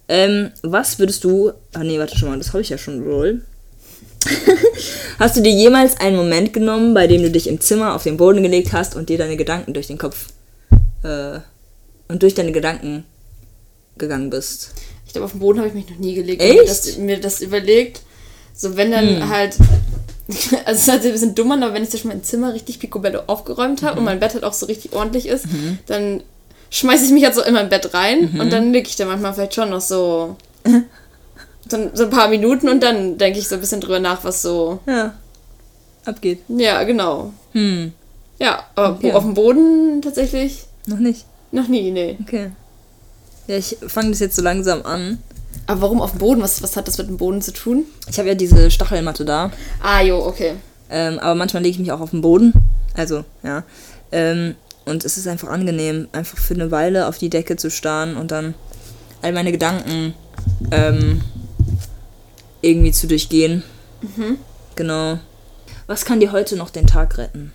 Ähm, 0.08 0.50
was 0.62 0.98
würdest 0.98 1.22
du, 1.24 1.52
ah 1.74 1.84
nee, 1.84 1.98
warte 1.98 2.16
schon 2.16 2.30
mal, 2.30 2.38
das 2.38 2.48
habe 2.48 2.62
ich 2.62 2.70
ja 2.70 2.78
schon 2.78 3.04
wohl. 3.04 3.42
hast 5.18 5.36
du 5.36 5.42
dir 5.42 5.52
jemals 5.52 6.00
einen 6.00 6.16
Moment 6.16 6.52
genommen, 6.52 6.94
bei 6.94 7.06
dem 7.06 7.22
du 7.22 7.30
dich 7.30 7.46
im 7.46 7.60
Zimmer 7.60 7.94
auf 7.94 8.02
den 8.02 8.16
Boden 8.16 8.42
gelegt 8.42 8.72
hast 8.72 8.96
und 8.96 9.08
dir 9.08 9.18
deine 9.18 9.36
Gedanken 9.36 9.74
durch 9.74 9.86
den 9.86 9.98
Kopf, 9.98 10.26
äh, 11.02 11.40
und 12.08 12.22
durch 12.22 12.34
deine 12.34 12.52
Gedanken 12.52 13.04
gegangen 13.98 14.30
bist? 14.30 14.72
Ich 15.06 15.12
glaube, 15.12 15.26
auf 15.26 15.32
den 15.32 15.40
Boden 15.40 15.58
habe 15.58 15.68
ich 15.68 15.74
mich 15.74 15.88
noch 15.88 15.98
nie 15.98 16.14
gelegt. 16.14 16.42
Echt? 16.42 16.56
Mir 16.56 16.64
das, 16.64 16.96
mir 16.98 17.20
das 17.20 17.40
überlegt. 17.40 18.00
So, 18.54 18.76
wenn 18.76 18.90
dann 18.90 19.28
halt. 19.28 19.56
Also, 20.66 20.72
es 20.72 20.80
ist 20.82 20.88
halt 20.88 21.06
ein 21.06 21.12
bisschen 21.12 21.34
dummer, 21.34 21.54
aber 21.54 21.72
wenn 21.72 21.82
ich 21.82 21.88
zum 21.88 21.96
Beispiel 21.96 22.10
mein 22.10 22.22
Zimmer 22.22 22.52
richtig 22.52 22.80
picobello 22.80 23.22
aufgeräumt 23.28 23.80
habe 23.80 23.98
und 23.98 24.04
mein 24.04 24.20
Bett 24.20 24.34
halt 24.34 24.44
auch 24.44 24.52
so 24.52 24.66
richtig 24.66 24.92
ordentlich 24.92 25.26
ist, 25.26 25.46
dann 25.86 26.22
schmeiße 26.70 27.06
ich 27.06 27.10
mich 27.12 27.24
halt 27.24 27.34
so 27.34 27.42
in 27.42 27.54
mein 27.54 27.68
Bett 27.68 27.92
rein 27.94 28.38
und 28.40 28.52
dann 28.52 28.72
liege 28.72 28.88
ich 28.88 28.96
da 28.96 29.04
manchmal 29.06 29.34
vielleicht 29.34 29.54
schon 29.54 29.70
noch 29.70 29.80
so. 29.80 30.36
so, 31.70 31.90
so 31.94 32.04
ein 32.04 32.10
paar 32.10 32.28
Minuten 32.28 32.68
und 32.68 32.82
dann 32.82 33.18
denke 33.18 33.38
ich 33.38 33.48
so 33.48 33.54
ein 33.56 33.60
bisschen 33.60 33.80
drüber 33.80 33.98
nach, 34.00 34.24
was 34.24 34.42
so. 34.42 34.80
Ja, 34.86 35.14
abgeht. 36.04 36.40
Ja, 36.48 36.82
genau. 36.84 37.32
Hm, 37.52 37.92
Ja, 38.38 38.64
aber 38.74 38.96
Okay. 38.96 39.12
auf 39.12 39.24
dem 39.24 39.34
Boden 39.34 40.00
tatsächlich 40.02 40.64
noch 40.86 40.98
nicht. 40.98 41.24
noch 41.52 41.68
nie, 41.68 41.90
nee. 41.90 42.16
Okay. 42.22 42.50
Ja, 43.46 43.56
ich 43.56 43.76
fange 43.86 44.10
das 44.10 44.20
jetzt 44.20 44.36
so 44.36 44.42
langsam 44.42 44.82
an. 44.84 45.18
Aber 45.66 45.80
warum 45.82 46.00
auf 46.00 46.10
dem 46.12 46.18
Boden? 46.20 46.40
Was, 46.42 46.62
was 46.62 46.76
hat 46.76 46.86
das 46.88 46.98
mit 46.98 47.08
dem 47.08 47.16
Boden 47.18 47.42
zu 47.42 47.52
tun? 47.52 47.84
Ich 48.10 48.18
habe 48.18 48.28
ja 48.28 48.34
diese 48.34 48.70
Stachelmatte 48.70 49.24
da. 49.24 49.50
Ah, 49.82 50.00
jo, 50.02 50.18
okay. 50.24 50.54
Ähm, 50.90 51.18
aber 51.18 51.34
manchmal 51.34 51.62
lege 51.62 51.72
ich 51.74 51.78
mich 51.78 51.92
auch 51.92 52.00
auf 52.00 52.10
den 52.10 52.20
Boden. 52.22 52.52
Also, 52.94 53.24
ja. 53.42 53.64
Ähm, 54.12 54.54
und 54.89 55.05
es 55.05 55.16
ist 55.16 55.26
einfach 55.26 55.49
angenehm, 55.49 56.09
einfach 56.12 56.39
für 56.39 56.55
eine 56.55 56.70
Weile 56.70 57.07
auf 57.07 57.18
die 57.18 57.30
Decke 57.30 57.57
zu 57.57 57.70
starren 57.70 58.16
und 58.16 58.30
dann 58.30 58.55
all 59.22 59.32
meine 59.32 59.53
Gedanken 59.53 60.14
ähm, 60.70 61.22
irgendwie 62.62 62.93
zu 62.93 63.07
durchgehen. 63.07 63.62
Genau. 64.74 65.18
Was 65.86 66.05
kann 66.05 66.20
dir 66.20 66.32
heute 66.32 66.57
noch 66.57 66.70
den 66.70 66.86
Tag 66.86 67.18
retten? 67.18 67.53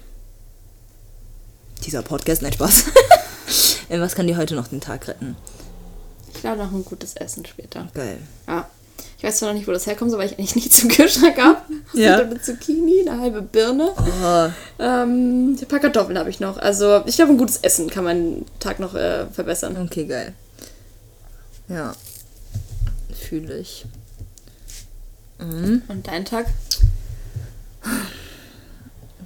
Dieser 1.86 2.02
Podcast, 2.02 2.42
nein, 2.42 2.54
Spaß. 2.54 2.86
Äh, 3.90 4.00
Was 4.00 4.16
kann 4.16 4.28
dir 4.28 4.38
heute 4.38 4.56
noch 4.56 4.70
den 4.70 4.80
Tag 4.80 5.08
retten? 5.10 5.36
Ich 6.34 6.40
glaube 6.40 6.58
noch 6.58 6.72
ein 6.72 6.86
gutes 6.86 7.16
Essen 7.16 7.46
später. 7.46 7.90
Geil. 7.94 8.18
Ja. 8.48 8.68
Ich 9.18 9.24
weiß 9.24 9.38
zwar 9.38 9.50
noch 9.50 9.56
nicht, 9.56 9.68
wo 9.68 9.72
das 9.72 9.86
herkommt, 9.86 10.10
so, 10.10 10.18
weil 10.18 10.28
ich 10.28 10.40
eigentlich 10.40 10.56
nichts 10.56 10.82
im 10.82 10.90
Kühlschrank 10.90 11.38
habe. 11.38 11.62
Ja. 11.94 12.20
Eine 12.20 12.42
Zucchini, 12.42 13.08
eine 13.08 13.20
halbe 13.20 13.42
Birne. 13.42 13.92
Oh, 13.98 14.50
Ähm, 14.80 15.54
ein 15.54 15.68
paar 15.68 15.80
Kartoffeln 15.80 16.18
habe 16.18 16.30
ich 16.30 16.40
noch. 16.40 16.58
Also 16.58 17.04
ich 17.06 17.16
glaube, 17.16 17.32
ein 17.32 17.38
gutes 17.38 17.58
Essen 17.58 17.90
kann 17.90 18.04
meinen 18.04 18.46
Tag 18.60 18.80
noch 18.80 18.96
äh, 18.96 19.26
verbessern. 19.28 19.78
okay, 19.78 20.06
geil. 20.06 20.34
Ja. 21.68 21.94
Fühle 23.14 23.58
ich. 23.58 23.86
Mhm. 25.40 25.84
Und 25.88 26.08
dein 26.08 26.26
Tag? 26.26 26.48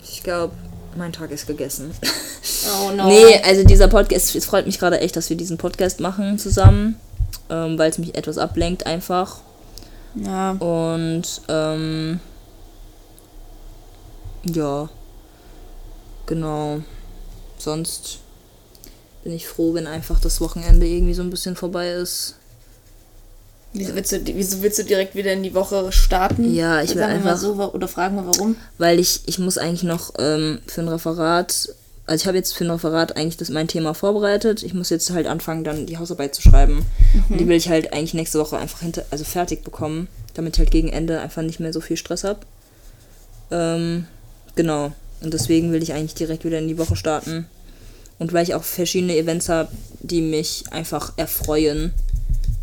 Ich 0.03 0.23
glaube, 0.23 0.53
mein 0.95 1.13
Tag 1.13 1.31
ist 1.31 1.47
gegessen. 1.47 1.91
Oh 2.81 2.91
no. 2.95 3.07
Nee, 3.07 3.41
also 3.43 3.63
dieser 3.63 3.87
Podcast, 3.87 4.35
es 4.35 4.45
freut 4.45 4.65
mich 4.65 4.79
gerade 4.79 4.99
echt, 4.99 5.15
dass 5.15 5.29
wir 5.29 5.37
diesen 5.37 5.57
Podcast 5.57 5.99
machen 5.99 6.39
zusammen, 6.39 6.95
ähm, 7.49 7.77
weil 7.77 7.89
es 7.89 7.97
mich 7.97 8.15
etwas 8.15 8.37
ablenkt 8.37 8.85
einfach. 8.85 9.39
Ja. 10.15 10.51
Und 10.51 11.41
ähm, 11.47 12.19
ja, 14.43 14.89
genau. 16.27 16.81
Sonst 17.57 18.19
bin 19.23 19.33
ich 19.33 19.47
froh, 19.47 19.73
wenn 19.73 19.87
einfach 19.87 20.19
das 20.19 20.39
Wochenende 20.39 20.85
irgendwie 20.85 21.15
so 21.15 21.23
ein 21.23 21.31
bisschen 21.31 21.55
vorbei 21.55 21.89
ist. 21.89 22.35
Wieso 23.73 23.95
willst, 23.95 24.11
du, 24.11 24.21
wieso 24.25 24.61
willst 24.61 24.79
du 24.79 24.83
direkt 24.83 25.15
wieder 25.15 25.33
in 25.33 25.43
die 25.43 25.53
Woche 25.53 25.91
starten? 25.91 26.53
Ja, 26.53 26.81
ich 26.81 26.91
will 26.91 26.99
Sagen 27.01 27.13
einfach- 27.13 27.37
so, 27.37 27.53
oder 27.73 27.87
fragen 27.87 28.15
wir 28.15 28.25
warum? 28.27 28.55
Weil 28.77 28.99
ich, 28.99 29.21
ich 29.25 29.39
muss 29.39 29.57
eigentlich 29.57 29.83
noch 29.83 30.13
ähm, 30.19 30.59
für 30.67 30.81
ein 30.81 30.87
Referat 30.87 31.69
also 32.07 32.23
ich 32.23 32.27
habe 32.27 32.37
jetzt 32.37 32.53
für 32.55 32.63
ein 32.63 32.71
Referat 32.71 33.17
eigentlich 33.17 33.35
das 33.35 33.49
mein 33.49 33.67
Thema 33.67 33.93
vorbereitet. 33.93 34.63
Ich 34.63 34.73
muss 34.73 34.89
jetzt 34.89 35.09
halt 35.09 35.27
anfangen, 35.27 35.65
dann 35.65 35.85
die 35.85 35.97
Hausarbeit 35.97 36.33
zu 36.33 36.41
schreiben. 36.41 36.85
Und 37.29 37.37
die 37.37 37.45
will 37.49 37.57
ich 37.57 37.67
halt 37.67 37.91
eigentlich 37.91 38.13
nächste 38.13 38.39
Woche 38.39 38.57
einfach 38.57 38.79
hinter, 38.79 39.03
also 39.11 39.25
fertig 39.25 39.65
bekommen, 39.65 40.07
damit 40.33 40.55
ich 40.55 40.59
halt 40.59 40.71
gegen 40.71 40.87
Ende 40.87 41.19
einfach 41.19 41.41
nicht 41.41 41.59
mehr 41.59 41.73
so 41.73 41.81
viel 41.81 41.97
Stress 41.97 42.23
habe. 42.23 42.39
Ähm, 43.51 44.05
genau. 44.55 44.93
Und 45.21 45.33
deswegen 45.33 45.71
will 45.71 45.83
ich 45.83 45.93
eigentlich 45.93 46.15
direkt 46.15 46.45
wieder 46.45 46.59
in 46.59 46.67
die 46.67 46.77
Woche 46.77 46.95
starten. 46.95 47.47
Und 48.19 48.33
weil 48.33 48.43
ich 48.43 48.55
auch 48.55 48.63
verschiedene 48.63 49.17
Events 49.17 49.49
habe, 49.49 49.69
die 50.01 50.21
mich 50.21 50.65
einfach 50.71 51.13
erfreuen, 51.17 51.93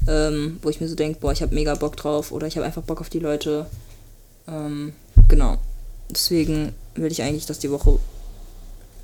ähm, 0.09 0.59
wo 0.63 0.69
ich 0.69 0.81
mir 0.81 0.89
so 0.89 0.95
denke, 0.95 1.21
boah, 1.21 1.33
ich 1.33 1.43
habe 1.43 1.55
mega 1.55 1.75
Bock 1.75 1.97
drauf 1.97 2.33
oder 2.33 2.47
ich 2.47 2.57
habe 2.57 2.67
einfach 2.67 2.83
Bock 2.83 3.01
auf 3.01 3.09
die 3.09 3.21
Leute. 3.21 3.67
Ähm, 4.49 4.93
genau. 5.29 5.59
Deswegen 6.11 6.75
will 6.95 7.11
ich 7.11 7.23
eigentlich, 7.23 7.47
dass 7.47 7.59
die 7.59 7.71
Woche 7.71 7.99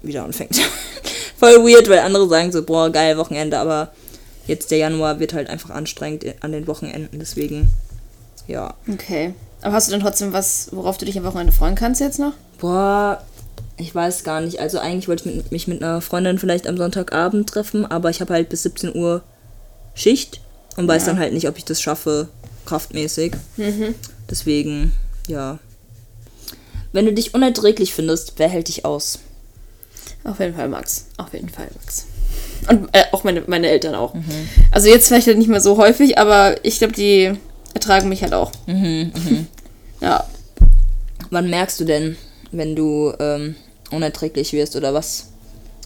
wieder 0.03 0.25
anfängt. 0.25 0.61
Voll 1.37 1.65
weird, 1.65 1.89
weil 1.89 2.01
andere 2.01 2.29
sagen 2.29 2.53
so, 2.53 2.63
boah, 2.63 2.91
geil, 2.91 3.17
Wochenende, 3.17 3.59
aber 3.59 3.93
jetzt 4.47 4.71
der 4.71 4.79
Januar 4.79 5.21
wird 5.21 5.33
halt 5.33 5.49
einfach 5.49 5.71
anstrengend 5.71 6.25
an 6.41 6.53
den 6.53 6.67
Wochenenden, 6.67 7.19
deswegen, 7.19 7.73
ja. 8.47 8.75
Okay. 8.93 9.35
Aber 9.63 9.75
hast 9.75 9.89
du 9.89 9.93
denn 9.93 10.03
trotzdem 10.03 10.33
was, 10.33 10.69
worauf 10.73 10.99
du 10.99 11.07
dich 11.07 11.19
am 11.19 11.25
Wochenende 11.25 11.53
freuen 11.53 11.75
kannst 11.75 12.01
jetzt 12.01 12.19
noch? 12.19 12.33
Boah, 12.59 13.23
ich 13.81 13.95
weiß 13.95 14.25
gar 14.25 14.41
nicht. 14.41 14.61
Also 14.61 14.79
eigentlich 14.79 15.09
wollte 15.09 15.29
ich 15.29 15.35
mit, 15.37 15.53
mich 15.53 15.69
mit 15.69 15.83
einer 15.83 16.01
Freundin 16.01 16.39
vielleicht 16.39 16.67
am 16.67 16.77
Sonntagabend 16.77 17.49
treffen, 17.49 17.85
aber 17.87 18.11
ich 18.11 18.21
habe 18.21 18.33
halt 18.35 18.49
bis 18.49 18.63
17 18.63 18.95
Uhr 18.95 19.23
Schicht 19.95 20.41
und 20.77 20.87
weiß 20.87 21.07
Ja. 21.07 21.13
dann 21.13 21.21
halt 21.21 21.33
nicht, 21.33 21.49
ob 21.49 21.57
ich 21.59 21.65
das 21.65 21.81
schaffe, 21.83 22.29
kraftmäßig. 22.67 23.33
Deswegen, 24.31 24.93
ja. 25.27 25.59
Wenn 26.93 27.07
du 27.07 27.13
dich 27.13 27.35
unerträglich 27.35 27.95
findest, 27.95 28.35
wer 28.37 28.49
hält 28.49 28.69
dich 28.69 28.85
aus? 28.85 29.19
Auf 30.25 30.39
jeden 30.41 30.55
Fall 30.55 30.69
Max. 30.69 31.07
Auf 31.17 31.33
jeden 31.33 31.49
Fall 31.49 31.69
Max. 31.75 32.07
Und 32.69 32.89
äh, 32.93 33.05
auch 33.13 33.25
meine, 33.25 33.43
meine 33.47 33.69
Eltern 33.69 33.95
auch. 33.95 34.15
Also 34.71 34.89
jetzt 34.89 35.09
vielleicht 35.09 35.27
halt 35.27 35.39
nicht 35.39 35.49
mehr 35.49 35.61
so 35.61 35.77
häufig, 35.79 36.19
aber 36.19 36.63
ich 36.65 36.79
glaube, 36.79 36.93
die 36.93 37.33
ertragen 37.75 38.09
mich 38.09 38.23
halt 38.23 38.35
auch. 38.35 38.53
Ja. 40.01 40.25
Wann 41.31 41.51
merkst 41.51 41.79
du 41.79 41.85
denn, 41.85 42.17
wenn 42.53 42.75
du 42.75 43.13
ähm, 43.21 43.55
unerträglich 43.91 44.53
wirst 44.53 44.77
oder 44.77 44.95
was? 44.95 45.27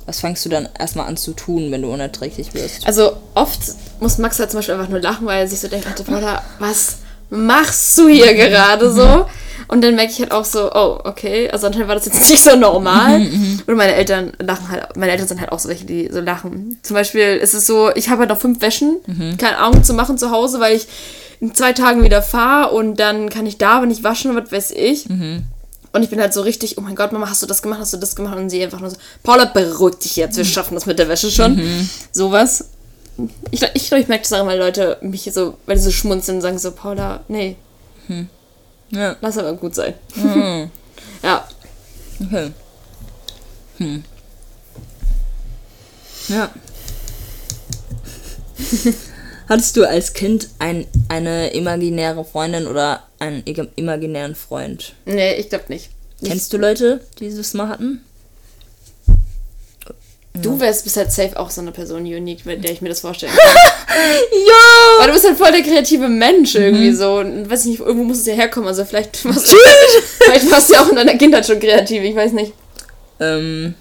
Was 0.07 0.21
fängst 0.21 0.45
du 0.45 0.51
dann 0.51 0.69
erstmal 0.79 1.07
an 1.07 1.17
zu 1.17 1.33
tun, 1.33 1.71
wenn 1.73 1.81
du 1.81 1.91
unerträglich 1.91 2.53
wirst? 2.53 2.87
Also 2.87 3.17
oft 3.35 3.59
muss 4.01 4.19
Max 4.19 4.39
halt 4.39 4.51
zum 4.51 4.59
Beispiel 4.59 4.75
einfach 4.75 4.91
nur 4.91 5.01
lachen, 5.01 5.27
weil 5.27 5.41
er 5.41 5.49
sich 5.49 5.61
so 5.61 5.69
denkt, 5.69 5.87
ach, 5.91 6.05
Paula, 6.05 6.43
was 6.59 6.97
machst 7.31 7.97
du 7.97 8.09
hier 8.09 8.35
gerade 8.35 8.93
so? 8.93 9.27
Und 9.67 9.83
dann 9.83 9.95
merke 9.95 10.13
ich 10.13 10.19
halt 10.21 10.31
auch 10.31 10.45
so, 10.45 10.71
oh, 10.75 11.01
okay, 11.05 11.49
also 11.51 11.67
anscheinend 11.67 11.89
war 11.89 11.95
das 11.95 12.05
jetzt 12.05 12.21
nicht 12.31 12.43
so 12.43 12.55
normal. 12.55 13.23
Und 13.67 13.77
meine 13.77 13.95
Eltern 13.95 14.33
lachen 14.39 14.69
halt, 14.69 14.95
meine 14.95 15.11
Eltern 15.13 15.27
sind 15.27 15.41
halt 15.41 15.53
auch 15.53 15.59
so 15.59 15.71
welche, 15.71 15.87
die 15.87 16.11
so 16.13 16.21
lachen. 16.21 16.79
Zum 16.83 16.95
Beispiel 16.95 17.37
ist 17.37 17.55
es 17.55 17.67
so, 17.67 17.91
ich 17.95 18.11
habe 18.11 18.21
halt 18.21 18.29
noch 18.29 18.39
fünf 18.39 18.61
Wäschen, 18.61 18.99
keine 19.39 19.57
Ahnung 19.57 19.83
zu 19.83 19.95
machen 19.95 20.19
zu 20.19 20.31
Hause, 20.31 20.61
weil 20.61 20.77
ich 20.77 20.87
in 21.41 21.55
zwei 21.55 21.73
Tagen 21.73 22.05
wieder 22.05 22.21
fahre 22.21 22.75
und 22.75 22.97
dann 23.01 23.31
kann 23.31 23.47
ich 23.47 23.57
da, 23.57 23.81
wenn 23.81 23.91
ich 23.91 24.05
waschen, 24.05 24.37
was 24.37 24.53
weiß 24.53 24.71
ich. 24.73 25.07
Und 25.95 26.03
ich 26.03 26.11
bin 26.11 26.21
halt 26.21 26.35
so 26.35 26.43
richtig, 26.43 26.77
oh 26.77 26.81
mein 26.81 26.97
Gott, 26.97 27.13
Mama, 27.13 27.31
hast 27.31 27.41
du 27.41 27.47
das 27.47 27.63
gemacht, 27.63 27.79
hast 27.79 27.93
du 27.93 27.99
das 27.99 28.17
gemacht? 28.17 28.37
Und 28.37 28.51
sie 28.51 28.65
einfach 28.65 28.81
nur 28.81 28.91
so, 28.91 28.97
Paula, 29.23 29.45
beruhig 29.45 29.95
dich 29.95 30.17
jetzt, 30.17 30.37
wir 30.37 30.45
schaffen 30.45 30.75
das 30.75 30.87
mit 30.87 30.99
der 30.99 31.09
Wäsche 31.09 31.31
schon. 31.31 31.57
Sowas. 32.11 32.65
Ich 33.53 33.61
glaube, 33.61 33.75
ich, 33.77 33.87
glaub, 33.87 34.01
ich 34.01 34.09
merke 34.09 34.23
das 34.23 34.33
auch, 34.33 34.45
weil 34.45 34.59
Leute 34.59 34.99
mich 35.03 35.31
so, 35.33 35.57
weil 35.67 35.77
die 35.77 35.83
so 35.83 35.93
schmunzeln 35.93 36.39
und 36.39 36.43
sagen 36.43 36.59
so, 36.59 36.73
Paula, 36.73 37.21
nee, 37.29 37.55
Ja, 38.91 39.15
lass 39.21 39.39
aber 39.39 39.53
gut 39.55 39.77
sein. 39.77 39.95
ja. 41.23 41.47
okay. 42.21 42.51
Hm. 43.79 44.03
Ja. 46.29 46.51
Hattest 49.49 49.77
du 49.77 49.85
als 49.89 50.15
Kind 50.15 50.49
ein, 50.59 50.87
eine 51.09 51.53
imaginäre 51.53 52.25
Freundin 52.25 52.67
oder 52.67 53.03
einen 53.19 53.43
imaginären 53.77 54.35
Freund? 54.35 54.95
Nee, 55.05 55.35
ich 55.35 55.51
glaube 55.51 55.65
nicht. 55.69 55.91
Kennst 56.25 56.53
du 56.53 56.57
Leute, 56.59 57.01
die 57.19 57.35
das 57.35 57.53
mal 57.55 57.69
hatten? 57.69 58.01
Du 60.43 60.59
wärst 60.59 60.83
bist 60.83 60.97
halt 60.97 61.13
safe 61.13 61.39
auch 61.39 61.51
so 61.51 61.61
eine 61.61 61.71
Person 61.71 62.03
unique, 62.03 62.45
mit 62.45 62.65
der 62.65 62.73
ich 62.73 62.81
mir 62.81 62.89
das 62.89 63.01
vorstellen 63.01 63.33
kann. 63.37 63.57
Ja! 64.47 64.99
Weil 64.99 65.07
du 65.07 65.13
bist 65.13 65.27
halt 65.27 65.39
voll 65.39 65.53
der 65.53 65.63
kreative 65.63 66.09
Mensch 66.09 66.57
irgendwie 66.57 66.93
so. 66.93 67.19
Und 67.19 67.49
weiß 67.49 67.61
ich 67.61 67.67
nicht, 67.67 67.81
irgendwo 67.81 68.05
muss 68.05 68.19
es 68.19 68.27
ja 68.27 68.35
herkommen. 68.35 68.69
Also 68.69 68.85
vielleicht 68.85 69.25
warst, 69.25 69.55
vielleicht 70.19 70.51
warst 70.51 70.71
du 70.71 70.75
ja 70.75 70.83
auch 70.83 70.89
in 70.89 70.97
deiner 70.97 71.17
Kindheit 71.17 71.47
schon 71.47 71.61
kreativ, 71.61 72.03
ich 72.03 72.17
weiß 72.17 72.33
nicht. 72.33 72.53
Ähm, 73.21 73.75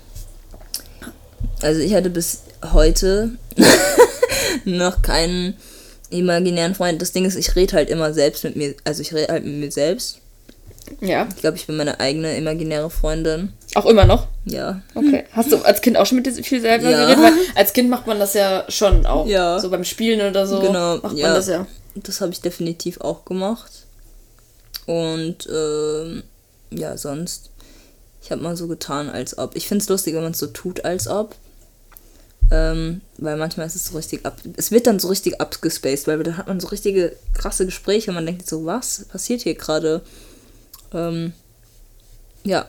also 1.62 1.82
ich 1.82 1.94
hatte 1.96 2.12
bis 2.12 2.42
heute 2.72 3.32
noch 4.66 5.02
keinen 5.02 5.56
imaginären 6.10 6.76
Freund. 6.76 7.02
Das 7.02 7.12
Ding 7.12 7.26
ist, 7.26 7.36
ich 7.36 7.56
rede 7.56 7.74
halt 7.76 7.90
immer 7.90 8.14
selbst 8.14 8.44
mit 8.44 8.56
mir. 8.56 8.76
Also 8.84 9.02
ich 9.02 9.14
rede 9.14 9.32
halt 9.32 9.46
mit 9.46 9.56
mir 9.56 9.72
selbst. 9.72 10.20
Ja. 11.00 11.28
Ich 11.30 11.38
glaube, 11.38 11.58
ich 11.58 11.66
bin 11.66 11.78
meine 11.78 12.00
eigene 12.00 12.36
imaginäre 12.36 12.90
Freundin. 12.90 13.54
Auch 13.76 13.86
immer 13.86 14.06
noch? 14.06 14.28
Ja. 14.46 14.82
Okay. 14.94 15.24
Hast 15.32 15.52
du 15.52 15.58
als 15.60 15.82
Kind 15.82 15.98
auch 15.98 16.06
schon 16.06 16.18
mit 16.18 16.26
dir 16.26 16.34
viel 16.44 16.62
selber 16.62 16.90
Ja. 16.90 17.06
geredet? 17.06 17.24
Weil 17.24 17.34
als 17.56 17.74
Kind 17.74 17.90
macht 17.90 18.06
man 18.06 18.20
das 18.20 18.34
ja 18.34 18.66
schon 18.70 19.06
auch. 19.06 19.26
Ja. 19.26 19.60
So 19.60 19.70
beim 19.70 19.86
Spielen 19.86 20.22
oder 20.30 20.46
so 20.46 20.60
Genau, 20.60 20.98
macht 20.98 21.16
ja. 21.18 21.28
man 21.28 21.36
das 21.36 21.48
ja. 21.48 21.66
Das 21.96 22.22
habe 22.22 22.32
ich 22.34 22.42
definitiv 22.42 23.00
auch 23.02 23.24
gemacht. 23.26 23.72
Und 24.86 25.48
ähm, 25.52 26.24
ja, 26.72 26.98
sonst. 26.98 27.50
Ich 28.22 28.32
habe 28.32 28.42
mal 28.42 28.56
so 28.56 28.68
getan, 28.68 29.10
als 29.10 29.38
ob. 29.38 29.56
Ich 29.56 29.68
finde 29.68 29.84
es 29.84 29.90
lustig, 29.90 30.16
wenn 30.16 30.24
man 30.24 30.32
es 30.32 30.40
so 30.40 30.48
tut, 30.48 30.86
als 30.86 31.08
ob. 31.08 31.36
Ähm, 32.52 33.02
weil 33.18 33.38
manchmal 33.38 33.66
ist 33.66 33.76
es 33.76 33.86
so 33.86 33.98
richtig 33.98 34.26
ab. 34.26 34.38
Es 34.58 34.72
wird 34.72 34.86
dann 34.86 35.00
so 35.00 35.08
richtig 35.08 35.42
abgespaced, 35.42 36.08
weil 36.08 36.22
dann 36.24 36.38
hat 36.38 36.48
man 36.48 36.60
so 36.60 36.68
richtige 36.68 37.16
krasse 37.34 37.66
Gespräche 37.66 38.12
und 38.12 38.16
man 38.16 38.26
denkt 38.26 38.48
so, 38.48 38.66
was 38.66 39.06
passiert 39.06 39.42
hier 39.42 39.56
gerade? 39.56 40.02
Ähm, 40.94 41.34
ja. 42.44 42.68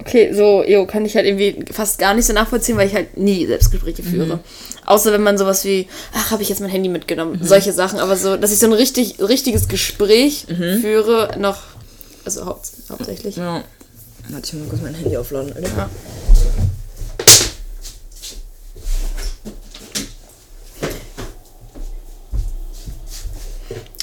Okay, 0.00 0.32
so, 0.32 0.62
jo, 0.64 0.86
kann 0.86 1.04
ich 1.04 1.16
halt 1.16 1.26
irgendwie 1.26 1.64
fast 1.72 1.98
gar 1.98 2.14
nicht 2.14 2.24
so 2.24 2.32
nachvollziehen, 2.32 2.76
weil 2.76 2.86
ich 2.86 2.94
halt 2.94 3.16
nie 3.16 3.46
Selbstgespräche 3.46 4.04
führe. 4.04 4.38
Außer 4.86 5.12
wenn 5.12 5.24
man 5.24 5.36
sowas 5.36 5.64
wie, 5.64 5.88
ach, 6.14 6.30
habe 6.30 6.42
ich 6.42 6.48
jetzt 6.48 6.60
mein 6.60 6.70
Handy 6.70 6.88
mitgenommen, 6.88 7.40
solche 7.42 7.72
Sachen. 7.72 7.98
Aber 7.98 8.16
so, 8.16 8.36
dass 8.36 8.52
ich 8.52 8.60
so 8.60 8.66
ein 8.66 8.72
richtig, 8.72 9.20
richtiges 9.20 9.66
Gespräch 9.66 10.46
führe, 10.46 11.36
noch, 11.38 11.62
also 12.24 12.46
haupt, 12.46 12.70
hauptsächlich. 12.88 13.36
Ja. 13.36 13.64
Warte, 14.28 14.46
ich 14.46 14.52
muss 14.52 14.62
mal 14.62 14.68
kurz 14.68 14.82
mein 14.82 14.94
Handy 14.94 15.16
aufladen, 15.16 15.52
Alter. 15.52 15.68
Ja. 15.76 15.90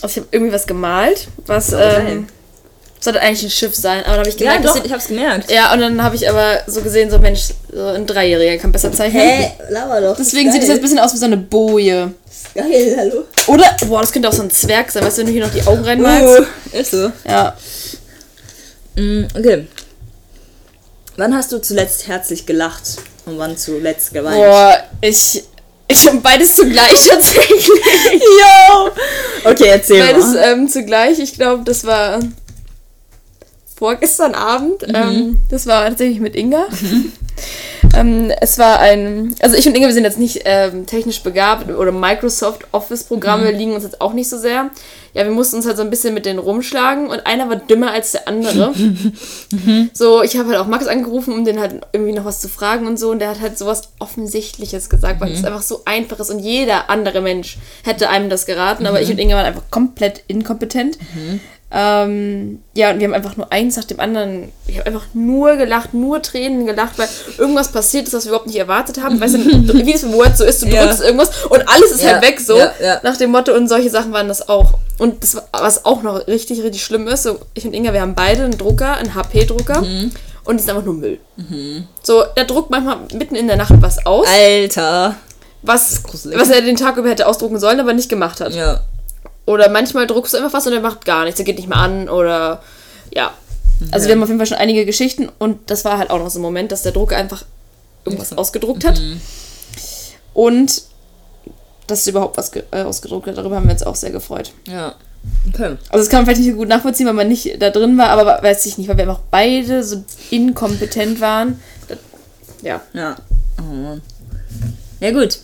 Also 0.06 0.20
ich 0.20 0.26
habe 0.26 0.28
irgendwie 0.32 0.54
was 0.54 0.68
gemalt, 0.68 1.28
was 1.48 1.72
geil. 1.72 2.06
ähm, 2.08 2.28
sollte 3.00 3.22
eigentlich 3.22 3.44
ein 3.44 3.50
Schiff 3.50 3.76
sein, 3.76 4.00
aber 4.04 4.18
dann 4.18 4.20
habe 4.20 4.30
ich 4.30 4.36
Ja, 4.40 4.54
gemerkt, 4.56 4.66
doch, 4.66 4.76
dass 4.78 4.86
ich 4.86 4.92
hab's 4.94 5.08
gemerkt. 5.08 5.52
ja, 5.52 5.74
und 5.74 5.80
dann 5.82 6.02
habe 6.04 6.16
ich 6.16 6.30
aber 6.30 6.60
so 6.68 6.82
gesehen, 6.82 7.10
so 7.10 7.18
Mensch, 7.20 7.50
so 7.74 7.88
ein 7.88 8.06
Dreijähriger 8.06 8.58
kann 8.62 8.72
besser 8.72 8.92
zeichnen. 8.92 9.52
laber 9.70 10.02
doch. 10.02 10.16
Deswegen 10.16 10.52
sieht 10.52 10.62
das 10.62 10.70
jetzt 10.70 10.78
ein 10.78 10.82
bisschen 10.82 11.00
aus 11.00 11.14
wie 11.14 11.18
so 11.18 11.26
eine 11.26 11.38
Boje. 11.38 12.14
Geil, 12.54 12.96
hallo. 12.98 13.24
Oder, 13.48 13.76
boah, 13.88 14.02
das 14.02 14.12
könnte 14.12 14.30
auch 14.30 14.34
so 14.34 14.44
ein 14.44 14.50
Zwerg 14.52 14.92
sein, 14.92 15.04
weißt 15.04 15.18
du, 15.18 15.22
wenn 15.22 15.28
du 15.28 15.34
hier 15.34 15.46
noch 15.46 15.54
die 15.54 15.64
Augen 15.66 15.84
reinmalst. 15.84 16.40
Uh, 16.40 16.78
ist 16.78 16.92
so. 16.92 17.12
Ja. 17.28 17.56
Mm, 18.96 19.24
okay. 19.38 19.68
Wann 21.18 21.36
hast 21.36 21.52
du 21.52 21.60
zuletzt 21.60 22.08
herzlich 22.08 22.46
gelacht 22.46 22.84
und 23.26 23.38
wann 23.38 23.58
zuletzt 23.58 24.14
geweint? 24.14 24.36
Boah, 24.38 24.78
ich, 25.02 25.44
ich 25.88 26.08
habe 26.08 26.18
beides 26.18 26.56
zugleich 26.56 27.08
tatsächlich. 27.10 27.68
Yo! 27.68 28.90
Okay, 29.44 29.68
erzähl 29.68 30.00
Beides 30.00 30.34
mal. 30.34 30.44
ähm, 30.52 30.68
zugleich. 30.68 31.20
Ich 31.20 31.34
glaube, 31.34 31.64
das 31.64 31.86
war 31.86 32.20
vorgestern 33.76 34.34
Abend. 34.36 34.88
Mhm. 34.88 34.96
Ähm, 34.96 35.40
das 35.50 35.68
war 35.68 35.88
tatsächlich 35.88 36.20
mit 36.20 36.36
Inga. 36.36 36.68
Ähm, 37.96 38.32
es 38.42 38.58
war 38.58 38.80
ein, 38.80 39.34
also 39.42 39.56
ich 39.56 39.68
und 39.68 39.76
Inga, 39.76 39.88
wir 39.88 39.94
sind 39.94 40.04
jetzt 40.04 40.20
nicht 40.20 40.42
ähm, 40.46 40.86
technisch 40.86 41.22
begabt 41.24 41.70
oder 41.70 41.92
Microsoft 41.92 42.66
Office-Programme 42.72 43.52
Mhm. 43.52 43.58
liegen 43.58 43.74
uns 43.74 43.84
jetzt 43.84 44.02
auch 44.02 44.14
nicht 44.14 44.30
so 44.30 44.38
sehr. 44.38 44.70
Ja, 45.14 45.24
wir 45.24 45.32
mussten 45.32 45.56
uns 45.56 45.66
halt 45.66 45.78
so 45.78 45.84
ein 45.84 45.90
bisschen 45.90 46.14
mit 46.14 46.26
denen 46.26 46.40
rumschlagen 46.40 47.08
und 47.08 47.26
einer 47.26 47.48
war 47.48 47.56
dümmer 47.56 47.92
als 47.92 48.12
der 48.14 48.28
andere. 48.28 48.74
Mhm. 49.52 49.90
So, 49.94 50.22
ich 50.24 50.36
habe 50.38 50.50
halt 50.50 50.58
auch 50.60 50.68
Max 50.68 50.88
angerufen, 50.88 51.34
um 51.34 51.46
den 51.46 51.60
halt 51.60 51.82
irgendwie 51.94 52.12
noch 52.12 52.26
was 52.26 52.42
zu 52.42 52.50
fragen 52.50 52.88
und 52.88 52.98
so. 53.00 53.12
Und 53.12 53.20
der 53.20 53.30
hat 53.30 53.40
halt 53.42 53.58
sowas 53.58 53.90
Offensichtliches 54.00 54.90
gesagt, 54.90 55.22
weil 55.22 55.32
es 55.32 55.40
Mhm. 55.42 55.46
einfach 55.46 55.62
so 55.62 55.82
einfach 55.86 56.20
ist 56.20 56.30
und 56.32 56.40
jeder 56.40 56.90
andere 56.90 57.22
Mensch 57.22 57.58
hätte 57.84 58.10
einem 58.10 58.30
das 58.30 58.46
geraten. 58.46 58.86
Aber 58.86 58.98
Mhm. 58.98 59.04
ich 59.04 59.12
und 59.12 59.20
Inga 59.20 59.36
waren 59.36 59.46
einfach 59.46 59.70
komplett 59.72 60.24
inkompetent. 60.28 60.98
Ähm, 61.78 62.60
ja, 62.74 62.92
und 62.92 63.00
wir 63.00 63.08
haben 63.08 63.14
einfach 63.14 63.36
nur 63.36 63.52
eins 63.52 63.76
nach 63.76 63.84
dem 63.84 64.00
anderen. 64.00 64.52
Ich 64.66 64.78
habe 64.78 64.88
einfach 64.88 65.06
nur 65.14 65.58
gelacht, 65.58 65.94
nur 65.94 66.22
Tränen 66.22 66.66
gelacht, 66.66 66.98
weil 66.98 67.10
irgendwas 67.38 67.70
passiert 67.70 68.08
ist, 68.08 68.14
was 68.14 68.24
wir 68.24 68.30
überhaupt 68.30 68.48
nicht 68.48 68.56
erwartet 68.58 69.02
haben. 69.04 69.20
Weißt 69.20 69.34
du, 69.36 69.40
wie 69.86 69.94
es 69.94 70.04
im 70.04 70.14
Word 70.14 70.38
so 70.38 70.46
ist, 70.46 70.62
du 70.62 70.68
Ja. 70.68 70.86
drückst 70.86 71.02
irgendwas 71.04 71.46
und 71.50 71.68
alles 71.68 71.92
ist 71.92 72.02
Ja, 72.04 72.14
halt 72.14 72.24
weg 72.24 72.40
so. 72.40 72.58
ja. 72.58 73.00
Nach 73.04 73.18
dem 73.18 73.32
Motto 73.32 73.54
und 73.54 73.68
solche 73.68 73.90
Sachen 73.90 74.14
waren 74.14 74.30
das 74.30 74.48
auch. 74.48 74.76
Und 75.00 75.22
das, 75.22 75.36
was 75.52 75.84
auch 75.84 76.02
noch 76.02 76.26
richtig, 76.28 76.64
richtig 76.64 76.82
schlimm 76.84 77.08
ist, 77.10 77.24
so 77.24 77.40
ich 77.54 77.66
und 77.66 77.74
Inga, 77.74 77.92
wir 77.92 78.00
haben 78.02 78.16
beide 78.16 78.44
einen 78.46 78.58
Drucker, 78.58 78.96
einen 78.96 79.14
HP-Drucker. 79.14 79.82
Mhm. 79.82 80.12
und 80.46 80.58
die 80.58 80.64
sind 80.64 80.70
einfach 80.70 80.86
nur 80.86 80.94
Müll. 80.94 81.18
So, 82.04 82.24
der 82.38 82.46
druckt 82.46 82.70
manchmal 82.70 82.98
mitten 83.14 83.36
in 83.36 83.48
der 83.48 83.58
Nacht 83.58 83.74
was 83.82 84.06
aus, 84.06 84.28
Alter. 84.28 85.16
was, 85.64 86.04
was 86.34 86.50
er 86.52 86.62
den 86.62 86.78
Tag 86.78 86.96
über 86.98 87.10
hätte 87.10 87.28
ausdrucken 87.28 87.60
sollen, 87.60 87.80
aber 87.82 87.94
nicht 87.94 88.08
gemacht 88.10 88.40
hat. 88.40 88.54
Ja. 88.54 88.80
Oder 89.46 89.70
manchmal 89.70 90.08
druckst 90.08 90.34
du 90.34 90.38
einfach 90.38 90.54
was 90.54 90.66
und 90.68 90.74
er 90.74 90.82
macht 90.82 91.06
gar 91.06 91.26
nichts, 91.26 91.40
er 91.40 91.46
geht 91.46 91.58
nicht 91.58 91.70
mehr 91.70 91.78
an 91.78 92.10
oder 92.10 92.62
ja. 93.14 93.32
Also 93.92 94.08
wir 94.08 94.16
haben 94.16 94.24
auf 94.24 94.30
jeden 94.30 94.40
Fall 94.40 94.48
schon 94.48 94.58
einige 94.58 94.86
Geschichten 94.86 95.30
und 95.38 95.70
das 95.70 95.86
war 95.86 95.98
halt 95.98 96.10
auch 96.10 96.20
noch 96.20 96.30
so 96.30 96.40
ein 96.40 96.42
Moment, 96.42 96.72
dass 96.72 96.84
der 96.84 96.94
Drucker 96.94 97.18
einfach 97.18 97.44
irgendwas 98.06 98.36
ausgedruckt 98.38 98.86
hat. 98.86 99.02
Und 100.34 100.84
dass 101.88 102.02
es 102.02 102.08
überhaupt 102.08 102.38
was 102.38 102.52
äh, 102.56 102.84
ausgedruckt 102.84 103.28
hat, 103.28 103.38
darüber 103.38 103.58
haben 103.58 103.66
wir 103.66 103.74
uns 103.74 103.84
auch 103.84 103.96
sehr 103.96 104.12
gefreut. 104.12 104.52
Ja. 104.68 104.96
Okay. 105.48 105.78
Also 105.90 106.04
das 106.04 106.10
kann 106.10 106.20
man 106.20 106.26
vielleicht 106.26 106.42
nicht 106.42 106.52
so 106.52 106.58
gut 106.58 106.68
nachvollziehen, 106.68 107.08
weil 107.08 107.14
man 107.14 107.28
nicht 107.28 107.62
da 107.62 107.70
drin 107.70 107.98
war, 107.98 108.10
aber 108.10 108.42
weiß 108.42 108.66
ich 108.66 108.78
nicht, 108.78 108.88
weil 108.88 108.98
wir 108.98 109.04
einfach 109.04 109.22
beide 109.32 109.84
so 109.84 110.04
inkompetent 110.32 111.20
waren. 111.20 111.60
Ja. 112.62 112.82
Ja. 112.94 113.16
Oh. 113.60 113.98
Ja, 115.00 115.12
gut. 115.12 115.40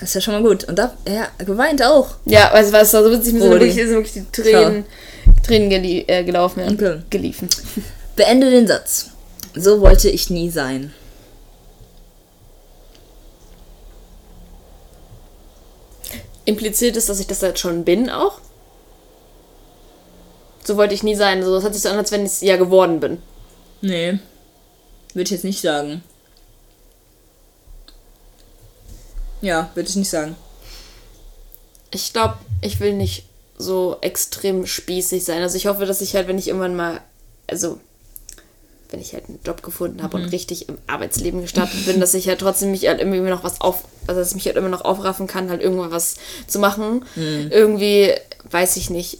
Das 0.00 0.10
ist 0.10 0.14
ja 0.14 0.20
schon 0.20 0.34
mal 0.34 0.42
gut. 0.42 0.64
Und 0.64 0.78
da, 0.78 0.94
ja, 1.08 1.28
geweint 1.44 1.82
auch. 1.82 2.16
Ja, 2.26 2.50
also 2.50 2.72
war 2.72 2.82
es 2.82 2.92
war 2.92 3.02
so 3.02 3.10
witzig, 3.10 3.34
mir 3.34 3.40
sind 3.40 3.50
wirklich, 3.50 3.74
sind 3.74 3.90
wirklich 3.90 4.12
die 4.12 4.26
Tränen, 4.30 4.84
Tränen 5.44 5.70
gelie 5.70 6.04
äh, 6.06 6.22
gelaufen, 6.22 6.60
ja. 6.60 6.70
Okay. 6.70 7.02
geliefen. 7.08 7.48
Beende 8.16 8.50
den 8.50 8.66
Satz. 8.66 9.10
So 9.54 9.80
wollte 9.80 10.10
ich 10.10 10.28
nie 10.28 10.50
sein. 10.50 10.92
Impliziert 16.44 16.96
ist, 16.96 17.08
dass 17.08 17.20
ich 17.20 17.26
das 17.26 17.40
jetzt 17.40 17.58
schon 17.60 17.84
bin 17.84 18.08
auch? 18.08 18.40
So 20.64 20.76
wollte 20.76 20.94
ich 20.94 21.02
nie 21.02 21.14
sein. 21.14 21.42
So, 21.42 21.54
das 21.54 21.64
hat 21.64 21.74
sich 21.74 21.82
so 21.82 21.88
an, 21.88 21.96
als 21.96 22.12
wenn 22.12 22.24
ich 22.24 22.32
es 22.32 22.40
ja 22.40 22.56
geworden 22.56 23.00
bin. 23.00 23.18
Nee. 23.80 24.18
Würde 25.14 25.24
ich 25.24 25.30
jetzt 25.30 25.44
nicht 25.44 25.60
sagen. 25.60 26.02
Ja, 29.46 29.70
würde 29.76 29.88
ich 29.88 29.94
nicht 29.94 30.10
sagen. 30.10 30.34
Ich 31.92 32.12
glaube, 32.12 32.34
ich 32.62 32.80
will 32.80 32.94
nicht 32.94 33.26
so 33.56 33.96
extrem 34.00 34.66
spießig 34.66 35.24
sein. 35.24 35.40
Also 35.40 35.56
ich 35.56 35.68
hoffe, 35.68 35.86
dass 35.86 36.00
ich 36.00 36.16
halt, 36.16 36.26
wenn 36.26 36.36
ich 36.36 36.48
irgendwann 36.48 36.74
mal, 36.74 37.00
also 37.46 37.78
wenn 38.90 39.00
ich 39.00 39.14
halt 39.14 39.28
einen 39.28 39.38
Job 39.44 39.62
gefunden 39.62 40.02
habe 40.02 40.16
und 40.16 40.24
richtig 40.32 40.68
im 40.68 40.78
Arbeitsleben 40.88 41.42
gestartet 41.42 41.86
bin, 41.86 42.00
dass 42.00 42.14
ich 42.14 42.26
halt 42.26 42.40
trotzdem 42.40 42.72
mich 42.72 42.88
halt 42.88 42.98
irgendwie 42.98 43.20
noch 43.20 43.44
was 43.44 43.60
auf, 43.60 43.84
also 44.08 44.20
dass 44.20 44.30
ich 44.30 44.34
mich 44.34 44.46
halt 44.46 44.56
immer 44.56 44.68
noch 44.68 44.84
aufraffen 44.84 45.28
kann, 45.28 45.48
halt 45.48 45.62
irgendwann 45.62 45.92
was 45.92 46.16
zu 46.48 46.58
machen. 46.58 47.04
Irgendwie, 47.14 48.14
weiß 48.50 48.76
ich 48.76 48.90
nicht. 48.90 49.18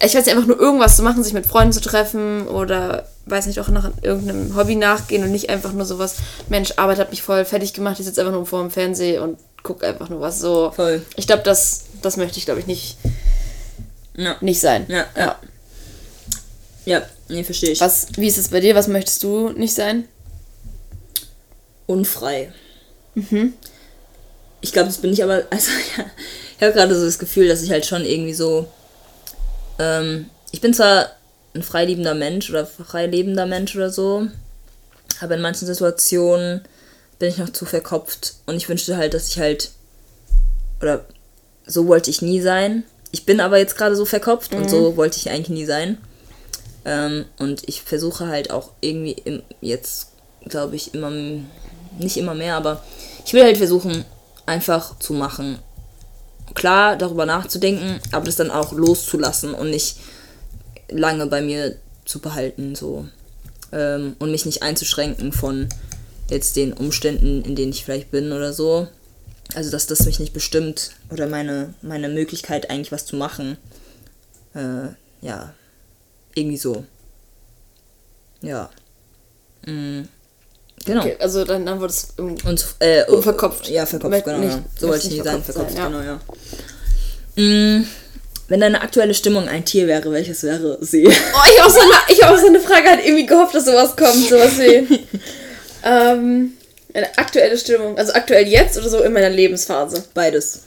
Ich 0.00 0.14
weiß 0.14 0.24
nicht, 0.26 0.34
einfach 0.34 0.46
nur 0.46 0.60
irgendwas 0.60 0.96
zu 0.96 1.02
machen, 1.02 1.24
sich 1.24 1.32
mit 1.32 1.46
Freunden 1.46 1.72
zu 1.72 1.80
treffen 1.80 2.46
oder 2.46 3.08
weiß 3.26 3.46
nicht, 3.46 3.58
auch 3.60 3.68
nach 3.68 3.90
irgendeinem 4.00 4.54
Hobby 4.56 4.76
nachgehen 4.76 5.24
und 5.24 5.32
nicht 5.32 5.50
einfach 5.50 5.72
nur 5.72 5.84
sowas, 5.84 6.16
Mensch, 6.48 6.74
Arbeit 6.76 6.98
hat 6.98 7.10
mich 7.10 7.22
voll 7.22 7.44
fertig 7.44 7.72
gemacht, 7.74 7.98
ich 7.98 8.06
sitze 8.06 8.20
einfach 8.20 8.32
nur 8.32 8.46
vor 8.46 8.60
dem 8.62 8.70
Fernseher 8.70 9.22
und 9.22 9.38
gucke 9.62 9.86
einfach 9.86 10.08
nur 10.08 10.20
was 10.20 10.38
so. 10.40 10.70
Voll. 10.70 11.02
Ich 11.16 11.26
glaube, 11.26 11.42
das, 11.42 11.82
das 12.00 12.16
möchte 12.16 12.38
ich, 12.38 12.44
glaube 12.44 12.60
ich, 12.60 12.66
nicht, 12.66 12.96
Ja. 14.14 14.36
nicht 14.40 14.60
sein. 14.60 14.86
Ja, 14.88 15.06
ja. 15.16 15.36
Ja, 16.86 17.02
nee, 17.28 17.44
verstehe 17.44 17.70
ich. 17.70 17.80
Was, 17.80 18.06
wie 18.16 18.28
ist 18.28 18.38
es 18.38 18.48
bei 18.48 18.60
dir? 18.60 18.74
Was 18.74 18.88
möchtest 18.88 19.22
du 19.24 19.50
nicht 19.50 19.74
sein? 19.74 20.04
Unfrei. 21.86 22.52
Ich 24.60 24.72
glaube, 24.72 24.88
das 24.88 24.98
bin 24.98 25.12
ich 25.12 25.22
aber, 25.22 25.42
also 25.50 25.70
ja, 25.96 26.04
ich 26.56 26.62
habe 26.62 26.72
gerade 26.72 26.94
so 26.98 27.04
das 27.04 27.18
Gefühl, 27.18 27.48
dass 27.48 27.62
ich 27.62 27.70
halt 27.70 27.84
schon 27.84 28.04
irgendwie 28.04 28.34
so, 28.34 28.66
ähm, 29.78 30.30
ich 30.50 30.60
bin 30.60 30.74
zwar 30.74 31.10
ein 31.54 31.62
freiliebender 31.62 32.14
Mensch 32.14 32.50
oder 32.50 32.66
freilebender 32.66 33.46
Mensch 33.46 33.74
oder 33.74 33.90
so, 33.90 34.28
aber 35.20 35.34
in 35.34 35.42
manchen 35.42 35.66
Situationen 35.66 36.62
bin 37.18 37.28
ich 37.28 37.38
noch 37.38 37.50
zu 37.50 37.64
verkopft 37.64 38.34
und 38.46 38.56
ich 38.56 38.68
wünschte 38.68 38.96
halt, 38.96 39.14
dass 39.14 39.28
ich 39.28 39.38
halt, 39.38 39.70
oder 40.80 41.04
so 41.66 41.86
wollte 41.86 42.10
ich 42.10 42.22
nie 42.22 42.40
sein. 42.40 42.84
Ich 43.10 43.26
bin 43.26 43.40
aber 43.40 43.58
jetzt 43.58 43.76
gerade 43.76 43.96
so 43.96 44.04
verkopft 44.04 44.54
und 44.54 44.68
so 44.70 44.96
wollte 44.96 45.16
ich 45.16 45.30
eigentlich 45.30 45.48
nie 45.48 45.64
sein. 45.64 45.98
Ähm, 46.84 47.24
und 47.38 47.68
ich 47.68 47.82
versuche 47.82 48.28
halt 48.28 48.50
auch 48.50 48.70
irgendwie 48.80 49.12
im, 49.12 49.42
jetzt, 49.60 50.12
glaube 50.46 50.76
ich, 50.76 50.94
immer, 50.94 51.10
nicht 51.98 52.16
immer 52.16 52.34
mehr, 52.34 52.54
aber 52.54 52.82
ich 53.24 53.32
will 53.32 53.42
halt 53.42 53.58
versuchen, 53.58 54.04
einfach 54.46 54.98
zu 54.98 55.12
machen. 55.12 55.58
Klar, 56.54 56.96
darüber 56.96 57.26
nachzudenken, 57.26 58.00
aber 58.12 58.26
das 58.26 58.36
dann 58.36 58.50
auch 58.50 58.72
loszulassen 58.72 59.54
und 59.54 59.70
nicht 59.70 59.96
lange 60.90 61.26
bei 61.26 61.40
mir 61.42 61.76
zu 62.04 62.20
behalten, 62.20 62.74
so. 62.74 63.06
Ähm, 63.72 64.16
und 64.18 64.30
mich 64.30 64.46
nicht 64.46 64.62
einzuschränken 64.62 65.32
von 65.32 65.68
jetzt 66.30 66.56
den 66.56 66.72
Umständen, 66.72 67.42
in 67.42 67.54
denen 67.56 67.72
ich 67.72 67.84
vielleicht 67.84 68.10
bin 68.10 68.32
oder 68.32 68.52
so. 68.52 68.88
Also, 69.54 69.70
dass 69.70 69.86
das 69.86 70.04
mich 70.06 70.20
nicht 70.20 70.32
bestimmt 70.32 70.90
oder 71.10 71.26
meine, 71.26 71.74
meine 71.82 72.08
Möglichkeit, 72.08 72.70
eigentlich 72.70 72.92
was 72.92 73.06
zu 73.06 73.16
machen. 73.16 73.56
Äh, 74.54 74.88
ja, 75.20 75.52
irgendwie 76.34 76.56
so. 76.58 76.84
Ja. 78.42 78.70
Mm, 79.66 80.02
genau. 80.84 81.00
Okay, 81.00 81.16
also 81.18 81.44
dann, 81.44 81.66
dann 81.66 81.80
wurde 81.80 81.92
es 81.92 82.08
irgendwie. 82.16 82.46
Und 82.48 82.64
äh, 82.80 83.04
Und 83.06 83.22
verkopft. 83.22 83.68
Ja, 83.68 83.84
verkopft, 83.86 84.24
genau. 84.24 84.38
nicht- 84.38 84.50
ja. 84.56 84.64
So 84.78 84.88
wollte 84.88 85.06
ich 85.06 85.12
nicht 85.14 85.24
sagen, 85.24 85.42
verkopft 85.42 85.72
sein, 85.72 85.92
genau, 85.92 86.02
ja. 86.02 86.20
Mm, 87.38 87.84
wenn 88.48 88.60
deine 88.60 88.80
aktuelle 88.80 89.14
Stimmung 89.14 89.46
ein 89.48 89.64
Tier 89.64 89.86
wäre, 89.86 90.10
welches 90.10 90.42
wäre 90.42 90.78
sie? 90.80 91.06
Oh, 91.06 91.10
ich 91.54 91.60
habe 91.62 91.70
so, 91.72 91.78
eine- 91.80 91.90
ich 92.12 92.22
hab 92.22 92.36
so 92.38 92.46
eine 92.46 92.60
Frage 92.60 92.88
halt 92.88 93.04
irgendwie 93.04 93.26
gehofft, 93.26 93.54
dass 93.54 93.66
sowas 93.66 93.94
kommt. 93.96 94.28
Sowas 94.28 94.58
wie. 94.58 94.98
ähm, 95.84 96.52
eine 96.94 97.18
aktuelle 97.18 97.56
Stimmung. 97.58 97.96
Also 97.98 98.12
aktuell 98.14 98.46
jetzt 98.48 98.76
oder 98.78 98.88
so 98.88 99.02
in 99.02 99.12
meiner 99.12 99.30
Lebensphase? 99.30 100.02
Beides. 100.14 100.62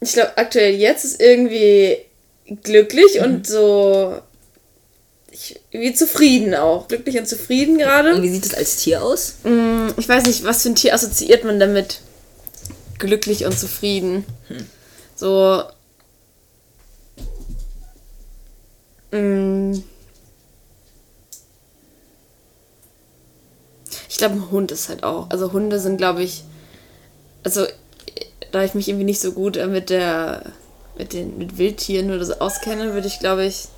Ich 0.00 0.12
glaube, 0.12 0.36
aktuell 0.36 0.74
jetzt 0.74 1.04
ist 1.04 1.20
irgendwie 1.22 1.98
glücklich 2.62 3.20
und 3.20 3.46
so. 3.46 4.20
Ich, 5.30 5.58
irgendwie 5.70 5.94
zufrieden 5.94 6.54
auch. 6.54 6.88
Glücklich 6.88 7.16
und 7.18 7.26
zufrieden 7.28 7.78
gerade. 7.78 8.14
Und 8.16 8.22
wie 8.22 8.28
sieht 8.30 8.44
es 8.46 8.54
als 8.54 8.76
Tier 8.76 9.02
aus? 9.02 9.36
Mm, 9.44 9.88
Ich 9.96 10.08
weiß 10.08 10.24
nicht, 10.26 10.44
was 10.44 10.62
für 10.62 10.68
ein 10.70 10.74
Tier 10.74 10.92
assoziiert 10.94 11.44
man 11.44 11.58
damit? 11.60 12.00
Glücklich 12.98 13.44
und 13.44 13.58
zufrieden. 13.58 14.24
So. 15.16 15.62
Mm. 19.10 19.82
Ich 24.08 24.18
glaube, 24.18 24.34
ein 24.34 24.50
Hund 24.50 24.70
ist 24.70 24.88
halt 24.88 25.02
auch. 25.02 25.28
Also 25.30 25.52
Hunde 25.52 25.80
sind, 25.80 25.96
glaube 25.96 26.22
ich. 26.22 26.44
Also, 27.42 27.66
da 28.52 28.62
ich 28.62 28.74
mich 28.74 28.88
irgendwie 28.88 29.04
nicht 29.04 29.20
so 29.20 29.32
gut 29.32 29.56
äh, 29.56 29.66
mit 29.66 29.90
der. 29.90 30.42
mit 30.96 31.12
den 31.12 31.36
mit 31.38 31.58
Wildtieren 31.58 32.10
oder 32.10 32.24
so 32.24 32.34
auskenne, 32.34 32.94
würde 32.94 33.06
ich, 33.06 33.18
glaube 33.18 33.44
ich, 33.44 33.68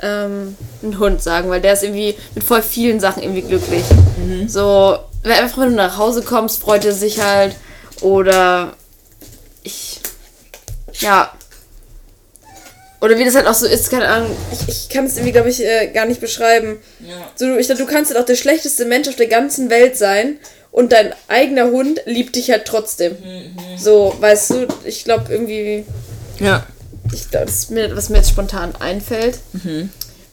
ähm, 0.00 0.56
einen 0.82 0.98
Hund 0.98 1.22
sagen, 1.22 1.50
weil 1.50 1.60
der 1.60 1.74
ist 1.74 1.82
irgendwie 1.82 2.14
mit 2.34 2.44
voll 2.44 2.62
vielen 2.62 3.00
Sachen 3.00 3.22
irgendwie 3.22 3.42
glücklich. 3.42 3.84
So, 4.46 4.98
wenn 5.22 5.32
einfach 5.32 5.58
wenn 5.58 5.70
du 5.70 5.76
nach 5.76 5.98
Hause 5.98 6.22
kommst, 6.22 6.60
freut 6.60 6.84
er 6.84 6.92
sich 6.92 7.20
halt. 7.22 7.56
Oder. 8.00 8.74
Ja. 11.00 11.32
Oder 13.00 13.18
wie 13.18 13.24
das 13.24 13.34
halt 13.34 13.46
auch 13.46 13.54
so 13.54 13.66
ist, 13.66 13.90
keine 13.90 14.08
Ahnung. 14.08 14.30
Ich, 14.52 14.68
ich 14.68 14.88
kann 14.88 15.04
es 15.04 15.16
irgendwie, 15.16 15.32
glaube 15.32 15.50
ich, 15.50 15.62
äh, 15.62 15.88
gar 15.88 16.06
nicht 16.06 16.20
beschreiben. 16.20 16.78
Ja. 17.00 17.30
So, 17.36 17.56
ich 17.56 17.66
glaube, 17.66 17.82
du 17.82 17.86
kannst 17.86 18.10
halt 18.10 18.20
auch 18.20 18.26
der 18.26 18.36
schlechteste 18.36 18.86
Mensch 18.86 19.06
auf 19.08 19.16
der 19.16 19.26
ganzen 19.28 19.68
Welt 19.68 19.96
sein 19.98 20.38
und 20.72 20.92
dein 20.92 21.14
eigener 21.28 21.66
Hund 21.70 22.00
liebt 22.06 22.36
dich 22.36 22.50
halt 22.50 22.64
trotzdem. 22.64 23.16
So, 23.78 24.14
weißt 24.18 24.50
du, 24.50 24.66
ich 24.84 25.04
glaube 25.04 25.30
irgendwie, 25.30 25.84
Ja. 26.40 26.66
ich 27.12 27.30
glaub, 27.30 27.44
das 27.46 27.54
ist 27.54 27.70
mir, 27.70 27.94
was 27.94 28.08
mir 28.08 28.16
jetzt 28.18 28.30
spontan 28.30 28.74
einfällt, 28.76 29.38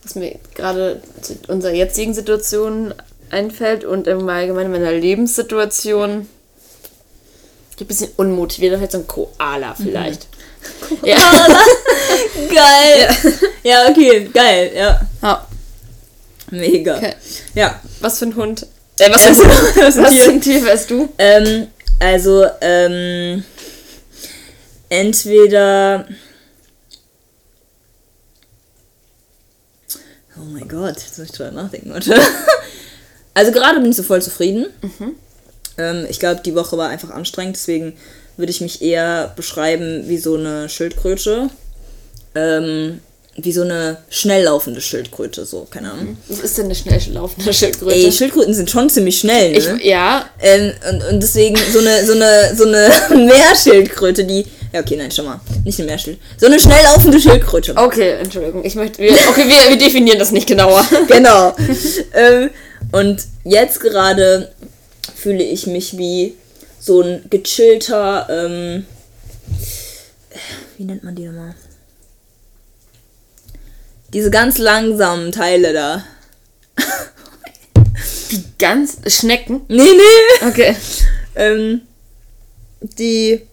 was 0.04 0.16
mir 0.16 0.40
gerade 0.56 1.02
zu 1.22 1.34
unserer 1.50 1.74
jetzigen 1.74 2.14
Situation 2.14 2.94
einfällt 3.30 3.84
und 3.84 4.08
im 4.08 4.28
Allgemeinen 4.30 4.72
meiner 4.72 4.92
Lebenssituation. 4.94 6.28
Ich 7.72 7.78
bin 7.78 7.86
ein 7.86 7.88
bisschen 7.88 8.12
unmotiviert, 8.18 8.74
vielleicht 8.76 8.92
so 8.94 9.00
ein 9.00 9.08
Koala 9.08 9.76
vielleicht. 9.76 10.28
Ja. 11.04 11.18
Geil. 12.54 13.16
Ja. 13.64 13.90
okay, 13.90 14.30
geil. 14.34 14.72
Ja. 14.76 15.02
ja. 15.22 15.48
Mega. 16.52 16.98
Okay. 16.98 17.14
Ja. 17.56 17.80
Was 18.00 18.20
für 18.20 18.26
ein 18.26 18.36
Hund? 18.36 18.66
Äh, 19.00 19.10
was, 19.12 19.26
Also, 19.26 19.44
für, 19.74 19.82
was 19.82 19.98
was 19.98 19.98
ein 19.98 20.12
Tier. 20.12 20.24
für 20.24 20.32
ein 20.32 20.42
Tier 20.42 20.66
wärst 20.66 20.90
du? 20.92 21.10
Ähm, 21.18 21.68
also, 22.00 22.46
ähm, 22.62 23.44
entweder. 24.90 26.06
Oh 30.38 30.46
mein 30.52 30.68
Gott, 30.68 30.96
jetzt 30.96 31.18
muss 31.18 31.28
ich 31.30 31.34
drüber 31.34 31.52
nachdenken, 31.52 31.92
warte. 31.94 32.16
Also 33.36 33.52
gerade 33.52 33.80
bin 33.80 33.90
ich 33.92 33.96
so 33.98 34.04
voll 34.04 34.22
zufrieden. 34.22 34.68
Ähm, 35.78 36.06
ich 36.10 36.20
glaube, 36.20 36.42
die 36.42 36.54
Woche 36.56 36.78
war 36.78 36.90
einfach 36.90 37.10
anstrengend, 37.10 37.56
deswegen 37.56 37.98
würde 38.38 38.52
ich 38.52 38.62
mich 38.62 38.82
eher 38.82 39.34
beschreiben 39.36 40.04
wie 40.08 40.18
so 40.18 40.36
eine 40.36 40.70
Schildkröte. 40.70 41.50
Ähm, 42.36 43.00
wie 43.36 43.52
so 43.52 43.64
eine 43.64 43.98
schnell 44.10 44.44
laufende 44.44 44.80
Schildkröte, 44.80 45.44
so, 45.46 45.66
keine 45.70 45.92
Ahnung. 45.92 46.18
Was 46.28 46.40
ist 46.40 46.58
denn 46.58 46.66
eine 46.66 46.76
schnell 46.76 47.02
laufende 47.12 47.52
Schildkröte? 47.52 47.96
Ey, 47.96 48.12
Schildkröten 48.12 48.54
sind 48.54 48.70
schon 48.70 48.90
ziemlich 48.92 49.18
schnell, 49.18 49.52
ne? 49.52 49.58
ich, 49.58 49.86
ja, 49.86 50.26
Ähm, 50.40 50.72
und, 50.92 51.04
und 51.14 51.24
deswegen 51.24 51.56
so 51.72 51.80
eine, 51.80 52.06
so 52.06 52.14
eine, 52.14 52.56
so 52.56 52.66
eine 52.66 52.92
Meerschildkröte, 53.26 54.26
die. 54.26 54.46
Ja, 54.72 54.82
okay, 54.82 54.96
nein, 54.98 55.10
schon 55.10 55.26
mal. 55.26 55.40
Nicht 55.66 55.80
eine 55.80 55.88
Meerschildkröte. 55.88 56.40
So 56.40 56.46
eine 56.46 56.60
schnell 56.60 56.84
laufende 56.84 57.20
Schildkröte. 57.20 57.76
okay, 57.76 58.18
Entschuldigung. 58.20 58.64
Ich 58.64 58.76
möchte. 58.76 59.02
Wir, 59.02 59.12
okay, 59.30 59.48
wir, 59.48 59.70
wir 59.70 59.78
definieren 59.78 60.20
das 60.20 60.32
nicht 60.32 60.48
genauer. 60.48 60.86
Genau. 61.08 61.56
ähm, 62.14 62.52
und 62.92 63.24
jetzt 63.44 63.80
gerade 63.80 64.52
fühle 65.16 65.44
ich 65.44 65.66
mich 65.66 65.98
wie 65.98 66.36
so 66.84 67.02
ein 67.02 67.30
gechillter, 67.30 68.28
ähm, 68.30 68.86
wie 70.78 70.84
nennt 70.84 71.04
man 71.06 71.16
die 71.16 71.26
nochmal? 71.26 71.56
Diese 74.12 74.30
ganz 74.30 74.58
langsamen 74.58 75.32
Teile 75.32 75.72
da. 75.72 76.04
Die 78.32 78.44
ganz 78.60 78.98
Schnecken. 79.08 79.62
Nee, 79.70 79.78
nee. 79.78 80.48
Okay. 80.48 80.76
Ähm, 81.36 81.82
die 82.82 83.48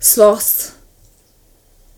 Sloth. 0.00 0.72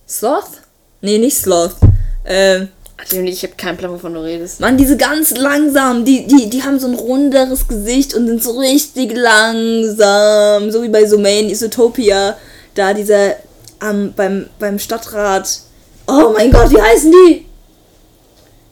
Sloth? 0.09 0.63
Nee, 1.03 1.19
nicht 1.19 1.37
Sloth. 1.37 1.77
Ähm, 2.25 2.69
Ich 3.13 3.43
habe 3.45 3.55
keinen 3.57 3.77
Plan, 3.77 3.93
wovon 3.93 4.15
du 4.15 4.21
redest. 4.21 4.61
Mann, 4.61 4.77
diese 4.77 4.97
ganz 4.97 5.31
langsam, 5.37 6.05
die, 6.05 6.27
die, 6.27 6.51
die 6.51 6.63
haben 6.63 6.81
so 6.81 6.89
ein 6.89 6.95
runderes 6.95 7.69
Gesicht 7.69 8.15
und 8.15 8.27
sind 8.27 8.43
so 8.43 8.59
richtig 8.59 9.17
langsam. 9.17 10.71
So 10.71 10.83
wie 10.83 10.89
bei 10.89 11.07
so 11.07 11.19
Main 11.19 11.49
Isotopia. 11.49 12.37
Da 12.75 12.95
dieser 12.95 13.37
am 13.79 14.13
beim, 14.13 14.47
beim 14.59 14.79
Stadtrat. 14.79 15.61
Oh 16.07 16.33
mein 16.33 16.51
Gott, 16.51 16.71
wie 16.71 16.81
heißen 16.81 17.13
die? 17.13 17.47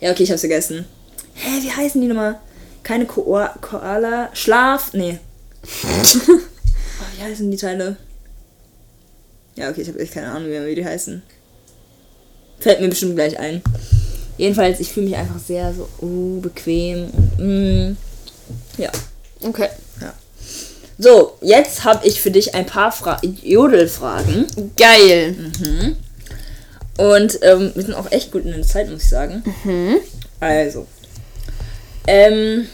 Ja, 0.00 0.10
okay, 0.10 0.24
ich 0.24 0.30
hab's 0.30 0.40
vergessen. 0.40 0.84
Hä, 1.34 1.62
wie 1.62 1.70
heißen 1.70 2.00
die 2.00 2.08
nochmal? 2.08 2.40
Keine 2.82 3.06
Ko 3.06 3.22
Koala. 3.60 4.30
Schlaf? 4.34 4.92
Nee. 4.92 5.18
oh, 5.62 6.38
wie 7.16 7.22
heißen 7.22 7.50
die 7.50 7.56
Teile? 7.56 7.96
Ja, 9.56 9.70
okay, 9.70 9.82
ich 9.82 9.88
habe 9.88 10.00
echt 10.00 10.12
keine 10.12 10.30
Ahnung 10.30 10.50
wie 10.50 10.74
die 10.74 10.84
heißen. 10.84 11.22
Fällt 12.58 12.80
mir 12.80 12.88
bestimmt 12.88 13.14
gleich 13.14 13.38
ein. 13.38 13.62
Jedenfalls, 14.36 14.80
ich 14.80 14.92
fühle 14.92 15.06
mich 15.06 15.16
einfach 15.16 15.38
sehr 15.38 15.72
so 15.72 15.88
uh, 16.02 16.40
bequem. 16.40 17.10
Und, 17.38 17.90
mm, 17.90 17.96
ja. 18.78 18.90
Okay. 19.42 19.68
So, 20.96 21.36
jetzt 21.40 21.84
habe 21.84 22.06
ich 22.06 22.20
für 22.20 22.30
dich 22.30 22.54
ein 22.54 22.66
paar 22.66 22.92
Fra 22.92 23.20
Jodelfragen. 23.22 24.46
Geil. 24.76 25.34
Und 26.96 27.38
ähm, 27.42 27.72
wir 27.74 27.82
sind 27.82 27.94
auch 27.94 28.12
echt 28.12 28.30
gut 28.30 28.44
in 28.44 28.52
der 28.52 28.62
Zeit, 28.62 28.88
muss 28.90 29.02
ich 29.02 29.08
sagen. 29.08 29.42
Also. 30.38 30.86
Ähm, 32.06 32.68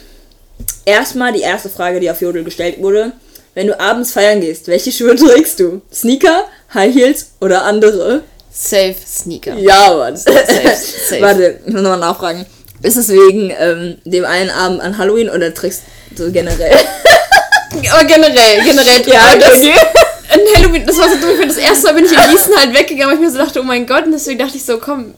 erstmal 0.84 1.32
die 1.32 1.40
erste 1.40 1.70
Frage, 1.70 2.00
die 2.00 2.10
auf 2.10 2.20
Jodel 2.20 2.44
gestellt 2.44 2.82
wurde. 2.82 3.12
Wenn 3.54 3.66
du 3.66 3.80
abends 3.80 4.12
feiern 4.12 4.40
gehst, 4.40 4.68
welche 4.68 4.92
Schuhe 4.92 5.16
trägst 5.16 5.58
du? 5.60 5.80
Sneaker, 5.92 6.44
High 6.74 6.94
Heels 6.94 7.32
oder 7.40 7.64
andere? 7.64 8.22
Safe 8.52 8.96
Sneaker. 9.06 9.54
Ja, 9.54 9.94
Mann. 9.94 10.16
safe. 10.16 10.36
Warte, 11.20 11.60
ich 11.64 11.72
muss 11.72 11.82
nochmal 11.82 12.00
nachfragen. 12.00 12.46
Ist 12.82 12.96
es 12.96 13.08
wegen 13.08 13.52
ähm, 13.58 13.98
dem 14.04 14.24
einen 14.24 14.50
Abend 14.50 14.80
an 14.80 14.98
Halloween 14.98 15.28
oder 15.28 15.52
trägst 15.54 15.82
du 16.16 16.32
generell? 16.32 16.74
Aber 17.92 18.04
generell, 18.04 18.64
generell. 18.64 19.08
Ja, 19.08 19.36
das, 19.36 19.58
okay. 19.58 19.72
An 20.32 20.40
Halloween, 20.56 20.86
das 20.86 20.98
war 20.98 21.08
so 21.08 21.16
doof. 21.16 21.38
Das 21.46 21.56
erste 21.56 21.86
Mal 21.86 21.94
bin 21.94 22.04
ich 22.04 22.12
in 22.12 22.18
Gießen 22.18 22.56
halt 22.56 22.74
weggegangen, 22.74 23.08
weil 23.08 23.14
ich 23.14 23.20
mir 23.20 23.30
so 23.30 23.38
dachte, 23.38 23.60
oh 23.60 23.64
mein 23.64 23.86
Gott. 23.86 24.06
Und 24.06 24.12
deswegen 24.12 24.38
dachte 24.38 24.56
ich 24.56 24.64
so, 24.64 24.78
komm, 24.78 25.14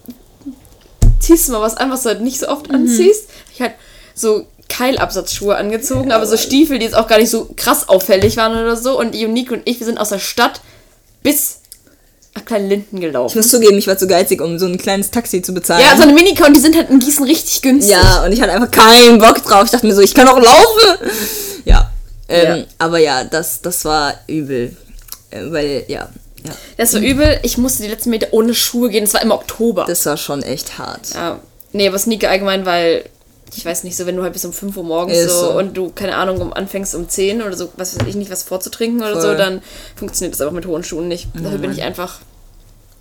ziehst 1.21 1.49
du 1.49 1.53
mal 1.53 1.61
was 1.61 1.77
an, 1.77 1.91
was 1.91 2.03
du 2.03 2.11
halt 2.11 2.21
nicht 2.21 2.39
so 2.41 2.49
oft 2.49 2.71
anziehst. 2.71 3.29
Ich 3.55 3.61
halt 3.61 3.75
so 4.15 4.47
Keilabsatzschuhe 4.69 5.57
angezogen, 5.57 6.13
aber 6.13 6.27
so 6.27 6.37
Stiefel, 6.37 6.79
die 6.79 6.87
jetzt 6.87 6.97
auch 6.97 7.09
gar 7.09 7.19
nicht 7.19 7.31
so 7.31 7.51
krass 7.57 7.89
auffällig 7.89 8.37
waren 8.37 8.53
oder 8.53 8.77
so. 8.77 8.99
Und 8.99 9.15
Unique 9.15 9.53
und 9.53 9.63
ich, 9.67 9.79
wir 9.79 9.87
sind 9.87 9.99
aus 9.99 10.09
der 10.09 10.19
Stadt 10.19 10.61
bis 11.23 11.62
nach 12.35 12.45
Kleinen-Linden 12.45 12.97
Ich 12.97 13.03
gelaufen. 13.03 13.37
muss 13.39 13.49
zugeben, 13.49 13.77
ich 13.79 13.87
war 13.87 13.99
zu 13.99 14.07
geizig, 14.07 14.41
um 14.41 14.59
so 14.59 14.67
ein 14.67 14.79
kleines 14.79 15.11
Taxi 15.11 15.43
zu 15.43 15.53
bezahlen. 15.53 15.83
Ja, 15.85 15.97
so 15.97 16.03
eine 16.03 16.13
Minicar 16.15 16.47
und 16.49 16.55
die 16.55 16.61
sind 16.61 16.75
halt 16.77 16.89
in 16.91 16.99
Gießen 16.99 17.25
richtig 17.25 17.61
günstig. 17.63 17.93
Ja, 17.95 18.25
und 18.25 18.33
ich 18.33 18.41
hatte 18.41 18.53
einfach 18.53 18.71
keinen 18.71 19.19
Bock 19.19 19.43
drauf. 19.45 19.65
Ich 19.67 19.71
dachte 19.71 19.87
mir 19.87 19.95
so, 19.95 20.01
ich 20.01 20.15
kann 20.15 20.29
auch 20.29 20.39
laufen. 20.41 21.11
Ja. 21.65 21.91
Ähm, 22.29 22.57
Ja. 22.59 22.65
Aber 22.79 22.99
ja, 22.99 23.25
das, 23.25 23.61
das 23.61 23.85
war 23.85 24.15
übel. 24.27 24.75
Äh, 25.31 25.41
weil, 25.51 25.85
ja, 25.89 26.09
ja. 26.45 26.53
Das 26.77 26.95
war 26.95 27.01
übel. 27.03 27.39
Ich 27.43 27.59
musste 27.59 27.83
die 27.83 27.89
letzten 27.91 28.11
Meter 28.11 28.29
ohne 28.33 28.55
Schuhe 28.55 28.89
gehen. 28.91 29.05
Das 29.05 29.15
war 29.15 29.23
im 29.23 29.31
Oktober. 29.31 29.85
Das 29.87 30.07
war 30.07 30.17
schon 30.17 30.43
echt 30.43 30.79
hart. 30.79 31.11
Ja. 31.15 31.39
Nee, 31.73 31.87
aber 31.89 31.99
Sneaker 31.99 32.31
allgemein, 32.31 32.67
weil 32.67 33.05
ich 33.55 33.65
weiß 33.65 33.85
nicht, 33.85 33.97
so 33.97 34.07
wenn 34.07 34.17
du 34.17 34.23
halt 34.23 34.33
bis 34.33 34.45
um 34.45 34.53
5 34.53 34.77
Uhr 34.77 34.85
morgens 34.85 35.19
Ist 35.19 35.31
so, 35.31 35.53
so. 35.53 35.59
und 35.59 35.77
du, 35.77 35.91
keine 35.91 36.17
Ahnung, 36.17 36.41
um 36.41 36.53
anfängst 36.53 36.95
um 36.95 37.09
10 37.09 37.43
oder 37.43 37.57
so, 37.57 37.71
was 37.77 37.99
weiß 37.99 38.07
ich 38.07 38.15
nicht, 38.15 38.31
was 38.31 38.43
vorzutrinken 38.43 39.01
oder 39.01 39.21
so, 39.21 39.29
Voll. 39.29 39.37
dann 39.37 39.63
funktioniert 39.97 40.35
das 40.35 40.41
einfach 40.41 40.55
mit 40.55 40.67
hohen 40.67 40.85
Schuhen 40.85 41.09
nicht. 41.09 41.29
Dafür 41.35 41.59
bin 41.59 41.73
ich 41.73 41.83
einfach, 41.83 42.21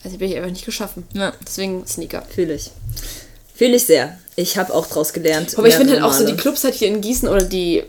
also 0.04 0.18
bin 0.18 0.30
ich 0.30 0.38
einfach 0.38 0.52
nicht 0.52 0.66
geschaffen. 0.66 1.06
Ja. 1.14 1.34
Deswegen 1.46 1.86
Sneaker. 1.88 2.24
Fühle 2.34 2.54
ich. 2.54 2.72
Fühle 3.56 3.76
ich 3.76 3.86
sehr. 3.86 4.18
Ich 4.36 4.58
habe 4.58 4.74
auch 4.74 4.88
draus 4.88 5.14
gelernt. 5.14 5.58
Aber 5.58 5.68
ich 5.68 5.76
finde 5.76 5.94
halt 5.94 6.04
auch 6.04 6.14
so 6.14 6.26
die 6.26 6.36
Clubs 6.36 6.64
halt 6.64 6.74
hier 6.74 6.88
in 6.88 7.02
Gießen 7.02 7.30
oder 7.30 7.44
die 7.44 7.84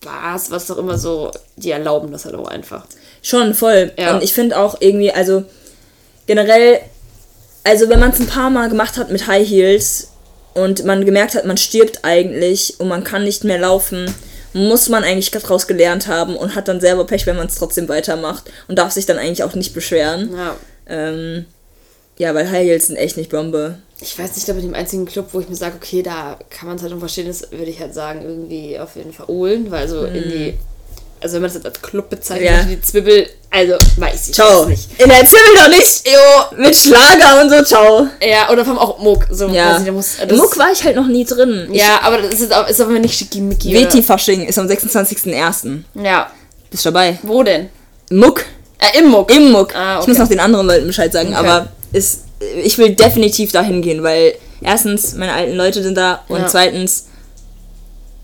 Bars, 0.00 0.50
was 0.50 0.70
auch 0.70 0.78
immer 0.78 0.96
so, 0.98 1.30
die 1.56 1.70
erlauben 1.70 2.10
das 2.12 2.24
halt 2.24 2.34
auch 2.34 2.48
einfach. 2.48 2.86
Schon, 3.22 3.54
voll. 3.54 3.92
Ja. 3.98 4.14
Und 4.14 4.22
ich 4.22 4.32
finde 4.32 4.58
auch 4.58 4.80
irgendwie, 4.80 5.12
also 5.12 5.44
generell, 6.26 6.80
also 7.64 7.88
wenn 7.88 8.00
man 8.00 8.10
es 8.10 8.20
ein 8.20 8.26
paar 8.26 8.50
Mal 8.50 8.68
gemacht 8.68 8.96
hat 8.96 9.10
mit 9.10 9.26
High 9.26 9.48
Heels 9.48 10.08
und 10.54 10.84
man 10.84 11.04
gemerkt 11.04 11.34
hat, 11.34 11.44
man 11.44 11.56
stirbt 11.56 12.00
eigentlich 12.04 12.78
und 12.78 12.88
man 12.88 13.04
kann 13.04 13.24
nicht 13.24 13.44
mehr 13.44 13.58
laufen, 13.58 14.12
muss 14.52 14.88
man 14.88 15.04
eigentlich 15.04 15.30
daraus 15.30 15.66
gelernt 15.66 16.08
haben 16.08 16.36
und 16.36 16.54
hat 16.54 16.68
dann 16.68 16.80
selber 16.80 17.06
Pech, 17.06 17.26
wenn 17.26 17.36
man 17.36 17.46
es 17.46 17.56
trotzdem 17.56 17.88
weitermacht 17.88 18.50
und 18.66 18.78
darf 18.78 18.92
sich 18.92 19.06
dann 19.06 19.18
eigentlich 19.18 19.44
auch 19.44 19.54
nicht 19.54 19.74
beschweren. 19.74 20.34
Ja. 20.34 20.56
Ähm, 20.88 21.46
ja, 22.16 22.34
weil 22.34 22.50
High 22.50 22.82
sind 22.82 22.96
echt 22.96 23.16
nicht 23.16 23.30
Bombe. 23.30 23.78
Ich 24.00 24.18
weiß 24.18 24.36
nicht, 24.36 24.48
aber 24.50 24.60
dem 24.60 24.74
einzigen 24.74 25.06
Club, 25.06 25.28
wo 25.32 25.40
ich 25.40 25.48
mir 25.48 25.56
sage, 25.56 25.76
okay, 25.76 26.02
da 26.02 26.38
kann 26.50 26.68
man 26.68 26.76
es 26.76 26.82
halt 26.82 26.92
noch 26.92 27.00
verstehen, 27.00 27.28
ist, 27.28 27.50
würde 27.50 27.70
ich 27.70 27.80
halt 27.80 27.94
sagen, 27.94 28.22
irgendwie 28.22 28.78
auf 28.78 28.96
jeden 28.96 29.12
Fall 29.12 29.26
Ohlen, 29.28 29.70
weil 29.70 29.88
so 29.88 30.04
in 30.04 30.22
die, 30.22 30.58
also 31.20 31.34
wenn 31.34 31.42
man 31.42 31.48
das 31.48 31.54
jetzt 31.56 31.66
als 31.66 31.80
Club 31.82 32.08
bezeichnet. 32.10 32.48
Ja. 32.50 32.62
die 32.62 32.80
Zwiebel, 32.80 33.26
also 33.50 33.74
weiß 33.96 34.28
ich 34.28 34.34
Ciao. 34.34 34.66
nicht. 34.66 34.88
In 35.00 35.08
der 35.08 35.24
Zimmel 35.24 35.54
doch 35.56 35.68
nicht. 35.68 36.06
Jo, 36.06 36.56
mit 36.62 36.76
Schlager 36.76 37.40
und 37.42 37.50
so, 37.50 37.62
ciao. 37.64 38.06
Ja, 38.22 38.50
oder 38.50 38.64
vor 38.64 38.74
allem 38.74 38.78
auch 38.82 38.98
Muck, 38.98 39.26
so 39.30 39.48
Ja. 39.48 39.70
quasi, 39.72 39.86
da 39.86 39.92
muss, 39.92 40.18
Im 40.22 40.28
das, 40.28 40.38
Muck 40.38 40.58
war 40.58 40.70
ich 40.72 40.82
halt 40.84 40.96
noch 40.96 41.06
nie 41.06 41.24
drin. 41.24 41.68
Ja, 41.72 42.00
aber 42.02 42.18
das 42.22 42.40
ist, 42.40 42.52
auch, 42.54 42.68
ist 42.68 42.80
aber 42.80 42.92
nicht 42.98 43.14
schickimicki. 43.18 43.72
Veti-Fasching 43.74 44.46
ist 44.46 44.58
am 44.58 44.66
26.01. 44.66 45.82
Ja, 45.94 46.30
Bist 46.70 46.84
du 46.84 46.90
dabei? 46.90 47.18
wo 47.22 47.42
denn? 47.42 47.68
Muck. 48.10 48.44
Äh, 48.78 48.98
im 48.98 49.08
Muck. 49.08 49.30
Im 49.34 49.50
Muck. 49.50 49.74
Ah, 49.74 49.96
Ich 49.96 50.02
okay. 50.02 50.10
muss 50.10 50.18
noch 50.18 50.28
den 50.28 50.40
anderen 50.40 50.66
Leuten 50.66 50.86
Bescheid 50.86 51.12
sagen, 51.12 51.28
Okay. 51.30 51.36
aber 51.38 51.68
ist, 51.92 52.24
ich 52.62 52.78
will 52.78 52.94
definitiv 52.94 53.50
dahin 53.52 53.82
gehen, 53.82 54.02
weil 54.02 54.34
erstens, 54.62 55.14
meine 55.14 55.32
alten 55.32 55.56
Leute 55.56 55.82
sind 55.82 55.96
da 55.96 56.22
und 56.28 56.40
Ja. 56.42 56.46
zweitens, 56.46 57.06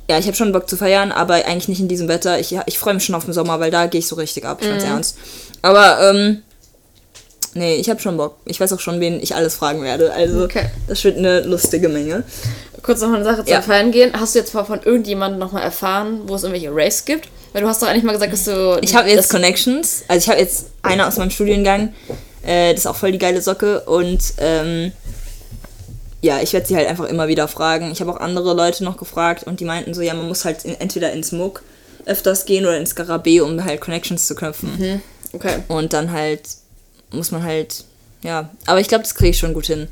ja, 0.09 0.19
ich 0.19 0.27
habe 0.27 0.37
schon 0.37 0.53
Bock 0.53 0.69
zu 0.69 0.77
feiern, 0.77 1.13
aber 1.13 1.35
eigentlich 1.35 1.69
nicht 1.69 1.81
in 1.81 1.89
diesem 1.89 2.09
Wetter. 2.09 2.39
Ich, 2.39 2.55
ich 2.67 2.79
freue 2.79 2.95
mich 2.95 3.05
schon 3.05 3.15
auf 3.15 3.25
den 3.25 3.33
Sommer, 3.35 3.61
weil 3.61 3.71
da 3.71 3.87
gehe 3.87 3.99
ich 4.01 4.07
so 4.09 4.17
richtig 4.17 4.45
ab, 4.45 4.63
Mhm. 4.63 4.67
ganz 4.69 4.85
ernst. 4.85 5.19
Aber, 5.63 6.11
ähm, 6.11 6.43
nee, 7.55 7.77
ich 7.77 7.89
habe 7.89 8.01
schon 8.01 8.17
Bock. 8.17 8.37
Ich 8.45 8.61
weiß 8.61 8.73
auch 8.73 8.81
schon, 8.81 9.01
wen 9.01 9.21
ich 9.23 9.35
alles 9.35 9.55
fragen 9.55 9.83
werde. 9.83 10.13
Also, 10.13 10.45
Okay. 10.45 10.67
das 10.89 11.03
wird 11.05 11.17
eine 11.19 11.41
lustige 11.41 11.89
Menge. 11.89 12.25
Kurz 12.83 13.01
noch 13.01 13.13
eine 13.15 13.25
Sache 13.25 13.39
zum 13.39 13.47
Ja. 13.47 13.63
Feiern 13.63 13.93
gehen. 13.93 14.13
Hast 14.19 14.35
du 14.35 14.41
jetzt 14.41 14.53
mal 14.53 14.65
von 14.65 14.83
irgendjemandem 14.83 15.39
nochmal 15.41 15.63
erfahren, 15.63 16.21
wo 16.27 16.35
es 16.35 16.43
irgendwelche 16.43 16.71
Raves 16.71 17.05
gibt? 17.07 17.29
Weil 17.55 17.63
du 17.63 17.69
hast 17.69 17.81
doch 17.81 17.87
eigentlich 17.89 18.03
mal 18.05 18.13
gesagt, 18.13 18.33
dass 18.33 18.45
du. 18.45 18.79
Ich 18.83 18.95
habe 18.95 19.09
jetzt 19.09 19.31
Connections. 19.31 20.03
Also 20.09 20.25
ich 20.25 20.29
habe 20.29 20.41
jetzt 20.41 20.67
eine 20.83 21.07
aus 21.07 21.17
meinem 21.17 21.31
Studiengang. 21.31 21.95
Äh, 22.45 22.73
das 22.73 22.81
ist 22.81 22.87
auch 22.87 22.97
voll 22.97 23.13
die 23.13 23.19
geile 23.19 23.41
Socke. 23.41 23.81
Und 23.87 24.21
ähm, 24.39 24.93
ja, 26.25 26.41
ich 26.41 26.55
werde 26.55 26.67
sie 26.67 26.75
halt 26.75 26.89
einfach 26.89 27.05
immer 27.05 27.29
wieder 27.29 27.49
fragen. 27.49 27.91
Ich 27.93 28.01
habe 28.01 28.11
auch 28.11 28.17
andere 28.17 28.55
Leute 28.55 28.83
noch 28.83 28.97
gefragt 28.97 29.45
und 29.45 29.61
die 29.61 29.67
meinten 29.67 29.93
so, 29.93 30.01
ja, 30.01 30.15
man 30.15 30.27
muss 30.27 30.47
halt 30.47 30.65
in, 30.65 30.75
entweder 30.81 31.13
ins 31.13 31.33
Muck 31.33 31.63
öfters 32.07 32.47
gehen 32.47 32.65
oder 32.65 32.79
ins 32.79 32.97
Garabé, 32.97 33.43
um 33.43 33.63
halt 33.63 33.83
Connections 33.83 34.27
zu 34.27 34.35
knüpfen. 34.35 35.03
Okay. 35.35 35.59
Und 35.69 35.93
dann 35.93 36.13
halt 36.13 36.43
muss 37.11 37.31
man 37.31 37.43
halt, 37.43 37.85
ja. 38.23 38.49
Aber 38.65 38.81
ich 38.81 38.89
glaube, 38.89 39.05
das 39.05 39.15
kriege 39.15 39.31
ich 39.31 39.39
schon 39.39 39.53
gut 39.53 39.67
hin. 39.67 39.89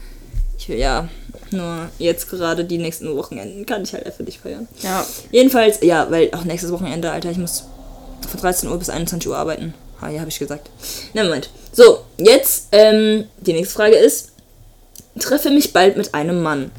Ich 0.58 0.70
will 0.70 0.78
ja, 0.78 1.08
nur 1.50 1.90
jetzt 1.98 2.30
gerade 2.30 2.64
die 2.64 2.78
nächsten 2.78 3.14
Wochenenden 3.14 3.66
kann 3.66 3.82
ich 3.82 3.92
halt 3.92 4.06
einfach 4.06 4.24
nicht 4.24 4.40
feiern. 4.40 4.68
Ja. 4.80 5.04
Jedenfalls, 5.32 5.82
ja, 5.82 6.10
weil 6.10 6.30
auch 6.32 6.44
nächstes 6.44 6.72
Wochenende, 6.72 7.10
Alter, 7.10 7.30
ich 7.30 7.38
muss 7.38 7.64
von 8.26 8.40
13 8.40 8.70
Uhr 8.70 8.78
bis 8.78 8.88
21 8.88 9.28
Uhr 9.28 9.36
arbeiten. 9.36 9.74
Ah, 10.00 10.08
ja, 10.08 10.20
habe 10.20 10.30
ich 10.30 10.38
gesagt. 10.38 10.70
Na, 11.12 11.24
Moment. 11.24 11.50
So, 11.72 12.04
jetzt, 12.16 12.68
ähm, 12.72 13.26
die 13.40 13.52
nächste 13.52 13.74
Frage 13.74 13.96
ist, 13.96 14.31
treffe 15.18 15.50
mich 15.50 15.72
bald 15.72 15.96
mit 15.96 16.14
einem 16.14 16.42
Mann. 16.42 16.70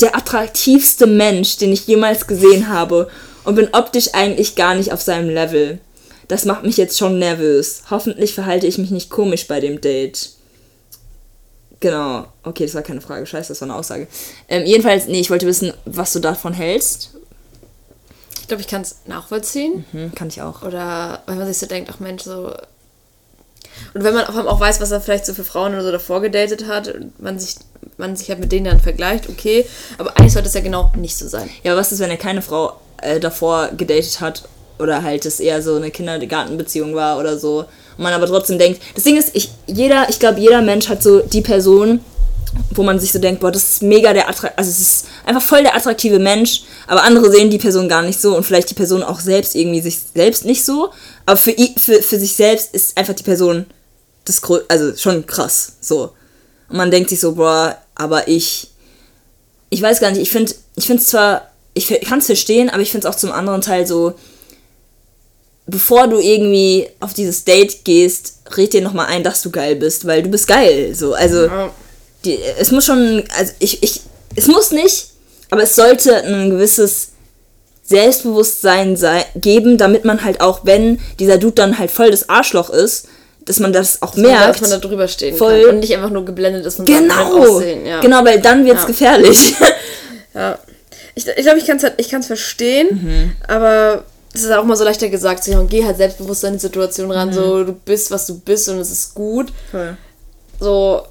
Der 0.00 0.16
attraktivste 0.16 1.06
Mensch, 1.06 1.58
den 1.58 1.72
ich 1.72 1.86
jemals 1.86 2.26
gesehen 2.26 2.68
habe 2.68 3.10
und 3.44 3.54
bin 3.54 3.68
optisch 3.72 4.14
eigentlich 4.14 4.54
gar 4.54 4.74
nicht 4.74 4.92
auf 4.92 5.02
seinem 5.02 5.28
Level. 5.28 5.78
Das 6.28 6.44
macht 6.44 6.62
mich 6.62 6.76
jetzt 6.76 6.96
schon 6.96 7.18
nervös. 7.18 7.82
Hoffentlich 7.90 8.34
verhalte 8.34 8.66
ich 8.66 8.78
mich 8.78 8.90
nicht 8.90 9.10
komisch 9.10 9.48
bei 9.48 9.60
dem 9.60 9.80
Date. 9.80 10.30
Genau. 11.80 12.26
Okay, 12.42 12.66
das 12.66 12.74
war 12.74 12.82
keine 12.82 13.00
Frage. 13.00 13.26
Scheiße, 13.26 13.48
das 13.48 13.60
war 13.62 13.68
eine 13.68 13.76
Aussage. 13.76 14.06
Ähm, 14.48 14.64
jedenfalls, 14.64 15.06
nee, 15.08 15.18
ich 15.18 15.30
wollte 15.30 15.46
wissen, 15.46 15.72
was 15.86 16.12
du 16.12 16.20
davon 16.20 16.52
hältst. 16.52 17.16
Ich 18.40 18.48
glaube, 18.48 18.60
ich 18.60 18.68
kann 18.68 18.82
es 18.82 18.96
nachvollziehen. 19.06 19.84
Hm, 19.92 20.14
kann 20.14 20.28
ich 20.28 20.42
auch. 20.42 20.62
Oder 20.62 21.22
wenn 21.26 21.38
man 21.38 21.46
sich 21.46 21.58
so 21.58 21.66
denkt, 21.66 21.90
ach 21.92 22.00
Mensch, 22.00 22.22
so. 22.22 22.54
Und 23.94 24.04
wenn 24.04 24.14
man 24.14 24.24
einmal 24.24 24.48
auch 24.48 24.60
weiß, 24.60 24.80
was 24.80 24.90
er 24.90 25.00
vielleicht 25.00 25.26
so 25.26 25.34
für 25.34 25.44
Frauen 25.44 25.72
oder 25.72 25.82
so 25.82 25.92
davor 25.92 26.20
gedatet 26.20 26.66
hat 26.66 26.94
man 27.18 27.38
sich, 27.38 27.56
man 27.96 28.16
sich 28.16 28.28
halt 28.28 28.40
mit 28.40 28.52
denen 28.52 28.66
dann 28.66 28.80
vergleicht, 28.80 29.28
okay. 29.28 29.66
Aber 29.98 30.16
eigentlich 30.16 30.32
sollte 30.32 30.48
es 30.48 30.54
ja 30.54 30.60
genau 30.60 30.92
nicht 30.96 31.16
so 31.16 31.28
sein. 31.28 31.50
Ja, 31.62 31.72
aber 31.72 31.80
was 31.80 31.92
ist, 31.92 32.00
wenn 32.00 32.10
er 32.10 32.16
keine 32.16 32.42
Frau 32.42 32.74
äh, 33.02 33.20
davor 33.20 33.68
gedatet 33.76 34.20
hat 34.20 34.44
oder 34.78 35.02
halt 35.02 35.26
es 35.26 35.40
eher 35.40 35.62
so 35.62 35.76
eine 35.76 35.90
Kindergartenbeziehung 35.90 36.94
war 36.94 37.18
oder 37.18 37.38
so 37.38 37.66
und 37.96 38.04
man 38.04 38.12
aber 38.12 38.26
trotzdem 38.26 38.58
denkt, 38.58 38.80
das 38.94 39.04
Ding 39.04 39.16
ist, 39.16 39.34
ich, 39.34 39.50
jeder, 39.66 40.08
ich 40.08 40.18
glaube, 40.18 40.40
jeder 40.40 40.62
Mensch 40.62 40.88
hat 40.88 41.02
so 41.02 41.20
die 41.20 41.42
Person, 41.42 42.00
wo 42.74 42.82
man 42.82 42.98
sich 42.98 43.12
so 43.12 43.18
denkt, 43.18 43.40
boah, 43.40 43.50
das 43.50 43.62
ist 43.64 43.82
mega 43.82 44.12
der 44.12 44.28
Attrakt, 44.28 44.58
also 44.58 44.70
es 44.70 44.80
ist 44.80 45.06
einfach 45.24 45.42
voll 45.42 45.62
der 45.62 45.76
attraktive 45.76 46.18
Mensch, 46.18 46.62
aber 46.86 47.02
andere 47.02 47.30
sehen 47.30 47.50
die 47.50 47.58
Person 47.58 47.88
gar 47.88 48.02
nicht 48.02 48.20
so 48.20 48.36
und 48.36 48.44
vielleicht 48.44 48.70
die 48.70 48.74
Person 48.74 49.02
auch 49.02 49.20
selbst 49.20 49.54
irgendwie 49.54 49.80
sich 49.80 49.98
selbst 50.14 50.44
nicht 50.44 50.64
so, 50.64 50.90
aber 51.26 51.36
für, 51.36 51.54
für, 51.76 52.02
für 52.02 52.18
sich 52.18 52.34
selbst 52.34 52.74
ist 52.74 52.96
einfach 52.96 53.14
die 53.14 53.22
Person 53.22 53.66
das 54.24 54.42
also 54.68 54.96
schon 54.96 55.26
krass, 55.26 55.74
so. 55.80 56.12
Und 56.68 56.76
man 56.76 56.90
denkt 56.90 57.10
sich 57.10 57.20
so, 57.20 57.34
boah, 57.34 57.76
aber 57.94 58.28
ich, 58.28 58.68
ich 59.70 59.82
weiß 59.82 60.00
gar 60.00 60.10
nicht, 60.10 60.20
ich 60.20 60.30
finde, 60.30 60.54
ich 60.76 60.86
finde 60.86 61.02
es 61.02 61.08
zwar, 61.08 61.50
ich 61.74 61.88
kann 62.02 62.18
es 62.18 62.26
verstehen, 62.26 62.70
aber 62.70 62.82
ich 62.82 62.90
finde 62.90 63.08
es 63.08 63.14
auch 63.14 63.18
zum 63.18 63.32
anderen 63.32 63.60
Teil 63.60 63.86
so, 63.86 64.14
bevor 65.66 66.08
du 66.08 66.18
irgendwie 66.18 66.88
auf 67.00 67.14
dieses 67.14 67.44
Date 67.44 67.84
gehst, 67.84 68.40
red 68.56 68.72
dir 68.72 68.82
nochmal 68.82 69.06
ein, 69.06 69.24
dass 69.24 69.42
du 69.42 69.50
geil 69.50 69.76
bist, 69.76 70.06
weil 70.06 70.22
du 70.22 70.28
bist 70.28 70.46
geil, 70.46 70.94
so, 70.94 71.14
also, 71.14 71.46
Ja. 71.46 71.70
Die, 72.24 72.38
es 72.58 72.70
muss 72.70 72.84
schon, 72.84 73.24
also 73.38 73.52
ich, 73.58 73.82
ich, 73.82 74.00
es 74.36 74.46
muss 74.46 74.70
nicht, 74.70 75.08
aber 75.50 75.62
es 75.62 75.74
sollte 75.76 76.16
ein 76.24 76.50
gewisses 76.50 77.08
Selbstbewusstsein 77.84 78.96
sei, 78.96 79.24
geben, 79.34 79.76
damit 79.78 80.04
man 80.04 80.24
halt 80.24 80.40
auch, 80.40 80.60
wenn 80.64 81.00
dieser 81.18 81.38
Dude 81.38 81.54
dann 81.56 81.78
halt 81.78 81.90
voll 81.90 82.10
das 82.10 82.28
Arschloch 82.28 82.70
ist, 82.70 83.08
dass 83.46 83.58
man 83.58 83.72
das 83.72 84.00
auch 84.02 84.14
merkt. 84.16 84.60
Dass 84.60 84.60
man 84.60 84.70
da 84.80 84.86
drüber 84.86 85.08
stehen 85.08 85.36
Voll. 85.36 85.62
kann. 85.62 85.70
Und 85.74 85.80
nicht 85.80 85.94
einfach 85.94 86.10
nur 86.10 86.24
geblendet 86.24 86.64
ist 86.66 86.76
seinem 86.76 86.86
genau, 86.86 87.56
Aussehen. 87.56 87.84
Ja. 87.84 88.00
genau, 88.00 88.24
weil 88.24 88.40
dann 88.40 88.64
wird's 88.64 88.82
Ja. 88.82 88.86
gefährlich. 88.86 89.54
Ja. 90.32 90.56
Ich 91.16 91.24
glaube, 91.24 91.40
ich, 91.40 91.44
glaub, 91.44 91.56
ich 91.56 91.66
kann 91.66 91.76
es 91.78 91.82
halt, 91.82 91.94
ich 91.96 92.08
kann's 92.08 92.28
verstehen, 92.28 92.86
Mhm. 92.92 93.32
aber 93.48 94.04
es 94.32 94.44
ist 94.44 94.52
auch 94.52 94.62
mal 94.62 94.76
so 94.76 94.84
leichter 94.84 95.08
gesagt, 95.08 95.42
so, 95.42 95.50
und 95.58 95.68
geh 95.68 95.84
halt 95.84 95.96
selbstbewusst 95.96 96.44
an 96.44 96.52
die 96.52 96.60
Situation 96.60 97.06
Mhm. 97.08 97.12
ran, 97.12 97.32
so, 97.32 97.64
du 97.64 97.72
bist, 97.72 98.12
was 98.12 98.26
du 98.26 98.38
bist 98.38 98.68
und 98.68 98.78
es 98.78 98.92
ist 98.92 99.12
gut. 99.12 99.48
Voll. 99.72 99.96
So, 100.60 101.02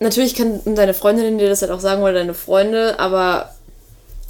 natürlich 0.00 0.34
kann 0.34 0.60
deine 0.64 0.94
Freundin 0.94 1.38
dir 1.38 1.48
das 1.48 1.62
halt 1.62 1.70
auch 1.72 1.80
sagen 1.80 2.02
oder 2.02 2.12
deine 2.14 2.34
Freunde, 2.34 2.98
aber 2.98 3.50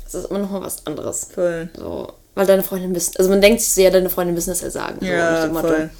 es 0.06 0.14
ist 0.14 0.30
immer 0.30 0.38
noch 0.40 0.50
mal 0.50 0.62
was 0.62 0.86
anderes. 0.86 1.28
Voll. 1.34 1.68
So, 1.76 2.12
weil 2.34 2.46
deine 2.46 2.62
Freundin 2.62 2.94
wissen, 2.94 3.14
also 3.18 3.30
man 3.30 3.40
denkt 3.40 3.60
sich 3.60 3.72
so, 3.74 3.80
ja, 3.80 3.90
deine 3.90 4.10
Freundin 4.10 4.34
müssen 4.34 4.50
das 4.50 4.60
ja 4.60 4.70
sagen. 4.70 4.98
so, 5.00 5.06
Ja, 5.06 5.46
Motto. 5.48 5.68
voll. 5.68 5.90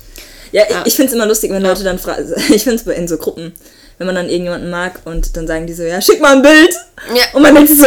Ja, 0.53 0.63
Ja. 0.71 0.83
ich 0.85 0.95
finde 0.95 1.09
es 1.11 1.15
immer 1.15 1.27
lustig, 1.27 1.51
wenn 1.51 1.63
Leute 1.63 1.83
dann 1.85 1.99
fragen, 1.99 2.33
ich 2.51 2.63
finde 2.65 2.77
es 2.91 2.99
in 2.99 3.09
so 3.09 3.17
Gruppen, 3.17 3.53
wenn 3.99 4.07
man 4.07 4.15
dann 4.17 4.29
irgendjemanden 4.29 4.71
mag 4.71 5.01
und 5.05 5.37
dann 5.37 5.47
sagen 5.47 5.67
die 5.67 5.73
so, 5.75 5.83
ja, 5.83 6.01
schick 6.01 6.21
mal 6.21 6.37
ein 6.37 6.43
Bild. 6.43 6.75
Ja. 7.15 7.25
Und 7.33 7.43
man 7.43 7.55
denkt 7.55 7.69
sich 7.71 7.81
so, 7.81 7.87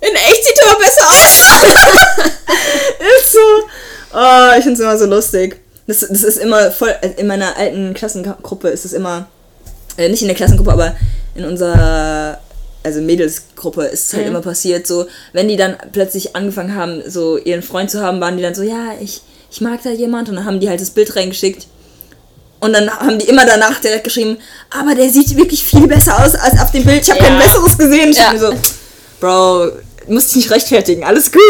in 0.00 0.14
echt 0.14 0.44
sieht 0.44 0.58
er 0.64 0.70
aber 0.72 0.80
besser 0.80 1.08
aus. 1.08 2.24
ist 3.22 3.32
so. 3.32 3.38
Oh, 4.14 4.56
ich 4.56 4.62
finde 4.64 4.74
es 4.74 4.80
immer 4.80 4.98
so 4.98 5.06
lustig. 5.06 5.60
Das, 5.86 6.00
das 6.00 6.22
ist 6.22 6.38
immer 6.38 6.70
voll, 6.70 6.94
in 7.16 7.26
meiner 7.26 7.56
alten 7.56 7.94
Klassengruppe 7.94 8.68
ist 8.68 8.84
es 8.84 8.92
immer, 8.92 9.26
äh, 9.98 10.08
nicht 10.08 10.22
in 10.22 10.28
der 10.28 10.36
Klassengruppe, 10.36 10.72
aber 10.72 10.96
in 11.34 11.44
unserer, 11.44 12.38
also 12.82 13.00
Mädelsgruppe 13.02 13.82
ist 13.84 14.06
es 14.06 14.12
halt 14.14 14.22
Mhm. 14.24 14.28
immer 14.30 14.40
passiert, 14.40 14.86
so, 14.86 15.06
wenn 15.34 15.48
die 15.48 15.56
dann 15.56 15.76
plötzlich 15.92 16.34
angefangen 16.34 16.74
haben, 16.74 17.02
so 17.06 17.36
ihren 17.36 17.62
Freund 17.62 17.90
zu 17.90 18.00
haben, 18.00 18.20
waren 18.20 18.36
die 18.38 18.42
dann 18.42 18.54
so, 18.54 18.62
ja, 18.62 18.92
ich, 19.00 19.20
ich 19.50 19.60
mag 19.60 19.80
da 19.82 19.90
jemand 19.90 20.28
und 20.30 20.36
dann 20.36 20.44
haben 20.46 20.60
die 20.60 20.68
halt 20.70 20.80
das 20.80 20.90
Bild 20.90 21.14
reingeschickt. 21.16 21.66
Und 22.60 22.72
dann 22.72 22.90
haben 22.90 23.18
die 23.20 23.28
immer 23.28 23.46
danach 23.46 23.80
direkt 23.80 24.02
geschrieben, 24.04 24.38
aber 24.70 24.94
der 24.96 25.10
sieht 25.10 25.36
wirklich 25.36 25.62
viel 25.62 25.86
besser 25.86 26.24
aus 26.24 26.34
als 26.34 26.60
auf 26.60 26.72
dem 26.72 26.84
Bild. 26.84 27.02
Ich 27.02 27.10
habe 27.10 27.20
Ja. 27.20 27.26
kein 27.28 27.38
besseres 27.38 27.78
gesehen. 27.78 28.10
Ich 28.10 28.16
Ja. 28.16 28.36
so, 28.36 28.52
Bro, 29.20 29.70
musst 30.08 30.28
dich 30.28 30.36
nicht 30.36 30.50
rechtfertigen. 30.50 31.04
Alles 31.04 31.30
gut. 31.32 31.40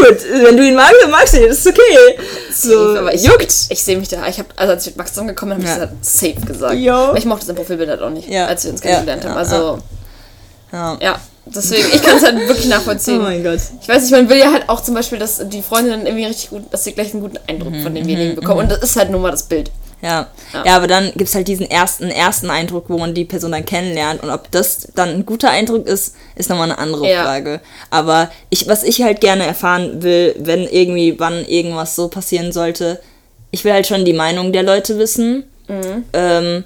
Wenn 0.42 0.56
du 0.56 0.66
ihn 0.66 0.74
magst, 0.74 0.94
dann 1.02 1.10
magst 1.10 1.34
du 1.34 1.38
ihn. 1.38 1.48
Das 1.48 1.58
ist 1.58 1.66
okay. 1.66 2.18
So, 2.54 2.96
aber 2.98 3.14
ich, 3.14 3.22
juckt. 3.24 3.52
Ich 3.68 3.82
sehe 3.82 3.96
mich 3.98 4.08
da. 4.08 4.26
Ich 4.26 4.38
habe, 4.38 4.48
also 4.56 4.72
als 4.72 4.82
ich 4.84 4.92
mit 4.92 4.96
Max 4.98 5.10
zusammengekommen 5.12 5.58
bin, 5.58 5.68
habe 5.68 5.80
Ja. 5.80 5.84
ich 5.86 5.90
das 6.02 6.20
safe 6.20 6.46
gesagt. 6.46 6.88
Aber 6.88 7.18
ich 7.18 7.24
mochte 7.24 7.46
sein 7.46 7.56
Profilbild 7.56 7.88
halt 7.90 8.02
auch 8.02 8.10
nicht, 8.10 8.28
Ja. 8.28 8.46
als 8.46 8.64
wir 8.64 8.72
uns 8.72 8.80
kennengelernt 8.80 9.24
Ja. 9.24 9.30
haben. 9.30 9.38
Also, 9.38 9.78
Ja. 10.72 11.20
deswegen, 11.46 11.86
ich 11.94 12.02
kann 12.02 12.16
es 12.18 12.24
halt 12.24 12.36
wirklich 12.48 12.66
Oh 12.66 12.70
nachvollziehen. 12.70 13.22
mein 13.22 13.42
Gott. 13.42 13.60
Ich 13.80 13.88
weiß 13.88 14.02
nicht, 14.02 14.10
man 14.12 14.28
will 14.28 14.38
ja 14.38 14.52
halt 14.52 14.68
auch 14.68 14.82
zum 14.82 14.94
Beispiel, 14.94 15.18
dass 15.18 15.40
die 15.48 15.62
Freundin 15.62 15.92
dann 15.92 16.06
irgendwie 16.06 16.26
richtig 16.26 16.50
gut, 16.50 16.62
dass 16.72 16.84
sie 16.84 16.92
gleich 16.92 17.12
einen 17.12 17.22
guten 17.22 17.38
Eindruck 17.46 17.72
Mhm, 17.72 17.82
von 17.82 17.94
demjenigen 17.94 18.34
bekommt. 18.36 18.60
Und 18.60 18.70
das 18.70 18.78
ist 18.80 18.96
halt 18.96 19.10
nun 19.10 19.22
mal 19.22 19.30
das 19.30 19.44
Bild. 19.44 19.70
Ja. 20.00 20.28
Ja. 20.52 20.64
ja, 20.64 20.76
aber 20.76 20.86
dann 20.86 21.12
gibt 21.16 21.28
es 21.28 21.34
halt 21.34 21.48
diesen 21.48 21.68
ersten, 21.68 22.10
ersten 22.10 22.50
Eindruck, 22.50 22.84
wo 22.88 22.98
man 22.98 23.14
die 23.14 23.24
Person 23.24 23.52
dann 23.52 23.64
kennenlernt. 23.64 24.22
Und 24.22 24.30
ob 24.30 24.50
das 24.50 24.88
dann 24.94 25.08
ein 25.10 25.26
guter 25.26 25.50
Eindruck 25.50 25.86
ist, 25.86 26.14
ist 26.36 26.48
nochmal 26.50 26.70
eine 26.70 26.78
andere 26.78 27.08
Ja. 27.08 27.24
Frage. 27.24 27.60
Aber 27.90 28.30
ich, 28.50 28.68
was 28.68 28.84
ich 28.84 29.02
halt 29.02 29.20
gerne 29.20 29.44
erfahren 29.44 30.02
will, 30.02 30.34
wenn 30.38 30.66
irgendwie, 30.68 31.18
wann 31.18 31.44
irgendwas 31.44 31.96
so 31.96 32.08
passieren 32.08 32.52
sollte, 32.52 33.00
ich 33.50 33.64
will 33.64 33.72
halt 33.72 33.86
schon 33.86 34.04
die 34.04 34.12
Meinung 34.12 34.52
der 34.52 34.62
Leute 34.62 34.98
wissen. 34.98 35.44
Ähm, 36.12 36.64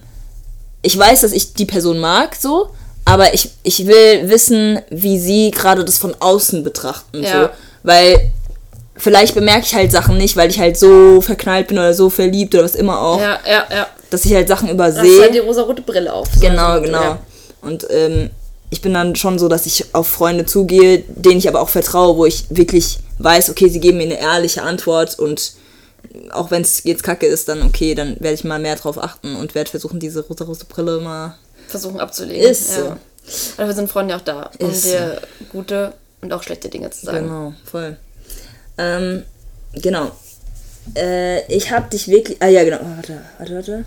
ich 0.82 0.98
weiß, 0.98 1.22
dass 1.22 1.32
ich 1.32 1.54
die 1.54 1.64
Person 1.64 1.98
mag, 1.98 2.36
so, 2.36 2.70
aber 3.04 3.34
ich, 3.34 3.50
ich 3.62 3.86
will 3.86 4.28
wissen, 4.28 4.80
wie 4.90 5.18
sie 5.18 5.50
gerade 5.50 5.84
das 5.84 5.98
von 5.98 6.14
außen 6.18 6.62
betrachten. 6.62 7.22
Ja. 7.22 7.44
So. 7.44 7.48
Weil 7.82 8.30
vielleicht 8.96 9.34
bemerke 9.34 9.64
ich 9.64 9.74
halt 9.74 9.90
Sachen 9.92 10.16
nicht, 10.18 10.36
weil 10.36 10.50
ich 10.50 10.58
halt 10.58 10.76
so 10.78 11.20
verknallt 11.20 11.68
bin 11.68 11.78
oder 11.78 11.94
so 11.94 12.10
verliebt 12.10 12.54
oder 12.54 12.64
was 12.64 12.74
immer 12.74 13.00
auch, 13.00 13.20
Ja, 13.20 13.38
ja, 13.46 13.66
ja. 13.70 13.86
dass 14.10 14.24
ich 14.24 14.34
halt 14.34 14.48
Sachen 14.48 14.76
Da 14.76 14.84
hast 14.84 14.94
übersehe. 14.98 15.22
halt 15.22 15.34
die 15.34 15.38
rosarote 15.38 15.82
Brille 15.82 16.12
auf. 16.12 16.28
So. 16.34 16.40
Genau, 16.40 16.80
genau. 16.80 17.02
Ja. 17.02 17.18
Und 17.62 17.86
ähm, 17.90 18.30
ich 18.70 18.80
bin 18.82 18.94
dann 18.94 19.16
schon 19.16 19.38
so, 19.38 19.48
dass 19.48 19.66
ich 19.66 19.94
auf 19.94 20.08
Freunde 20.08 20.46
zugehe, 20.46 21.04
denen 21.08 21.38
ich 21.38 21.48
aber 21.48 21.60
auch 21.60 21.68
vertraue, 21.68 22.16
wo 22.16 22.26
ich 22.26 22.44
wirklich 22.50 22.98
weiß, 23.18 23.50
okay, 23.50 23.68
sie 23.68 23.80
geben 23.80 23.98
mir 23.98 24.04
eine 24.04 24.18
ehrliche 24.20 24.62
Antwort 24.62 25.18
und 25.18 25.52
auch 26.32 26.50
wenn 26.50 26.62
es 26.62 26.82
jetzt 26.84 27.02
kacke 27.04 27.26
ist, 27.26 27.48
dann 27.48 27.62
okay, 27.62 27.94
dann 27.94 28.16
werde 28.20 28.34
ich 28.34 28.44
mal 28.44 28.58
mehr 28.58 28.74
drauf 28.76 28.98
achten 29.02 29.36
und 29.36 29.54
werde 29.54 29.70
versuchen, 29.70 30.00
diese 30.00 30.26
rosa-rosa 30.26 30.64
Brille 30.68 31.00
mal. 31.00 31.36
Versuchen 31.68 32.00
abzulegen. 32.00 32.42
Ist 32.42 32.74
so. 32.74 32.80
ja. 32.80 32.96
Aber 33.56 33.68
wir 33.68 33.74
sind 33.74 33.88
Freunde 33.90 34.16
auch 34.16 34.20
da, 34.20 34.50
um 34.58 34.70
Ist 34.70 34.84
dir 34.84 35.20
gute 35.52 35.92
und 36.20 36.32
auch 36.32 36.42
schlechte 36.42 36.68
Dinge 36.68 36.90
zu 36.90 37.06
sagen. 37.06 37.26
Genau, 37.28 37.52
voll. 37.64 37.96
Ähm, 38.78 39.24
genau. 39.74 40.10
Äh, 40.96 41.46
ich 41.52 41.70
habe 41.70 41.88
dich 41.90 42.08
wirklich. 42.08 42.38
Ah 42.40 42.48
ja, 42.48 42.64
genau. 42.64 42.78
Oh, 42.82 42.96
warte, 42.96 43.20
warte, 43.38 43.54
warte. 43.54 43.84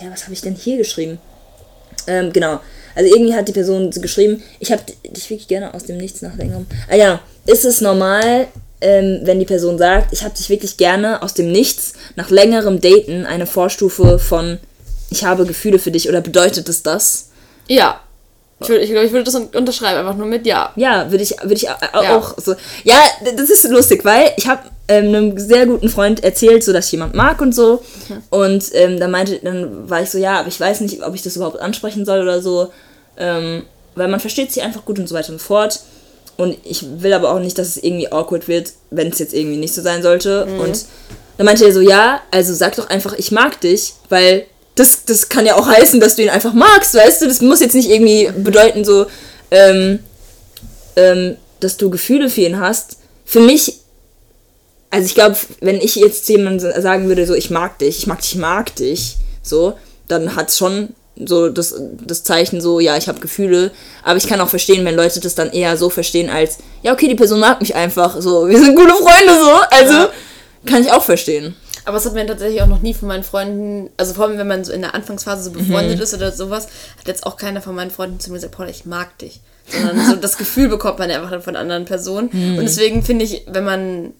Ja, 0.00 0.10
was 0.10 0.24
habe 0.24 0.32
ich 0.32 0.40
denn 0.40 0.54
hier 0.54 0.76
geschrieben? 0.76 1.18
Ähm, 2.06 2.32
genau. 2.32 2.60
Also 2.94 3.14
irgendwie 3.14 3.34
hat 3.34 3.48
die 3.48 3.52
Person 3.52 3.92
so 3.92 4.00
geschrieben, 4.00 4.42
ich 4.58 4.72
habe 4.72 4.82
dich 4.84 5.28
wirklich 5.28 5.48
gerne 5.48 5.74
aus 5.74 5.84
dem 5.84 5.98
Nichts 5.98 6.22
nach 6.22 6.36
längerem. 6.36 6.66
Ah 6.88 6.96
ja, 6.96 7.20
ist 7.46 7.64
es 7.64 7.80
normal, 7.80 8.46
ähm, 8.80 9.20
wenn 9.22 9.38
die 9.38 9.44
Person 9.44 9.78
sagt, 9.78 10.12
ich 10.12 10.22
habe 10.22 10.34
dich 10.34 10.48
wirklich 10.48 10.76
gerne 10.76 11.22
aus 11.22 11.34
dem 11.34 11.50
Nichts 11.50 11.94
nach 12.14 12.30
längerem 12.30 12.80
Daten 12.80 13.26
eine 13.26 13.46
Vorstufe 13.46 14.18
von 14.18 14.58
ich 15.10 15.24
habe 15.24 15.46
Gefühle 15.46 15.78
für 15.78 15.90
dich 15.90 16.08
oder 16.08 16.20
bedeutet 16.20 16.68
es 16.68 16.82
das? 16.82 17.30
Ja. 17.68 18.00
Ich, 18.60 18.68
würde, 18.70 18.82
ich 18.84 18.90
glaube, 18.90 19.04
ich 19.06 19.12
würde 19.12 19.24
das 19.24 19.34
un- 19.34 19.48
unterschreiben, 19.54 19.98
einfach 19.98 20.16
nur 20.16 20.26
mit 20.26 20.46
Ja. 20.46 20.72
Ja, 20.76 21.10
würde 21.10 21.22
ich, 21.22 21.32
würde 21.42 21.54
ich 21.54 21.68
au- 21.68 21.74
au- 21.92 22.02
Ja. 22.02 22.16
auch 22.16 22.34
so. 22.38 22.54
Ja, 22.84 22.96
das 23.36 23.50
ist 23.50 23.64
lustig, 23.68 24.02
weil 24.04 24.32
ich 24.36 24.46
habe 24.48 24.62
ähm, 24.88 25.08
einem 25.08 25.38
sehr 25.38 25.66
guten 25.66 25.88
Freund 25.90 26.24
erzählt, 26.24 26.64
so 26.64 26.72
dass 26.72 26.86
ich 26.86 26.92
jemand 26.92 27.14
mag 27.14 27.40
und 27.42 27.54
so. 27.54 27.82
Und 28.30 28.64
ähm, 28.72 28.98
dann 28.98 29.10
meinte, 29.10 29.38
dann 29.42 29.90
war 29.90 30.00
ich 30.02 30.10
so, 30.10 30.16
ja, 30.18 30.38
aber 30.40 30.48
ich 30.48 30.58
weiß 30.58 30.80
nicht, 30.80 31.02
ob 31.04 31.14
ich 31.14 31.22
das 31.22 31.36
überhaupt 31.36 31.60
ansprechen 31.60 32.04
soll 32.06 32.22
oder 32.22 32.40
so. 32.40 32.72
Ähm, 33.18 33.64
weil 33.94 34.08
man 34.08 34.20
versteht 34.20 34.52
sich 34.52 34.62
einfach 34.62 34.84
gut 34.84 34.98
und 34.98 35.06
so 35.08 35.14
weiter 35.14 35.32
und 35.32 35.40
fort. 35.42 35.80
Und 36.38 36.56
ich 36.64 36.84
will 37.02 37.12
aber 37.14 37.32
auch 37.32 37.40
nicht, 37.40 37.58
dass 37.58 37.68
es 37.68 37.76
irgendwie 37.82 38.10
awkward 38.12 38.46
wird, 38.48 38.72
wenn 38.90 39.08
es 39.08 39.18
jetzt 39.18 39.34
irgendwie 39.34 39.56
nicht 39.58 39.74
so 39.74 39.82
sein 39.82 40.02
sollte. 40.02 40.44
Und 40.60 40.84
dann 41.36 41.44
meinte 41.46 41.64
er 41.66 41.72
so, 41.72 41.80
ja, 41.80 42.20
also 42.30 42.54
sag 42.54 42.76
doch 42.76 42.88
einfach, 42.88 43.14
ich 43.18 43.32
mag 43.32 43.60
dich, 43.60 43.94
weil 44.08 44.44
das, 44.76 45.04
das 45.04 45.28
kann 45.28 45.46
ja 45.46 45.56
auch 45.56 45.66
heißen, 45.66 46.00
dass 46.00 46.16
du 46.16 46.22
ihn 46.22 46.30
einfach 46.30 46.52
magst, 46.52 46.94
weißt 46.94 47.22
du? 47.22 47.28
Das 47.28 47.40
muss 47.40 47.60
jetzt 47.60 47.74
nicht 47.74 47.90
irgendwie 47.90 48.30
bedeuten, 48.36 48.84
so, 48.84 49.06
ähm, 49.50 49.98
ähm, 50.94 51.36
dass 51.60 51.76
du 51.76 51.90
Gefühle 51.90 52.28
für 52.30 52.42
ihn 52.42 52.60
hast. 52.60 52.98
Für 53.24 53.40
mich, 53.40 53.78
also 54.90 55.06
ich 55.06 55.14
glaube, 55.14 55.36
wenn 55.60 55.80
ich 55.80 55.96
jetzt 55.96 56.28
jemandem 56.28 56.70
sagen 56.80 57.08
würde, 57.08 57.26
so, 57.26 57.34
ich 57.34 57.50
mag 57.50 57.78
dich, 57.78 57.98
ich 57.98 58.06
mag 58.06 58.20
dich, 58.20 58.32
ich 58.32 58.38
mag 58.38 58.76
dich, 58.76 59.16
so, 59.42 59.74
dann 60.08 60.36
hat 60.36 60.50
es 60.50 60.58
schon 60.58 60.90
so 61.24 61.48
das, 61.48 61.74
das 62.06 62.22
Zeichen 62.24 62.60
so, 62.60 62.78
ja, 62.78 62.98
ich 62.98 63.08
habe 63.08 63.20
Gefühle. 63.20 63.70
Aber 64.02 64.18
ich 64.18 64.26
kann 64.26 64.40
auch 64.42 64.50
verstehen, 64.50 64.84
wenn 64.84 64.94
Leute 64.94 65.20
das 65.20 65.34
dann 65.34 65.50
eher 65.50 65.78
so 65.78 65.88
verstehen 65.88 66.28
als, 66.28 66.58
ja, 66.82 66.92
okay, 66.92 67.08
die 67.08 67.14
Person 67.14 67.40
mag 67.40 67.60
mich 67.60 67.74
einfach, 67.74 68.20
so, 68.20 68.46
wir 68.46 68.58
sind 68.58 68.76
gute 68.76 68.92
Freunde, 68.92 69.34
so. 69.40 69.52
Also, 69.70 69.92
Ja. 69.94 70.10
kann 70.66 70.82
ich 70.82 70.92
auch 70.92 71.02
verstehen. 71.02 71.56
Aber 71.86 71.96
es 71.98 72.04
hat 72.04 72.14
mir 72.14 72.26
tatsächlich 72.26 72.60
auch 72.62 72.66
noch 72.66 72.82
nie 72.82 72.92
von 72.94 73.08
meinen 73.08 73.22
Freunden, 73.22 73.90
also 73.96 74.12
vor 74.14 74.26
allem 74.26 74.38
wenn 74.38 74.46
man 74.48 74.64
so 74.64 74.72
in 74.72 74.80
der 74.82 74.94
Anfangsphase 74.94 75.44
so 75.44 75.50
befreundet 75.52 75.96
Mhm. 75.96 76.02
ist 76.02 76.12
oder 76.14 76.32
sowas, 76.32 76.66
hat 76.98 77.06
jetzt 77.08 77.24
auch 77.24 77.36
keiner 77.36 77.62
von 77.62 77.74
meinen 77.74 77.90
Freunden 77.90 78.20
zu 78.20 78.30
mir 78.30 78.36
gesagt, 78.36 78.54
Paula, 78.54 78.68
ich 78.70 78.84
mag 78.86 79.16
dich. 79.18 79.40
Sondern 79.68 80.04
so 80.06 80.16
das 80.16 80.36
Gefühl 80.36 80.68
bekommt 80.68 80.98
man 80.98 81.10
einfach 81.10 81.30
dann 81.30 81.42
von 81.42 81.56
anderen 81.56 81.84
Personen. 81.86 82.28
Mhm. 82.32 82.58
Und 82.58 82.64
deswegen 82.64 83.02
finde 83.02 83.24
ich, 83.24 83.44
wenn 83.48 83.64
man 83.64 84.12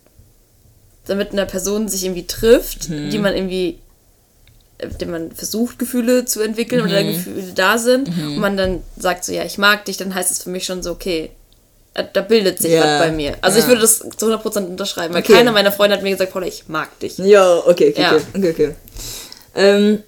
dann 1.06 1.18
mit 1.18 1.32
einer 1.32 1.44
Person 1.46 1.88
sich 1.88 2.04
irgendwie 2.04 2.26
trifft, 2.26 2.88
Mhm. 2.88 3.10
die 3.10 3.18
man 3.18 3.34
irgendwie 3.34 3.78
mit 4.82 5.00
dem 5.00 5.10
man 5.10 5.32
versucht, 5.32 5.78
Gefühle 5.78 6.26
zu 6.26 6.42
entwickeln 6.42 6.82
oder 6.82 7.02
Mhm. 7.02 7.12
Gefühle 7.14 7.42
da 7.54 7.78
sind 7.78 8.08
und 8.08 8.38
man 8.38 8.56
dann 8.58 8.82
sagt 8.98 9.24
so, 9.24 9.32
ja, 9.32 9.42
ich 9.44 9.56
mag 9.56 9.86
dich, 9.86 9.96
dann 9.96 10.14
heißt 10.14 10.30
es 10.30 10.42
für 10.42 10.50
mich 10.50 10.66
schon 10.66 10.82
so, 10.82 10.90
okay, 10.90 11.30
da, 11.96 12.02
da 12.02 12.20
bildet 12.20 12.58
sich 12.60 12.72
Ja, 12.72 12.80
was 12.82 12.98
bei 13.06 13.10
mir. 13.10 13.36
Also 13.40 13.56
ja. 13.58 13.64
ich 13.64 13.68
würde 13.68 13.80
das 13.80 14.00
zu 14.16 14.26
100% 14.26 14.66
unterschreiben, 14.66 15.14
weil 15.14 15.22
Okay. 15.22 15.32
keiner 15.32 15.50
meiner 15.52 15.72
Freunde 15.72 15.96
hat 15.96 16.02
mir 16.02 16.10
gesagt, 16.10 16.30
Paula, 16.32 16.46
ich 16.46 16.64
mag 16.68 16.98
dich. 17.00 17.16
Ja, 17.18 17.56
okay, 17.66 17.88
okay, 17.90 18.02
Ja. 18.02 18.14
okay, 18.16 18.24
okay, 18.34 18.50
okay. 18.50 18.74
Ähm, 19.54 20.02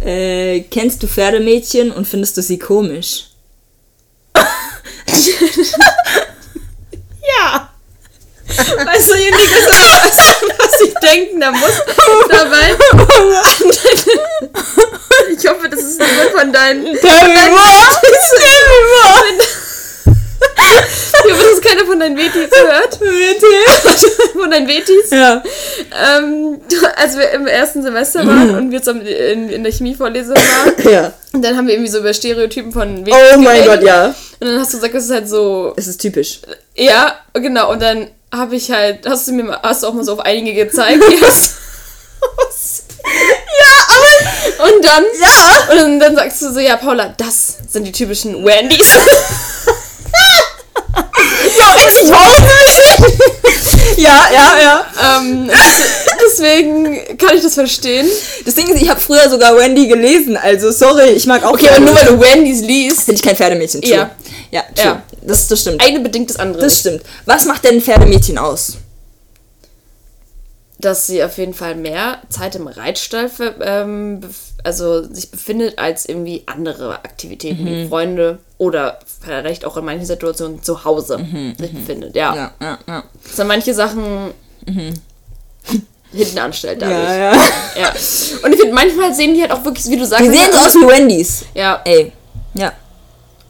äh, 0.06 0.60
kennst 0.70 1.02
du 1.02 1.06
Pferdemädchen 1.06 1.90
und 1.92 2.06
findest 2.06 2.36
du 2.36 2.42
sie 2.42 2.58
komisch? 2.58 3.28
Ja! 7.40 7.70
Weißt 8.48 9.10
du, 9.10 9.14
aber, 9.14 9.36
weißt 9.36 10.40
du, 10.40 10.46
was 10.58 10.80
ich 10.80 10.94
denken 10.94 11.38
da 11.40 11.50
muss 11.50 11.82
dabei? 12.30 12.72
ich 15.38 15.46
hoffe, 15.46 15.68
das 15.68 15.80
ist 15.80 16.00
niemand 16.00 16.30
von 16.30 16.50
deinen. 16.52 16.84
Tell 16.98 17.28
me 17.28 17.50
more! 17.50 17.98
Tell 18.00 18.40
me 18.40 18.46
more! 18.94 19.24
Ich 21.24 21.32
hoffe, 21.32 21.44
dass 21.50 21.60
keiner 21.60 21.84
von 21.86 21.98
deinen 22.00 22.16
Wetis 22.16 22.50
hört. 22.56 22.94
von 24.32 24.50
deinen 24.50 24.68
Wetis. 24.68 25.10
Ja. 25.10 25.42
Ähm, 26.18 26.60
als 26.96 27.16
wir 27.16 27.30
im 27.30 27.46
ersten 27.46 27.82
Semester 27.82 28.26
waren 28.26 28.54
und 28.56 28.70
wir 28.70 28.80
zusammen 28.80 29.02
in, 29.06 29.48
in 29.50 29.62
der 29.64 29.72
Chemievorlesung 29.72 30.34
waren, 30.36 30.74
Ja. 30.92 31.12
und 31.32 31.42
dann 31.44 31.56
haben 31.56 31.66
wir 31.66 31.74
irgendwie 31.74 31.90
so 31.90 31.98
über 31.98 32.12
Stereotypen 32.14 32.72
von 32.72 33.04
Wetis 33.06 33.18
Oh 33.34 33.38
mein. 33.38 33.64
Gott, 33.64 33.82
ja. 33.82 34.14
Und 34.40 34.46
dann 34.48 34.60
hast 34.60 34.72
du 34.72 34.76
gesagt, 34.78 34.94
das 34.94 35.04
ist 35.04 35.10
halt 35.10 35.28
so 35.28 35.72
Es 35.76 35.86
ist 35.88 36.00
typisch. 36.00 36.40
Ja, 36.76 37.18
genau. 37.34 37.72
Und 37.72 37.82
dann 37.82 38.08
habe 38.32 38.56
ich 38.56 38.70
halt, 38.70 39.06
hast 39.08 39.26
du 39.28 39.32
mir 39.32 39.44
mal, 39.44 39.58
hast 39.62 39.82
du 39.82 39.88
auch 39.88 39.94
mal 39.94 40.04
so 40.04 40.12
auf 40.12 40.20
einige 40.20 40.52
gezeigt, 40.54 41.02
die 41.10 41.20
hast 41.24 41.54
Ja, 43.04 43.86
aber. 43.88 44.72
Und 44.72 44.84
dann, 44.84 45.04
Ja! 45.20 45.68
und 45.72 45.76
dann, 45.78 46.00
dann 46.00 46.14
sagst 46.16 46.42
du 46.42 46.52
so, 46.52 46.60
ja, 46.60 46.76
Paula, 46.76 47.14
das 47.16 47.54
sind 47.68 47.84
die 47.84 47.92
typischen 47.92 48.44
Wandys. 48.44 48.86
Ja, 51.58 51.72
richtig 51.72 52.10
wahr! 52.10 52.34
Ja, 53.96 54.28
ja, 54.32 54.56
ja. 54.62 55.18
ähm, 55.18 55.50
deswegen 56.24 57.16
kann 57.18 57.36
ich 57.36 57.42
das 57.42 57.54
verstehen. 57.54 58.06
Das 58.44 58.54
Ding 58.54 58.68
ist, 58.68 58.80
ich 58.80 58.88
habe 58.88 59.00
früher 59.00 59.28
sogar 59.28 59.56
Wendy 59.56 59.88
gelesen, 59.88 60.36
also 60.36 60.70
sorry, 60.70 61.10
ich 61.10 61.26
mag 61.26 61.42
auch 61.44 61.54
Okay, 61.54 61.68
aber 61.68 61.80
nur 61.80 61.94
weil 61.96 62.06
du 62.06 62.20
Wandys 62.20 62.60
liest, 62.60 63.06
Bin 63.06 63.16
ich 63.16 63.22
kein 63.22 63.34
Pferdemädchen, 63.34 63.82
true. 63.82 63.92
Ja. 63.92 64.10
Ja, 64.50 64.62
true. 64.74 64.84
Ja. 64.84 65.02
Das, 65.22 65.48
das 65.48 65.62
stimmt. 65.62 65.82
eine 65.84 66.00
bedingt 66.00 66.30
das 66.30 66.38
andere. 66.38 66.62
Das 66.62 66.78
stimmt. 66.78 67.02
Was 67.26 67.44
macht 67.44 67.64
denn 67.64 67.76
ein 67.76 67.80
Pferdemädchen 67.82 68.38
aus? 68.38 68.74
dass 70.80 71.08
sie 71.08 71.24
auf 71.24 71.36
jeden 71.38 71.54
Fall 71.54 71.74
mehr 71.74 72.22
Zeit 72.28 72.54
im 72.54 72.68
Reitstall 72.68 73.28
ähm, 73.62 74.20
also 74.62 75.12
sich 75.12 75.28
befindet 75.28 75.76
als 75.76 76.06
irgendwie 76.06 76.44
andere 76.46 77.04
Aktivitäten 77.04 77.64
Mhm. 77.64 77.66
wie 77.66 77.88
Freunde 77.88 78.38
oder 78.58 78.98
vielleicht 79.22 79.64
auch 79.64 79.76
in 79.76 79.84
manchen 79.84 80.04
Situationen 80.06 80.62
zu 80.62 80.84
Hause 80.84 81.18
sich 81.58 81.72
befindet. 81.72 82.14
Ja. 82.16 82.30
Mhm, 82.32 82.36
Ja, 82.36 82.52
ja, 82.60 82.78
ja. 82.86 83.04
Dass 83.24 83.38
er 83.38 83.44
manche 83.44 83.72
Sachen 83.74 84.32
hinten 86.12 86.38
anstellt 86.38 86.80
dadurch. 86.82 86.98
Ja, 86.98 87.14
ja. 87.34 87.42
Ja. 87.78 87.88
Und 88.42 88.52
ich 88.52 88.60
finde, 88.60 88.74
manchmal 88.74 89.14
sehen 89.14 89.34
die 89.34 89.40
halt 89.42 89.52
auch 89.52 89.64
wirklich, 89.64 89.86
wie 89.88 89.96
du 89.96 90.06
sagst, 90.06 90.24
Die 90.24 90.30
sehen 90.30 90.48
so 90.52 90.58
aus 90.58 90.74
wie 90.74 90.86
Wendys. 90.88 91.44
ja. 91.54 91.80
Ey. 91.84 92.12
Ja. 92.54 92.72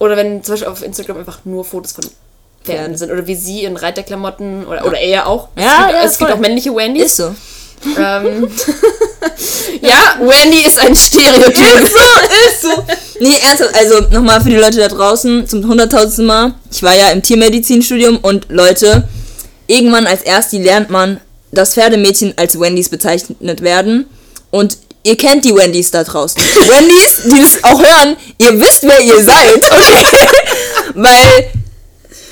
Oder 0.00 0.16
wenn 0.16 0.42
zum 0.44 0.52
Beispiel 0.54 0.68
auf 0.68 0.82
Instagram 0.82 1.18
einfach 1.18 1.38
nur 1.44 1.64
Fotos 1.64 1.92
von 1.92 2.04
Pferden 2.64 2.96
sind. 2.96 3.10
Oder 3.10 3.26
wie 3.26 3.34
sie 3.34 3.64
in 3.64 3.76
Reiterklamotten 3.76 4.66
oder, 4.66 4.84
oder 4.84 4.98
er 4.98 5.26
auch. 5.26 5.48
Ja, 5.56 5.62
es 5.62 5.68
gibt, 5.78 5.92
ja, 5.92 6.02
es 6.04 6.18
gibt 6.18 6.30
auch 6.32 6.38
männliche 6.38 6.74
Wandys. 6.74 7.04
Ist 7.06 7.16
so. 7.16 7.34
Ähm, 7.96 8.48
ja, 9.80 10.18
Wendy 10.20 10.66
ist 10.66 10.78
ein 10.78 10.94
Stereotyp. 10.94 11.82
ist 11.82 12.62
so. 12.62 12.84
Nee, 13.20 13.36
ernsthaft, 13.42 13.74
also 13.74 14.00
nochmal 14.10 14.40
für 14.40 14.50
die 14.50 14.56
Leute 14.56 14.78
da 14.78 14.88
draußen 14.88 15.46
zum 15.46 15.66
hunderttausendsten 15.66 16.26
Mal. 16.26 16.54
Ich 16.70 16.82
war 16.82 16.94
ja 16.94 17.08
im 17.08 17.22
Tiermedizinstudium 17.22 18.18
und 18.18 18.46
Leute, 18.48 19.08
irgendwann 19.66 20.06
als 20.06 20.22
Ersti 20.22 20.58
lernt 20.58 20.90
man, 20.90 21.20
dass 21.52 21.74
Pferdemädchen 21.74 22.34
als 22.36 22.58
Wendys 22.58 22.88
bezeichnet 22.88 23.62
werden. 23.62 24.06
Und 24.50 24.78
ihr 25.02 25.16
kennt 25.16 25.44
die 25.44 25.54
Wendys 25.54 25.90
da 25.90 26.04
draußen. 26.04 26.40
Wendys, 26.68 27.22
die 27.24 27.40
das 27.40 27.64
auch 27.64 27.80
hören, 27.80 28.16
ihr 28.38 28.60
wisst, 28.60 28.82
wer 28.82 29.00
ihr 29.00 29.22
seid, 29.22 29.70
okay? 29.70 30.04
Weil 30.94 31.50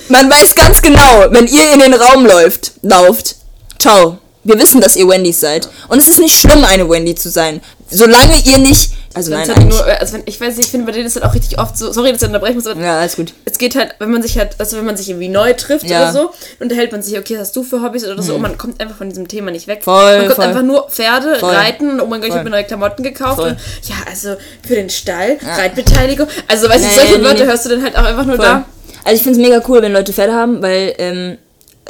man 0.08 0.30
weiß 0.30 0.54
ganz 0.54 0.80
genau, 0.82 1.26
wenn 1.30 1.46
ihr 1.46 1.72
in 1.72 1.80
den 1.80 1.94
Raum 1.94 2.26
läuft, 2.26 2.72
lauft, 2.82 3.36
ciao. 3.78 4.18
Wir 4.46 4.58
wissen, 4.60 4.80
dass 4.80 4.94
ihr 4.94 5.08
Wendys 5.08 5.40
seid. 5.40 5.68
Und 5.88 5.98
es 5.98 6.06
ist 6.08 6.20
nicht 6.20 6.34
schlimm, 6.38 6.64
eine 6.64 6.88
Wendy 6.88 7.14
zu 7.16 7.28
sein. 7.30 7.60
Solange 7.90 8.36
ihr 8.44 8.58
nicht. 8.58 8.92
Also 9.12 9.30
nein, 9.32 9.48
halt 9.48 9.66
nur, 9.68 9.82
also 9.84 10.12
wenn, 10.12 10.22
ich 10.26 10.38
weiß 10.38 10.56
nicht, 10.56 10.66
ich 10.66 10.70
finde 10.70 10.84
bei 10.86 10.92
denen 10.92 11.06
ist 11.06 11.16
halt 11.16 11.24
auch 11.24 11.34
richtig 11.34 11.58
oft 11.58 11.78
so, 11.78 11.90
sorry, 11.90 12.12
dass 12.12 12.20
ich 12.20 12.28
unterbrechen 12.28 12.56
muss, 12.56 12.66
aber 12.66 12.78
Ja, 12.82 12.98
alles 13.00 13.16
gut. 13.16 13.32
es 13.46 13.56
geht 13.56 13.74
halt, 13.74 13.94
wenn 13.98 14.10
man 14.10 14.22
sich 14.22 14.36
halt, 14.38 14.56
also 14.58 14.76
wenn 14.76 14.84
man 14.84 14.98
sich 14.98 15.08
irgendwie 15.08 15.30
neu 15.30 15.54
trifft 15.54 15.88
Ja. 15.88 16.02
oder 16.02 16.12
so, 16.12 16.30
unterhält 16.60 16.92
man 16.92 17.00
sich, 17.00 17.18
okay, 17.18 17.32
was 17.36 17.48
hast 17.48 17.56
du 17.56 17.62
für 17.62 17.82
Hobbys 17.82 18.04
oder 18.04 18.22
so, 18.22 18.34
und 18.34 18.42
man 18.42 18.58
kommt 18.58 18.78
einfach 18.78 18.96
von 18.96 19.08
diesem 19.08 19.26
Thema 19.26 19.50
nicht 19.50 19.68
weg. 19.68 19.80
Voll, 19.84 20.18
man 20.18 20.24
kommt 20.26 20.34
voll. 20.36 20.44
einfach 20.44 20.62
nur 20.62 20.90
Pferde, 20.90 21.36
Voll. 21.40 21.54
Reiten, 21.54 21.92
und 21.92 22.00
oh 22.02 22.06
mein 22.06 22.20
Gott, 22.20 22.28
ich 22.28 22.34
habe 22.34 22.44
mir 22.44 22.50
neue 22.50 22.64
Klamotten 22.64 23.02
gekauft. 23.02 23.40
Und, 23.40 23.56
ja, 23.84 23.94
also 24.06 24.36
für 24.68 24.74
den 24.74 24.90
Stall, 24.90 25.38
Reitbeteiligung. 25.42 26.28
Also 26.46 26.68
weißt 26.68 26.84
du, 26.84 26.88
Nee, 26.88 26.94
solche 26.94 27.18
nee, 27.18 27.24
Wörter 27.24 27.44
nee. 27.44 27.50
hörst 27.50 27.64
du 27.64 27.70
dann 27.70 27.82
halt 27.84 27.96
auch 27.96 28.04
einfach 28.04 28.26
nur 28.26 28.36
da. 28.36 28.66
Also 29.04 29.16
ich 29.16 29.22
finde 29.22 29.40
es 29.40 29.46
mega 29.48 29.62
cool, 29.68 29.80
wenn 29.80 29.92
Leute 29.94 30.12
Pferde 30.12 30.34
haben, 30.34 30.60
weil 30.60 30.92
ähm, 30.98 31.38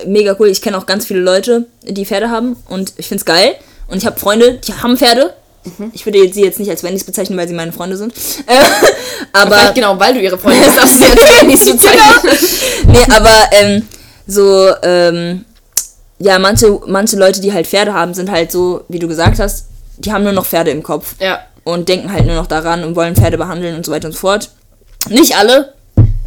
mega 0.07 0.37
cool. 0.39 0.49
Ich 0.49 0.61
kenne 0.63 0.77
auch 0.79 0.87
ganz 0.87 1.07
viele 1.07 1.21
Leute, 1.21 1.67
die 1.83 2.05
Pferde 2.05 2.31
haben 2.31 2.57
und 2.69 2.93
ich 2.97 3.07
finde 3.09 3.21
es 3.21 3.25
geil. 3.25 3.55
Und 3.89 3.99
ich 3.99 4.07
habe 4.07 4.19
Freunde, 4.19 4.55
die 4.67 4.75
haben 4.75 4.97
Pferde. 4.97 5.35
Mhm. 5.65 5.91
Ich 5.95 6.05
würde 6.07 6.33
sie 6.33 6.43
jetzt 6.45 6.59
nicht 6.59 6.71
als 6.71 6.83
Wendys 6.83 7.05
bezeichnen, 7.05 7.39
weil 7.39 7.49
sie 7.49 7.55
meine 7.55 7.73
Freunde 7.73 7.97
sind. 7.97 8.13
Äh, 8.47 8.55
aber 9.33 9.57
Vielleicht 9.57 9.75
genau, 9.75 9.99
weil 9.99 10.15
du 10.15 10.21
ihre 10.21 10.39
Freundin 10.39 10.63
bist, 10.65 10.77
darfst 10.79 10.95
du 11.01 11.05
sie 11.05 11.11
als 11.11 11.23
Wandys 11.41 11.65
bezeichnen. 11.71 12.39
nee, 12.89 13.15
aber 13.15 13.35
ähm, 13.53 13.87
so 14.27 14.69
ähm, 14.83 15.45
ja 16.19 16.39
manche 16.39 16.81
manche 16.87 17.17
Leute, 17.17 17.41
die 17.41 17.53
halt 17.53 17.67
Pferde 17.67 17.93
haben, 17.93 18.15
sind 18.15 18.31
halt 18.31 18.51
so, 18.53 18.85
wie 18.89 18.99
du 18.99 19.09
gesagt 19.09 19.39
hast, 19.39 19.67
die 19.99 20.13
haben 20.13 20.25
nur 20.25 20.33
noch 20.33 20.47
Pferde 20.47 20.71
im 20.71 20.83
Kopf. 20.83 21.15
Ja. 21.21 21.41
und 21.65 21.89
denken 21.89 22.13
halt 22.13 22.27
nur 22.27 22.37
noch 22.37 22.47
daran 22.47 22.85
und 22.85 22.95
wollen 22.97 23.17
Pferde 23.17 23.37
behandeln 23.39 23.75
und 23.77 23.85
so 23.85 23.91
weiter 23.93 24.07
und 24.07 24.13
so 24.13 24.19
fort. 24.21 24.51
Nicht 25.09 25.37
alle. 25.37 25.73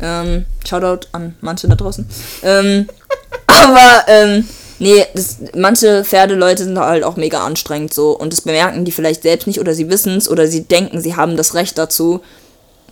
Ähm, 0.02 0.46
Shoutout 0.68 1.08
an 1.12 1.36
manche 1.42 1.68
da 1.68 1.76
draußen. 1.76 2.08
Ähm, 2.44 2.88
aber, 3.48 4.04
ähm, 4.08 4.48
nee, 4.80 5.06
das, 5.14 5.38
manche 5.56 6.04
Pferdeleute 6.04 6.64
sind 6.64 6.80
halt 6.80 7.04
auch 7.04 7.18
mega 7.18 7.46
anstrengend 7.46 7.94
so 7.94 8.12
und 8.12 8.34
das 8.34 8.42
bemerken 8.42 8.86
die 8.86 8.92
vielleicht 8.92 9.24
selbst 9.24 9.48
nicht 9.48 9.60
oder 9.60 9.74
sie 9.74 9.90
wissen 9.90 10.18
es 10.18 10.30
oder 10.30 10.48
sie 10.48 10.64
denken, 10.64 11.02
sie 11.02 11.16
haben 11.16 11.38
das 11.38 11.54
Recht 11.54 11.78
dazu. 11.78 12.22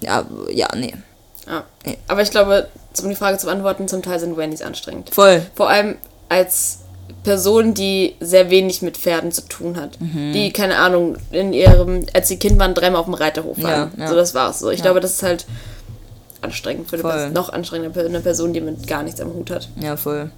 Ja, 0.01 0.25
ja, 0.51 0.67
nee. 0.75 0.93
ja. 1.47 1.63
Nee. 1.85 1.97
Aber 2.07 2.21
ich 2.21 2.31
glaube, 2.31 2.67
um 3.01 3.09
die 3.09 3.15
Frage 3.15 3.37
zu 3.37 3.45
beantworten, 3.45 3.87
zum 3.87 4.01
Teil 4.01 4.19
sind 4.19 4.37
Wandys 4.37 4.61
anstrengend. 4.61 5.11
Voll. 5.13 5.41
Vor 5.55 5.69
allem 5.69 5.95
als 6.29 6.79
Person, 7.23 7.73
die 7.73 8.15
sehr 8.19 8.49
wenig 8.49 8.81
mit 8.81 8.97
Pferden 8.97 9.31
zu 9.31 9.41
tun 9.43 9.79
hat. 9.79 9.99
Mhm. 9.99 10.33
Die, 10.33 10.51
keine 10.51 10.77
Ahnung, 10.77 11.17
in 11.31 11.53
ihrem, 11.53 12.05
als 12.13 12.27
sie 12.27 12.37
Kind 12.37 12.59
waren, 12.59 12.73
dreimal 12.73 12.99
auf 12.99 13.05
dem 13.05 13.13
Reiterhof 13.13 13.61
waren. 13.61 13.91
Ja, 13.97 14.03
ja. 14.03 14.07
So, 14.07 14.15
das 14.15 14.33
war's. 14.33 14.59
So, 14.59 14.69
ich 14.69 14.81
glaube, 14.81 14.99
das 14.99 15.13
ist 15.13 15.23
halt 15.23 15.45
anstrengend 16.41 16.89
für 16.89 17.03
eine 17.03 17.31
noch 17.31 17.49
anstrengender 17.49 17.93
für 17.93 18.05
eine 18.05 18.19
Person, 18.19 18.53
die 18.53 18.61
mit 18.61 18.87
gar 18.87 19.03
nichts 19.03 19.19
am 19.19 19.33
Hut 19.33 19.49
hat. 19.49 19.69
Ja, 19.79 19.97
voll. 19.97 20.31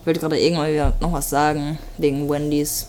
Ich 0.00 0.06
wollte 0.06 0.20
gerade 0.20 0.38
irgendwann 0.38 0.72
wieder 0.72 0.92
noch 1.00 1.12
was 1.12 1.30
sagen 1.30 1.78
wegen 1.98 2.28
Wendys. 2.28 2.86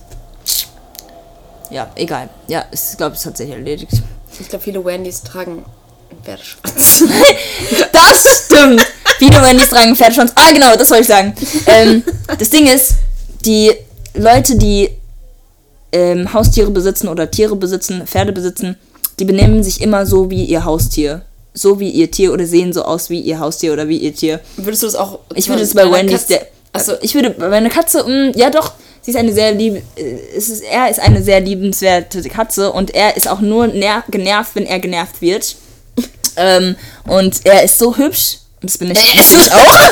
Ja, 1.69 1.91
egal. 1.95 2.29
Ja, 2.47 2.65
ich 2.71 2.97
glaube, 2.97 3.15
es 3.15 3.25
hat 3.25 3.37
sich 3.37 3.49
erledigt. 3.49 3.91
Ich 4.39 4.49
glaube, 4.49 4.63
viele 4.63 4.83
Wandys 4.83 5.21
tragen 5.21 5.63
einen 6.09 6.23
Pferdeschwanz. 6.23 7.03
Das 7.91 8.45
stimmt. 8.45 8.85
Viele 9.17 9.41
Wendys 9.41 9.69
tragen 9.69 9.95
Pferdeschwanz. 9.95 10.31
Ah, 10.35 10.51
genau, 10.51 10.75
das 10.75 10.89
soll 10.89 10.99
ich 10.99 11.07
sagen. 11.07 11.33
Ähm, 11.67 12.03
das 12.37 12.49
Ding 12.49 12.67
ist, 12.67 12.95
die 13.45 13.71
Leute, 14.13 14.55
die 14.55 14.89
ähm, 15.91 16.33
Haustiere 16.33 16.71
besitzen 16.71 17.07
oder 17.07 17.29
Tiere 17.29 17.55
besitzen, 17.55 18.05
Pferde 18.05 18.33
besitzen, 18.33 18.77
die 19.19 19.25
benehmen 19.25 19.63
sich 19.63 19.81
immer 19.81 20.05
so 20.05 20.29
wie 20.29 20.43
ihr 20.45 20.65
Haustier. 20.65 21.23
So 21.53 21.79
wie 21.79 21.89
ihr 21.89 22.09
Tier 22.09 22.33
oder 22.33 22.45
sehen 22.45 22.73
so 22.73 22.83
aus 22.83 23.09
wie 23.09 23.19
ihr 23.19 23.39
Haustier 23.39 23.73
oder 23.73 23.87
wie 23.87 23.97
ihr 23.97 24.15
Tier. 24.15 24.39
Würdest 24.57 24.83
du 24.83 24.87
das 24.87 24.95
auch. 24.95 25.19
Ich 25.35 25.49
würde 25.49 25.61
es 25.61 25.73
bei 25.73 25.89
Wendys. 25.89 26.25
Achso, 26.73 26.93
ich 27.01 27.13
würde 27.13 27.29
bei 27.29 27.49
meiner 27.49 27.69
Katze, 27.69 28.03
mh, 28.03 28.31
ja 28.35 28.49
doch, 28.49 28.71
sie 29.03 29.11
ist 29.11 29.17
eine 29.17 29.31
sehr 29.31 29.51
lieb, 29.51 29.83
äh, 29.95 30.17
es 30.35 30.49
ist, 30.49 30.63
er 30.63 30.89
ist 30.89 30.99
eine 30.99 31.21
sehr 31.21 31.39
liebenswerte 31.39 32.27
Katze 32.29 32.71
und 32.71 32.95
er 32.95 33.15
ist 33.15 33.27
auch 33.27 33.41
nur 33.41 33.67
ner 33.67 34.03
genervt, 34.09 34.55
wenn 34.55 34.65
er 34.65 34.79
genervt 34.79 35.21
wird. 35.21 35.55
ähm, 36.35 36.75
und 37.07 37.45
er 37.45 37.63
ist 37.63 37.77
so 37.77 37.95
hübsch 37.95 38.39
und 38.61 38.71
das 38.71 38.79
bin 38.79 38.89
ich, 38.89 38.97
das 38.97 39.29
bin 39.29 39.39
ich 39.39 39.53
auch. 39.53 39.89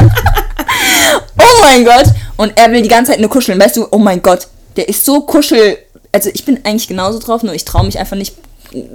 oh 1.38 1.60
mein 1.60 1.84
Gott! 1.84 2.06
Und 2.36 2.58
er 2.58 2.72
will 2.72 2.82
die 2.82 2.88
ganze 2.88 3.12
Zeit 3.12 3.20
nur 3.20 3.30
kuscheln, 3.30 3.60
weißt 3.60 3.76
du? 3.76 3.86
Oh 3.92 3.98
mein 3.98 4.20
Gott, 4.20 4.48
Der 4.76 4.88
ist 4.88 5.04
so 5.04 5.20
kuschel. 5.20 5.78
Also 6.10 6.30
ich 6.32 6.44
bin 6.44 6.58
eigentlich 6.64 6.88
genauso 6.88 7.20
drauf, 7.20 7.44
nur 7.44 7.54
ich 7.54 7.64
traue 7.64 7.84
mich 7.84 7.98
einfach 7.98 8.16
nicht 8.16 8.34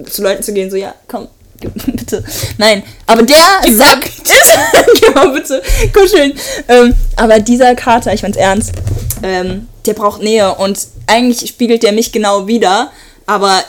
zu 0.09 0.23
Leuten 0.23 0.43
zu 0.43 0.53
gehen, 0.53 0.69
so, 0.69 0.75
ja, 0.75 0.93
komm, 1.07 1.27
bitte. 1.85 2.23
Nein, 2.57 2.84
aber 3.07 3.23
der 3.23 3.35
Sack 3.72 4.06
ist. 4.06 4.60
Geh 4.99 5.10
mal 5.11 5.30
bitte 5.30 5.61
kuscheln. 5.94 6.34
Ähm, 6.68 6.95
aber 7.15 7.40
dieser 7.40 7.76
Kater, 7.76 8.14
ich 8.14 8.23
mein's 8.23 8.38
ernst, 8.38 8.73
ähm, 9.22 9.68
der 9.85 9.94
braucht 9.94 10.22
Nähe 10.22 10.56
und 10.56 10.80
eigentlich 11.07 11.49
spiegelt 11.49 11.84
der 11.84 11.91
mich 11.91 12.11
genau 12.11 12.48
wieder, 12.48 12.91
aber 13.26 13.64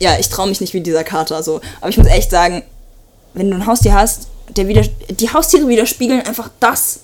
ja, 0.00 0.18
ich 0.18 0.28
traue 0.28 0.48
mich 0.48 0.60
nicht 0.60 0.74
wie 0.74 0.80
dieser 0.80 1.04
Kater 1.04 1.42
so. 1.42 1.60
Aber 1.80 1.90
ich 1.90 1.98
muss 1.98 2.06
echt 2.06 2.30
sagen, 2.30 2.62
wenn 3.34 3.50
du 3.50 3.56
ein 3.56 3.66
Haustier 3.66 3.94
hast, 3.94 4.28
der 4.56 4.68
wieder, 4.68 4.82
die 5.10 5.32
Haustiere 5.32 5.68
widerspiegeln 5.68 6.22
einfach 6.22 6.50
das, 6.60 7.00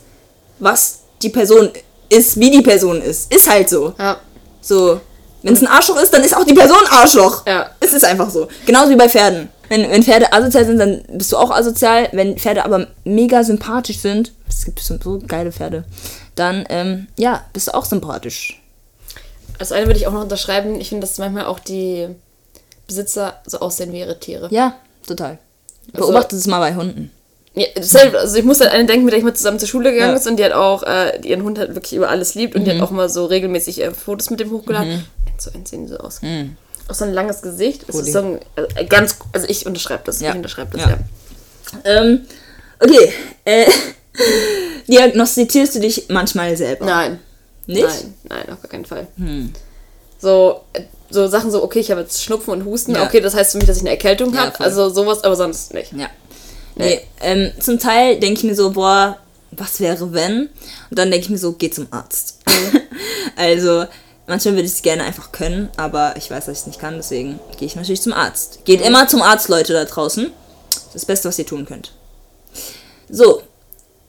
was 0.58 1.00
die 1.22 1.28
Person 1.28 1.70
ist, 2.08 2.38
wie 2.38 2.50
die 2.50 2.62
Person 2.62 3.02
ist. 3.02 3.32
Ist 3.32 3.50
halt 3.50 3.68
so. 3.68 3.94
Ja. 3.98 4.18
So, 4.60 5.00
wenn 5.42 5.54
es 5.54 5.60
ein 5.60 5.68
Arschloch 5.68 6.00
ist, 6.00 6.12
dann 6.12 6.22
ist 6.22 6.34
auch 6.34 6.44
die 6.44 6.54
Person 6.54 6.78
Arschloch. 6.90 7.46
Ja. 7.46 7.70
Es 7.80 7.92
ist 7.92 8.04
einfach 8.04 8.30
so. 8.30 8.48
Genauso 8.64 8.90
wie 8.90 8.96
bei 8.96 9.08
Pferden. 9.08 9.50
Wenn, 9.82 9.90
wenn 9.90 10.02
Pferde 10.04 10.32
asozial 10.32 10.64
sind, 10.66 10.78
dann 10.78 11.02
bist 11.12 11.32
du 11.32 11.36
auch 11.36 11.50
asozial. 11.50 12.08
Wenn 12.12 12.38
Pferde 12.38 12.64
aber 12.64 12.86
mega 13.04 13.42
sympathisch 13.42 13.98
sind, 13.98 14.32
es 14.48 14.64
gibt 14.64 14.78
so 14.80 14.96
so 15.02 15.18
geile 15.26 15.50
Pferde, 15.50 15.84
dann, 16.36 16.64
ähm, 16.68 17.08
ja, 17.16 17.44
bist 17.52 17.66
du 17.68 17.74
auch 17.74 17.84
sympathisch. 17.84 18.60
Das 19.58 19.72
eine 19.72 19.86
würde 19.86 19.98
ich 19.98 20.06
auch 20.06 20.12
noch 20.12 20.22
unterschreiben. 20.22 20.80
Ich 20.80 20.88
finde, 20.90 21.06
dass 21.06 21.18
manchmal 21.18 21.46
auch 21.46 21.58
die 21.58 22.08
Besitzer 22.86 23.40
so 23.46 23.58
aussehen 23.58 23.92
wie 23.92 24.00
ihre 24.00 24.18
Tiere. 24.20 24.48
Ja, 24.52 24.76
total. 25.06 25.38
Also- 25.92 26.06
Beobachtet 26.06 26.38
es 26.38 26.46
mal 26.46 26.60
bei 26.60 26.74
Hunden. 26.76 27.10
Ja, 27.56 27.66
dasselbe, 27.74 28.18
also 28.18 28.36
ich 28.36 28.44
muss 28.44 28.60
an 28.60 28.68
eine 28.68 28.84
denken, 28.86 29.04
mit 29.04 29.12
der 29.12 29.18
ich 29.18 29.24
mal 29.24 29.34
zusammen 29.34 29.58
zur 29.60 29.68
Schule 29.68 29.92
gegangen 29.92 30.12
Ja. 30.12 30.16
ist 30.18 30.26
und 30.26 30.36
die 30.38 30.44
hat 30.44 30.52
auch 30.52 30.82
äh, 30.82 31.20
ihren 31.26 31.42
Hund 31.44 31.58
halt 31.58 31.74
wirklich 31.74 31.92
über 31.94 32.08
alles 32.10 32.34
liebt 32.34 32.56
und 32.56 32.64
die 32.64 32.72
hat 32.72 32.80
auch 32.80 32.90
mal 32.90 33.08
so 33.08 33.26
regelmäßig 33.26 33.80
äh, 33.80 33.92
Fotos 33.92 34.28
mit 34.30 34.40
dem 34.40 34.50
hochgeladen. 34.50 35.04
Eins 35.32 35.44
zu 35.44 35.54
eins 35.54 35.70
sehen 35.70 35.84
die 35.86 35.92
so 35.92 35.98
aus. 35.98 36.20
Auch 36.88 36.94
so 36.94 37.04
ein 37.04 37.12
langes 37.14 37.40
Gesicht. 37.42 37.84
Es 37.88 37.94
ist 37.96 38.12
so 38.12 38.18
ein, 38.18 38.40
äh, 38.76 38.84
ganz, 38.84 39.16
also 39.32 39.46
ich 39.48 39.66
unterschreibe 39.66 40.02
das. 40.04 40.20
Ja. 40.20 40.30
Ich 40.30 40.36
unterschreibe 40.36 40.76
das, 40.76 40.86
Ja. 40.86 40.90
ja. 40.90 40.98
Ähm, 41.84 42.26
okay. 42.80 43.12
Äh, 43.44 43.66
diagnostizierst 44.88 45.74
du 45.76 45.80
dich 45.80 46.06
manchmal 46.08 46.56
selber? 46.56 46.84
Nein. 46.84 47.20
Nicht? 47.66 47.82
Nein, 47.82 48.14
nein, 48.24 48.50
auf 48.52 48.60
gar 48.60 48.70
keinen 48.70 48.84
Fall. 48.84 49.06
So, 50.18 50.60
äh, 50.74 50.82
so 51.10 51.26
Sachen 51.28 51.50
so, 51.50 51.62
okay, 51.62 51.80
ich 51.80 51.90
habe 51.90 52.02
jetzt 52.02 52.22
Schnupfen 52.22 52.52
und 52.52 52.64
Husten, 52.64 52.94
Ja. 52.94 53.04
okay, 53.04 53.20
das 53.20 53.34
heißt 53.34 53.52
für 53.52 53.58
mich, 53.58 53.66
dass 53.66 53.76
ich 53.78 53.82
eine 53.82 53.90
Erkältung 53.90 54.34
Ja, 54.34 54.46
habe. 54.46 54.60
Also 54.60 54.90
sowas, 54.90 55.24
aber 55.24 55.36
sonst 55.36 55.72
nicht. 55.72 55.92
Ja. 55.92 56.08
Nee, 56.76 57.00
ähm, 57.20 57.52
zum 57.60 57.78
Teil 57.78 58.18
denke 58.18 58.38
ich 58.40 58.44
mir 58.44 58.54
so, 58.54 58.70
boah, 58.72 59.18
was 59.52 59.80
wäre 59.80 60.12
wenn? 60.12 60.48
Und 60.90 60.98
dann 60.98 61.10
denke 61.10 61.24
ich 61.24 61.30
mir 61.30 61.38
so, 61.38 61.52
geh 61.52 61.70
zum 61.70 61.86
Arzt. 61.92 62.40
also, 63.36 63.84
manchmal 64.26 64.54
würde 64.54 64.66
ich 64.66 64.72
es 64.72 64.82
gerne 64.82 65.04
einfach 65.04 65.32
können, 65.32 65.70
aber 65.76 66.14
ich 66.16 66.30
weiß, 66.30 66.46
dass 66.46 66.54
ich 66.54 66.60
es 66.60 66.66
nicht 66.66 66.80
kann, 66.80 66.96
deswegen 66.96 67.38
gehe 67.58 67.66
ich 67.66 67.76
natürlich 67.76 68.02
zum 68.02 68.12
Arzt. 68.12 68.60
Geht 68.64 68.80
immer 68.80 69.06
zum 69.08 69.22
Arzt, 69.22 69.48
Leute 69.48 69.72
da 69.72 69.84
draußen. 69.84 70.32
Das 70.70 70.76
ist 70.86 70.94
das 70.94 71.04
Beste, 71.04 71.28
was 71.28 71.38
ihr 71.38 71.46
tun 71.46 71.66
könnt. 71.66 71.92
So, 73.08 73.42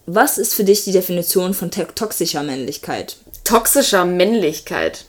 was 0.05 0.37
ist 0.37 0.53
für 0.53 0.63
dich 0.63 0.83
die 0.83 0.91
Definition 0.91 1.53
von 1.53 1.71
to- 1.71 1.83
toxischer 1.95 2.43
Männlichkeit? 2.43 3.17
Toxischer 3.43 4.05
Männlichkeit. 4.05 5.05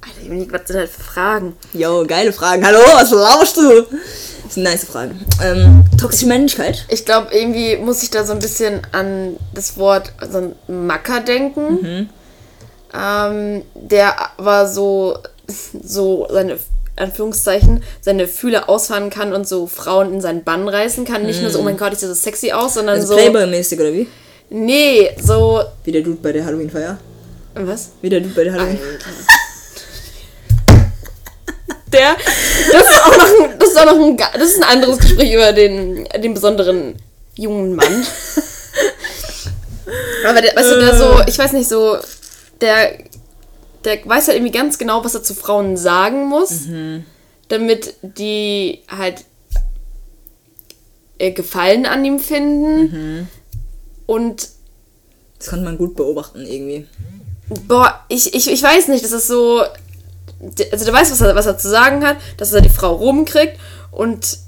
Alter, 0.00 0.20
ich 0.22 0.28
bin 0.28 0.52
was 0.52 0.66
sind 0.66 0.76
halt 0.76 0.90
für 0.90 1.02
Fragen? 1.02 1.56
Yo, 1.72 2.04
geile 2.06 2.32
Fragen. 2.32 2.64
Hallo, 2.64 2.78
was 2.94 3.10
lauschst 3.10 3.56
du? 3.56 3.82
Das 4.44 4.54
sind 4.54 4.62
nice 4.64 4.84
Fragen. 4.84 5.24
Ähm, 5.42 5.84
toxische 5.98 6.26
Männlichkeit? 6.26 6.84
Ich 6.88 7.04
glaube, 7.04 7.34
irgendwie 7.34 7.76
muss 7.76 8.02
ich 8.02 8.10
da 8.10 8.24
so 8.24 8.32
ein 8.32 8.38
bisschen 8.38 8.82
an 8.92 9.36
das 9.54 9.76
Wort 9.78 10.12
so 10.30 10.38
ein 10.68 10.86
Macker 10.86 11.20
denken. 11.20 12.10
Ähm, 12.96 13.62
der 13.74 14.14
war 14.36 14.68
so, 14.68 15.18
so 15.82 16.26
seine 16.30 16.58
Anführungszeichen, 16.96 17.82
seine 18.00 18.28
Fühler 18.28 18.68
ausfahren 18.68 19.10
kann 19.10 19.32
und 19.32 19.48
so 19.48 19.66
Frauen 19.66 20.14
in 20.14 20.20
seinen 20.20 20.44
Bann 20.44 20.68
reißen 20.68 21.04
kann. 21.04 21.26
Nicht 21.26 21.42
nur 21.42 21.50
so, 21.50 21.58
oh 21.58 21.62
mein 21.62 21.76
Gott, 21.76 21.92
ich 21.92 21.98
sehe 21.98 22.08
so 22.08 22.14
sexy 22.14 22.52
aus, 22.52 22.74
sondern 22.74 22.96
Also 22.96 23.08
so. 23.08 23.14
Playboy-mäßig, 23.14 23.80
oder 23.80 23.92
wie? 23.92 24.06
Nee, 24.50 25.10
so. 25.20 25.62
Wie 25.82 25.92
der 25.92 26.02
Dude 26.02 26.18
bei 26.22 26.32
der 26.32 26.44
Halloween-Feier? 26.44 26.98
Was? 27.54 27.90
Wie 28.00 28.10
der 28.10 28.20
Dude 28.20 28.34
bei 28.34 28.44
der 28.44 28.52
Halloween 28.52 28.78
Der. 31.92 32.16
Das 32.72 32.82
ist 32.90 33.02
auch 33.04 33.16
noch 33.16 33.24
ein, 33.24 33.58
das 33.58 33.68
ist 33.68 33.78
auch 33.78 33.86
noch 33.86 34.06
ein, 34.06 34.16
das 34.16 34.42
ist 34.42 34.62
ein 34.62 34.68
anderes 34.68 34.98
Gespräch 34.98 35.32
über 35.32 35.52
den, 35.52 36.04
den 36.22 36.34
besonderen 36.34 36.96
jungen 37.36 37.74
Mann. 37.74 38.06
Aber 40.28 40.40
der, 40.40 40.56
weißt 40.56 40.70
du, 40.72 40.80
der 40.80 40.96
so, 40.96 41.20
ich 41.26 41.38
weiß 41.38 41.52
nicht, 41.52 41.68
so, 41.68 41.96
der, 42.64 42.98
der 43.84 44.04
weiß 44.04 44.26
halt 44.28 44.38
irgendwie 44.38 44.52
ganz 44.58 44.78
genau, 44.78 45.04
was 45.04 45.14
er 45.14 45.22
zu 45.22 45.34
Frauen 45.34 45.76
sagen 45.76 46.26
muss, 46.28 46.62
damit 47.48 47.94
die 48.02 48.80
halt 48.88 49.24
äh, 51.18 51.30
Gefallen 51.32 51.86
an 51.86 52.04
ihm 52.04 52.18
finden. 52.18 53.28
Und 54.06 54.48
Das 55.38 55.48
konnte 55.48 55.64
man 55.64 55.78
gut 55.78 55.94
beobachten 55.94 56.40
irgendwie. 56.46 56.86
Boah, 57.68 58.00
ich, 58.08 58.34
ich, 58.34 58.50
ich 58.50 58.62
weiß 58.62 58.88
nicht, 58.88 59.04
das 59.04 59.12
ist 59.12 59.28
so. 59.28 59.62
Also, 60.72 60.84
der 60.84 60.92
weiß, 60.92 61.10
was 61.10 61.20
er, 61.20 61.34
was 61.34 61.46
er 61.46 61.56
zu 61.58 61.68
sagen 61.70 62.04
hat, 62.04 62.16
dass 62.38 62.52
er 62.52 62.60
die 62.60 62.68
Frau 62.68 62.94
rumkriegt 62.94 63.58
und 63.90 64.38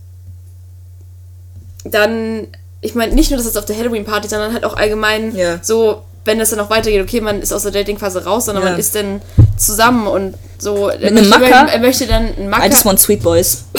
dann. 1.84 2.48
Ich 2.82 2.94
meine, 2.94 3.14
nicht 3.14 3.30
nur 3.30 3.38
das 3.38 3.46
ist 3.46 3.56
auf 3.56 3.64
der 3.64 3.76
Halloween-Party, 3.76 4.28
sondern 4.28 4.52
halt 4.52 4.64
auch 4.64 4.76
allgemein 4.76 5.34
Ja. 5.34 5.58
so, 5.62 6.02
wenn 6.26 6.40
es 6.40 6.50
dann 6.50 6.58
noch 6.58 6.70
weitergeht, 6.70 7.02
okay, 7.02 7.20
man 7.20 7.40
ist 7.40 7.52
aus 7.52 7.62
der 7.62 7.72
Datingphase 7.72 8.24
raus, 8.24 8.46
sondern 8.46 8.64
ja. 8.64 8.70
man 8.70 8.78
ist 8.78 8.94
dann 8.94 9.20
zusammen 9.56 10.06
und 10.06 10.34
so. 10.58 10.86
Mit 10.86 11.04
einem 11.04 11.28
Macker? 11.28 11.68
Er 11.72 11.78
möchte 11.78 12.06
dann 12.06 12.34
einen 12.36 12.48
Macker. 12.48 12.66
I 12.66 12.70
just 12.70 12.84
want 12.84 13.00
Sweet 13.00 13.22
Boys. 13.22 13.64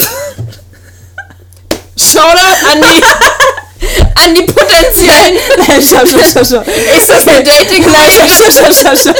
Shoutout 1.97 2.37
an 2.71 2.81
die, 2.81 3.03
an 4.23 4.35
die 4.35 4.43
potenziellen. 4.43 5.35
Nein, 5.67 5.81
schau, 5.81 6.05
schau, 6.05 6.19
schau, 6.19 6.43
schau. 6.43 6.61
Ist 6.95 7.09
das 7.09 7.27
eine 7.27 7.43
dating 7.43 7.83
Nein, 7.83 8.09
schau, 8.15 8.27
schau, 8.27 8.51
schau, 8.51 8.71
schau, 8.71 8.95
schau, 8.95 9.13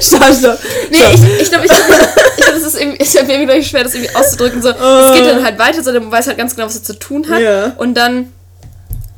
schau, 0.00 0.32
schau. 0.40 0.54
Nee, 0.90 0.98
ich, 1.40 1.50
glaube, 1.50 1.66
ich, 1.66 1.72
ich 1.72 1.86
glaub, 1.86 2.54
das 2.54 2.62
ist 2.62 2.74
mir 2.80 2.94
irgendwie 3.34 3.62
schwer, 3.64 3.84
das 3.84 3.94
irgendwie 3.94 4.14
auszudrücken. 4.14 4.62
So, 4.62 4.68
uh. 4.68 4.72
Es 4.72 5.12
geht 5.14 5.24
oh. 5.24 5.34
dann 5.34 5.44
halt 5.44 5.58
weiter, 5.58 5.82
so, 5.82 5.92
man 5.92 6.12
weiß 6.12 6.28
halt 6.28 6.38
ganz 6.38 6.54
genau, 6.54 6.68
was 6.68 6.76
er 6.76 6.84
zu 6.84 6.98
tun 6.98 7.28
hat. 7.28 7.40
Yeah. 7.40 7.72
Und 7.76 7.94
dann 7.94 8.32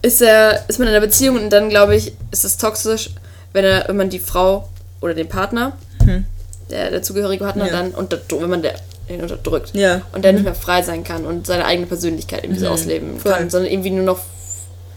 ist 0.03 0.21
er, 0.23 0.65
ist 0.69 0.79
man 0.79 0.89
in 0.89 0.95
einer 0.95 1.05
Beziehung 1.05 1.37
und 1.37 1.51
dann, 1.51 1.69
glaube 1.69 1.97
ich, 1.97 2.13
ist 2.31 2.45
es 2.45 2.57
toxisch, 2.57 3.11
wenn 3.53 3.65
er, 3.65 3.85
wenn 3.89 3.97
man 3.97 4.11
die 4.11 4.19
Frau 4.19 4.69
oder 5.01 5.15
den 5.15 5.29
Partner, 5.29 5.77
der, 6.71 6.91
der 6.91 7.03
zugehörige 7.03 7.45
Partner, 7.45 7.65
Hm. 7.67 7.73
Ja. 7.73 7.79
dann 7.83 7.91
unter, 7.93 8.19
wenn 8.31 8.51
man 8.51 8.63
der, 8.63 8.75
den 9.09 9.21
unterdrückt. 9.21 9.71
Ja. 9.75 9.97
Mhm. 9.99 10.03
Und 10.13 10.25
der 10.25 10.33
nicht 10.33 10.45
mehr 10.45 10.55
frei 10.55 10.83
sein 10.83 11.05
kann 11.05 11.25
und 11.27 11.47
seine 11.47 11.65
eigene 11.65 11.87
Persönlichkeit 11.87 12.45
irgendwie 12.45 12.61
so 12.61 12.69
ausleben 12.69 13.19
Voll. 13.21 13.33
kann, 13.33 13.51
sondern 13.51 13.71
irgendwie 13.71 13.91
nur 13.91 14.05
noch 14.05 14.21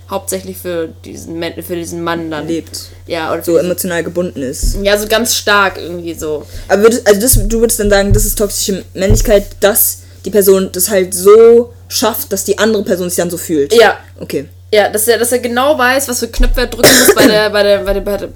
hauptsächlich 0.10 0.58
für 0.58 0.90
diesen, 1.04 1.40
Man- 1.40 1.62
für 1.64 1.76
diesen 1.76 2.04
Mann 2.04 2.30
dann. 2.30 2.48
Lebt. 2.48 2.90
Ja, 3.08 3.34
oder 3.34 3.44
So 3.44 3.58
emotional 3.58 4.04
gebunden 4.04 4.42
ist. 4.42 4.78
ja, 4.84 4.98
so 4.98 5.08
ganz 5.08 5.36
stark 5.36 5.78
irgendwie 5.78 6.14
so. 6.14 6.46
Aber 6.68 6.84
würdest, 6.84 7.08
also 7.08 7.20
das, 7.20 7.48
du 7.48 7.60
würdest 7.60 7.80
dann 7.80 7.90
sagen, 7.90 8.14
das 8.14 8.26
ist 8.26 8.38
toxische 8.38 8.84
Männlichkeit, 8.94 9.48
dass 9.60 10.00
die 10.24 10.30
Person 10.30 10.70
das 10.72 10.90
halt 10.90 11.14
so 11.14 11.74
schafft, 11.88 12.32
dass 12.32 12.44
die 12.46 12.58
andere 12.58 12.84
Person 12.84 13.10
sich 13.10 13.18
dann 13.18 13.30
so 13.32 13.38
fühlt. 13.38 13.74
Ja, 13.74 13.98
Okay. 14.20 14.46
Ja, 14.72 14.90
dass 14.90 15.08
er, 15.08 15.18
dass 15.18 15.32
er 15.32 15.40
genau 15.40 15.78
weiß, 15.78 16.08
was 16.10 16.20
für 16.20 16.28
Knöpfe 16.28 16.62
er 16.62 16.68
drücken 16.68 16.90
muss 17.00 17.16
bei 17.16 17.28
der, 17.28 17.50
bei 17.50 17.64
der, 17.64 17.80
bei 17.84 17.94
der, 17.94 18.02
bei 18.02 18.18
der, 18.18 18.30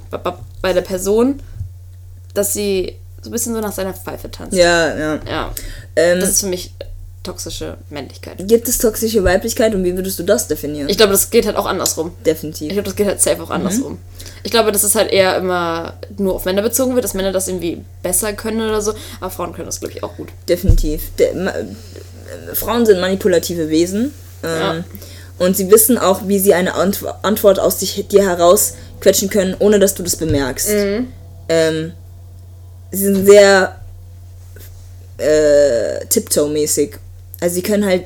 bei 0.61 0.73
der 0.73 0.81
Person, 0.81 1.41
dass 2.33 2.53
sie 2.53 2.95
so 3.21 3.29
ein 3.29 3.33
bisschen 3.33 3.53
so 3.53 3.59
nach 3.61 3.73
seiner 3.73 3.93
Pfeife 3.93 4.31
tanzt. 4.31 4.55
Ja, 4.57 4.95
ja. 4.97 5.19
Ja. 5.29 5.53
Ähm, 5.95 6.19
Das 6.21 6.29
ist 6.29 6.41
für 6.41 6.47
mich 6.47 6.73
toxische 7.23 7.77
Männlichkeit. 7.89 8.37
gibt 8.47 8.69
es 8.69 8.77
toxische 8.77 9.23
Weiblichkeit 9.25 9.75
und 9.75 9.83
wie 9.83 9.93
würdest 9.95 10.17
du 10.19 10.23
das 10.23 10.47
definieren? 10.47 10.87
Ich 10.87 10.95
glaube, 10.97 11.11
das 11.11 11.29
geht 11.29 11.45
halt 11.45 11.57
auch 11.57 11.65
andersrum. 11.65 12.13
Ich 12.19 12.23
Definitiv. 12.23 12.69
glaube, 12.71 12.83
das 12.83 12.95
geht 12.95 13.07
halt 13.07 13.21
safe 13.21 13.43
auch 13.43 13.49
andersrum. 13.49 13.99
Ich 14.43 14.51
glaube, 14.51 14.71
dass 14.71 14.83
es 14.83 14.95
halt 14.95 15.11
eher 15.11 15.35
immer 15.35 15.95
nur 16.17 16.35
auf 16.35 16.45
Männer 16.45 16.61
bezogen 16.61 16.95
wird, 16.95 17.03
dass 17.03 17.13
Männer 17.13 17.33
das 17.33 17.49
irgendwie 17.49 17.83
besser 18.01 18.31
können 18.31 18.61
oder 18.61 18.81
so. 18.81 18.93
Aber 19.19 19.29
Frauen 19.31 19.53
können 19.53 19.65
das, 19.65 19.81
glaube 19.81 19.93
ich, 19.95 20.01
auch 20.03 20.15
gut. 20.15 20.29
Definitiv. 20.47 21.09
Ma, 21.35 21.51
äh, 21.51 21.65
Frauen 22.55 22.85
sind 22.85 23.01
manipulative 23.01 23.69
Wesen. 23.69 24.13
Ähm, 24.43 24.49
Ja. 24.61 24.83
Und 25.39 25.57
sie 25.57 25.71
wissen 25.71 25.97
auch, 25.97 26.27
wie 26.27 26.39
sie 26.39 26.53
eine 26.53 26.75
Ant 26.75 27.03
Antwort 27.23 27.59
aus 27.59 27.77
dich, 27.79 28.07
dir 28.09 28.23
herausquetschen 28.27 29.29
können, 29.29 29.55
ohne 29.59 29.79
dass 29.79 29.95
du 29.95 30.03
das 30.03 30.15
bemerkst. 30.17 30.69
Ähm, 31.49 31.93
sie 32.91 33.03
sind 33.05 33.25
sehr 33.25 33.79
äh, 35.17 36.05
Tiptoe-mäßig. 36.07 36.97
Also 37.41 37.55
sie 37.55 37.61
können 37.63 37.85
halt 37.85 38.03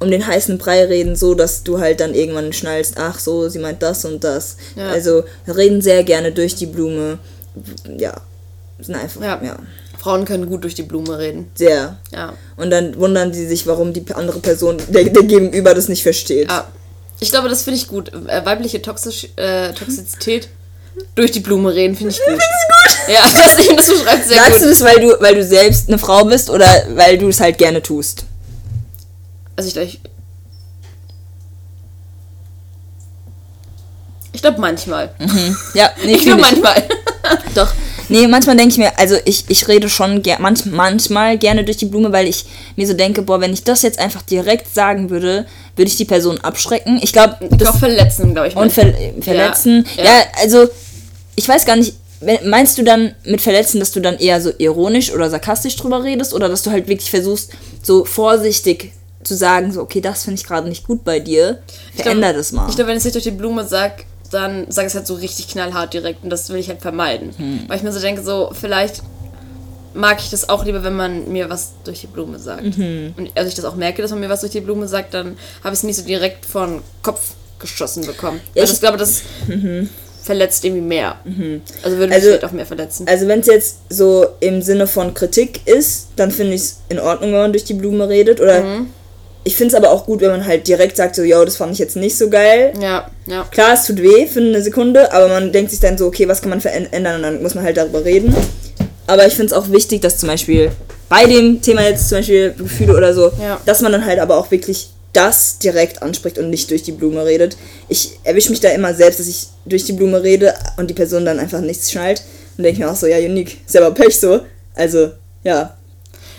um 0.00 0.10
den 0.10 0.26
heißen 0.26 0.58
Brei 0.58 0.84
reden, 0.84 1.16
so 1.16 1.34
dass 1.34 1.64
du 1.64 1.80
halt 1.80 2.00
dann 2.00 2.14
irgendwann 2.14 2.52
schnallst, 2.52 2.94
ach 2.98 3.18
so, 3.18 3.48
sie 3.48 3.58
meint 3.58 3.82
das 3.82 4.04
und 4.04 4.22
das. 4.22 4.56
Ja. 4.76 4.90
Also 4.90 5.24
reden 5.46 5.80
sehr 5.82 6.04
gerne 6.04 6.32
durch 6.32 6.54
die 6.54 6.66
Blume. 6.66 7.18
Ja, 7.98 8.14
sind 8.78 8.94
einfach, 8.94 9.20
Ja. 9.20 9.40
ja, 9.42 9.56
Frauen 9.98 10.24
können 10.24 10.46
gut 10.46 10.64
durch 10.64 10.74
die 10.74 10.82
Blume 10.84 11.18
reden. 11.18 11.50
sehr. 11.54 11.98
Ja. 12.12 12.32
Und 12.56 12.70
dann 12.70 12.96
wundern 12.96 13.32
sie 13.32 13.46
sich, 13.46 13.66
warum 13.66 13.92
die 13.92 14.04
andere 14.14 14.38
Person, 14.38 14.78
der, 14.88 15.04
der 15.04 15.24
Gegenüber, 15.24 15.74
das 15.74 15.88
nicht 15.88 16.02
versteht. 16.02 16.48
Ja. 16.48 16.68
Ich 17.20 17.30
glaube, 17.30 17.48
das 17.48 17.62
finde 17.62 17.78
ich 17.78 17.88
gut. 17.88 18.12
Äh, 18.12 18.44
weibliche 18.46 18.80
Toxisch, 18.80 19.28
äh, 19.36 19.72
Toxizität 19.72 20.48
durch 21.14 21.32
die 21.32 21.40
Blume 21.40 21.74
reden 21.74 21.96
finde 21.96 22.12
ich 22.12 22.20
gut. 22.24 22.40
Ja, 23.08 23.22
das, 23.32 23.56
das 23.56 23.86
beschreibt 23.86 24.26
sehr 24.28 24.36
Sagst 24.36 24.52
gut. 24.52 24.62
du 24.62 24.68
das, 24.68 24.80
weil 24.82 25.00
du, 25.00 25.16
weil 25.20 25.34
du 25.34 25.44
selbst 25.44 25.88
eine 25.88 25.98
Frau 25.98 26.24
bist 26.24 26.50
oder 26.50 26.66
weil 26.94 27.18
du 27.18 27.28
es 27.28 27.40
halt 27.40 27.58
gerne 27.58 27.82
tust? 27.82 28.24
Also 29.56 29.68
ich 29.68 29.74
glaube, 29.74 29.88
ich, 29.88 30.00
ich 34.32 34.40
glaube 34.40 34.60
manchmal. 34.60 35.10
Ja, 35.74 35.90
nee, 36.04 36.14
ich 36.16 36.22
glaube 36.22 36.40
manchmal. 36.40 36.84
Doch. 37.54 37.72
Nee, 38.08 38.26
manchmal 38.26 38.56
denke 38.56 38.72
ich 38.72 38.78
mir, 38.78 38.98
also 38.98 39.16
ich, 39.24 39.44
ich 39.48 39.68
rede 39.68 39.88
schon 39.88 40.22
ger 40.22 40.38
manch, 40.40 40.64
manchmal 40.66 41.38
gerne 41.38 41.64
durch 41.64 41.76
die 41.76 41.86
Blume, 41.86 42.12
weil 42.12 42.26
ich 42.26 42.44
mir 42.76 42.86
so 42.86 42.94
denke, 42.94 43.22
boah, 43.22 43.40
wenn 43.40 43.52
ich 43.52 43.64
das 43.64 43.82
jetzt 43.82 43.98
einfach 43.98 44.22
direkt 44.22 44.72
sagen 44.74 45.10
würde, 45.10 45.46
würde 45.76 45.90
ich 45.90 45.96
die 45.96 46.04
Person 46.04 46.38
abschrecken. 46.40 46.98
Ich 47.02 47.12
glaube, 47.12 47.36
Ich 47.50 47.58
glaube, 47.58 47.78
verletzen, 47.78 48.32
glaube 48.32 48.48
ich. 48.48 48.56
und 48.56 48.72
ver 48.72 48.92
verletzen. 49.20 49.86
Ja, 49.96 50.04
ja. 50.04 50.10
also 50.40 50.68
ich 51.36 51.48
weiß 51.48 51.66
gar 51.66 51.76
nicht, 51.76 51.94
meinst 52.44 52.78
du 52.78 52.82
dann 52.82 53.14
mit 53.24 53.40
verletzen, 53.40 53.78
dass 53.78 53.92
du 53.92 54.00
dann 54.00 54.18
eher 54.18 54.40
so 54.40 54.50
ironisch 54.58 55.12
oder 55.12 55.30
sarkastisch 55.30 55.76
drüber 55.76 56.02
redest 56.02 56.34
oder 56.34 56.48
dass 56.48 56.62
du 56.62 56.70
halt 56.70 56.88
wirklich 56.88 57.10
versuchst, 57.10 57.52
so 57.82 58.04
vorsichtig 58.04 58.92
zu 59.22 59.34
sagen, 59.36 59.72
so, 59.72 59.82
okay, 59.82 60.00
das 60.00 60.24
finde 60.24 60.40
ich 60.40 60.46
gerade 60.46 60.68
nicht 60.68 60.86
gut 60.86 61.04
bei 61.04 61.20
dir, 61.20 61.60
veränder 61.94 62.32
das 62.32 62.52
mal. 62.52 62.68
Ich 62.68 62.76
glaube, 62.76 62.88
wenn 62.88 62.96
ich 62.96 63.00
es 63.00 63.04
nicht 63.04 63.14
durch 63.14 63.24
die 63.24 63.30
Blume 63.30 63.64
sag, 63.66 64.04
dann 64.30 64.70
sage 64.70 64.86
ich 64.86 64.92
es 64.92 64.96
halt 64.96 65.06
so 65.06 65.14
richtig 65.14 65.48
knallhart 65.48 65.94
direkt 65.94 66.22
und 66.24 66.30
das 66.30 66.48
will 66.50 66.58
ich 66.58 66.68
halt 66.68 66.80
vermeiden. 66.82 67.30
Hm. 67.36 67.60
Weil 67.68 67.76
ich 67.78 67.82
mir 67.82 67.92
so 67.92 68.00
denke, 68.00 68.22
so, 68.22 68.50
vielleicht 68.58 69.02
mag 69.94 70.18
ich 70.20 70.30
das 70.30 70.48
auch 70.48 70.64
lieber, 70.64 70.84
wenn 70.84 70.94
man 70.94 71.32
mir 71.32 71.48
was 71.50 71.72
durch 71.84 72.00
die 72.02 72.06
Blume 72.06 72.38
sagt. 72.38 72.76
Mhm. 72.78 73.14
Und 73.16 73.30
als 73.36 73.48
ich 73.48 73.54
das 73.54 73.64
auch 73.64 73.74
merke, 73.74 74.02
dass 74.02 74.10
man 74.10 74.20
mir 74.20 74.28
was 74.28 74.40
durch 74.40 74.52
die 74.52 74.60
Blume 74.60 74.86
sagt, 74.86 75.14
dann 75.14 75.36
habe 75.64 75.72
ich 75.74 75.80
es 75.80 75.82
nicht 75.82 75.96
so 75.96 76.02
direkt 76.04 76.44
von 76.46 76.82
Kopf 77.02 77.32
geschossen 77.58 78.06
bekommen. 78.06 78.40
Ja, 78.54 78.62
Weil 78.62 78.70
ich- 78.70 78.80
glaube, 78.80 78.98
das 78.98 79.22
verletzt 80.22 80.64
irgendwie 80.64 80.82
mehr. 80.82 81.16
Also 81.82 81.96
würde 81.96 82.08
mich 82.08 82.14
Also- 82.16 82.26
vielleicht 82.28 82.44
auch 82.44 82.52
mehr 82.52 82.66
verletzen. 82.66 83.06
Also 83.08 83.26
wenn 83.26 83.40
es 83.40 83.46
jetzt 83.46 83.78
so 83.88 84.26
im 84.40 84.60
Sinne 84.62 84.86
von 84.86 85.14
Kritik 85.14 85.66
ist, 85.66 86.08
dann 86.16 86.30
finde 86.30 86.54
ich 86.54 86.60
es 86.60 86.80
in 86.90 87.00
Ordnung, 87.00 87.32
wenn 87.32 87.38
man 87.40 87.52
durch 87.52 87.64
die 87.64 87.74
Blume 87.74 88.08
redet. 88.08 88.40
Oder 88.40 88.62
Mhm. 88.62 88.90
Ich 89.48 89.56
finde 89.56 89.74
es 89.74 89.74
aber 89.82 89.90
auch 89.90 90.04
gut, 90.04 90.20
wenn 90.20 90.30
man 90.30 90.44
halt 90.44 90.68
direkt 90.68 90.98
sagt, 90.98 91.16
so, 91.16 91.22
yo, 91.22 91.42
das 91.42 91.56
fand 91.56 91.72
ich 91.72 91.78
jetzt 91.78 91.96
nicht 91.96 92.18
so 92.18 92.28
geil. 92.28 92.74
ja, 92.78 93.10
ja. 93.26 93.44
Klar, 93.50 93.72
es 93.72 93.86
tut 93.86 94.02
weh 94.02 94.26
für 94.26 94.40
eine 94.40 94.60
Sekunde, 94.62 95.10
aber 95.10 95.28
man 95.28 95.52
denkt 95.52 95.70
sich 95.70 95.80
dann 95.80 95.96
so, 95.96 96.06
okay, 96.06 96.28
was 96.28 96.40
kann 96.42 96.50
man 96.50 96.60
verändern 96.60 97.16
und 97.16 97.22
dann 97.22 97.42
muss 97.42 97.54
man 97.54 97.64
halt 97.64 97.78
darüber 97.78 98.04
reden. 98.04 98.34
Aber 99.06 99.26
ich 99.26 99.32
finde 99.32 99.46
es 99.46 99.52
auch 99.54 99.70
wichtig, 99.70 100.02
dass 100.02 100.18
zum 100.18 100.28
Beispiel 100.28 100.70
bei 101.08 101.24
dem 101.24 101.62
Thema 101.62 101.82
jetzt 101.82 102.10
zum 102.10 102.18
Beispiel 102.18 102.52
Gefühle 102.58 102.94
oder 102.94 103.14
so, 103.14 103.32
Ja. 103.42 103.58
dass 103.64 103.80
man 103.80 103.90
dann 103.92 104.04
halt 104.04 104.18
aber 104.18 104.36
auch 104.36 104.50
wirklich 104.50 104.90
das 105.14 105.58
direkt 105.58 106.02
anspricht 106.02 106.38
und 106.38 106.50
nicht 106.50 106.70
durch 106.70 106.82
die 106.82 106.92
Blume 106.92 107.24
redet. 107.24 107.56
Ich 107.88 108.18
erwische 108.24 108.50
mich 108.50 108.60
da 108.60 108.68
immer 108.68 108.92
selbst, 108.92 109.18
dass 109.18 109.26
ich 109.28 109.46
durch 109.64 109.84
die 109.84 109.94
Blume 109.94 110.22
rede 110.22 110.52
und 110.76 110.90
die 110.90 110.94
Person 110.94 111.24
dann 111.24 111.38
einfach 111.38 111.62
nichts 111.62 111.90
schnallt 111.90 112.22
und 112.58 112.64
denke 112.64 112.80
mir 112.80 112.90
auch 112.90 112.96
so, 112.96 113.06
ja, 113.06 113.16
unique, 113.16 113.56
ist 113.66 113.74
aber 113.78 113.92
Pech 113.92 114.20
so. 114.20 114.40
Also, 114.74 115.12
ja. 115.42 115.77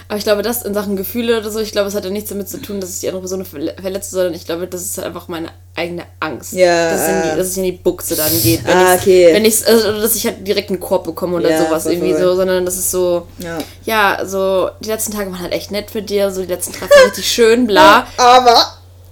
Aber 0.10 0.18
ich 0.18 0.24
glaube, 0.24 0.42
das 0.42 0.64
in 0.64 0.74
Sachen 0.74 0.96
Gefühle 0.98 1.40
oder 1.40 1.52
so, 1.52 1.60
ich 1.60 1.72
glaube, 1.72 1.88
es 1.88 1.94
hat 1.94 2.04
ja 2.04 2.10
nichts 2.10 2.30
damit 2.32 2.50
zu 2.50 2.58
tun, 2.60 2.82
dass 2.82 2.92
ich 2.96 3.00
die 3.02 3.08
andere 3.10 3.22
Person 3.22 3.44
verle- 3.46 3.80
verletze, 3.80 4.10
sondern 4.10 4.34
ich 4.34 4.44
glaube, 4.44 4.66
das 4.68 4.82
ist 4.82 4.98
halt 4.98 5.06
einfach 5.06 5.28
meine 5.28 5.50
eigene 5.76 6.02
Angst. 6.20 6.54
Ja, 6.54 6.90
Dass 6.90 7.02
es 7.02 7.08
in 7.08 7.14
ah. 7.14 7.22
die, 7.32 7.38
dass 7.38 7.48
es 7.48 7.58
in 7.58 7.64
die 7.64 7.72
Buchse 7.74 8.16
dann 8.16 8.42
geht. 8.42 8.66
Wenn 8.66 8.76
Ah, 8.76 8.96
okay. 8.96 9.30
Wenn 9.32 9.46
ich 9.46 9.66
also, 9.68 9.88
oder 9.90 10.02
dass 10.02 10.16
ich 10.16 10.26
halt 10.26 10.46
direkt 10.48 10.72
einen 10.72 10.80
Korb 10.80 11.04
bekomme 11.04 11.38
oder 11.38 11.52
Ja, 11.52 11.64
sowas 11.64 11.84
voll, 11.84 11.92
irgendwie 11.94 12.14
voll. 12.14 12.22
so, 12.24 12.36
sondern 12.38 12.66
das 12.66 12.76
ist 12.78 12.90
so, 12.90 13.28
Ja. 13.38 13.60
ja, 13.86 14.26
so, 14.26 14.70
die 14.80 14.90
letzten 14.90 15.12
Tage 15.14 15.32
waren 15.32 15.42
halt 15.42 15.54
echt 15.54 15.70
nett 15.72 15.92
für 15.92 16.02
dir, 16.02 16.32
so 16.32 16.42
die 16.42 16.48
letzten 16.48 16.74
Treffen 16.74 16.90
waren 16.90 17.06
richtig 17.06 17.32
schön, 17.32 17.68
bla. 17.68 18.08
Aber. 18.18 18.66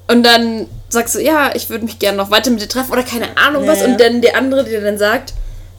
Und 0.08 0.24
dann 0.24 0.66
sagst 0.90 1.14
du, 1.14 1.20
ja, 1.20 1.52
ich 1.54 1.70
würde 1.70 1.86
mich 1.86 2.00
gerne 2.00 2.18
noch 2.18 2.32
weiter 2.32 2.50
mit 2.50 2.60
dir 2.62 2.70
treffen 2.70 2.92
oder 2.92 3.04
keine 3.04 3.38
Ahnung 3.38 3.68
was. 3.68 3.82
Ja. 3.82 3.86
Und 3.86 4.02
dann 4.02 4.22
der 4.24 4.36
andere, 4.36 4.64
der 4.64 4.82
dann 4.82 4.98
sagt, 4.98 5.34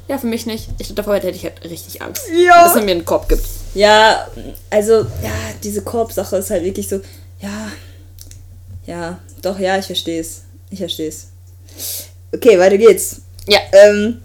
ja, 0.07 0.17
für 0.17 0.27
mich 0.29 0.47
nicht. 0.47 0.69
Ich 0.79 0.95
davor 0.95 1.15
hätte 1.17 1.29
ich 1.31 1.43
halt 1.43 1.65
richtig 1.65 2.01
Angst, 2.03 2.23
Ja. 2.33 2.65
dass 2.65 2.77
er 2.77 2.83
mir 2.83 2.93
einen 2.93 3.05
Korb 3.05 3.29
gibt. 3.29 3.45
Ja, 3.79 4.27
also, 4.71 5.07
ja, 5.23 5.31
diese 5.63 5.83
Korbsache 5.83 6.39
ist 6.39 6.51
halt 6.51 6.65
wirklich 6.65 6.89
so, 6.89 7.01
ja, 7.41 7.71
ja, 8.87 9.21
doch, 9.41 9.57
ja, 9.61 9.79
ich 9.79 9.87
verstehe 9.87 10.21
es. 10.21 10.43
Ich 10.69 10.81
verstehe 10.81 11.09
es. 11.09 11.29
Okay, 12.35 12.59
weiter 12.59 12.77
geht's. 12.77 13.21
Ja. 13.47 13.61
Ähm, 13.71 14.21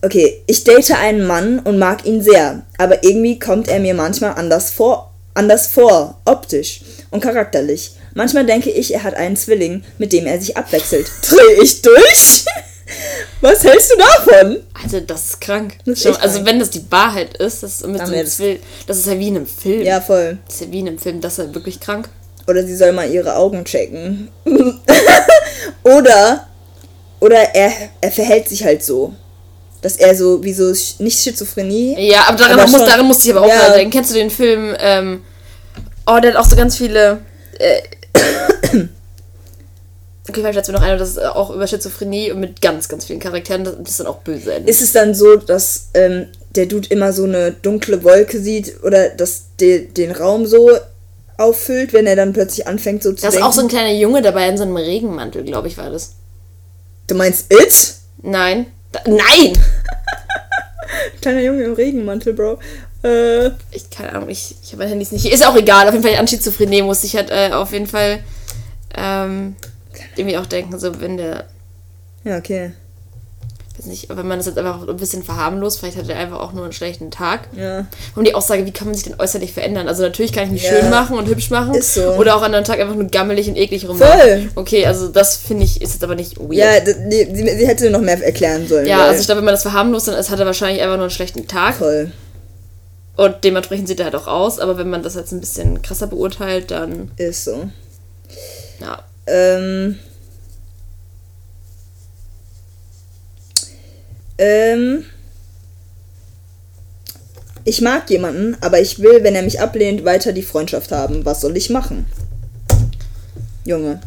okay, 0.00 0.44
ich 0.46 0.62
date 0.62 0.92
einen 0.92 1.26
Mann 1.26 1.58
und 1.58 1.80
mag 1.80 2.06
ihn 2.06 2.22
sehr, 2.22 2.62
aber 2.78 3.02
irgendwie 3.02 3.40
kommt 3.40 3.66
er 3.66 3.80
mir 3.80 3.94
manchmal 3.94 4.34
anders 4.34 4.70
vor, 4.70 5.12
anders 5.34 5.66
vor, 5.66 6.20
optisch 6.24 6.82
und 7.10 7.18
charakterlich. 7.18 7.96
Manchmal 8.14 8.46
denke 8.46 8.70
ich, 8.70 8.94
er 8.94 9.02
hat 9.02 9.14
einen 9.14 9.36
Zwilling, 9.36 9.82
mit 9.98 10.12
dem 10.12 10.26
er 10.26 10.40
sich 10.40 10.56
abwechselt. 10.56 11.10
Dreh 11.28 11.60
ich 11.60 11.82
durch? 11.82 12.44
Was 13.40 13.64
hältst 13.64 13.92
du 13.92 13.96
davon? 13.98 14.60
Also, 14.82 15.00
das 15.00 15.24
ist 15.30 15.40
krank. 15.40 15.74
Das 15.84 15.98
ist 15.98 16.06
also, 16.06 16.34
krank. 16.36 16.46
wenn 16.46 16.58
das 16.58 16.70
die 16.70 16.84
Wahrheit 16.90 17.36
ist, 17.38 17.62
das 17.62 17.80
ist, 17.80 17.86
mit 17.86 18.00
so 18.06 18.12
Film, 18.42 18.58
das 18.86 18.98
ist 18.98 19.06
ja 19.06 19.18
wie 19.18 19.28
in 19.28 19.36
einem 19.36 19.46
Film. 19.46 19.82
Ja, 19.82 20.00
voll. 20.00 20.38
Das 20.46 20.54
ist 20.56 20.60
ja 20.62 20.72
wie 20.72 20.80
in 20.80 20.88
einem 20.88 20.98
Film, 20.98 21.20
das 21.20 21.38
ist 21.38 21.46
ja 21.46 21.54
wirklich 21.54 21.80
krank. 21.80 22.08
Oder 22.46 22.64
sie 22.64 22.76
soll 22.76 22.92
mal 22.92 23.08
ihre 23.10 23.36
Augen 23.36 23.64
checken. 23.64 24.28
oder 25.84 26.46
oder 27.20 27.54
er, 27.54 27.72
er 28.00 28.10
verhält 28.10 28.48
sich 28.48 28.64
halt 28.64 28.84
so. 28.84 29.14
Dass 29.80 29.96
er 29.96 30.14
so, 30.16 30.42
wie 30.42 30.52
so, 30.52 30.72
nicht 31.02 31.20
Schizophrenie. 31.20 31.96
Ja, 32.10 32.24
aber 32.28 32.36
daran, 32.36 32.52
Aber 32.54 32.62
muss, 32.62 32.70
schon- 32.80 32.86
daran 32.88 33.06
musste 33.06 33.28
ich 33.28 33.36
aber 33.36 33.46
auch 33.46 33.48
Ja. 33.48 33.72
denken. 33.72 33.90
Kennst 33.92 34.10
du 34.10 34.14
den 34.14 34.30
Film, 34.30 34.74
ähm, 34.78 35.22
oh, 36.06 36.18
der 36.20 36.32
hat 36.32 36.36
auch 36.36 36.48
so 36.48 36.56
ganz 36.56 36.76
viele, 36.76 37.18
äh, 37.58 37.80
okay, 40.28 40.40
vielleicht 40.40 40.58
dazu 40.58 40.72
noch 40.72 40.82
einer, 40.82 40.96
das 40.96 41.10
ist 41.10 41.18
auch 41.22 41.50
über 41.50 41.66
Schizophrenie 41.66 42.30
und 42.32 42.40
mit 42.40 42.60
ganz, 42.62 42.88
ganz 42.88 43.04
vielen 43.06 43.20
Charakteren, 43.20 43.64
das, 43.64 43.74
das 43.78 43.90
ist 43.90 44.00
dann 44.00 44.06
auch 44.06 44.18
böse 44.18 44.54
Ende. 44.54 44.70
Ist 44.70 44.80
es 44.82 44.92
dann 44.92 45.14
so, 45.14 45.36
dass 45.36 45.88
ähm, 45.94 46.26
der 46.54 46.66
Dude 46.66 46.88
immer 46.88 47.12
so 47.12 47.24
eine 47.24 47.52
dunkle 47.52 48.04
Wolke 48.04 48.40
sieht 48.40 48.82
oder 48.84 49.08
dass 49.10 49.44
de, 49.60 49.86
den 49.86 50.12
Raum 50.12 50.46
so 50.46 50.70
auffüllt, 51.38 51.92
wenn 51.92 52.06
er 52.06 52.14
dann 52.16 52.32
plötzlich 52.32 52.66
anfängt 52.66 53.02
so 53.02 53.10
zu 53.12 53.22
Da 53.22 53.28
ist 53.28 53.34
denken? 53.34 53.48
auch 53.48 53.52
so 53.52 53.62
ein 53.62 53.68
kleiner 53.68 53.92
Junge 53.92 54.22
dabei 54.22 54.48
in 54.48 54.56
so 54.56 54.62
einem 54.62 54.76
Regenmantel, 54.76 55.42
glaube 55.44 55.68
ich, 55.68 55.76
war 55.78 55.90
das. 55.90 56.14
du 57.08 57.14
meinst 57.14 57.52
It? 57.52 57.94
Nein. 58.22 58.66
Da, 58.92 59.00
nein! 59.06 59.52
Kleiner 61.20 61.40
Junge 61.40 61.64
im 61.64 61.72
Regenmantel, 61.74 62.34
Bro. 62.34 62.58
Äh, 63.02 63.46
Ich, 63.70 63.88
keine 63.90 64.12
Ahnung, 64.12 64.28
ich, 64.28 64.54
ich 64.62 64.72
habe 64.72 64.82
mein 64.82 64.88
Handys 64.90 65.10
nicht. 65.10 65.24
Ist 65.24 65.44
auch 65.46 65.56
egal, 65.56 65.88
auf 65.88 65.94
jeden 65.94 66.06
Fall 66.06 66.16
an 66.16 66.28
Schizophrenie 66.28 66.82
musste 66.82 67.06
ich 67.06 67.16
halt 67.16 67.30
äh, 67.30 67.50
auf 67.52 67.72
jeden 67.72 67.86
Fall 67.86 68.20
ähm, 68.96 69.56
irgendwie 70.16 70.36
auch 70.38 70.46
denken, 70.46 70.78
so 70.78 71.00
wenn 71.00 71.16
der, 71.16 71.44
ja, 72.24 72.36
okay. 72.38 72.72
weiß 73.78 73.86
nicht, 73.86 74.08
wenn 74.14 74.26
man 74.28 74.38
das 74.38 74.46
jetzt 74.46 74.58
einfach 74.58 74.86
ein 74.86 74.96
bisschen 74.96 75.22
verharmlost, 75.22 75.78
vielleicht 75.80 75.96
hat 75.96 76.08
er 76.08 76.18
einfach 76.18 76.38
auch 76.40 76.52
nur 76.52 76.64
einen 76.64 76.72
schlechten 76.74 77.10
Tag. 77.10 77.48
Ja. 77.56 77.86
Und 78.14 78.26
die 78.26 78.34
Aussage, 78.34 78.66
wie 78.66 78.70
kann 78.70 78.86
man 78.86 78.94
sich 78.94 79.04
denn 79.04 79.18
äußerlich 79.18 79.52
verändern? 79.52 79.88
Also 79.88 80.02
natürlich 80.02 80.32
kann 80.32 80.44
ich 80.44 80.50
mich 80.50 80.62
Ja. 80.64 80.72
schön 80.80 80.90
machen 80.90 81.16
und 81.16 81.26
hübsch 81.26 81.50
machen. 81.50 81.74
Ist 81.74 81.94
so. 81.94 82.02
Oder 82.16 82.36
auch 82.36 82.42
an 82.42 82.54
einem 82.54 82.64
Tag 82.64 82.78
einfach 82.80 82.94
nur 82.94 83.06
gammelig 83.06 83.48
und 83.48 83.56
eklig 83.56 83.88
rum. 83.88 83.96
Voll. 83.96 84.50
Okay, 84.54 84.84
also 84.86 85.08
das 85.08 85.36
finde 85.38 85.64
ich, 85.64 85.80
ist 85.80 85.94
jetzt 85.94 86.04
aber 86.04 86.14
nicht 86.14 86.38
weird. 86.38 86.52
Ja, 86.54 86.80
d- 86.80 87.08
die, 87.08 87.34
sie, 87.34 87.58
sie 87.58 87.66
hätte 87.66 87.90
noch 87.90 88.00
mehr 88.02 88.22
erklären 88.22 88.68
sollen. 88.68 88.86
Ja, 88.86 89.06
also 89.06 89.20
ich 89.20 89.26
glaube, 89.26 89.38
wenn 89.38 89.46
man 89.46 89.54
das 89.54 89.62
verharmlost, 89.62 90.08
dann 90.08 90.16
ist, 90.16 90.30
hat 90.30 90.38
er 90.38 90.46
wahrscheinlich 90.46 90.82
einfach 90.82 90.96
nur 90.96 91.04
einen 91.06 91.10
schlechten 91.10 91.48
Tag. 91.48 91.76
Voll. 91.76 92.12
Und 93.16 93.44
dementsprechend 93.44 93.88
sieht 93.88 93.98
er 94.00 94.04
halt 94.06 94.14
auch 94.16 94.26
aus. 94.26 94.58
Aber 94.58 94.76
wenn 94.78 94.88
man 94.90 95.02
das 95.02 95.14
jetzt 95.16 95.32
ein 95.32 95.40
bisschen 95.40 95.80
krasser 95.82 96.06
beurteilt, 96.06 96.70
dann, 96.70 97.10
Ist 97.16 97.44
so. 97.44 97.68
ja. 98.80 99.02
Ähm. 99.26 99.98
Ähm. 104.38 105.04
Ich 107.64 107.80
mag 107.80 108.10
jemanden, 108.10 108.56
aber 108.60 108.80
ich 108.80 108.98
will, 108.98 109.22
wenn 109.22 109.36
er 109.36 109.42
mich 109.42 109.60
ablehnt, 109.60 110.04
weiter 110.04 110.32
die 110.32 110.42
Freundschaft 110.42 110.90
haben. 110.90 111.24
Was 111.24 111.40
soll 111.40 111.56
ich 111.56 111.70
machen? 111.70 112.06
Junge. 113.64 114.00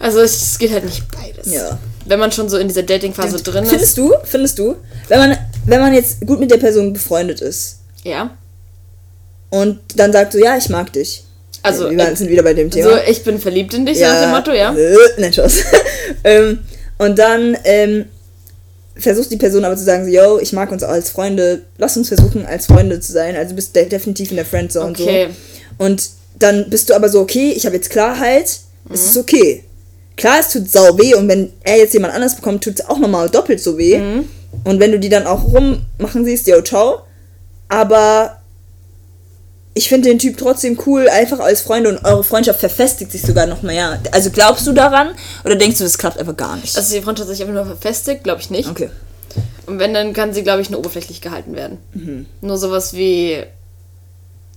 Also 0.00 0.20
es, 0.20 0.58
geht 0.58 0.72
halt 0.72 0.84
nicht 0.84 1.04
beides. 1.10 1.52
Ja. 1.52 1.78
Wenn 2.06 2.18
man 2.18 2.32
schon 2.32 2.48
so 2.48 2.56
in 2.56 2.68
dieser 2.68 2.82
Dating-Phase 2.82 3.42
drin 3.42 3.64
ist. 3.64 3.70
Findest 3.70 3.98
du? 3.98 4.14
Findest 4.24 4.58
du? 4.58 4.76
Wenn 5.08 5.18
man, 5.18 5.38
wenn 5.66 5.80
man 5.80 5.94
jetzt 5.94 6.24
gut 6.26 6.40
mit 6.40 6.50
der 6.50 6.56
Person 6.58 6.92
befreundet 6.92 7.40
ist 7.40 7.80
Ja. 8.04 8.30
und 9.50 9.80
dann 9.96 10.12
sagt 10.12 10.32
so, 10.32 10.38
ja, 10.38 10.56
ich 10.56 10.68
mag 10.68 10.92
dich. 10.92 11.24
Also, 11.68 11.90
wir 11.90 12.16
sind 12.16 12.30
wieder 12.30 12.42
bei 12.42 12.54
dem 12.54 12.70
Thema. 12.70 12.90
So, 12.90 12.96
ich 13.08 13.22
bin 13.24 13.38
verliebt 13.38 13.74
in 13.74 13.86
dich, 13.86 13.98
so 13.98 14.04
nach 14.04 14.22
dem 14.22 14.30
Motto, 14.30 14.52
ja. 14.52 14.74
Äh, 14.74 14.96
nein, 15.18 15.32
Spaß. 15.32 15.64
ähm, 16.24 16.60
und 16.98 17.18
dann 17.18 17.56
ähm, 17.64 18.06
versucht 18.96 19.30
die 19.30 19.36
Person 19.36 19.64
aber 19.64 19.76
zu 19.76 19.84
sagen, 19.84 20.04
so, 20.04 20.10
yo, 20.10 20.38
ich 20.38 20.52
mag 20.52 20.70
uns 20.72 20.82
auch 20.82 20.90
als 20.90 21.10
Freunde, 21.10 21.62
lass 21.78 21.96
uns 21.96 22.08
versuchen, 22.08 22.46
als 22.46 22.66
Freunde 22.66 23.00
zu 23.00 23.12
sein. 23.12 23.36
Also 23.36 23.54
bist 23.54 23.74
de 23.76 23.86
definitiv 23.86 24.30
in 24.30 24.36
der 24.36 24.44
Friendzone 24.46 24.90
Okay. 24.90 25.26
und 25.78 26.00
so. 26.00 26.08
Und 26.08 26.10
dann 26.38 26.70
bist 26.70 26.90
du 26.90 26.94
aber 26.94 27.08
so, 27.08 27.20
okay, 27.20 27.52
ich 27.56 27.66
habe 27.66 27.76
jetzt 27.76 27.90
Klarheit, 27.90 28.58
es 28.90 29.04
ist 29.04 29.16
okay. 29.16 29.64
Klar, 30.16 30.38
es 30.40 30.50
tut 30.52 30.70
sau 30.70 30.98
weh 30.98 31.14
und 31.14 31.28
wenn 31.28 31.52
er 31.62 31.78
jetzt 31.78 31.94
jemand 31.94 32.14
anders 32.14 32.34
bekommt, 32.34 32.64
tut 32.64 32.80
es 32.80 32.88
auch 32.88 32.98
nochmal 32.98 33.28
doppelt 33.28 33.60
so 33.60 33.78
weh. 33.78 34.00
Und 34.64 34.80
wenn 34.80 34.90
du 34.90 34.98
die 34.98 35.08
dann 35.08 35.26
auch 35.26 35.44
rummachen 35.44 36.24
siehst, 36.24 36.48
yo, 36.48 36.60
ciao. 36.62 37.02
Aber 37.68 38.37
ich 39.78 39.88
finde 39.88 40.08
den 40.08 40.18
Typ 40.18 40.36
trotzdem 40.36 40.76
cool, 40.86 41.08
einfach 41.08 41.38
als 41.38 41.60
Freunde 41.60 41.90
und 41.90 42.04
eure 42.04 42.24
Freundschaft 42.24 42.58
verfestigt 42.58 43.12
sich 43.12 43.22
sogar 43.22 43.46
noch 43.46 43.62
mehr. 43.62 44.00
Also 44.10 44.30
glaubst 44.30 44.66
du 44.66 44.72
daran 44.72 45.10
oder 45.44 45.54
denkst 45.54 45.78
du, 45.78 45.84
das 45.84 45.98
klappt 45.98 46.18
einfach 46.18 46.36
gar 46.36 46.56
nicht? 46.56 46.76
Also 46.76 46.96
die 46.96 47.00
Freundschaft 47.00 47.30
sich 47.30 47.40
einfach 47.40 47.54
nur 47.54 47.64
verfestigt, 47.64 48.24
glaube 48.24 48.40
ich 48.40 48.50
nicht. 48.50 48.68
okay. 48.68 48.90
Und 49.66 49.78
wenn, 49.78 49.94
dann 49.94 50.14
kann 50.14 50.32
sie, 50.32 50.42
glaube 50.42 50.62
ich, 50.62 50.70
nur 50.70 50.80
oberflächlich 50.80 51.20
gehalten 51.20 51.54
werden. 51.54 51.78
Mhm. 51.94 52.26
Nur 52.40 52.58
sowas 52.58 52.94
wie, 52.94 53.44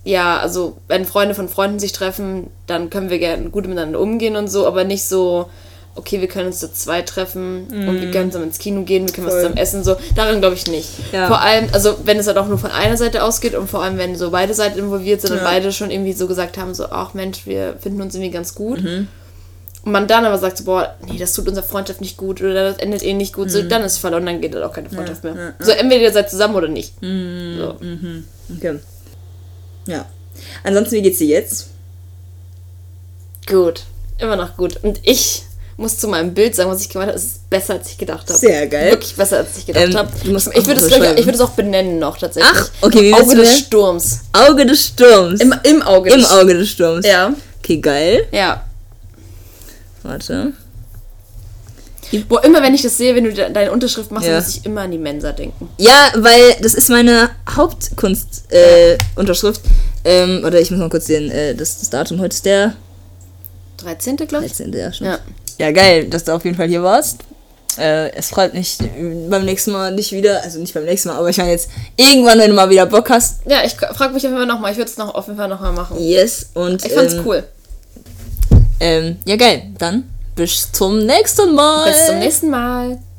ja, 0.02 0.38
also 0.38 0.78
wenn 0.88 1.04
Freunde 1.04 1.36
von 1.36 1.48
Freunden 1.48 1.78
sich 1.78 1.92
treffen, 1.92 2.48
dann 2.66 2.90
können 2.90 3.08
wir 3.08 3.20
gerne 3.20 3.50
gut 3.50 3.68
miteinander 3.68 4.00
umgehen 4.00 4.34
und 4.34 4.48
so, 4.48 4.66
aber 4.66 4.82
nicht 4.82 5.04
so, 5.04 5.50
okay, 5.94 6.20
wir 6.20 6.28
können 6.28 6.46
uns 6.46 6.58
zu 6.60 6.72
zweit 6.72 7.06
treffen 7.08 7.66
und 7.70 8.00
wir 8.00 8.10
können 8.10 8.30
zusammen 8.30 8.48
ins 8.48 8.58
Kino 8.58 8.82
gehen, 8.82 9.06
wir 9.06 9.12
können 9.14 9.26
was 9.26 9.34
Mhm. 9.34 9.38
Voll. 9.40 9.42
zusammen 9.50 9.58
essen, 9.58 9.84
so. 9.84 9.96
Daran 10.14 10.40
glaube 10.40 10.54
ich 10.54 10.66
nicht. 10.66 10.88
Ja. 11.12 11.26
Vor 11.28 11.40
allem, 11.40 11.68
also 11.72 11.96
wenn 12.04 12.18
es 12.18 12.26
halt 12.26 12.38
auch 12.38 12.48
nur 12.48 12.58
von 12.58 12.70
einer 12.70 12.96
Seite 12.96 13.22
ausgeht 13.22 13.54
und 13.54 13.68
vor 13.68 13.82
allem, 13.82 13.98
wenn 13.98 14.16
so 14.16 14.30
beide 14.30 14.54
Seiten 14.54 14.78
involviert 14.78 15.20
sind 15.20 15.32
Ja. 15.34 15.38
und 15.38 15.44
beide 15.44 15.70
schon 15.72 15.90
irgendwie 15.90 16.12
so 16.14 16.26
gesagt 16.26 16.56
haben, 16.56 16.74
so, 16.74 16.86
ach 16.90 17.12
Mensch, 17.14 17.46
wir 17.46 17.76
finden 17.78 18.00
uns 18.00 18.14
irgendwie 18.14 18.30
ganz 18.32 18.54
gut. 18.54 18.82
Mhm. 18.82 19.08
Und 19.84 19.90
man 19.92 20.06
dann 20.06 20.24
aber 20.24 20.38
sagt 20.38 20.58
so, 20.58 20.64
boah, 20.64 20.94
nee, 21.08 21.18
das 21.18 21.32
tut 21.34 21.48
unserer 21.48 21.64
Freundschaft 21.66 22.00
nicht 22.00 22.16
gut 22.16 22.40
oder 22.40 22.54
das 22.70 22.78
endet 22.78 23.02
eh 23.02 23.12
nicht 23.14 23.34
gut, 23.34 23.46
Mhm. 23.46 23.50
so, 23.50 23.62
dann 23.62 23.82
ist 23.82 23.98
verloren, 23.98 24.24
dann 24.24 24.40
geht 24.40 24.54
halt 24.54 24.64
auch 24.64 24.72
keine 24.72 24.88
Freundschaft 24.88 25.24
mehr. 25.24 25.54
So, 25.58 25.72
entweder 25.72 26.02
ihr 26.02 26.12
seid 26.12 26.30
zusammen 26.30 26.54
oder 26.54 26.68
nicht. 26.68 27.02
Mhm. 27.02 27.56
So. 27.58 27.76
Okay. 28.56 28.78
Ja. 29.88 30.06
Ansonsten, 30.64 30.94
wie 30.94 31.02
geht's 31.02 31.18
dir 31.18 31.26
jetzt? 31.26 31.68
Gut, 33.46 33.82
immer 34.18 34.36
noch 34.36 34.56
gut. 34.56 34.78
Und 34.82 35.00
ich 35.02 35.42
muss 35.76 35.98
zu 35.98 36.08
meinem 36.08 36.34
Bild 36.34 36.54
sagen, 36.54 36.70
was 36.70 36.80
ich 36.82 36.88
gemacht 36.88 37.08
habe, 37.08 37.16
es 37.18 37.24
ist 37.24 37.50
besser, 37.50 37.74
als 37.74 37.90
ich 37.90 37.98
gedacht 37.98 38.28
habe. 38.28 38.38
Sehr 38.38 38.66
geil. 38.66 38.90
Wirklich 38.92 39.16
besser, 39.16 39.38
als 39.38 39.58
ich 39.58 39.66
gedacht 39.66 39.84
Ähm, 39.84 39.96
habe. 39.96 40.10
Ich 40.20 40.26
würde 40.26 40.36
es, 40.80 41.18
ich, 41.18 41.26
es 41.26 41.40
auch 41.40 41.50
benennen 41.50 41.98
noch 41.98 42.18
tatsächlich. 42.18 42.52
Ach, 42.54 42.68
okay, 42.82 43.02
wie 43.02 43.14
Auge 43.14 43.34
des? 43.36 43.58
Sturms. 43.58 44.20
Auge 44.32 44.66
des 44.66 44.86
Sturms. 44.86 45.40
Im, 45.40 45.54
Im 45.62 45.82
Auge 45.82 46.10
Im 46.12 46.20
des 46.20 46.30
Auge 46.30 46.54
des 46.54 46.68
Sturms. 46.68 47.06
Ja. 47.06 47.32
Okay, 47.60 47.78
geil. 47.78 48.26
Ja. 48.32 48.64
Warte. 50.02 50.52
Boah, 52.28 52.44
immer 52.44 52.60
wenn 52.62 52.74
ich 52.74 52.82
das 52.82 52.98
sehe, 52.98 53.14
wenn 53.14 53.24
du 53.24 53.32
de 53.32 53.50
deine 53.50 53.72
Unterschrift 53.72 54.10
machst, 54.10 54.28
Ja. 54.28 54.36
muss 54.36 54.48
ich 54.48 54.66
immer 54.66 54.82
an 54.82 54.90
die 54.90 54.98
Mensa 54.98 55.32
denken. 55.32 55.70
Ja, 55.78 56.12
weil 56.16 56.56
das 56.60 56.74
ist 56.74 56.90
meine 56.90 57.30
Hauptkunst-Unterschrift. 57.48 59.62
Äh, 60.04 60.22
ähm, 60.24 60.44
oder 60.44 60.60
ich 60.60 60.70
muss 60.70 60.78
mal 60.80 60.90
kurz 60.90 61.06
sehen, 61.06 61.30
äh, 61.30 61.54
das, 61.54 61.78
das 61.78 61.88
Datum 61.88 62.20
heute 62.20 62.34
ist 62.34 62.44
der 62.44 62.74
13. 63.78 64.16
glaube 64.16 64.44
ich. 64.44 64.52
13. 64.52 64.72
Ja, 64.74 64.92
schon. 64.92 65.06
Ja. 65.06 65.20
Ja, 65.58 65.70
geil, 65.70 66.06
dass 66.06 66.24
du 66.24 66.32
auf 66.32 66.44
jeden 66.44 66.56
Fall 66.56 66.68
hier 66.68 66.82
warst. 66.82 67.18
Äh, 67.78 68.10
es 68.14 68.28
freut 68.28 68.52
mich 68.52 68.78
äh, 68.80 69.28
beim 69.30 69.44
nächsten 69.44 69.72
Mal 69.72 69.92
nicht 69.92 70.12
wieder, 70.12 70.42
also 70.42 70.58
nicht 70.58 70.74
beim 70.74 70.84
nächsten 70.84 71.08
Mal, 71.08 71.16
aber 71.16 71.30
ich 71.30 71.38
meine 71.38 71.52
jetzt 71.52 71.70
irgendwann, 71.96 72.38
wenn 72.38 72.50
du 72.50 72.56
mal 72.56 72.68
wieder 72.68 72.84
Bock 72.84 73.08
hast. 73.08 73.40
Ja, 73.46 73.64
ich 73.64 73.72
frage 73.74 74.12
mich 74.12 74.24
auf 74.24 74.30
jeden 74.30 74.36
Fall 74.36 74.46
nochmal. 74.46 74.72
Ich 74.72 74.78
würde 74.78 74.90
es 74.90 74.98
noch 74.98 75.14
auf 75.14 75.26
jeden 75.26 75.38
Fall 75.38 75.48
nochmal 75.48 75.72
machen. 75.72 75.96
Yes, 75.98 76.50
und. 76.54 76.84
Ich 76.84 76.92
fand's 76.92 77.14
ähm, 77.14 77.22
cool. 77.24 77.44
Ähm, 78.78 79.16
ja, 79.24 79.36
geil. 79.36 79.62
Dann 79.78 80.04
bis 80.34 80.70
zum 80.72 80.98
nächsten 80.98 81.54
Mal. 81.54 81.90
Bis 81.90 82.06
zum 82.06 82.18
nächsten 82.18 82.50
Mal. 82.50 82.98